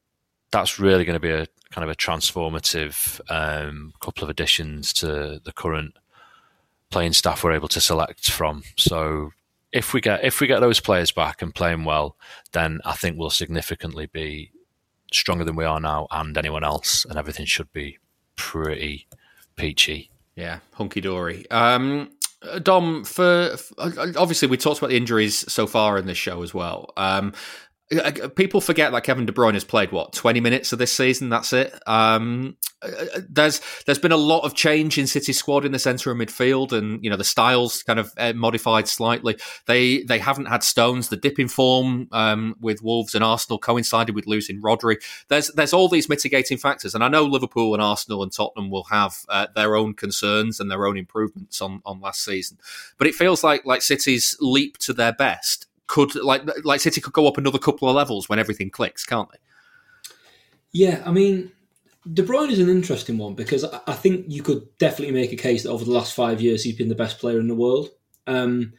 that's 0.50 0.78
really 0.78 1.04
going 1.04 1.14
to 1.14 1.20
be 1.20 1.30
a 1.30 1.46
kind 1.70 1.84
of 1.84 1.90
a 1.90 1.94
transformative 1.94 3.20
um, 3.30 3.92
couple 4.00 4.24
of 4.24 4.30
additions 4.30 4.92
to 4.94 5.40
the 5.44 5.52
current 5.52 5.94
playing 6.90 7.12
staff 7.12 7.44
we're 7.44 7.52
able 7.52 7.68
to 7.68 7.80
select 7.80 8.30
from. 8.30 8.62
So 8.76 9.30
if 9.72 9.94
we 9.94 10.00
get 10.00 10.24
if 10.24 10.40
we 10.40 10.46
get 10.46 10.60
those 10.60 10.80
players 10.80 11.12
back 11.12 11.42
and 11.42 11.54
playing 11.54 11.84
well, 11.84 12.16
then 12.52 12.80
I 12.84 12.94
think 12.94 13.16
we'll 13.16 13.30
significantly 13.30 14.06
be 14.06 14.50
stronger 15.12 15.44
than 15.44 15.56
we 15.56 15.64
are 15.64 15.80
now 15.80 16.08
and 16.10 16.36
anyone 16.36 16.64
else, 16.64 17.04
and 17.04 17.18
everything 17.18 17.46
should 17.46 17.72
be 17.72 17.98
pretty 18.36 19.06
peachy. 19.56 20.10
Yeah, 20.34 20.60
hunky 20.74 21.00
dory. 21.00 21.48
Um, 21.50 22.10
Dom, 22.62 23.04
for, 23.04 23.56
for, 23.56 23.74
obviously 24.16 24.48
we 24.48 24.56
talked 24.56 24.78
about 24.78 24.88
the 24.90 24.96
injuries 24.96 25.44
so 25.52 25.66
far 25.66 25.98
in 25.98 26.06
this 26.06 26.16
show 26.16 26.42
as 26.42 26.54
well. 26.54 26.92
Um, 26.96 27.34
people 28.36 28.60
forget 28.60 28.92
that 28.92 29.02
Kevin 29.02 29.26
De 29.26 29.32
Bruyne 29.32 29.54
has 29.54 29.64
played 29.64 29.90
what 29.90 30.12
twenty 30.12 30.40
minutes 30.40 30.72
of 30.72 30.78
this 30.78 30.92
season. 30.92 31.28
That's 31.28 31.52
it. 31.52 31.74
Um, 31.88 32.56
there's 33.28 33.60
there's 33.84 33.98
been 33.98 34.12
a 34.12 34.16
lot 34.16 34.44
of 34.44 34.54
change 34.54 34.96
in 34.96 35.06
City 35.06 35.32
squad 35.32 35.64
in 35.64 35.72
the 35.72 35.78
centre 35.78 36.10
of 36.10 36.16
midfield, 36.16 36.72
and 36.72 37.02
you 37.02 37.10
know 37.10 37.16
the 37.16 37.24
styles 37.24 37.82
kind 37.82 37.98
of 37.98 38.12
uh, 38.16 38.32
modified 38.32 38.86
slightly. 38.86 39.36
They 39.66 40.02
they 40.04 40.18
haven't 40.18 40.46
had 40.46 40.62
Stones. 40.62 41.08
The 41.08 41.16
dip 41.16 41.38
in 41.40 41.48
form 41.48 42.08
um, 42.12 42.54
with 42.60 42.80
Wolves 42.82 43.14
and 43.14 43.24
Arsenal 43.24 43.58
coincided 43.58 44.14
with 44.14 44.26
losing 44.26 44.62
Rodri. 44.62 44.96
There's 45.28 45.48
there's 45.48 45.72
all 45.72 45.88
these 45.88 46.08
mitigating 46.08 46.58
factors, 46.58 46.94
and 46.94 47.02
I 47.02 47.08
know 47.08 47.24
Liverpool 47.24 47.74
and 47.74 47.82
Arsenal 47.82 48.22
and 48.22 48.32
Tottenham 48.32 48.70
will 48.70 48.84
have 48.84 49.16
uh, 49.28 49.48
their 49.54 49.74
own 49.74 49.94
concerns 49.94 50.60
and 50.60 50.70
their 50.70 50.86
own 50.86 50.96
improvements 50.96 51.60
on 51.60 51.82
on 51.84 52.00
last 52.00 52.24
season, 52.24 52.58
but 52.98 53.08
it 53.08 53.14
feels 53.14 53.42
like 53.42 53.66
like 53.66 53.82
City's 53.82 54.36
leap 54.40 54.78
to 54.78 54.92
their 54.92 55.12
best 55.12 55.66
could 55.90 56.14
like 56.14 56.42
like 56.64 56.80
City 56.80 57.00
could 57.00 57.12
go 57.12 57.26
up 57.26 57.36
another 57.36 57.58
couple 57.58 57.88
of 57.88 57.96
levels 57.96 58.28
when 58.28 58.38
everything 58.38 58.70
clicks, 58.70 59.04
can't 59.04 59.28
they? 59.32 59.38
Yeah, 60.70 61.02
I 61.04 61.10
mean, 61.10 61.50
De 62.12 62.22
Bruyne 62.22 62.50
is 62.50 62.60
an 62.60 62.68
interesting 62.68 63.18
one 63.18 63.34
because 63.34 63.64
I 63.64 63.94
think 63.94 64.26
you 64.28 64.40
could 64.40 64.62
definitely 64.78 65.12
make 65.12 65.32
a 65.32 65.36
case 65.36 65.64
that 65.64 65.70
over 65.70 65.84
the 65.84 65.90
last 65.90 66.14
five 66.14 66.40
years 66.40 66.62
he's 66.62 66.76
been 66.76 66.88
the 66.88 66.94
best 66.94 67.18
player 67.18 67.40
in 67.40 67.48
the 67.48 67.56
world. 67.56 67.88
Um, 68.28 68.72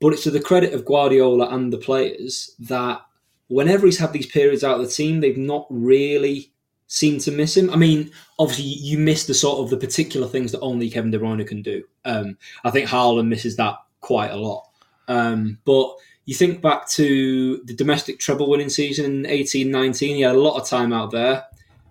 but 0.00 0.12
it's 0.12 0.22
to 0.24 0.30
the 0.30 0.40
credit 0.40 0.72
of 0.74 0.84
Guardiola 0.84 1.48
and 1.48 1.72
the 1.72 1.78
players 1.78 2.54
that 2.60 3.00
whenever 3.48 3.86
he's 3.86 3.98
had 3.98 4.12
these 4.12 4.26
periods 4.26 4.62
out 4.62 4.78
of 4.78 4.86
the 4.86 4.92
team, 4.92 5.20
they've 5.20 5.36
not 5.36 5.66
really 5.70 6.52
seemed 6.86 7.20
to 7.22 7.32
miss 7.32 7.56
him. 7.56 7.68
I 7.70 7.76
mean, 7.76 8.12
obviously 8.38 8.66
you 8.66 8.98
miss 8.98 9.26
the 9.26 9.34
sort 9.34 9.58
of 9.58 9.70
the 9.70 9.76
particular 9.76 10.28
things 10.28 10.52
that 10.52 10.60
only 10.60 10.88
Kevin 10.88 11.10
De 11.10 11.18
Bruyne 11.18 11.46
can 11.48 11.62
do. 11.62 11.82
Um, 12.04 12.38
I 12.62 12.70
think 12.70 12.88
Haaland 12.88 13.26
misses 13.26 13.56
that 13.56 13.74
quite 14.00 14.30
a 14.30 14.36
lot. 14.36 14.68
Um, 15.08 15.58
but 15.64 15.96
you 16.26 16.34
think 16.34 16.62
back 16.62 16.88
to 16.90 17.58
the 17.64 17.74
domestic 17.74 18.18
treble 18.18 18.48
winning 18.48 18.70
season 18.70 19.04
in 19.04 19.26
18 19.26 19.70
19, 19.70 20.16
he 20.16 20.22
had 20.22 20.34
a 20.34 20.40
lot 20.40 20.60
of 20.60 20.68
time 20.68 20.92
out 20.92 21.10
there, 21.10 21.44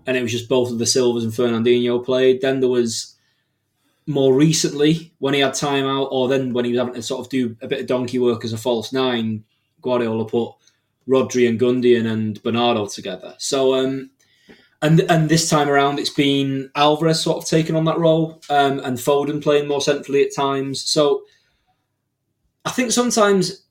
and 0.06 0.18
it 0.18 0.22
was 0.22 0.32
just 0.32 0.50
both 0.50 0.72
of 0.72 0.80
the 0.80 0.86
Silvers 0.86 1.24
and 1.24 1.34
Fernandinho 1.34 2.04
played. 2.04 2.42
Then 2.42 2.60
there 2.60 2.70
was 2.70 3.16
more 4.08 4.34
recently 4.34 5.14
when 5.20 5.34
he 5.34 5.40
had 5.40 5.54
time 5.54 5.86
out, 5.86 6.10
or 6.12 6.28
then 6.28 6.54
when 6.54 6.66
he 6.66 6.72
was 6.72 6.80
having 6.80 6.96
to 6.96 7.02
sort 7.02 7.26
of 7.26 7.30
do 7.30 7.56
a 7.62 7.68
bit 7.68 7.82
of 7.82 7.88
donkey 7.88 8.20
work 8.20 8.44
as 8.44 8.54
a 8.54 8.58
false 8.58 8.92
nine, 8.92 9.44
Guardiola 9.82 10.26
put 10.26 10.54
Rodri 11.08 11.48
and 11.48 11.60
Gundogan 11.60 12.12
and 12.12 12.42
Bernardo 12.42 12.88
together. 12.88 13.36
So, 13.38 13.76
um, 13.76 14.10
and 14.82 15.00
and 15.02 15.30
this 15.30 15.50
time 15.50 15.70
around, 15.70 16.00
it's 16.00 16.10
been 16.10 16.72
Alvarez 16.76 17.22
sort 17.22 17.38
of 17.38 17.48
taking 17.48 17.76
on 17.76 17.86
that 17.86 18.00
role, 18.00 18.42
um, 18.50 18.80
and 18.80 18.97
Foden 18.97 19.43
playing 19.43 19.68
more 19.68 19.82
centrally 19.82 20.24
at 20.24 20.36
times. 20.36 20.82
So, 20.82 21.24
I 22.66 22.72
think 22.72 22.92
sometimes 22.92 23.63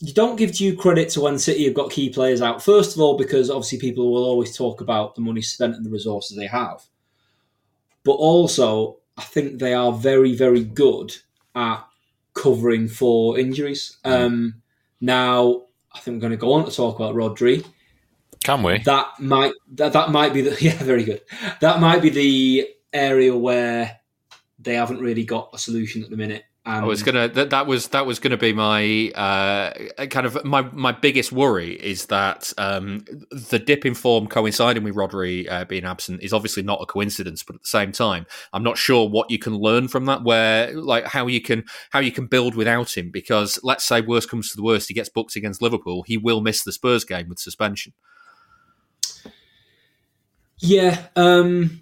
you 0.00 0.14
don't 0.14 0.36
give 0.36 0.52
due 0.52 0.76
credit 0.76 1.10
to 1.10 1.20
when 1.20 1.38
City 1.38 1.64
have 1.64 1.74
got 1.74 1.90
key 1.90 2.08
players 2.08 2.40
out. 2.40 2.62
First 2.62 2.94
of 2.94 3.02
all, 3.02 3.18
because 3.18 3.50
obviously 3.50 3.78
people 3.78 4.12
will 4.12 4.24
always 4.24 4.56
talk 4.56 4.80
about 4.80 5.14
the 5.14 5.20
money 5.20 5.42
spent 5.42 5.74
and 5.74 5.84
the 5.84 5.90
resources 5.90 6.36
they 6.36 6.46
have. 6.46 6.82
But 8.02 8.12
also, 8.12 8.98
I 9.18 9.22
think 9.22 9.58
they 9.58 9.74
are 9.74 9.92
very, 9.92 10.34
very 10.34 10.64
good 10.64 11.14
at 11.54 11.84
covering 12.32 12.88
for 12.88 13.38
injuries. 13.38 13.98
Mm. 14.04 14.10
Um, 14.10 14.62
now, 15.02 15.64
I 15.92 16.00
think 16.00 16.16
we're 16.16 16.28
going 16.28 16.30
to 16.32 16.36
go 16.38 16.54
on 16.54 16.64
to 16.64 16.74
talk 16.74 16.96
about 16.96 17.14
Rodri. 17.14 17.66
Can 18.42 18.62
we? 18.62 18.78
That 18.78 19.08
might 19.18 19.52
that, 19.74 19.92
that 19.92 20.10
might 20.10 20.32
be 20.32 20.40
the 20.40 20.56
yeah, 20.64 20.76
very 20.76 21.04
good. 21.04 21.20
That 21.60 21.80
might 21.80 22.00
be 22.00 22.08
the 22.08 22.68
area 22.92 23.36
where 23.36 24.00
they 24.58 24.74
haven't 24.74 25.00
really 25.00 25.24
got 25.24 25.50
a 25.52 25.58
solution 25.58 26.02
at 26.02 26.08
the 26.08 26.16
minute. 26.16 26.44
I 26.66 26.84
was 26.84 27.02
gonna 27.02 27.26
that, 27.28 27.50
that 27.50 27.66
was 27.66 27.88
that 27.88 28.04
was 28.04 28.18
gonna 28.18 28.36
be 28.36 28.52
my 28.52 29.10
uh, 29.14 30.06
kind 30.06 30.26
of 30.26 30.44
my 30.44 30.60
my 30.60 30.92
biggest 30.92 31.32
worry 31.32 31.72
is 31.72 32.06
that 32.06 32.52
um, 32.58 33.04
the 33.30 33.58
dip 33.58 33.86
in 33.86 33.94
form 33.94 34.26
coinciding 34.26 34.84
with 34.84 34.94
Rodri 34.94 35.50
uh, 35.50 35.64
being 35.64 35.84
absent 35.84 36.22
is 36.22 36.34
obviously 36.34 36.62
not 36.62 36.82
a 36.82 36.86
coincidence, 36.86 37.42
but 37.42 37.56
at 37.56 37.62
the 37.62 37.68
same 37.68 37.92
time, 37.92 38.26
I'm 38.52 38.62
not 38.62 38.76
sure 38.76 39.08
what 39.08 39.30
you 39.30 39.38
can 39.38 39.56
learn 39.56 39.88
from 39.88 40.04
that. 40.04 40.22
Where 40.22 40.72
like 40.72 41.06
how 41.06 41.26
you 41.28 41.40
can 41.40 41.64
how 41.90 42.00
you 42.00 42.12
can 42.12 42.26
build 42.26 42.54
without 42.54 42.94
him, 42.94 43.10
because 43.10 43.58
let's 43.62 43.84
say 43.84 44.02
worst 44.02 44.28
comes 44.28 44.50
to 44.50 44.56
the 44.56 44.62
worst, 44.62 44.88
he 44.88 44.94
gets 44.94 45.08
booked 45.08 45.36
against 45.36 45.62
Liverpool, 45.62 46.02
he 46.02 46.18
will 46.18 46.42
miss 46.42 46.62
the 46.62 46.72
Spurs 46.72 47.04
game 47.04 47.30
with 47.30 47.38
suspension. 47.38 47.94
Yeah, 50.58 51.06
um, 51.16 51.80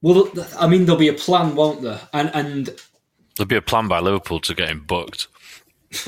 well, 0.00 0.30
I 0.58 0.66
mean, 0.66 0.86
there'll 0.86 0.98
be 0.98 1.08
a 1.08 1.12
plan, 1.12 1.54
won't 1.54 1.82
there? 1.82 2.00
And 2.14 2.30
and 2.34 2.70
There'll 3.36 3.48
be 3.48 3.56
a 3.56 3.62
plan 3.62 3.88
by 3.88 4.00
Liverpool 4.00 4.40
to 4.40 4.54
get 4.54 4.68
him 4.68 4.84
booked. 4.84 5.28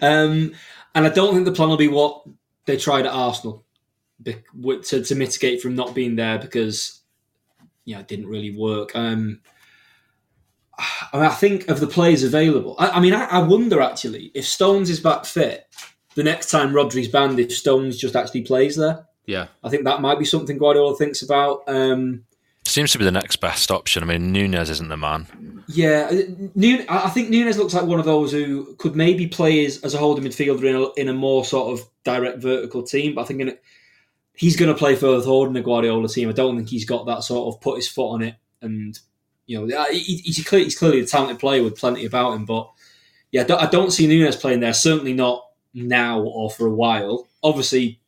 um, 0.00 0.52
and 0.94 1.06
I 1.06 1.08
don't 1.08 1.34
think 1.34 1.44
the 1.44 1.52
plan 1.52 1.68
will 1.68 1.76
be 1.76 1.88
what 1.88 2.24
they 2.66 2.76
tried 2.76 3.06
at 3.06 3.12
Arsenal 3.12 3.64
to, 4.24 5.02
to 5.02 5.14
mitigate 5.14 5.60
from 5.60 5.74
not 5.74 5.94
being 5.94 6.16
there 6.16 6.38
because 6.38 7.00
yeah, 7.84 8.00
it 8.00 8.08
didn't 8.08 8.28
really 8.28 8.56
work. 8.56 8.94
Um, 8.94 9.40
I, 10.78 11.16
mean, 11.16 11.24
I 11.24 11.34
think 11.34 11.68
of 11.68 11.80
the 11.80 11.86
players 11.86 12.22
available. 12.24 12.76
I, 12.78 12.90
I 12.90 13.00
mean, 13.00 13.14
I, 13.14 13.24
I, 13.24 13.38
wonder 13.38 13.80
actually 13.80 14.32
if 14.34 14.46
Stones 14.46 14.90
is 14.90 15.00
back 15.00 15.24
fit 15.24 15.66
the 16.14 16.24
next 16.24 16.50
time 16.50 16.72
Rodri's 16.72 17.08
banned, 17.08 17.38
if 17.38 17.52
Stones 17.52 17.98
just 17.98 18.16
actually 18.16 18.42
plays 18.42 18.76
there. 18.76 19.06
Yeah, 19.26 19.46
I 19.62 19.68
think 19.70 19.84
that 19.84 20.00
might 20.00 20.18
be 20.18 20.24
something 20.24 20.58
Guardiola 20.58 20.96
thinks 20.96 21.22
about. 21.22 21.62
Um, 21.66 22.24
Seems 22.66 22.92
to 22.92 22.98
be 22.98 23.04
the 23.04 23.12
next 23.12 23.36
best 23.36 23.70
option. 23.70 24.02
I 24.02 24.06
mean, 24.06 24.32
Nunes 24.32 24.70
isn't 24.70 24.88
the 24.88 24.96
man. 24.96 25.62
Yeah, 25.66 26.10
uh, 26.10 26.84
I 26.88 27.10
think 27.10 27.28
Nunes 27.28 27.58
looks 27.58 27.74
like 27.74 27.84
one 27.84 27.98
of 27.98 28.04
those 28.04 28.32
who 28.32 28.74
could 28.76 28.96
maybe 28.96 29.26
play 29.26 29.64
as, 29.66 29.80
as 29.82 29.94
a 29.94 29.98
holding 29.98 30.24
midfielder 30.24 30.64
in 30.64 30.76
a, 30.76 30.92
in 31.00 31.08
a 31.08 31.14
more 31.14 31.44
sort 31.44 31.78
of 31.78 31.86
direct 32.04 32.38
vertical 32.38 32.82
team. 32.82 33.14
But 33.14 33.22
I 33.22 33.24
think 33.24 33.40
in, 33.40 33.58
he's 34.34 34.56
going 34.56 34.72
to 34.72 34.78
play 34.78 34.96
further 34.96 35.22
forward 35.22 35.48
in 35.48 35.52
the 35.54 35.62
Guardiola 35.62 36.08
team. 36.08 36.28
I 36.28 36.32
don't 36.32 36.56
think 36.56 36.68
he's 36.68 36.86
got 36.86 37.06
that 37.06 37.22
sort 37.22 37.54
of 37.54 37.60
put 37.60 37.76
his 37.76 37.88
foot 37.88 38.10
on 38.10 38.22
it. 38.22 38.34
And 38.62 38.98
you 39.46 39.66
know, 39.66 39.76
uh, 39.76 39.86
he's, 39.90 40.42
clearly, 40.44 40.64
he's 40.64 40.78
clearly 40.78 41.00
a 41.00 41.06
talented 41.06 41.38
player 41.38 41.62
with 41.62 41.76
plenty 41.76 42.06
about 42.06 42.34
him. 42.34 42.46
But 42.46 42.70
yeah, 43.30 43.44
I 43.58 43.66
don't 43.66 43.90
see 43.90 44.06
Nunes 44.06 44.36
playing 44.36 44.60
there. 44.60 44.72
Certainly 44.72 45.12
not 45.12 45.46
now 45.74 46.20
or 46.22 46.50
for 46.50 46.66
a 46.66 46.74
while. 46.74 47.26
Obviously, 47.42 48.00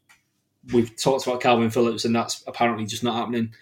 we've 0.73 0.97
talked 0.97 1.27
about 1.27 1.43
Kalvin 1.43 1.73
Phillips, 1.73 2.05
and 2.05 2.15
that's 2.15 2.43
apparently 2.47 2.87
just 2.87 3.05
not 3.05 3.17
happening. 3.17 3.53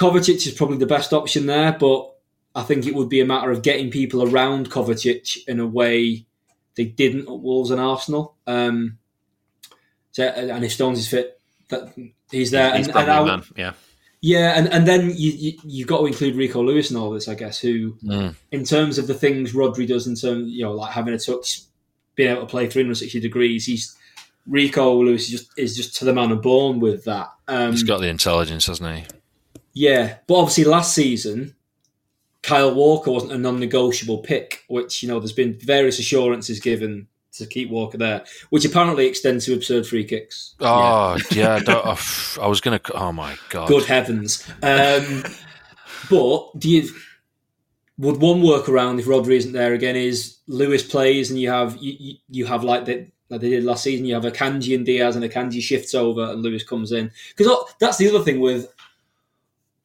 Kovacic 0.00 0.46
is 0.46 0.54
probably 0.54 0.78
the 0.78 0.86
best 0.86 1.12
option 1.12 1.44
there, 1.44 1.72
but 1.72 2.10
I 2.54 2.62
think 2.62 2.86
it 2.86 2.94
would 2.94 3.10
be 3.10 3.20
a 3.20 3.26
matter 3.26 3.50
of 3.50 3.60
getting 3.60 3.90
people 3.90 4.22
around 4.22 4.70
Kovacic 4.70 5.46
in 5.46 5.60
a 5.60 5.66
way 5.66 6.24
they 6.74 6.86
didn't 6.86 7.28
at 7.28 7.40
Wolves 7.40 7.70
and 7.70 7.78
Arsenal. 7.78 8.34
Um, 8.46 8.96
so, 10.12 10.24
and 10.24 10.64
if 10.64 10.72
Stones 10.72 10.98
is 10.98 11.06
fit, 11.06 11.38
that 11.68 11.92
he's 12.30 12.50
there. 12.50 12.74
He's 12.78 12.88
and, 12.88 12.96
and 12.96 13.10
I, 13.10 13.24
man. 13.24 13.42
Yeah. 13.56 13.72
Yeah, 14.22 14.58
and, 14.58 14.68
and 14.68 14.86
then 14.86 15.10
you, 15.10 15.32
you 15.32 15.58
you've 15.64 15.88
got 15.88 15.98
to 15.98 16.06
include 16.06 16.34
Rico 16.34 16.62
Lewis 16.62 16.90
in 16.90 16.96
all 16.96 17.10
this, 17.10 17.28
I 17.28 17.34
guess. 17.34 17.58
Who, 17.58 17.94
mm. 18.02 18.34
in 18.52 18.64
terms 18.64 18.96
of 18.96 19.06
the 19.06 19.14
things 19.14 19.52
Rodri 19.52 19.86
does, 19.86 20.06
in 20.06 20.14
terms 20.14 20.50
you 20.50 20.64
know, 20.64 20.72
like 20.72 20.92
having 20.92 21.12
a 21.12 21.18
touch, 21.18 21.60
being 22.14 22.30
able 22.30 22.42
to 22.42 22.46
play 22.46 22.68
360 22.68 23.20
degrees, 23.20 23.66
he's 23.66 23.96
Rico 24.46 25.02
Lewis 25.02 25.24
is 25.24 25.30
just 25.30 25.58
is 25.58 25.76
just 25.76 25.96
to 25.96 26.04
the 26.04 26.12
man 26.12 26.32
and 26.32 26.42
born 26.42 26.80
with 26.80 27.04
that. 27.04 27.28
Um, 27.48 27.72
he's 27.72 27.82
got 27.82 28.00
the 28.00 28.08
intelligence, 28.08 28.66
hasn't 28.66 28.94
he? 28.94 29.19
Yeah, 29.72 30.16
but 30.26 30.34
obviously 30.34 30.64
last 30.64 30.94
season, 30.94 31.54
Kyle 32.42 32.74
Walker 32.74 33.10
wasn't 33.10 33.32
a 33.32 33.38
non-negotiable 33.38 34.18
pick, 34.18 34.64
which 34.68 35.02
you 35.02 35.08
know 35.08 35.20
there's 35.20 35.32
been 35.32 35.58
various 35.58 35.98
assurances 35.98 36.60
given 36.60 37.06
to 37.32 37.46
keep 37.46 37.70
Walker 37.70 37.98
there, 37.98 38.24
which 38.50 38.64
apparently 38.64 39.06
extends 39.06 39.44
to 39.46 39.54
absurd 39.54 39.86
free 39.86 40.04
kicks. 40.04 40.54
Oh 40.60 41.18
yeah, 41.30 41.60
yeah 41.66 41.82
oh, 41.84 42.38
I 42.42 42.46
was 42.46 42.60
gonna. 42.60 42.80
Oh 42.94 43.12
my 43.12 43.36
god! 43.50 43.68
Good 43.68 43.84
heavens! 43.84 44.46
Um, 44.62 45.24
but 46.08 46.58
do 46.58 46.70
you? 46.70 46.88
Would 47.98 48.16
one 48.16 48.40
workaround 48.40 48.98
if 48.98 49.04
Rodri 49.04 49.36
isn't 49.36 49.52
there 49.52 49.74
again? 49.74 49.94
Is 49.94 50.38
Lewis 50.46 50.82
plays 50.82 51.30
and 51.30 51.38
you 51.38 51.50
have 51.50 51.76
you, 51.80 52.16
you 52.30 52.46
have 52.46 52.64
like 52.64 52.86
that 52.86 53.12
like 53.28 53.42
they 53.42 53.50
did 53.50 53.64
last 53.64 53.84
season. 53.84 54.06
You 54.06 54.14
have 54.14 54.24
Akanji 54.24 54.74
and 54.74 54.86
Dias, 54.86 55.16
and 55.16 55.24
Akanji 55.24 55.60
shifts 55.60 55.94
over, 55.94 56.24
and 56.24 56.42
Lewis 56.42 56.64
comes 56.64 56.92
in 56.92 57.10
because 57.36 57.54
that's 57.78 57.98
the 57.98 58.08
other 58.08 58.24
thing 58.24 58.40
with 58.40 58.72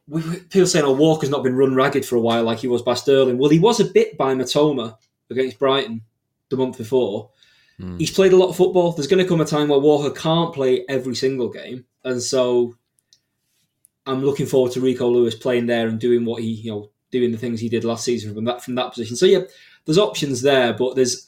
we, 0.08 0.22
people 0.22 0.68
saying, 0.68 0.86
"Oh, 0.86 0.94
Walker's 0.94 1.30
not 1.30 1.44
been 1.44 1.56
run 1.56 1.76
ragged 1.76 2.06
for 2.06 2.16
a 2.16 2.22
while 2.22 2.44
like 2.44 2.60
he 2.60 2.68
was 2.68 2.82
by 2.82 2.94
Sterling." 2.94 3.38
Well, 3.38 3.50
he 3.50 3.60
was 3.60 3.80
a 3.80 3.86
bit 3.86 4.18
by 4.18 4.34
Mitoma 4.36 4.98
against 5.30 5.60
Brighton 5.60 6.02
the 6.50 6.58
month 6.58 6.78
before. 6.78 7.32
Mm. 7.80 8.00
He's 8.00 8.12
played 8.12 8.34
a 8.34 8.38
lot 8.38 8.50
of 8.50 8.56
football. 8.56 8.92
There's 8.92 9.08
going 9.08 9.24
to 9.24 9.28
come 9.28 9.42
a 9.42 9.46
time 9.46 9.70
where 9.70 9.80
Walker 9.80 10.12
can't 10.12 10.54
play 10.54 10.86
every 10.88 11.16
single 11.16 11.50
game, 11.50 11.86
and 12.04 12.22
so 12.22 12.76
I'm 14.06 14.24
looking 14.24 14.46
forward 14.46 14.72
to 14.74 14.82
Rico 14.82 15.10
Lewis 15.10 15.36
playing 15.36 15.66
there 15.66 15.88
and 15.88 16.00
doing 16.00 16.26
what 16.26 16.42
he, 16.42 16.50
you 16.50 16.72
know, 16.72 16.92
doing 17.12 17.32
the 17.32 17.38
things 17.38 17.60
he 17.60 17.70
did 17.70 17.84
last 17.84 18.04
season 18.04 18.34
from 18.34 18.46
that 18.46 18.64
from 18.64 18.76
that 18.76 18.92
position. 18.92 19.16
So 19.16 19.26
yeah, 19.26 19.42
there's 19.86 19.98
options 19.98 20.42
there, 20.42 20.74
but 20.74 20.96
there's 20.96 21.28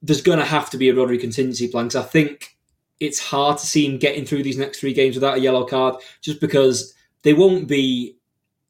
there's 0.00 0.22
going 0.22 0.38
to 0.38 0.44
have 0.44 0.70
to 0.70 0.78
be 0.78 0.88
a 0.88 0.94
Rodri 0.94 1.20
contingency 1.20 1.68
plan 1.68 1.86
because 1.86 2.04
I 2.04 2.08
think 2.08 2.56
it's 2.98 3.20
hard 3.20 3.58
to 3.58 3.66
see 3.66 3.86
him 3.86 3.98
getting 3.98 4.24
through 4.24 4.42
these 4.42 4.58
next 4.58 4.80
three 4.80 4.92
games 4.92 5.14
without 5.14 5.36
a 5.36 5.40
yellow 5.40 5.64
card, 5.64 5.96
just 6.20 6.40
because 6.40 6.94
they 7.22 7.32
won't 7.32 7.68
be, 7.68 8.16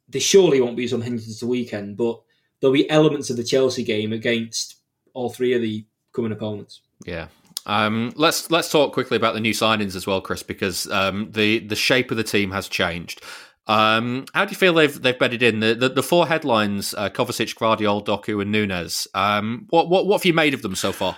they 0.09 0.19
surely 0.19 0.61
won't 0.61 0.77
be 0.77 0.85
as 0.85 0.93
unhinged 0.93 1.29
as 1.29 1.41
the 1.41 1.47
weekend, 1.47 1.97
but 1.97 2.21
there'll 2.61 2.75
be 2.75 2.89
elements 2.91 3.31
of 3.31 3.37
the 3.37 3.45
Chelsea 3.45 3.85
game 3.85 4.13
against 4.13 4.77
all 5.15 5.31
three 5.31 5.53
of 5.53 5.63
the 5.63 5.85
coming 6.13 6.33
opponents. 6.33 6.81
Yeah. 7.05 7.29
Um, 7.65 8.13
let's 8.17 8.51
let's 8.51 8.71
talk 8.71 8.93
quickly 8.93 9.17
about 9.17 9.35
the 9.35 9.41
new 9.41 9.53
signings 9.53 9.95
as 9.95 10.07
well, 10.07 10.21
Chris, 10.21 10.43
because 10.43 10.91
um, 10.91 11.31
the 11.31 11.61
the 11.61 11.77
shape 11.77 12.11
of 12.11 12.17
the 12.17 12.25
team 12.25 12.51
has 12.51 12.69
changed. 12.69 13.23
Um, 13.69 14.25
how 14.35 14.45
do 14.45 14.51
you 14.51 14.57
feel 14.57 14.75
they've 14.75 15.01
they've 15.01 15.19
bedded 15.19 15.43
in 15.43 15.61
the 15.61 15.75
the, 15.75 15.89
the 15.89 16.03
four 16.03 16.27
headlines: 16.27 16.95
uh, 16.95 17.09
Kovacic, 17.09 17.55
Gvardiol, 17.55 18.05
Doku, 18.05 18.43
and 18.43 18.51
Nunes? 18.51 19.07
Um, 19.15 19.67
what 19.71 19.89
what 19.89 20.07
what 20.07 20.21
have 20.21 20.25
you 20.25 20.35
made 20.35 20.55
of 20.55 20.63
them 20.63 20.75
so 20.75 20.91
far? 20.93 21.17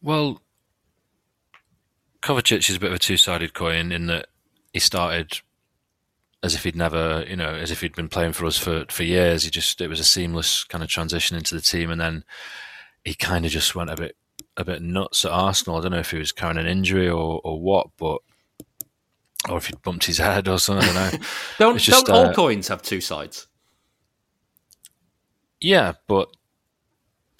Well, 0.00 0.40
Kovacic 2.22 2.70
is 2.70 2.76
a 2.76 2.80
bit 2.80 2.90
of 2.90 2.96
a 2.96 3.00
two 3.00 3.16
sided 3.16 3.54
coin 3.54 3.90
in 3.90 4.06
that 4.06 4.28
he 4.72 4.78
started 4.78 5.40
as 6.44 6.54
if 6.54 6.62
he'd 6.64 6.76
never, 6.76 7.24
you 7.26 7.36
know, 7.36 7.54
as 7.54 7.70
if 7.70 7.80
he'd 7.80 7.96
been 7.96 8.10
playing 8.10 8.34
for 8.34 8.44
us 8.44 8.58
for, 8.58 8.84
for 8.90 9.02
years. 9.02 9.44
He 9.44 9.50
just 9.50 9.80
it 9.80 9.88
was 9.88 9.98
a 9.98 10.04
seamless 10.04 10.62
kind 10.64 10.84
of 10.84 10.90
transition 10.90 11.38
into 11.38 11.54
the 11.54 11.62
team, 11.62 11.90
and 11.90 11.98
then 11.98 12.22
he 13.02 13.14
kind 13.14 13.46
of 13.46 13.50
just 13.50 13.74
went 13.74 13.88
a 13.88 13.96
bit 13.96 14.16
a 14.58 14.64
bit 14.64 14.82
nuts 14.82 15.24
at 15.24 15.30
Arsenal. 15.30 15.78
I 15.78 15.80
don't 15.80 15.92
know 15.92 15.98
if 15.98 16.10
he 16.10 16.18
was 16.18 16.32
carrying 16.32 16.58
an 16.58 16.66
injury 16.66 17.08
or, 17.08 17.40
or 17.42 17.58
what, 17.60 17.88
but 17.96 18.18
or 19.48 19.56
if 19.56 19.66
he'd 19.68 19.80
bumped 19.80 20.04
his 20.04 20.18
head 20.18 20.46
or 20.46 20.58
something. 20.58 20.86
I 20.86 21.10
don't 21.10 21.20
know. 21.20 21.26
don't 21.58 21.78
just, 21.78 22.06
don't 22.06 22.14
uh, 22.14 22.28
all 22.28 22.34
coins 22.34 22.68
have 22.68 22.82
two 22.82 23.00
sides? 23.00 23.46
Yeah, 25.62 25.94
but 26.06 26.28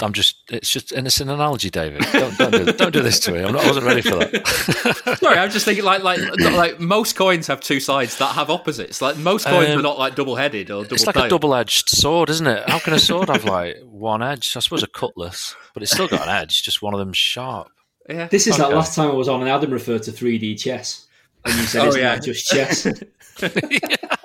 I'm 0.00 0.12
just, 0.12 0.42
it's 0.50 0.70
just, 0.70 0.90
and 0.90 1.06
it's 1.06 1.20
an 1.20 1.28
analogy, 1.28 1.70
David. 1.70 2.02
Don't, 2.12 2.36
don't, 2.36 2.50
do, 2.50 2.72
don't 2.72 2.92
do 2.92 3.00
this 3.00 3.20
to 3.20 3.32
me. 3.32 3.44
I'm 3.44 3.52
not, 3.52 3.64
I 3.64 3.68
wasn't 3.68 3.86
ready 3.86 4.02
for 4.02 4.16
that. 4.16 5.18
Sorry, 5.20 5.38
I'm 5.38 5.50
just 5.50 5.64
thinking 5.64 5.84
like, 5.84 6.02
like, 6.02 6.18
like 6.40 6.80
most 6.80 7.14
coins 7.14 7.46
have 7.46 7.60
two 7.60 7.78
sides 7.78 8.18
that 8.18 8.34
have 8.34 8.50
opposites. 8.50 9.00
Like 9.00 9.16
most 9.16 9.46
coins 9.46 9.70
um, 9.70 9.78
are 9.78 9.82
not 9.82 9.96
like 9.96 10.16
double 10.16 10.34
headed 10.34 10.70
or 10.70 10.82
double. 10.82 10.94
It's 10.94 11.06
like 11.06 11.16
a 11.16 11.28
double 11.28 11.54
edged 11.54 11.88
sword, 11.88 12.28
isn't 12.30 12.46
it? 12.46 12.68
How 12.68 12.80
can 12.80 12.92
a 12.92 12.98
sword 12.98 13.28
have 13.28 13.44
like 13.44 13.78
one 13.84 14.20
edge? 14.20 14.56
I 14.56 14.60
suppose 14.60 14.82
a 14.82 14.88
cutlass, 14.88 15.54
but 15.74 15.84
it's 15.84 15.92
still 15.92 16.08
got 16.08 16.22
an 16.22 16.28
edge. 16.28 16.64
Just 16.64 16.82
one 16.82 16.92
of 16.92 16.98
them 16.98 17.12
sharp. 17.12 17.68
Yeah. 18.08 18.26
This 18.26 18.48
is 18.48 18.54
okay. 18.54 18.64
that 18.64 18.74
last 18.74 18.96
time 18.96 19.10
I 19.10 19.14
was 19.14 19.28
on, 19.28 19.42
and 19.42 19.48
Adam 19.48 19.70
referred 19.70 20.02
to 20.04 20.10
3D 20.10 20.58
chess, 20.58 21.06
and 21.44 21.54
you 21.54 21.66
said, 21.66 21.84
oh, 21.84 21.88
"Isn't 21.88 22.00
yeah. 22.00 22.16
that 22.16 22.24
just 22.24 22.46
chess?" 22.48 22.86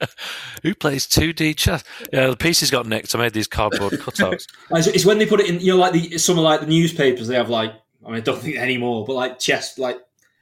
Who 0.62 0.74
plays 0.74 1.06
2D 1.06 1.56
chess? 1.56 1.84
Yeah, 2.12 2.28
the 2.28 2.36
pieces 2.36 2.70
got 2.70 2.86
nicked. 2.86 3.14
I 3.14 3.18
made 3.18 3.32
these 3.32 3.48
cardboard 3.48 3.92
cutouts. 3.94 4.46
it's 4.70 5.04
when 5.04 5.18
they 5.18 5.26
put 5.26 5.40
it 5.40 5.48
in, 5.48 5.60
you 5.60 5.72
know, 5.72 5.78
like 5.78 5.92
the 5.92 6.18
some 6.18 6.38
of 6.38 6.44
like 6.44 6.60
the 6.60 6.66
newspapers. 6.66 7.28
They 7.28 7.36
have 7.36 7.50
like, 7.50 7.72
I 8.04 8.08
mean, 8.08 8.16
I 8.16 8.20
don't 8.20 8.40
think 8.40 8.56
anymore, 8.56 9.04
but 9.06 9.14
like 9.14 9.38
chess, 9.38 9.78
like 9.78 9.98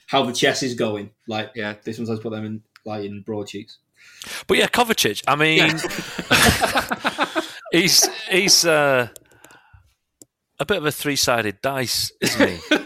how 0.06 0.24
the 0.24 0.32
chess 0.32 0.62
is 0.62 0.74
going. 0.74 1.10
Like, 1.26 1.52
yeah, 1.54 1.74
they 1.84 1.92
sometimes 1.92 2.20
put 2.20 2.30
them 2.30 2.44
in 2.44 2.62
like 2.84 3.04
in 3.04 3.22
broadsheets. 3.22 3.78
But 4.46 4.58
yeah, 4.58 4.66
Kovacic. 4.66 5.22
I 5.26 5.36
mean, 5.36 5.58
yeah. 5.58 7.42
he's 7.72 8.08
he's 8.28 8.64
uh, 8.64 9.08
a 10.58 10.64
bit 10.64 10.78
of 10.78 10.86
a 10.86 10.92
three-sided 10.92 11.60
dice, 11.62 12.12
isn't 12.20 12.48
he? 12.48 12.76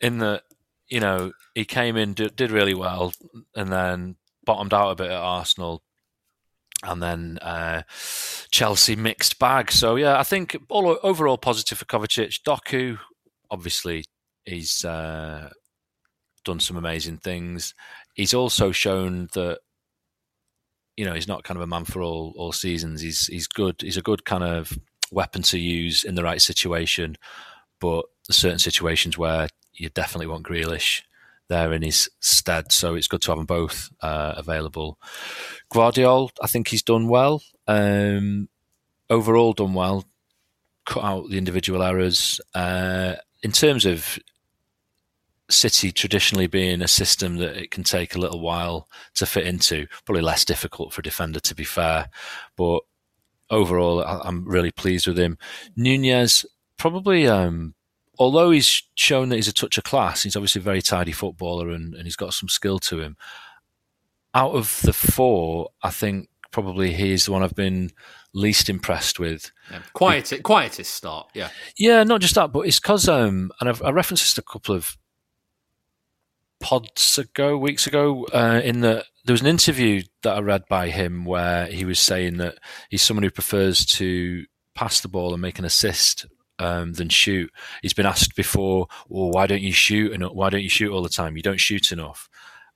in 0.00 0.18
that, 0.18 0.42
you 0.88 1.00
know, 1.00 1.32
he 1.54 1.64
came 1.64 1.96
in, 1.96 2.14
did, 2.14 2.36
did 2.36 2.50
really 2.50 2.74
well, 2.74 3.12
and 3.54 3.72
then 3.72 4.16
bottomed 4.44 4.74
out 4.74 4.90
a 4.90 4.94
bit 4.94 5.10
at 5.10 5.20
Arsenal, 5.20 5.82
and 6.82 7.02
then 7.02 7.38
uh, 7.40 7.82
Chelsea 8.50 8.96
mixed 8.96 9.38
bag. 9.38 9.70
So 9.70 9.96
yeah, 9.96 10.18
I 10.18 10.22
think 10.22 10.56
all 10.68 10.98
overall 11.02 11.38
positive 11.38 11.78
for 11.78 11.84
Kovacic. 11.84 12.42
Doku, 12.42 12.98
obviously, 13.50 14.04
he's 14.44 14.84
uh, 14.84 15.50
done 16.44 16.60
some 16.60 16.76
amazing 16.76 17.18
things. 17.18 17.74
He's 18.14 18.34
also 18.34 18.72
shown 18.72 19.28
that 19.34 19.60
you 20.96 21.04
know 21.04 21.14
he's 21.14 21.28
not 21.28 21.44
kind 21.44 21.56
of 21.56 21.62
a 21.62 21.66
man 21.66 21.84
for 21.84 22.02
all 22.02 22.34
all 22.36 22.52
seasons. 22.52 23.00
He's 23.00 23.26
he's 23.26 23.46
good. 23.46 23.76
He's 23.80 23.96
a 23.96 24.02
good 24.02 24.24
kind 24.24 24.44
of 24.44 24.76
weapon 25.10 25.42
to 25.42 25.58
use 25.58 26.04
in 26.04 26.14
the 26.14 26.24
right 26.24 26.40
situation, 26.40 27.16
but 27.80 28.06
certain 28.30 28.58
situations 28.58 29.18
where 29.18 29.48
you 29.74 29.88
definitely 29.90 30.26
want 30.26 30.46
Grealish 30.46 31.02
there 31.52 31.72
in 31.72 31.82
his 31.82 32.10
stead. 32.20 32.72
So 32.72 32.94
it's 32.94 33.08
good 33.08 33.22
to 33.22 33.30
have 33.30 33.38
them 33.38 33.46
both 33.46 33.90
uh, 34.00 34.34
available. 34.36 34.98
Gvardiol, 35.72 36.30
I 36.42 36.46
think 36.46 36.68
he's 36.68 36.82
done 36.82 37.08
well. 37.08 37.42
Um, 37.68 38.48
overall, 39.08 39.52
done 39.52 39.74
well. 39.74 40.04
Cut 40.84 41.04
out 41.04 41.30
the 41.30 41.38
individual 41.38 41.82
errors. 41.82 42.40
Uh, 42.54 43.14
in 43.42 43.52
terms 43.52 43.84
of 43.86 44.18
City 45.50 45.92
traditionally 45.92 46.46
being 46.46 46.82
a 46.82 46.88
system 46.88 47.36
that 47.36 47.56
it 47.56 47.70
can 47.70 47.84
take 47.84 48.14
a 48.14 48.18
little 48.18 48.40
while 48.40 48.88
to 49.14 49.26
fit 49.26 49.46
into, 49.46 49.86
probably 50.04 50.22
less 50.22 50.44
difficult 50.44 50.92
for 50.92 51.00
a 51.00 51.04
defender, 51.04 51.40
to 51.40 51.54
be 51.54 51.64
fair. 51.64 52.08
But 52.56 52.80
overall, 53.50 54.02
I'm 54.02 54.48
really 54.48 54.70
pleased 54.70 55.06
with 55.06 55.18
him. 55.18 55.38
Nunes, 55.76 56.46
probably 56.78 57.28
um, 57.28 57.74
although 58.18 58.50
he's 58.50 58.82
shown 58.94 59.28
that 59.28 59.36
he's 59.36 59.48
a 59.48 59.52
touch 59.52 59.78
of 59.78 59.84
class, 59.84 60.22
he's 60.22 60.36
obviously 60.36 60.60
a 60.60 60.64
very 60.64 60.82
tidy 60.82 61.12
footballer 61.12 61.70
and, 61.70 61.94
and 61.94 62.04
he's 62.04 62.16
got 62.16 62.34
some 62.34 62.48
skill 62.48 62.78
to 62.78 63.00
him. 63.00 63.16
Out 64.34 64.54
of 64.54 64.80
the 64.82 64.92
four, 64.92 65.70
I 65.82 65.90
think 65.90 66.28
probably 66.50 66.92
he's 66.92 67.26
the 67.26 67.32
one 67.32 67.42
I've 67.42 67.54
been 67.54 67.90
least 68.34 68.68
impressed 68.68 69.18
with. 69.18 69.50
Yeah, 69.70 69.82
quiet, 69.92 70.32
quietest 70.42 70.94
start, 70.94 71.30
yeah. 71.34 71.48
Yeah, 71.76 72.04
not 72.04 72.20
just 72.20 72.34
that, 72.34 72.52
but 72.52 72.60
it's 72.60 72.80
because, 72.80 73.08
um, 73.08 73.50
and 73.60 73.68
I've, 73.68 73.82
I 73.82 73.90
referenced 73.90 74.24
this 74.24 74.38
a 74.38 74.42
couple 74.42 74.74
of 74.74 74.96
pods 76.60 77.18
ago, 77.18 77.58
weeks 77.58 77.86
ago, 77.86 78.24
uh, 78.32 78.60
in 78.62 78.80
that 78.80 79.06
there 79.24 79.34
was 79.34 79.42
an 79.42 79.46
interview 79.46 80.02
that 80.22 80.36
I 80.36 80.40
read 80.40 80.64
by 80.68 80.88
him 80.88 81.24
where 81.24 81.66
he 81.66 81.84
was 81.84 81.98
saying 81.98 82.38
that 82.38 82.58
he's 82.88 83.02
someone 83.02 83.24
who 83.24 83.30
prefers 83.30 83.84
to 83.86 84.44
pass 84.74 85.00
the 85.00 85.08
ball 85.08 85.32
and 85.32 85.42
make 85.42 85.58
an 85.58 85.64
assist 85.64 86.26
um, 86.62 86.92
than 86.94 87.08
shoot. 87.08 87.50
He's 87.82 87.92
been 87.92 88.06
asked 88.06 88.36
before, 88.36 88.86
"Well, 89.08 89.30
why 89.30 89.46
don't 89.46 89.62
you 89.62 89.72
shoot? 89.72 90.12
And 90.12 90.24
why 90.24 90.50
don't 90.50 90.62
you 90.62 90.68
shoot 90.68 90.92
all 90.92 91.02
the 91.02 91.08
time? 91.08 91.36
You 91.36 91.42
don't 91.42 91.60
shoot 91.60 91.92
enough." 91.92 92.28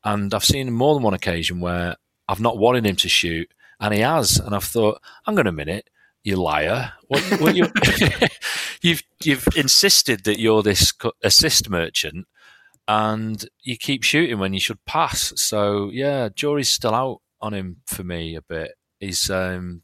And 0.04 0.34
I've 0.34 0.44
seen 0.44 0.72
more 0.72 0.94
than 0.94 1.02
one 1.02 1.14
occasion 1.14 1.60
where 1.60 1.96
I've 2.28 2.40
not 2.40 2.58
wanted 2.58 2.86
him 2.86 2.96
to 2.96 3.08
shoot, 3.08 3.48
and 3.80 3.94
he 3.94 4.00
has, 4.00 4.38
and 4.38 4.54
I've 4.54 4.64
thought, 4.64 5.00
"Hang 5.24 5.38
on 5.38 5.46
a 5.46 5.52
minute, 5.52 5.88
you 6.24 6.36
liar! 6.36 6.92
What, 7.08 7.22
what 7.40 7.56
you, 7.56 7.66
you've 8.82 9.02
you've 9.22 9.48
insisted 9.56 10.24
that 10.24 10.40
you're 10.40 10.62
this 10.62 10.92
assist 11.22 11.70
merchant." 11.70 12.26
And 12.88 13.44
you 13.62 13.76
keep 13.76 14.04
shooting 14.04 14.38
when 14.38 14.52
you 14.52 14.60
should 14.60 14.84
pass. 14.84 15.32
So 15.34 15.90
yeah, 15.92 16.28
jury's 16.32 16.68
still 16.68 16.94
out 16.94 17.20
on 17.40 17.52
him 17.52 17.78
for 17.86 18.04
me 18.04 18.36
a 18.36 18.42
bit. 18.42 18.72
His 19.00 19.28
um, 19.28 19.82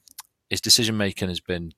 his 0.48 0.60
decision 0.60 0.96
making 0.96 1.28
has 1.28 1.40
been 1.40 1.72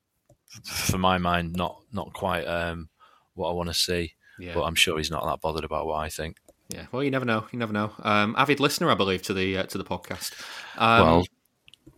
for 0.63 0.99
my 0.99 1.19
mind, 1.19 1.55
not 1.55 1.81
not 1.93 2.13
quite 2.13 2.45
um, 2.45 2.89
what 3.35 3.51
I 3.51 3.53
want 3.53 3.69
to 3.69 3.75
see. 3.75 4.15
Yeah. 4.39 4.55
But 4.55 4.65
I'm 4.65 4.75
sure 4.75 4.99
he's 4.99 5.11
not 5.11 5.25
that 5.25 5.41
bothered 5.41 5.65
about 5.65 5.87
what 5.87 5.97
I 5.97 6.09
think. 6.09 6.39
Yeah, 6.69 6.87
well, 6.93 7.05
you 7.05 7.11
never 7.11 7.25
know. 7.25 7.47
You 7.53 7.59
never 7.59 7.73
know. 7.73 7.93
Um, 8.03 8.35
avid 8.39 8.59
listener, 8.59 8.91
I 8.91 8.95
believe, 8.95 9.23
to 9.23 9.35
the 9.35 9.59
uh, 9.59 9.63
to 9.65 9.79
the 9.79 9.85
podcast. 9.85 10.33
Um, 10.77 11.07
well, 11.07 11.27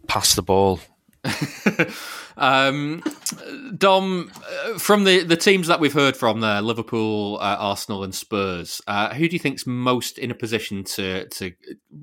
pass 0.07 0.35
the 0.35 0.43
ball. 0.43 0.81
um, 2.37 3.03
Dom, 3.79 4.31
uh, 4.65 4.79
from 4.79 5.05
the, 5.05 5.23
the 5.23 5.37
teams 5.37 5.69
that 5.69 5.81
we've 5.81 5.93
heard 5.93 6.17
from 6.17 6.41
there, 6.41 6.61
Liverpool, 6.61 7.39
uh, 7.41 7.57
Arsenal, 7.59 8.05
and 8.05 8.15
Spurs, 8.15 8.83
uh, 8.87 9.15
who 9.15 9.29
do 9.29 9.35
you 9.35 9.39
think's 9.39 9.67
most 9.67 10.19
in 10.19 10.31
a 10.31 10.35
position 10.35 10.85
to 10.85 11.27
to 11.29 11.53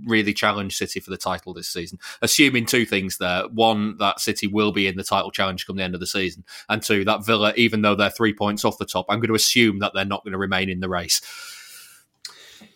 really 0.06 0.34
challenge 0.34 0.76
City 0.76 1.00
for 1.00 1.12
the 1.12 1.18
title 1.18 1.54
this 1.54 1.70
season? 1.70 2.00
Assuming 2.22 2.66
two 2.66 2.86
things 2.86 3.18
there: 3.18 3.44
one, 3.50 3.98
that 3.98 4.20
City 4.20 4.48
will 4.48 4.72
be 4.72 4.88
in 4.88 4.98
the 4.98 5.04
title 5.04 5.32
challenge 5.32 5.68
come 5.68 5.76
the 5.76 5.84
end 5.84 5.94
of 5.94 6.00
the 6.00 6.08
season, 6.08 6.44
and 6.70 6.82
two, 6.82 7.06
that 7.06 7.26
Villa, 7.26 7.54
even 7.56 7.82
though 7.82 7.96
they're 7.96 8.10
three 8.10 8.34
points 8.34 8.66
off 8.66 8.78
the 8.78 8.86
top, 8.86 9.06
I'm 9.10 9.20
going 9.20 9.30
to 9.30 9.36
assume 9.36 9.80
that 9.80 9.94
they're 9.94 10.06
not 10.06 10.24
going 10.24 10.34
to 10.34 10.38
remain 10.38 10.70
in 10.70 10.80
the 10.80 10.90
race. 10.90 11.22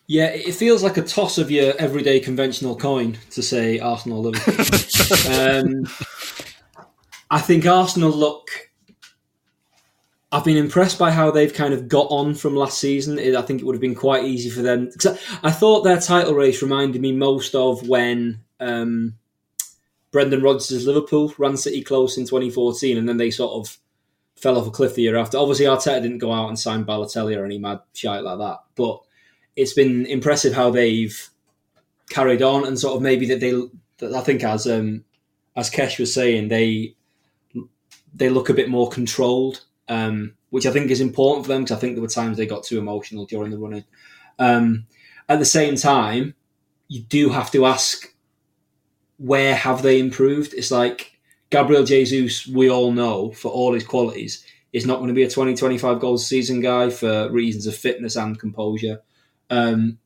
Yeah, 0.06 0.28
it 0.28 0.54
feels 0.54 0.82
like 0.82 0.96
a 0.96 1.02
toss 1.02 1.36
of 1.36 1.50
your 1.50 1.74
everyday 1.76 2.18
conventional 2.20 2.76
coin 2.76 3.18
to 3.32 3.42
say 3.42 3.78
Arsenal 3.78 4.22
Liverpool. 4.22 5.34
um, 5.38 5.86
I 7.30 7.40
think 7.40 7.66
Arsenal 7.66 8.10
look. 8.10 8.50
I've 10.30 10.44
been 10.44 10.58
impressed 10.58 10.98
by 10.98 11.10
how 11.10 11.30
they've 11.30 11.52
kind 11.52 11.72
of 11.72 11.88
got 11.88 12.08
on 12.10 12.34
from 12.34 12.54
last 12.54 12.78
season. 12.78 13.18
I 13.18 13.40
think 13.40 13.60
it 13.60 13.64
would 13.64 13.74
have 13.74 13.80
been 13.80 13.94
quite 13.94 14.24
easy 14.24 14.50
for 14.50 14.60
them. 14.60 14.90
I 15.42 15.50
thought 15.50 15.84
their 15.84 16.00
title 16.00 16.34
race 16.34 16.60
reminded 16.60 17.00
me 17.00 17.12
most 17.12 17.54
of 17.54 17.88
when 17.88 18.42
um, 18.60 19.14
Brendan 20.10 20.42
Rodgers' 20.42 20.86
Liverpool 20.86 21.32
ran 21.38 21.56
City 21.56 21.82
close 21.82 22.18
in 22.18 22.24
2014, 22.24 22.98
and 22.98 23.08
then 23.08 23.16
they 23.16 23.30
sort 23.30 23.52
of 23.52 23.78
fell 24.36 24.58
off 24.58 24.66
a 24.66 24.70
cliff 24.70 24.94
the 24.94 25.02
year 25.02 25.16
after. 25.16 25.38
Obviously, 25.38 25.64
Arteta 25.64 26.02
didn't 26.02 26.18
go 26.18 26.32
out 26.32 26.48
and 26.48 26.58
sign 26.58 26.84
Balotelli 26.84 27.36
or 27.36 27.46
any 27.46 27.58
mad 27.58 27.80
shite 27.94 28.22
like 28.22 28.38
that, 28.38 28.58
but 28.76 29.00
it's 29.56 29.72
been 29.72 30.04
impressive 30.06 30.52
how 30.52 30.70
they've 30.70 31.30
carried 32.10 32.42
on 32.42 32.66
and 32.66 32.78
sort 32.78 32.96
of 32.96 33.02
maybe 33.02 33.26
that 33.26 33.40
they. 33.40 33.54
I 34.14 34.20
think 34.20 34.44
as 34.44 34.66
um, 34.66 35.04
as 35.56 35.70
Kesh 35.70 35.98
was 35.98 36.12
saying, 36.12 36.48
they 36.48 36.94
they 38.14 38.28
look 38.28 38.48
a 38.48 38.54
bit 38.54 38.68
more 38.68 38.88
controlled, 38.88 39.64
um, 39.88 40.34
which 40.50 40.66
I 40.66 40.70
think 40.70 40.90
is 40.90 41.00
important 41.00 41.46
for 41.46 41.52
them 41.52 41.62
because 41.62 41.76
I 41.76 41.80
think 41.80 41.94
there 41.94 42.02
were 42.02 42.08
times 42.08 42.36
they 42.36 42.46
got 42.46 42.64
too 42.64 42.78
emotional 42.78 43.26
during 43.26 43.50
the 43.50 43.58
running. 43.58 43.84
Um, 44.38 44.86
at 45.28 45.38
the 45.38 45.44
same 45.44 45.76
time, 45.76 46.34
you 46.88 47.02
do 47.02 47.30
have 47.30 47.50
to 47.52 47.66
ask 47.66 48.14
where 49.18 49.54
have 49.54 49.82
they 49.82 49.98
improved? 49.98 50.54
It's 50.54 50.70
like 50.70 51.18
Gabriel 51.50 51.84
Jesus, 51.84 52.46
we 52.46 52.70
all 52.70 52.92
know 52.92 53.32
for 53.32 53.50
all 53.50 53.74
his 53.74 53.84
qualities, 53.84 54.44
is 54.72 54.86
not 54.86 54.96
going 54.96 55.08
to 55.08 55.14
be 55.14 55.24
a 55.24 55.30
20, 55.30 55.54
25 55.54 56.00
goals 56.00 56.26
season 56.26 56.60
guy 56.60 56.90
for 56.90 57.30
reasons 57.30 57.66
of 57.66 57.74
fitness 57.74 58.16
and 58.16 58.38
composure. 58.38 59.00
Um, 59.50 59.98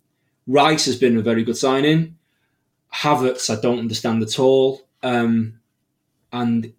Rice 0.46 0.86
has 0.86 0.96
been 0.96 1.16
a 1.16 1.22
very 1.22 1.44
good 1.44 1.56
signing. 1.56 2.16
Havertz, 2.92 3.50
I 3.50 3.60
don't 3.60 3.78
understand 3.78 4.22
at 4.22 4.38
all. 4.38 4.82
Um, 5.02 5.60
and 6.32 6.72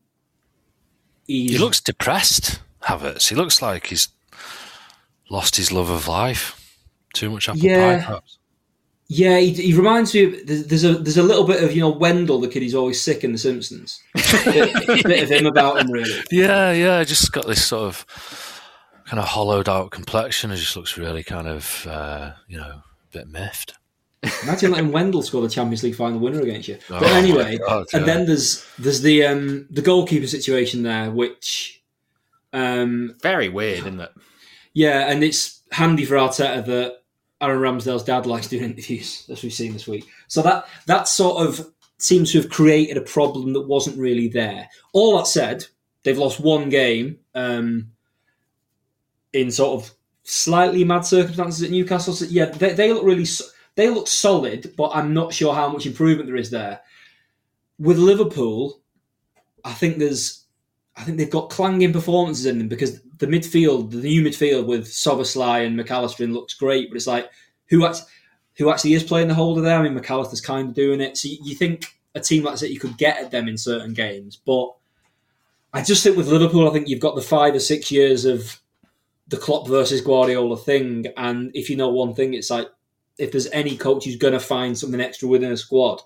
he 1.28 1.58
looks 1.58 1.80
depressed, 1.82 2.60
Havertz. 2.84 3.30
He 3.30 3.36
looks 3.36 3.62
like 3.62 3.88
he's 3.88 4.10
lost 5.30 5.56
his 5.56 5.72
love 5.72 5.90
of 5.90 6.08
life. 6.08 6.60
Too 7.14 7.30
much 7.30 7.48
apple 7.48 7.62
yeah. 7.62 7.98
pie, 8.00 8.06
perhaps. 8.06 8.38
Yeah, 9.08 9.38
he, 9.38 9.52
he, 9.52 9.74
reminds 9.74 10.14
me 10.14 10.24
of 10.24 10.48
there's 10.48 10.84
a 10.84 10.94
there's 10.94 11.18
a 11.18 11.24
little 11.24 11.44
bit 11.44 11.64
of 11.64 11.76
you 11.76 11.82
know 11.82 11.90
Wendell, 11.90 12.40
the 12.40 12.48
kid 12.48 12.64
He's 12.64 12.74
always 12.74 13.02
sick 13.02 13.24
in 13.24 13.32
The 13.32 13.38
Simpsons. 13.38 14.02
bit, 14.16 14.88
bit 15.04 15.24
of 15.24 15.30
him 15.30 15.46
about 15.46 15.80
him, 15.80 15.92
really. 15.92 16.24
Yeah, 16.32 16.72
yeah, 16.72 17.04
just 17.04 17.32
got 17.32 17.46
this 17.46 17.64
sort 17.64 17.84
of 17.84 18.06
kind 19.06 19.20
of 19.20 19.26
hollowed 19.26 19.70
out 19.70 19.92
complexion. 19.92 20.52
It 20.52 20.56
just 20.56 20.76
looks 20.76 20.98
really 20.98 21.24
kind 21.24 21.48
of, 21.48 21.86
uh, 21.88 22.32
you 22.48 22.58
know, 22.58 22.64
a 22.64 22.84
bit 23.12 23.28
miffed. 23.28 23.74
Imagine 24.44 24.72
letting 24.72 24.92
Wendell 24.92 25.22
score 25.22 25.42
the 25.42 25.50
Champions 25.50 25.84
League 25.84 25.96
final 25.96 26.20
winner 26.20 26.42
against 26.42 26.68
you. 26.68 26.78
But 26.90 27.04
oh 27.04 27.08
anyway, 27.08 27.58
God, 27.58 27.86
and 27.94 28.06
then 28.06 28.26
there's 28.26 28.66
there's 28.80 29.02
the 29.02 29.26
um, 29.26 29.68
the 29.70 29.82
goalkeeper 29.82 30.28
situation 30.28 30.84
there, 30.84 31.12
which 31.12 31.84
um, 32.54 33.16
very 33.22 33.50
weird, 33.50 33.80
isn't 33.80 34.00
it? 34.00 34.12
Yeah, 34.74 35.12
and 35.12 35.24
it's 35.24 35.62
handy 35.72 36.06
for 36.06 36.16
Arteta 36.16 36.66
that 36.66 37.04
Aaron 37.42 37.60
Ramsdale's 37.60 38.04
dad 38.04 38.26
likes 38.26 38.48
doing 38.48 38.64
interviews, 38.64 39.26
as 39.30 39.44
we've 39.44 39.54
seen 39.54 39.74
this 39.74 39.88
week. 39.88 40.08
So 40.28 40.42
that 40.42 40.68
that 40.88 41.08
sort 41.08 41.46
of 41.46 41.72
seems 41.98 42.32
to 42.32 42.42
have 42.42 42.50
created 42.50 42.98
a 42.98 43.02
problem 43.02 43.54
that 43.54 43.68
wasn't 43.68 44.00
really 44.00 44.28
there. 44.28 44.70
All 44.94 45.18
that 45.18 45.28
said, 45.28 45.66
they've 46.04 46.18
lost 46.18 46.40
one 46.40 46.70
game. 46.70 47.20
Um, 47.36 47.94
in 49.34 49.52
sort 49.52 49.82
of 49.82 49.92
slightly 50.24 50.84
mad 50.84 51.02
circumstances 51.02 51.64
at 51.64 51.72
Newcastle. 51.72 52.14
So, 52.14 52.26
yeah, 52.26 52.46
they, 52.46 52.74
they 52.74 52.94
look 52.94 53.04
really 53.04 53.26
they 53.76 53.90
look 53.90 54.08
solid, 54.08 54.74
but 54.78 54.92
I'm 54.94 55.14
not 55.14 55.34
sure 55.34 55.54
how 55.54 55.70
much 55.70 55.86
improvement 55.86 56.28
there 56.28 56.38
is 56.38 56.52
there. 56.52 56.82
With 57.80 57.98
Liverpool, 57.98 58.82
I 59.66 59.74
think 59.74 59.98
there's 59.98 60.46
I 60.96 61.04
think 61.04 61.18
they've 61.18 61.30
got 61.30 61.50
clanging 61.50 61.92
performances 61.92 62.46
in 62.46 62.60
them 62.60 62.68
because 62.68 63.02
the 63.18 63.26
midfield, 63.26 63.92
the 63.92 63.98
new 63.98 64.22
midfield 64.24 64.68
with 64.68 64.86
Szoboszlai 64.86 65.66
and 65.66 65.76
Mac 65.76 65.90
Allister 65.90 66.28
looks 66.28 66.54
great, 66.54 66.90
but 66.90 66.98
it's 66.98 67.08
like 67.08 67.30
who 67.68 67.86
actually, 67.86 68.08
who 68.58 68.70
actually 68.70 68.94
is 68.94 69.04
playing 69.04 69.28
the 69.28 69.34
holder 69.34 69.62
there? 69.62 69.80
I 69.80 69.82
mean, 69.82 69.96
Mac 69.96 70.10
Allister's 70.12 70.42
kind 70.42 70.70
of 70.70 70.76
doing 70.76 71.02
it. 71.02 71.18
So 71.18 71.30
you, 71.30 71.38
you 71.44 71.56
think 71.56 71.86
a 72.14 72.20
team 72.20 72.44
like 72.44 72.60
that 72.60 72.72
you 72.72 72.80
could 72.80 72.98
get 72.98 73.18
at 73.18 73.32
them 73.32 73.48
in 73.48 73.58
certain 73.58 73.94
games, 73.94 74.36
but 74.36 74.72
I 75.74 75.82
just 75.82 76.04
think 76.04 76.16
with 76.16 76.28
Liverpool, 76.28 76.70
I 76.70 76.72
think 76.72 76.88
you've 76.88 77.00
got 77.00 77.16
the 77.16 77.22
five 77.22 77.56
or 77.56 77.60
six 77.60 77.90
years 77.90 78.26
of 78.26 78.62
the 79.28 79.38
Klopp 79.38 79.68
versus 79.68 80.02
Guardiola 80.02 80.58
thing. 80.58 81.08
And 81.18 81.50
if 81.56 81.68
you 81.70 81.76
know 81.76 81.90
one 81.90 82.14
thing, 82.14 82.36
it's 82.36 82.52
like 82.52 82.68
if 83.18 83.32
there's 83.32 83.50
any 83.52 83.78
coach 83.78 84.06
who's 84.06 84.16
going 84.16 84.34
to 84.34 84.40
find 84.40 84.78
something 84.78 85.02
extra 85.02 85.28
within 85.28 85.52
a 85.52 85.58
squad, 85.58 86.02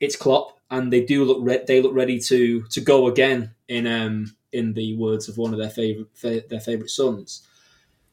it's 0.00 0.16
Klopp, 0.16 0.58
and 0.70 0.92
they 0.92 1.04
do 1.04 1.24
look 1.24 1.38
re- 1.40 1.64
they 1.66 1.80
look 1.80 1.94
ready 1.94 2.18
to 2.20 2.62
to 2.62 2.80
go 2.80 3.06
again. 3.06 3.54
In 3.68 3.86
um 3.86 4.34
in 4.52 4.72
the 4.72 4.96
words 4.96 5.28
of 5.28 5.38
one 5.38 5.52
of 5.52 5.58
their 5.58 5.70
favorite 5.70 6.08
fa- 6.14 6.42
their 6.48 6.60
favorite 6.60 6.90
sons. 6.90 7.46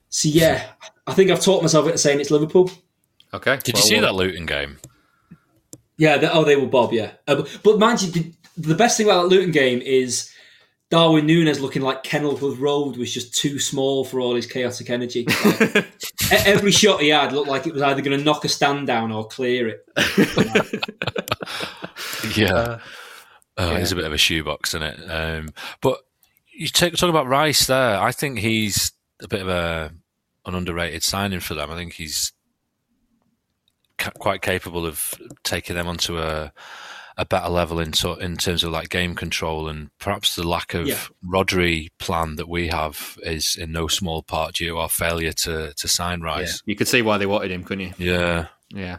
So 0.10 0.30
yeah, 0.30 0.70
I 1.06 1.14
think 1.14 1.32
I've 1.32 1.42
taught 1.42 1.62
myself 1.62 1.86
into 1.86 1.98
saying 1.98 2.20
it's 2.20 2.32
Liverpool. 2.32 2.70
Okay. 3.34 3.58
Did 3.58 3.74
well, 3.74 3.84
you 3.84 3.88
see 3.88 3.96
well, 4.00 4.14
that 4.14 4.16
Luton 4.16 4.46
game? 4.46 4.78
Yeah, 5.98 6.18
they, 6.18 6.30
oh, 6.30 6.44
they 6.44 6.56
were 6.56 6.68
Bob. 6.68 6.94
Yeah, 6.94 7.12
uh, 7.28 7.36
but, 7.36 7.60
but 7.64 7.80
mind 7.80 8.04
you, 8.04 8.12
the, 8.12 8.34
the 8.56 8.76
best 8.76 8.98
thing 8.98 9.08
about 9.08 9.24
that 9.24 9.36
Luton 9.36 9.52
game 9.52 9.82
is 9.82 10.32
Darwin 10.90 11.26
Nunez 11.26 11.60
looking 11.60 11.82
like 11.82 12.04
Kenilworth 12.04 12.60
Road 12.60 12.96
was 12.96 13.14
just 13.14 13.36
too 13.36 13.60
small 13.60 14.06
for 14.06 14.22
all 14.22 14.36
his 14.36 14.48
chaotic 14.48 14.90
energy. 14.90 15.28
Like, 16.30 16.46
every 16.46 16.72
shot 16.72 17.00
he 17.00 17.08
had 17.08 17.32
looked 17.32 17.48
like 17.48 17.68
it 17.68 17.74
was 17.74 17.82
either 17.82 18.02
going 18.02 18.18
to 18.18 18.24
knock 18.24 18.44
a 18.44 18.50
stand 18.50 18.86
down 18.86 19.14
or 19.14 19.26
clear 19.26 19.70
it. 19.70 19.86
yeah. 22.36 22.54
Uh, 22.54 22.80
oh, 23.58 23.72
yeah. 23.72 23.80
he's 23.80 23.94
a 23.94 23.96
bit 23.96 24.04
of 24.04 24.12
a 24.12 24.18
shoebox, 24.18 24.74
isn't 24.74 24.84
it? 24.84 25.00
Um, 25.10 25.54
but 25.80 26.00
you 26.52 26.68
take, 26.68 26.98
talk 26.98 27.10
about 27.10 27.28
Rice 27.28 27.68
there. 27.68 27.98
I 27.98 28.12
think 28.12 28.40
he's 28.40 28.92
a 29.22 29.30
bit 29.30 29.42
of 29.42 29.48
a 29.48 29.94
an 30.46 30.56
underrated 30.56 31.04
signing 31.04 31.40
for 31.40 31.54
them. 31.54 31.72
I 31.72 31.76
think 31.76 31.94
he's 31.94 32.34
ca- 33.98 34.12
quite 34.20 34.42
capable 34.42 34.86
of 34.86 35.14
taking 35.44 35.78
them 35.78 35.88
onto 35.88 36.20
a 36.20 36.52
a 37.18 37.26
better 37.26 37.50
level 37.50 37.80
in 37.80 37.94
so, 37.94 38.14
in 38.14 38.38
terms 38.38 38.64
of 38.64 38.72
like 38.72 38.90
game 38.90 39.16
control 39.16 39.68
and 39.68 39.90
perhaps 40.00 40.36
the 40.36 40.48
lack 40.48 40.74
of 40.74 40.88
yeah. 40.88 41.00
Rodri 41.26 41.90
plan 41.98 42.36
that 42.36 42.48
we 42.48 42.68
have 42.68 43.18
is 43.24 43.58
in 43.60 43.72
no 43.72 43.88
small 43.88 44.22
part 44.22 44.56
due 44.56 44.70
to 44.70 44.78
our 44.78 44.90
failure 44.90 45.34
to 45.34 45.74
to 45.74 45.88
sign 45.88 46.22
Rice. 46.22 46.62
Yeah. 46.66 46.72
You 46.72 46.76
could 46.76 46.88
see 46.88 47.02
why 47.02 47.18
they 47.18 47.26
wanted 47.26 47.52
him, 47.52 47.64
couldn't 47.64 47.86
you? 47.88 47.94
Yeah. 47.98 48.48
Yeah. 48.74 48.98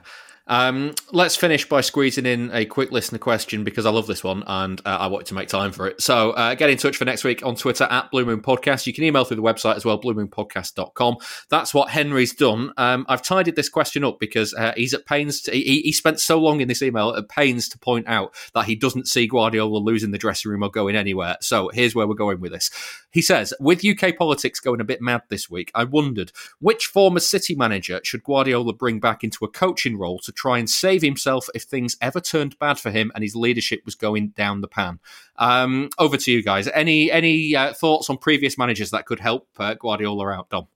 Um, 0.49 0.95
let's 1.13 1.37
finish 1.37 1.69
by 1.69 1.83
squeezing 1.83 2.27
in 2.27 2.51
a 2.53 2.65
quick 2.65 2.91
listener 2.91 3.19
question 3.19 3.65
because 3.65 3.87
I 3.87 3.91
love 3.91 4.07
this 4.07 4.25
one 4.25 4.43
and 4.47 4.81
uh, 4.85 4.97
I 5.01 5.07
wanted 5.07 5.27
to 5.27 5.35
make 5.35 5.49
time 5.49 5.73
for 5.73 5.87
it. 5.87 6.01
So 6.01 6.31
uh, 6.33 6.55
get 6.55 6.71
in 6.71 6.79
touch 6.79 6.97
for 6.97 7.05
next 7.05 7.23
week 7.23 7.45
on 7.45 7.55
Twitter 7.55 7.85
at 7.85 8.11
Blue 8.11 8.25
Moon 8.25 8.41
Podcast. 8.41 8.87
You 8.87 8.93
can 8.93 9.05
email 9.05 9.25
through 9.25 9.37
the 9.37 9.43
website 9.43 9.77
as 9.77 9.85
well, 9.85 10.01
bluemoonpodcast.com. 10.01 11.17
That's 11.51 11.75
what 11.75 11.91
Henry's 11.91 12.35
done. 12.35 12.73
Um, 12.77 13.05
I've 13.09 13.23
tidied 13.23 13.57
this 13.57 13.69
question 13.69 14.05
up 14.05 14.19
because 14.19 14.55
uh, 14.55 14.73
he's 14.77 14.95
at 14.95 15.07
pains. 15.07 15.43
To, 15.43 15.53
he, 15.53 15.83
he, 15.83 15.93
spent 15.93 16.21
so 16.21 16.41
long 16.41 16.61
in 16.61 16.69
this 16.69 16.81
email 16.81 17.15
at 17.15 17.29
pains 17.29 17.69
to 17.69 17.79
point 17.79 18.09
out 18.09 18.35
that 18.55 18.67
he 18.67 18.77
doesn't 18.77 19.09
see 19.09 19.27
Guardiola 19.27 19.79
losing 19.79 20.13
the 20.13 20.19
dressing 20.19 20.51
room 20.51 20.63
or 20.63 20.71
going 20.71 20.97
anywhere. 20.97 21.37
So 21.41 21.69
here's 21.73 21.95
where 21.95 22.07
we're 22.07 22.15
going 22.15 22.41
with 22.41 22.53
this. 22.53 22.71
He 23.11 23.23
says, 23.23 23.55
with 23.59 23.85
UK 23.85 24.17
politics 24.17 24.61
going 24.61 24.81
a 24.81 24.85
bit 24.85 25.01
mad 25.01 25.23
this 25.29 25.49
week, 25.49 25.71
I 25.75 25.85
wondered 25.85 26.33
which 26.61 26.87
former 26.87 27.21
City 27.21 27.55
manager 27.55 28.01
should 28.05 28.23
Guardiola 28.23 28.73
bring 28.73 29.01
back 29.01 29.25
into 29.25 29.45
a 29.45 29.49
coaching 29.49 29.99
role 29.99 30.19
to 30.21 30.33
try 30.33 30.59
and 30.59 30.69
save 30.69 31.03
himself 31.03 31.49
if 31.55 31.63
things 31.63 31.97
ever 32.01 32.21
turned 32.21 32.59
bad 32.59 32.79
for 32.79 32.91
him 32.91 33.11
and 33.15 33.25
his 33.25 33.35
leadership 33.35 33.83
was 33.85 33.95
going 33.95 34.29
down 34.29 34.61
the 34.61 34.69
pan. 34.69 34.99
Um, 35.37 35.89
over 35.99 36.17
to 36.17 36.33
you 36.33 36.43
guys. 36.43 36.69
Any 36.69 37.11
any 37.11 37.57
uh, 37.57 37.73
thoughts 37.73 38.11
on 38.11 38.19
previous 38.19 38.59
managers 38.59 38.91
that 38.91 39.07
could 39.07 39.21
help 39.21 39.49
uh, 39.59 39.75
Guardiola 39.75 40.29
out, 40.29 40.51
Dom? 40.51 40.67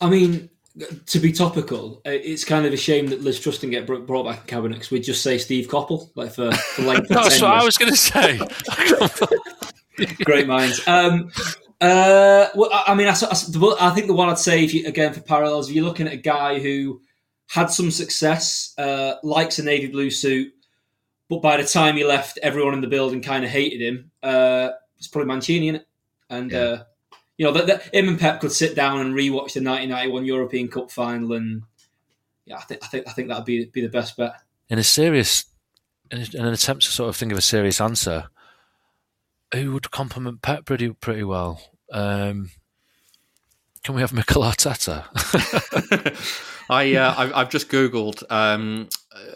I 0.00 0.08
mean, 0.08 0.48
to 1.06 1.18
be 1.18 1.32
topical, 1.32 2.00
uh, 2.06 2.10
it's 2.10 2.44
kind 2.44 2.66
of 2.66 2.72
a 2.72 2.76
shame 2.76 3.08
that 3.08 3.22
Liz 3.22 3.40
Truss 3.40 3.58
didn't 3.58 3.72
get 3.72 3.86
brought 4.06 4.24
back 4.24 4.40
in 4.40 4.46
cabinet 4.46 4.74
because 4.74 4.90
we'd 4.90 5.04
just 5.04 5.22
say 5.22 5.38
Steve 5.38 5.68
Coppell, 5.68 6.10
like 6.14 6.32
for, 6.32 6.52
for 6.52 6.82
like. 6.82 7.06
That's 7.08 7.40
what 7.40 7.50
I 7.50 7.64
was 7.64 7.76
going 7.76 7.92
to 7.92 7.96
say. 7.96 8.40
Great 10.24 10.46
minds. 10.46 10.86
Um, 10.86 11.30
uh, 11.80 12.48
well, 12.54 12.70
I 12.72 12.94
mean, 12.94 13.06
I, 13.06 13.12
I, 13.12 13.88
I, 13.88 13.90
think 13.90 14.08
the 14.08 14.14
one 14.14 14.28
I'd 14.28 14.38
say, 14.38 14.64
if 14.64 14.74
you, 14.74 14.86
again 14.86 15.12
for 15.12 15.20
parallels, 15.20 15.68
if 15.68 15.76
you're 15.76 15.84
looking 15.84 16.08
at 16.08 16.12
a 16.12 16.18
guy 16.18 16.58
who 16.58 17.00
had 17.46 17.70
some 17.70 17.90
success, 17.90 18.74
uh, 18.78 19.14
likes 19.22 19.58
a 19.58 19.62
navy 19.62 19.86
blue 19.86 20.10
suit, 20.10 20.52
but 21.28 21.40
by 21.40 21.56
the 21.56 21.64
time 21.64 21.96
he 21.96 22.04
left, 22.04 22.38
everyone 22.42 22.74
in 22.74 22.80
the 22.80 22.88
building 22.88 23.22
kind 23.22 23.44
of 23.44 23.50
hated 23.50 23.80
him. 23.80 24.10
Uh, 24.22 24.70
it's 24.96 25.06
probably 25.06 25.28
Mancini, 25.28 25.68
it? 25.68 25.86
And 26.28 26.50
yeah. 26.50 26.58
uh, 26.58 26.84
you 27.36 27.46
know, 27.46 27.52
that, 27.52 27.66
that 27.68 27.94
him 27.94 28.08
and 28.08 28.18
Pep 28.18 28.40
could 28.40 28.52
sit 28.52 28.74
down 28.74 29.00
and 29.00 29.14
rewatch 29.14 29.54
the 29.54 29.62
1991 29.62 30.24
European 30.24 30.68
Cup 30.68 30.90
final, 30.90 31.34
and 31.34 31.62
yeah, 32.44 32.56
I 32.56 32.62
think 32.62 32.82
I 32.82 32.86
think 32.88 33.08
I 33.08 33.12
think 33.12 33.28
that'd 33.28 33.44
be 33.44 33.66
be 33.66 33.82
the 33.82 33.88
best 33.88 34.16
bet. 34.16 34.34
In 34.68 34.78
a 34.78 34.84
serious, 34.84 35.44
in 36.10 36.18
an 36.20 36.46
attempt 36.46 36.84
to 36.84 36.90
sort 36.90 37.08
of 37.08 37.16
think 37.16 37.30
of 37.30 37.38
a 37.38 37.42
serious 37.42 37.80
answer, 37.80 38.28
who 39.54 39.72
would 39.72 39.90
complement 39.90 40.42
Pep 40.42 40.64
pretty 40.64 40.90
pretty 40.90 41.24
well? 41.24 41.60
Um, 41.92 42.50
can 43.82 43.94
we 43.94 44.00
have 44.00 44.12
Mikel 44.12 44.42
Arteta? 44.42 45.06
I 46.70 46.94
uh, 46.94 47.30
I've 47.34 47.50
just 47.50 47.68
googled. 47.70 48.22
Um, 48.30 48.88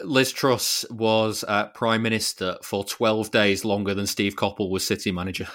Liz 0.02 0.32
Truss 0.32 0.84
was 0.90 1.44
uh, 1.46 1.68
prime 1.68 2.02
minister 2.02 2.58
for 2.62 2.84
twelve 2.84 3.30
days 3.30 3.64
longer 3.64 3.94
than 3.94 4.06
Steve 4.06 4.36
Coppell 4.36 4.70
was 4.70 4.86
city 4.86 5.12
manager. 5.12 5.48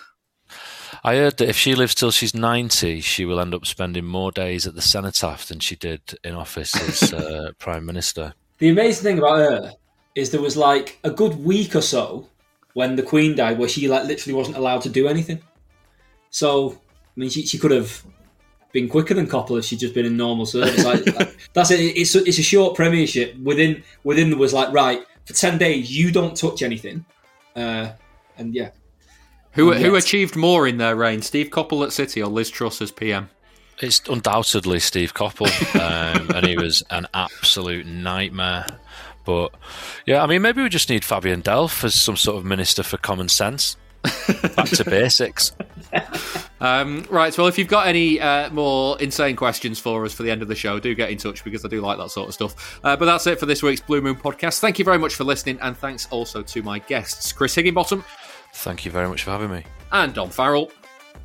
I 1.03 1.15
heard 1.15 1.37
that 1.37 1.49
if 1.49 1.57
she 1.57 1.75
lives 1.75 1.93
till 1.93 2.11
she's 2.11 2.33
ninety, 2.33 3.01
she 3.01 3.25
will 3.25 3.39
end 3.39 3.53
up 3.53 3.65
spending 3.65 4.05
more 4.05 4.31
days 4.31 4.65
at 4.65 4.73
the 4.73 4.81
cenotaph 4.81 5.45
than 5.47 5.59
she 5.59 5.75
did 5.75 6.01
in 6.23 6.33
office 6.33 6.75
as 6.75 7.13
uh, 7.13 7.51
prime 7.59 7.85
minister. 7.85 8.33
The 8.57 8.69
amazing 8.69 9.03
thing 9.03 9.17
about 9.19 9.37
her 9.37 9.73
is 10.15 10.31
there 10.31 10.41
was 10.41 10.57
like 10.57 10.97
a 11.03 11.11
good 11.11 11.43
week 11.45 11.75
or 11.75 11.81
so 11.81 12.27
when 12.77 12.95
the 12.95 13.01
Queen 13.01 13.35
died, 13.35 13.57
where 13.57 13.67
she 13.67 13.87
like 13.87 14.03
literally 14.03 14.35
wasn't 14.35 14.55
allowed 14.55 14.83
to 14.83 14.89
do 14.89 15.07
anything. 15.07 15.41
So, 16.29 16.73
I 16.73 17.19
mean, 17.19 17.31
she, 17.31 17.43
she 17.43 17.57
could 17.57 17.71
have 17.71 18.03
been 18.71 18.87
quicker 18.87 19.15
than 19.15 19.25
Coppell 19.25 19.57
if 19.57 19.65
she'd 19.65 19.79
just 19.79 19.95
been 19.95 20.05
in 20.05 20.15
normal 20.15 20.45
service. 20.45 20.85
like, 20.85 21.03
that's 21.53 21.71
it. 21.71 21.79
It's 21.79 22.13
a, 22.13 22.23
it's 22.23 22.37
a 22.37 22.43
short 22.43 22.75
premiership. 22.75 23.35
Within 23.39 23.83
within 24.03 24.29
there 24.29 24.37
was 24.37 24.53
like 24.53 24.71
right 24.71 25.03
for 25.25 25.33
ten 25.33 25.57
days 25.57 25.89
you 25.89 26.11
don't 26.11 26.37
touch 26.37 26.61
anything, 26.61 27.03
uh, 27.55 27.93
and 28.37 28.53
yeah. 28.53 28.69
Who 29.53 29.71
and 29.71 29.83
who 29.83 29.95
achieved 29.95 30.35
more 30.35 30.67
in 30.67 30.77
their 30.77 30.95
reign? 30.95 31.23
Steve 31.23 31.49
Coppell 31.49 31.83
at 31.83 31.93
City 31.93 32.21
or 32.21 32.27
Liz 32.27 32.51
Truss 32.51 32.79
as 32.79 32.91
PM? 32.91 33.31
It's 33.79 34.01
undoubtedly 34.07 34.79
Steve 34.79 35.15
Coppell, 35.15 35.49
um, 36.19 36.29
and 36.29 36.45
he 36.45 36.55
was 36.55 36.83
an 36.91 37.07
absolute 37.15 37.87
nightmare. 37.87 38.67
But 39.27 39.53
yeah, 40.05 40.23
I 40.23 40.25
mean, 40.25 40.41
maybe 40.41 40.63
we 40.63 40.69
just 40.69 40.89
need 40.89 41.03
Fabian 41.03 41.41
Delph 41.43 41.83
as 41.83 41.93
some 41.93 42.15
sort 42.15 42.37
of 42.37 42.45
minister 42.45 42.81
for 42.81 42.95
common 42.95 43.27
sense. 43.27 43.75
Back 44.55 44.69
to 44.69 44.85
basics. 44.85 45.51
Um, 46.59 47.05
right, 47.11 47.37
well, 47.37 47.45
if 47.45 47.59
you've 47.59 47.67
got 47.67 47.85
any 47.87 48.19
uh, 48.19 48.49
more 48.49 48.99
insane 48.99 49.35
questions 49.35 49.77
for 49.77 50.03
us 50.05 50.13
for 50.13 50.23
the 50.23 50.31
end 50.31 50.41
of 50.41 50.47
the 50.47 50.55
show, 50.55 50.79
do 50.79 50.95
get 50.95 51.11
in 51.11 51.17
touch 51.19 51.43
because 51.43 51.63
I 51.63 51.67
do 51.67 51.81
like 51.81 51.99
that 51.99 52.09
sort 52.09 52.29
of 52.29 52.33
stuff. 52.33 52.79
Uh, 52.83 52.97
but 52.97 53.05
that's 53.05 53.27
it 53.27 53.39
for 53.39 53.45
this 53.45 53.61
week's 53.61 53.81
Blue 53.81 54.01
Moon 54.01 54.15
podcast. 54.15 54.59
Thank 54.59 54.79
you 54.79 54.85
very 54.85 54.97
much 54.97 55.13
for 55.13 55.23
listening, 55.23 55.59
and 55.61 55.77
thanks 55.77 56.07
also 56.09 56.41
to 56.41 56.63
my 56.63 56.79
guests, 56.79 57.31
Chris 57.31 57.53
Higginbottom. 57.53 58.03
Thank 58.53 58.85
you 58.85 58.91
very 58.91 59.07
much 59.07 59.23
for 59.23 59.29
having 59.31 59.51
me. 59.51 59.65
And 59.91 60.15
Dom 60.15 60.31
Farrell. 60.31 60.71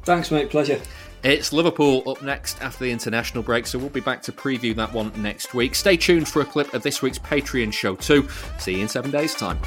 Thanks, 0.05 0.31
mate. 0.31 0.51
Pleasure. 0.51 0.81
It's 1.25 1.53
Liverpool 1.53 2.03
up 2.11 2.21
next 2.21 2.61
after 2.61 2.83
the 2.83 2.91
international 2.91 3.45
break, 3.45 3.69
so 3.69 3.79
we'll 3.79 3.91
be 3.91 4.01
back 4.01 4.23
to 4.23 4.33
preview 4.33 4.75
that 4.75 4.93
one 4.93 5.13
next 5.23 5.55
week. 5.55 5.77
Stay 5.77 5.97
tuned 5.97 6.27
for 6.27 6.43
a 6.43 6.45
clip 6.45 6.75
of 6.75 6.83
this 6.83 7.01
week's 7.01 7.21
Patreon 7.21 7.73
show, 7.73 7.95
too. 7.95 8.29
See 8.59 8.75
you 8.75 8.83
in 8.83 8.89
seven 8.89 9.13
days' 9.13 9.33
time. 9.33 9.61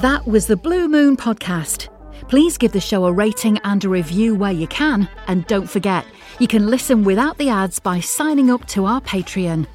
That 0.00 0.22
was 0.24 0.46
the 0.46 0.56
Blue 0.56 0.86
Moon 0.86 1.16
Podcast. 1.16 1.88
Please 2.28 2.56
give 2.56 2.70
the 2.70 2.80
show 2.80 3.04
a 3.04 3.12
rating 3.12 3.58
and 3.64 3.84
a 3.84 3.88
review 3.88 4.36
where 4.36 4.52
you 4.52 4.68
can. 4.68 5.08
And 5.26 5.44
don't 5.48 5.68
forget, 5.68 6.06
you 6.38 6.46
can 6.46 6.68
listen 6.68 7.02
without 7.02 7.38
the 7.38 7.48
ads 7.48 7.80
by 7.80 7.98
signing 7.98 8.50
up 8.50 8.66
to 8.68 8.84
our 8.84 9.00
Patreon. 9.00 9.66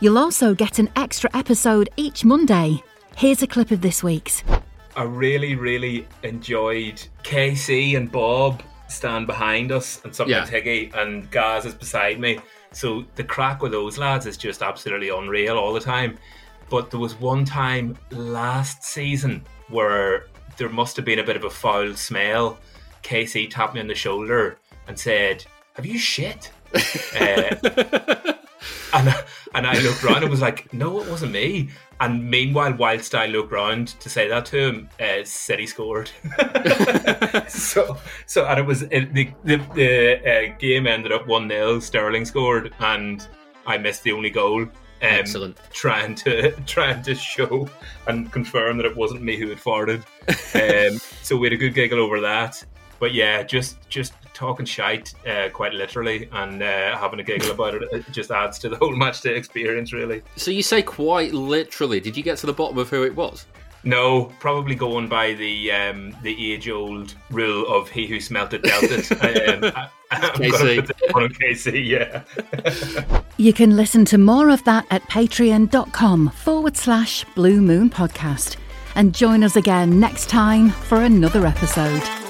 You'll 0.00 0.18
also 0.18 0.52
get 0.52 0.80
an 0.80 0.90
extra 0.96 1.30
episode 1.32 1.90
each 1.96 2.24
Monday. 2.24 2.82
Here's 3.16 3.42
a 3.44 3.46
clip 3.46 3.70
of 3.70 3.80
this 3.80 4.02
week's. 4.02 4.42
I 4.96 5.02
really, 5.02 5.54
really 5.56 6.06
enjoyed 6.22 7.04
Casey 7.22 7.96
and 7.96 8.10
Bob 8.10 8.62
stand 8.88 9.26
behind 9.26 9.72
us 9.72 10.00
and 10.04 10.14
something 10.14 10.34
yeah. 10.34 10.46
Higgy 10.46 10.94
and 10.94 11.30
Gaz 11.30 11.64
is 11.64 11.74
beside 11.74 12.20
me. 12.20 12.38
So 12.72 13.04
the 13.14 13.24
crack 13.24 13.62
with 13.62 13.72
those 13.72 13.98
lads 13.98 14.26
is 14.26 14.36
just 14.36 14.62
absolutely 14.62 15.08
unreal 15.08 15.56
all 15.58 15.72
the 15.72 15.80
time. 15.80 16.18
But 16.70 16.90
there 16.90 17.00
was 17.00 17.18
one 17.18 17.44
time 17.44 17.96
last 18.10 18.84
season 18.84 19.44
where 19.68 20.26
there 20.56 20.68
must 20.68 20.96
have 20.96 21.04
been 21.04 21.18
a 21.18 21.24
bit 21.24 21.36
of 21.36 21.44
a 21.44 21.50
foul 21.50 21.94
smell. 21.94 22.58
Casey 23.02 23.46
tapped 23.46 23.74
me 23.74 23.80
on 23.80 23.86
the 23.86 23.94
shoulder 23.94 24.58
and 24.88 24.98
said, 24.98 25.44
Have 25.74 25.86
you 25.86 25.98
shit? 25.98 26.50
uh, 26.74 27.54
and, 28.92 29.14
and 29.54 29.66
I 29.66 29.78
looked 29.80 30.02
around 30.02 30.22
and 30.22 30.30
was 30.30 30.40
like, 30.40 30.72
No, 30.72 31.00
it 31.00 31.08
wasn't 31.08 31.32
me. 31.32 31.70
And 32.00 32.28
meanwhile, 32.28 32.74
whilst 32.74 33.14
I 33.14 33.26
look 33.26 33.50
round 33.50 33.88
to 34.00 34.08
say 34.08 34.28
that 34.28 34.46
to 34.46 34.58
him, 34.58 34.88
uh, 35.00 35.24
City 35.24 35.66
scored. 35.66 36.10
so, 37.48 37.96
so 38.26 38.46
and 38.46 38.58
it 38.58 38.66
was 38.66 38.82
it, 38.82 39.14
the 39.14 39.30
the, 39.44 39.56
the 39.74 40.52
uh, 40.52 40.56
game 40.58 40.86
ended 40.86 41.12
up 41.12 41.26
one 41.26 41.48
0 41.48 41.80
Sterling 41.80 42.24
scored, 42.24 42.74
and 42.80 43.26
I 43.66 43.78
missed 43.78 44.02
the 44.02 44.12
only 44.12 44.30
goal. 44.30 44.62
Um, 44.62 44.70
Excellent. 45.00 45.58
Trying 45.72 46.14
to 46.16 46.50
trying 46.66 47.02
to 47.02 47.14
show 47.14 47.68
and 48.06 48.30
confirm 48.32 48.76
that 48.78 48.86
it 48.86 48.96
wasn't 48.96 49.22
me 49.22 49.36
who 49.36 49.48
had 49.48 49.58
farted. 49.58 50.02
Um, 50.54 50.98
so 51.22 51.36
we 51.36 51.46
had 51.46 51.52
a 51.52 51.56
good 51.56 51.74
giggle 51.74 52.00
over 52.00 52.20
that. 52.20 52.62
But 52.98 53.12
yeah, 53.12 53.42
just 53.42 53.88
just 53.88 54.14
talking 54.34 54.66
shite, 54.66 55.14
uh, 55.26 55.48
quite 55.52 55.72
literally, 55.72 56.28
and 56.32 56.62
uh, 56.62 56.98
having 56.98 57.20
a 57.20 57.22
giggle 57.22 57.52
about 57.52 57.74
it, 57.74 57.82
it 57.92 58.04
just 58.12 58.30
adds 58.30 58.58
to 58.58 58.68
the 58.68 58.76
whole 58.76 58.94
match 58.94 59.22
day 59.22 59.36
experience, 59.36 59.92
really. 59.92 60.22
So 60.36 60.50
you 60.50 60.62
say 60.62 60.82
quite 60.82 61.32
literally. 61.32 62.00
Did 62.00 62.16
you 62.16 62.22
get 62.22 62.36
to 62.38 62.46
the 62.46 62.52
bottom 62.52 62.76
of 62.78 62.90
who 62.90 63.04
it 63.04 63.14
was? 63.14 63.46
No, 63.84 64.32
probably 64.40 64.74
going 64.74 65.08
by 65.08 65.34
the 65.34 65.70
um, 65.70 66.16
the 66.22 66.52
age 66.52 66.70
old 66.70 67.14
rule 67.30 67.66
of 67.68 67.90
he 67.90 68.06
who 68.06 68.18
smelt 68.18 68.54
it 68.54 68.62
dealt 68.62 68.84
it. 68.84 69.12
um, 69.64 69.72
I, 70.10 70.18
KC. 70.30 70.86
KC, 71.12 71.86
yeah. 71.86 73.22
you 73.36 73.52
can 73.52 73.76
listen 73.76 74.04
to 74.06 74.18
more 74.18 74.48
of 74.48 74.64
that 74.64 74.86
at 74.90 75.02
patreon.com 75.02 76.30
forward 76.30 76.76
slash 76.76 77.24
blue 77.34 77.60
moon 77.60 77.90
podcast. 77.90 78.56
And 78.94 79.14
join 79.14 79.42
us 79.42 79.56
again 79.56 79.98
next 79.98 80.28
time 80.30 80.70
for 80.70 81.02
another 81.02 81.46
episode. 81.46 82.23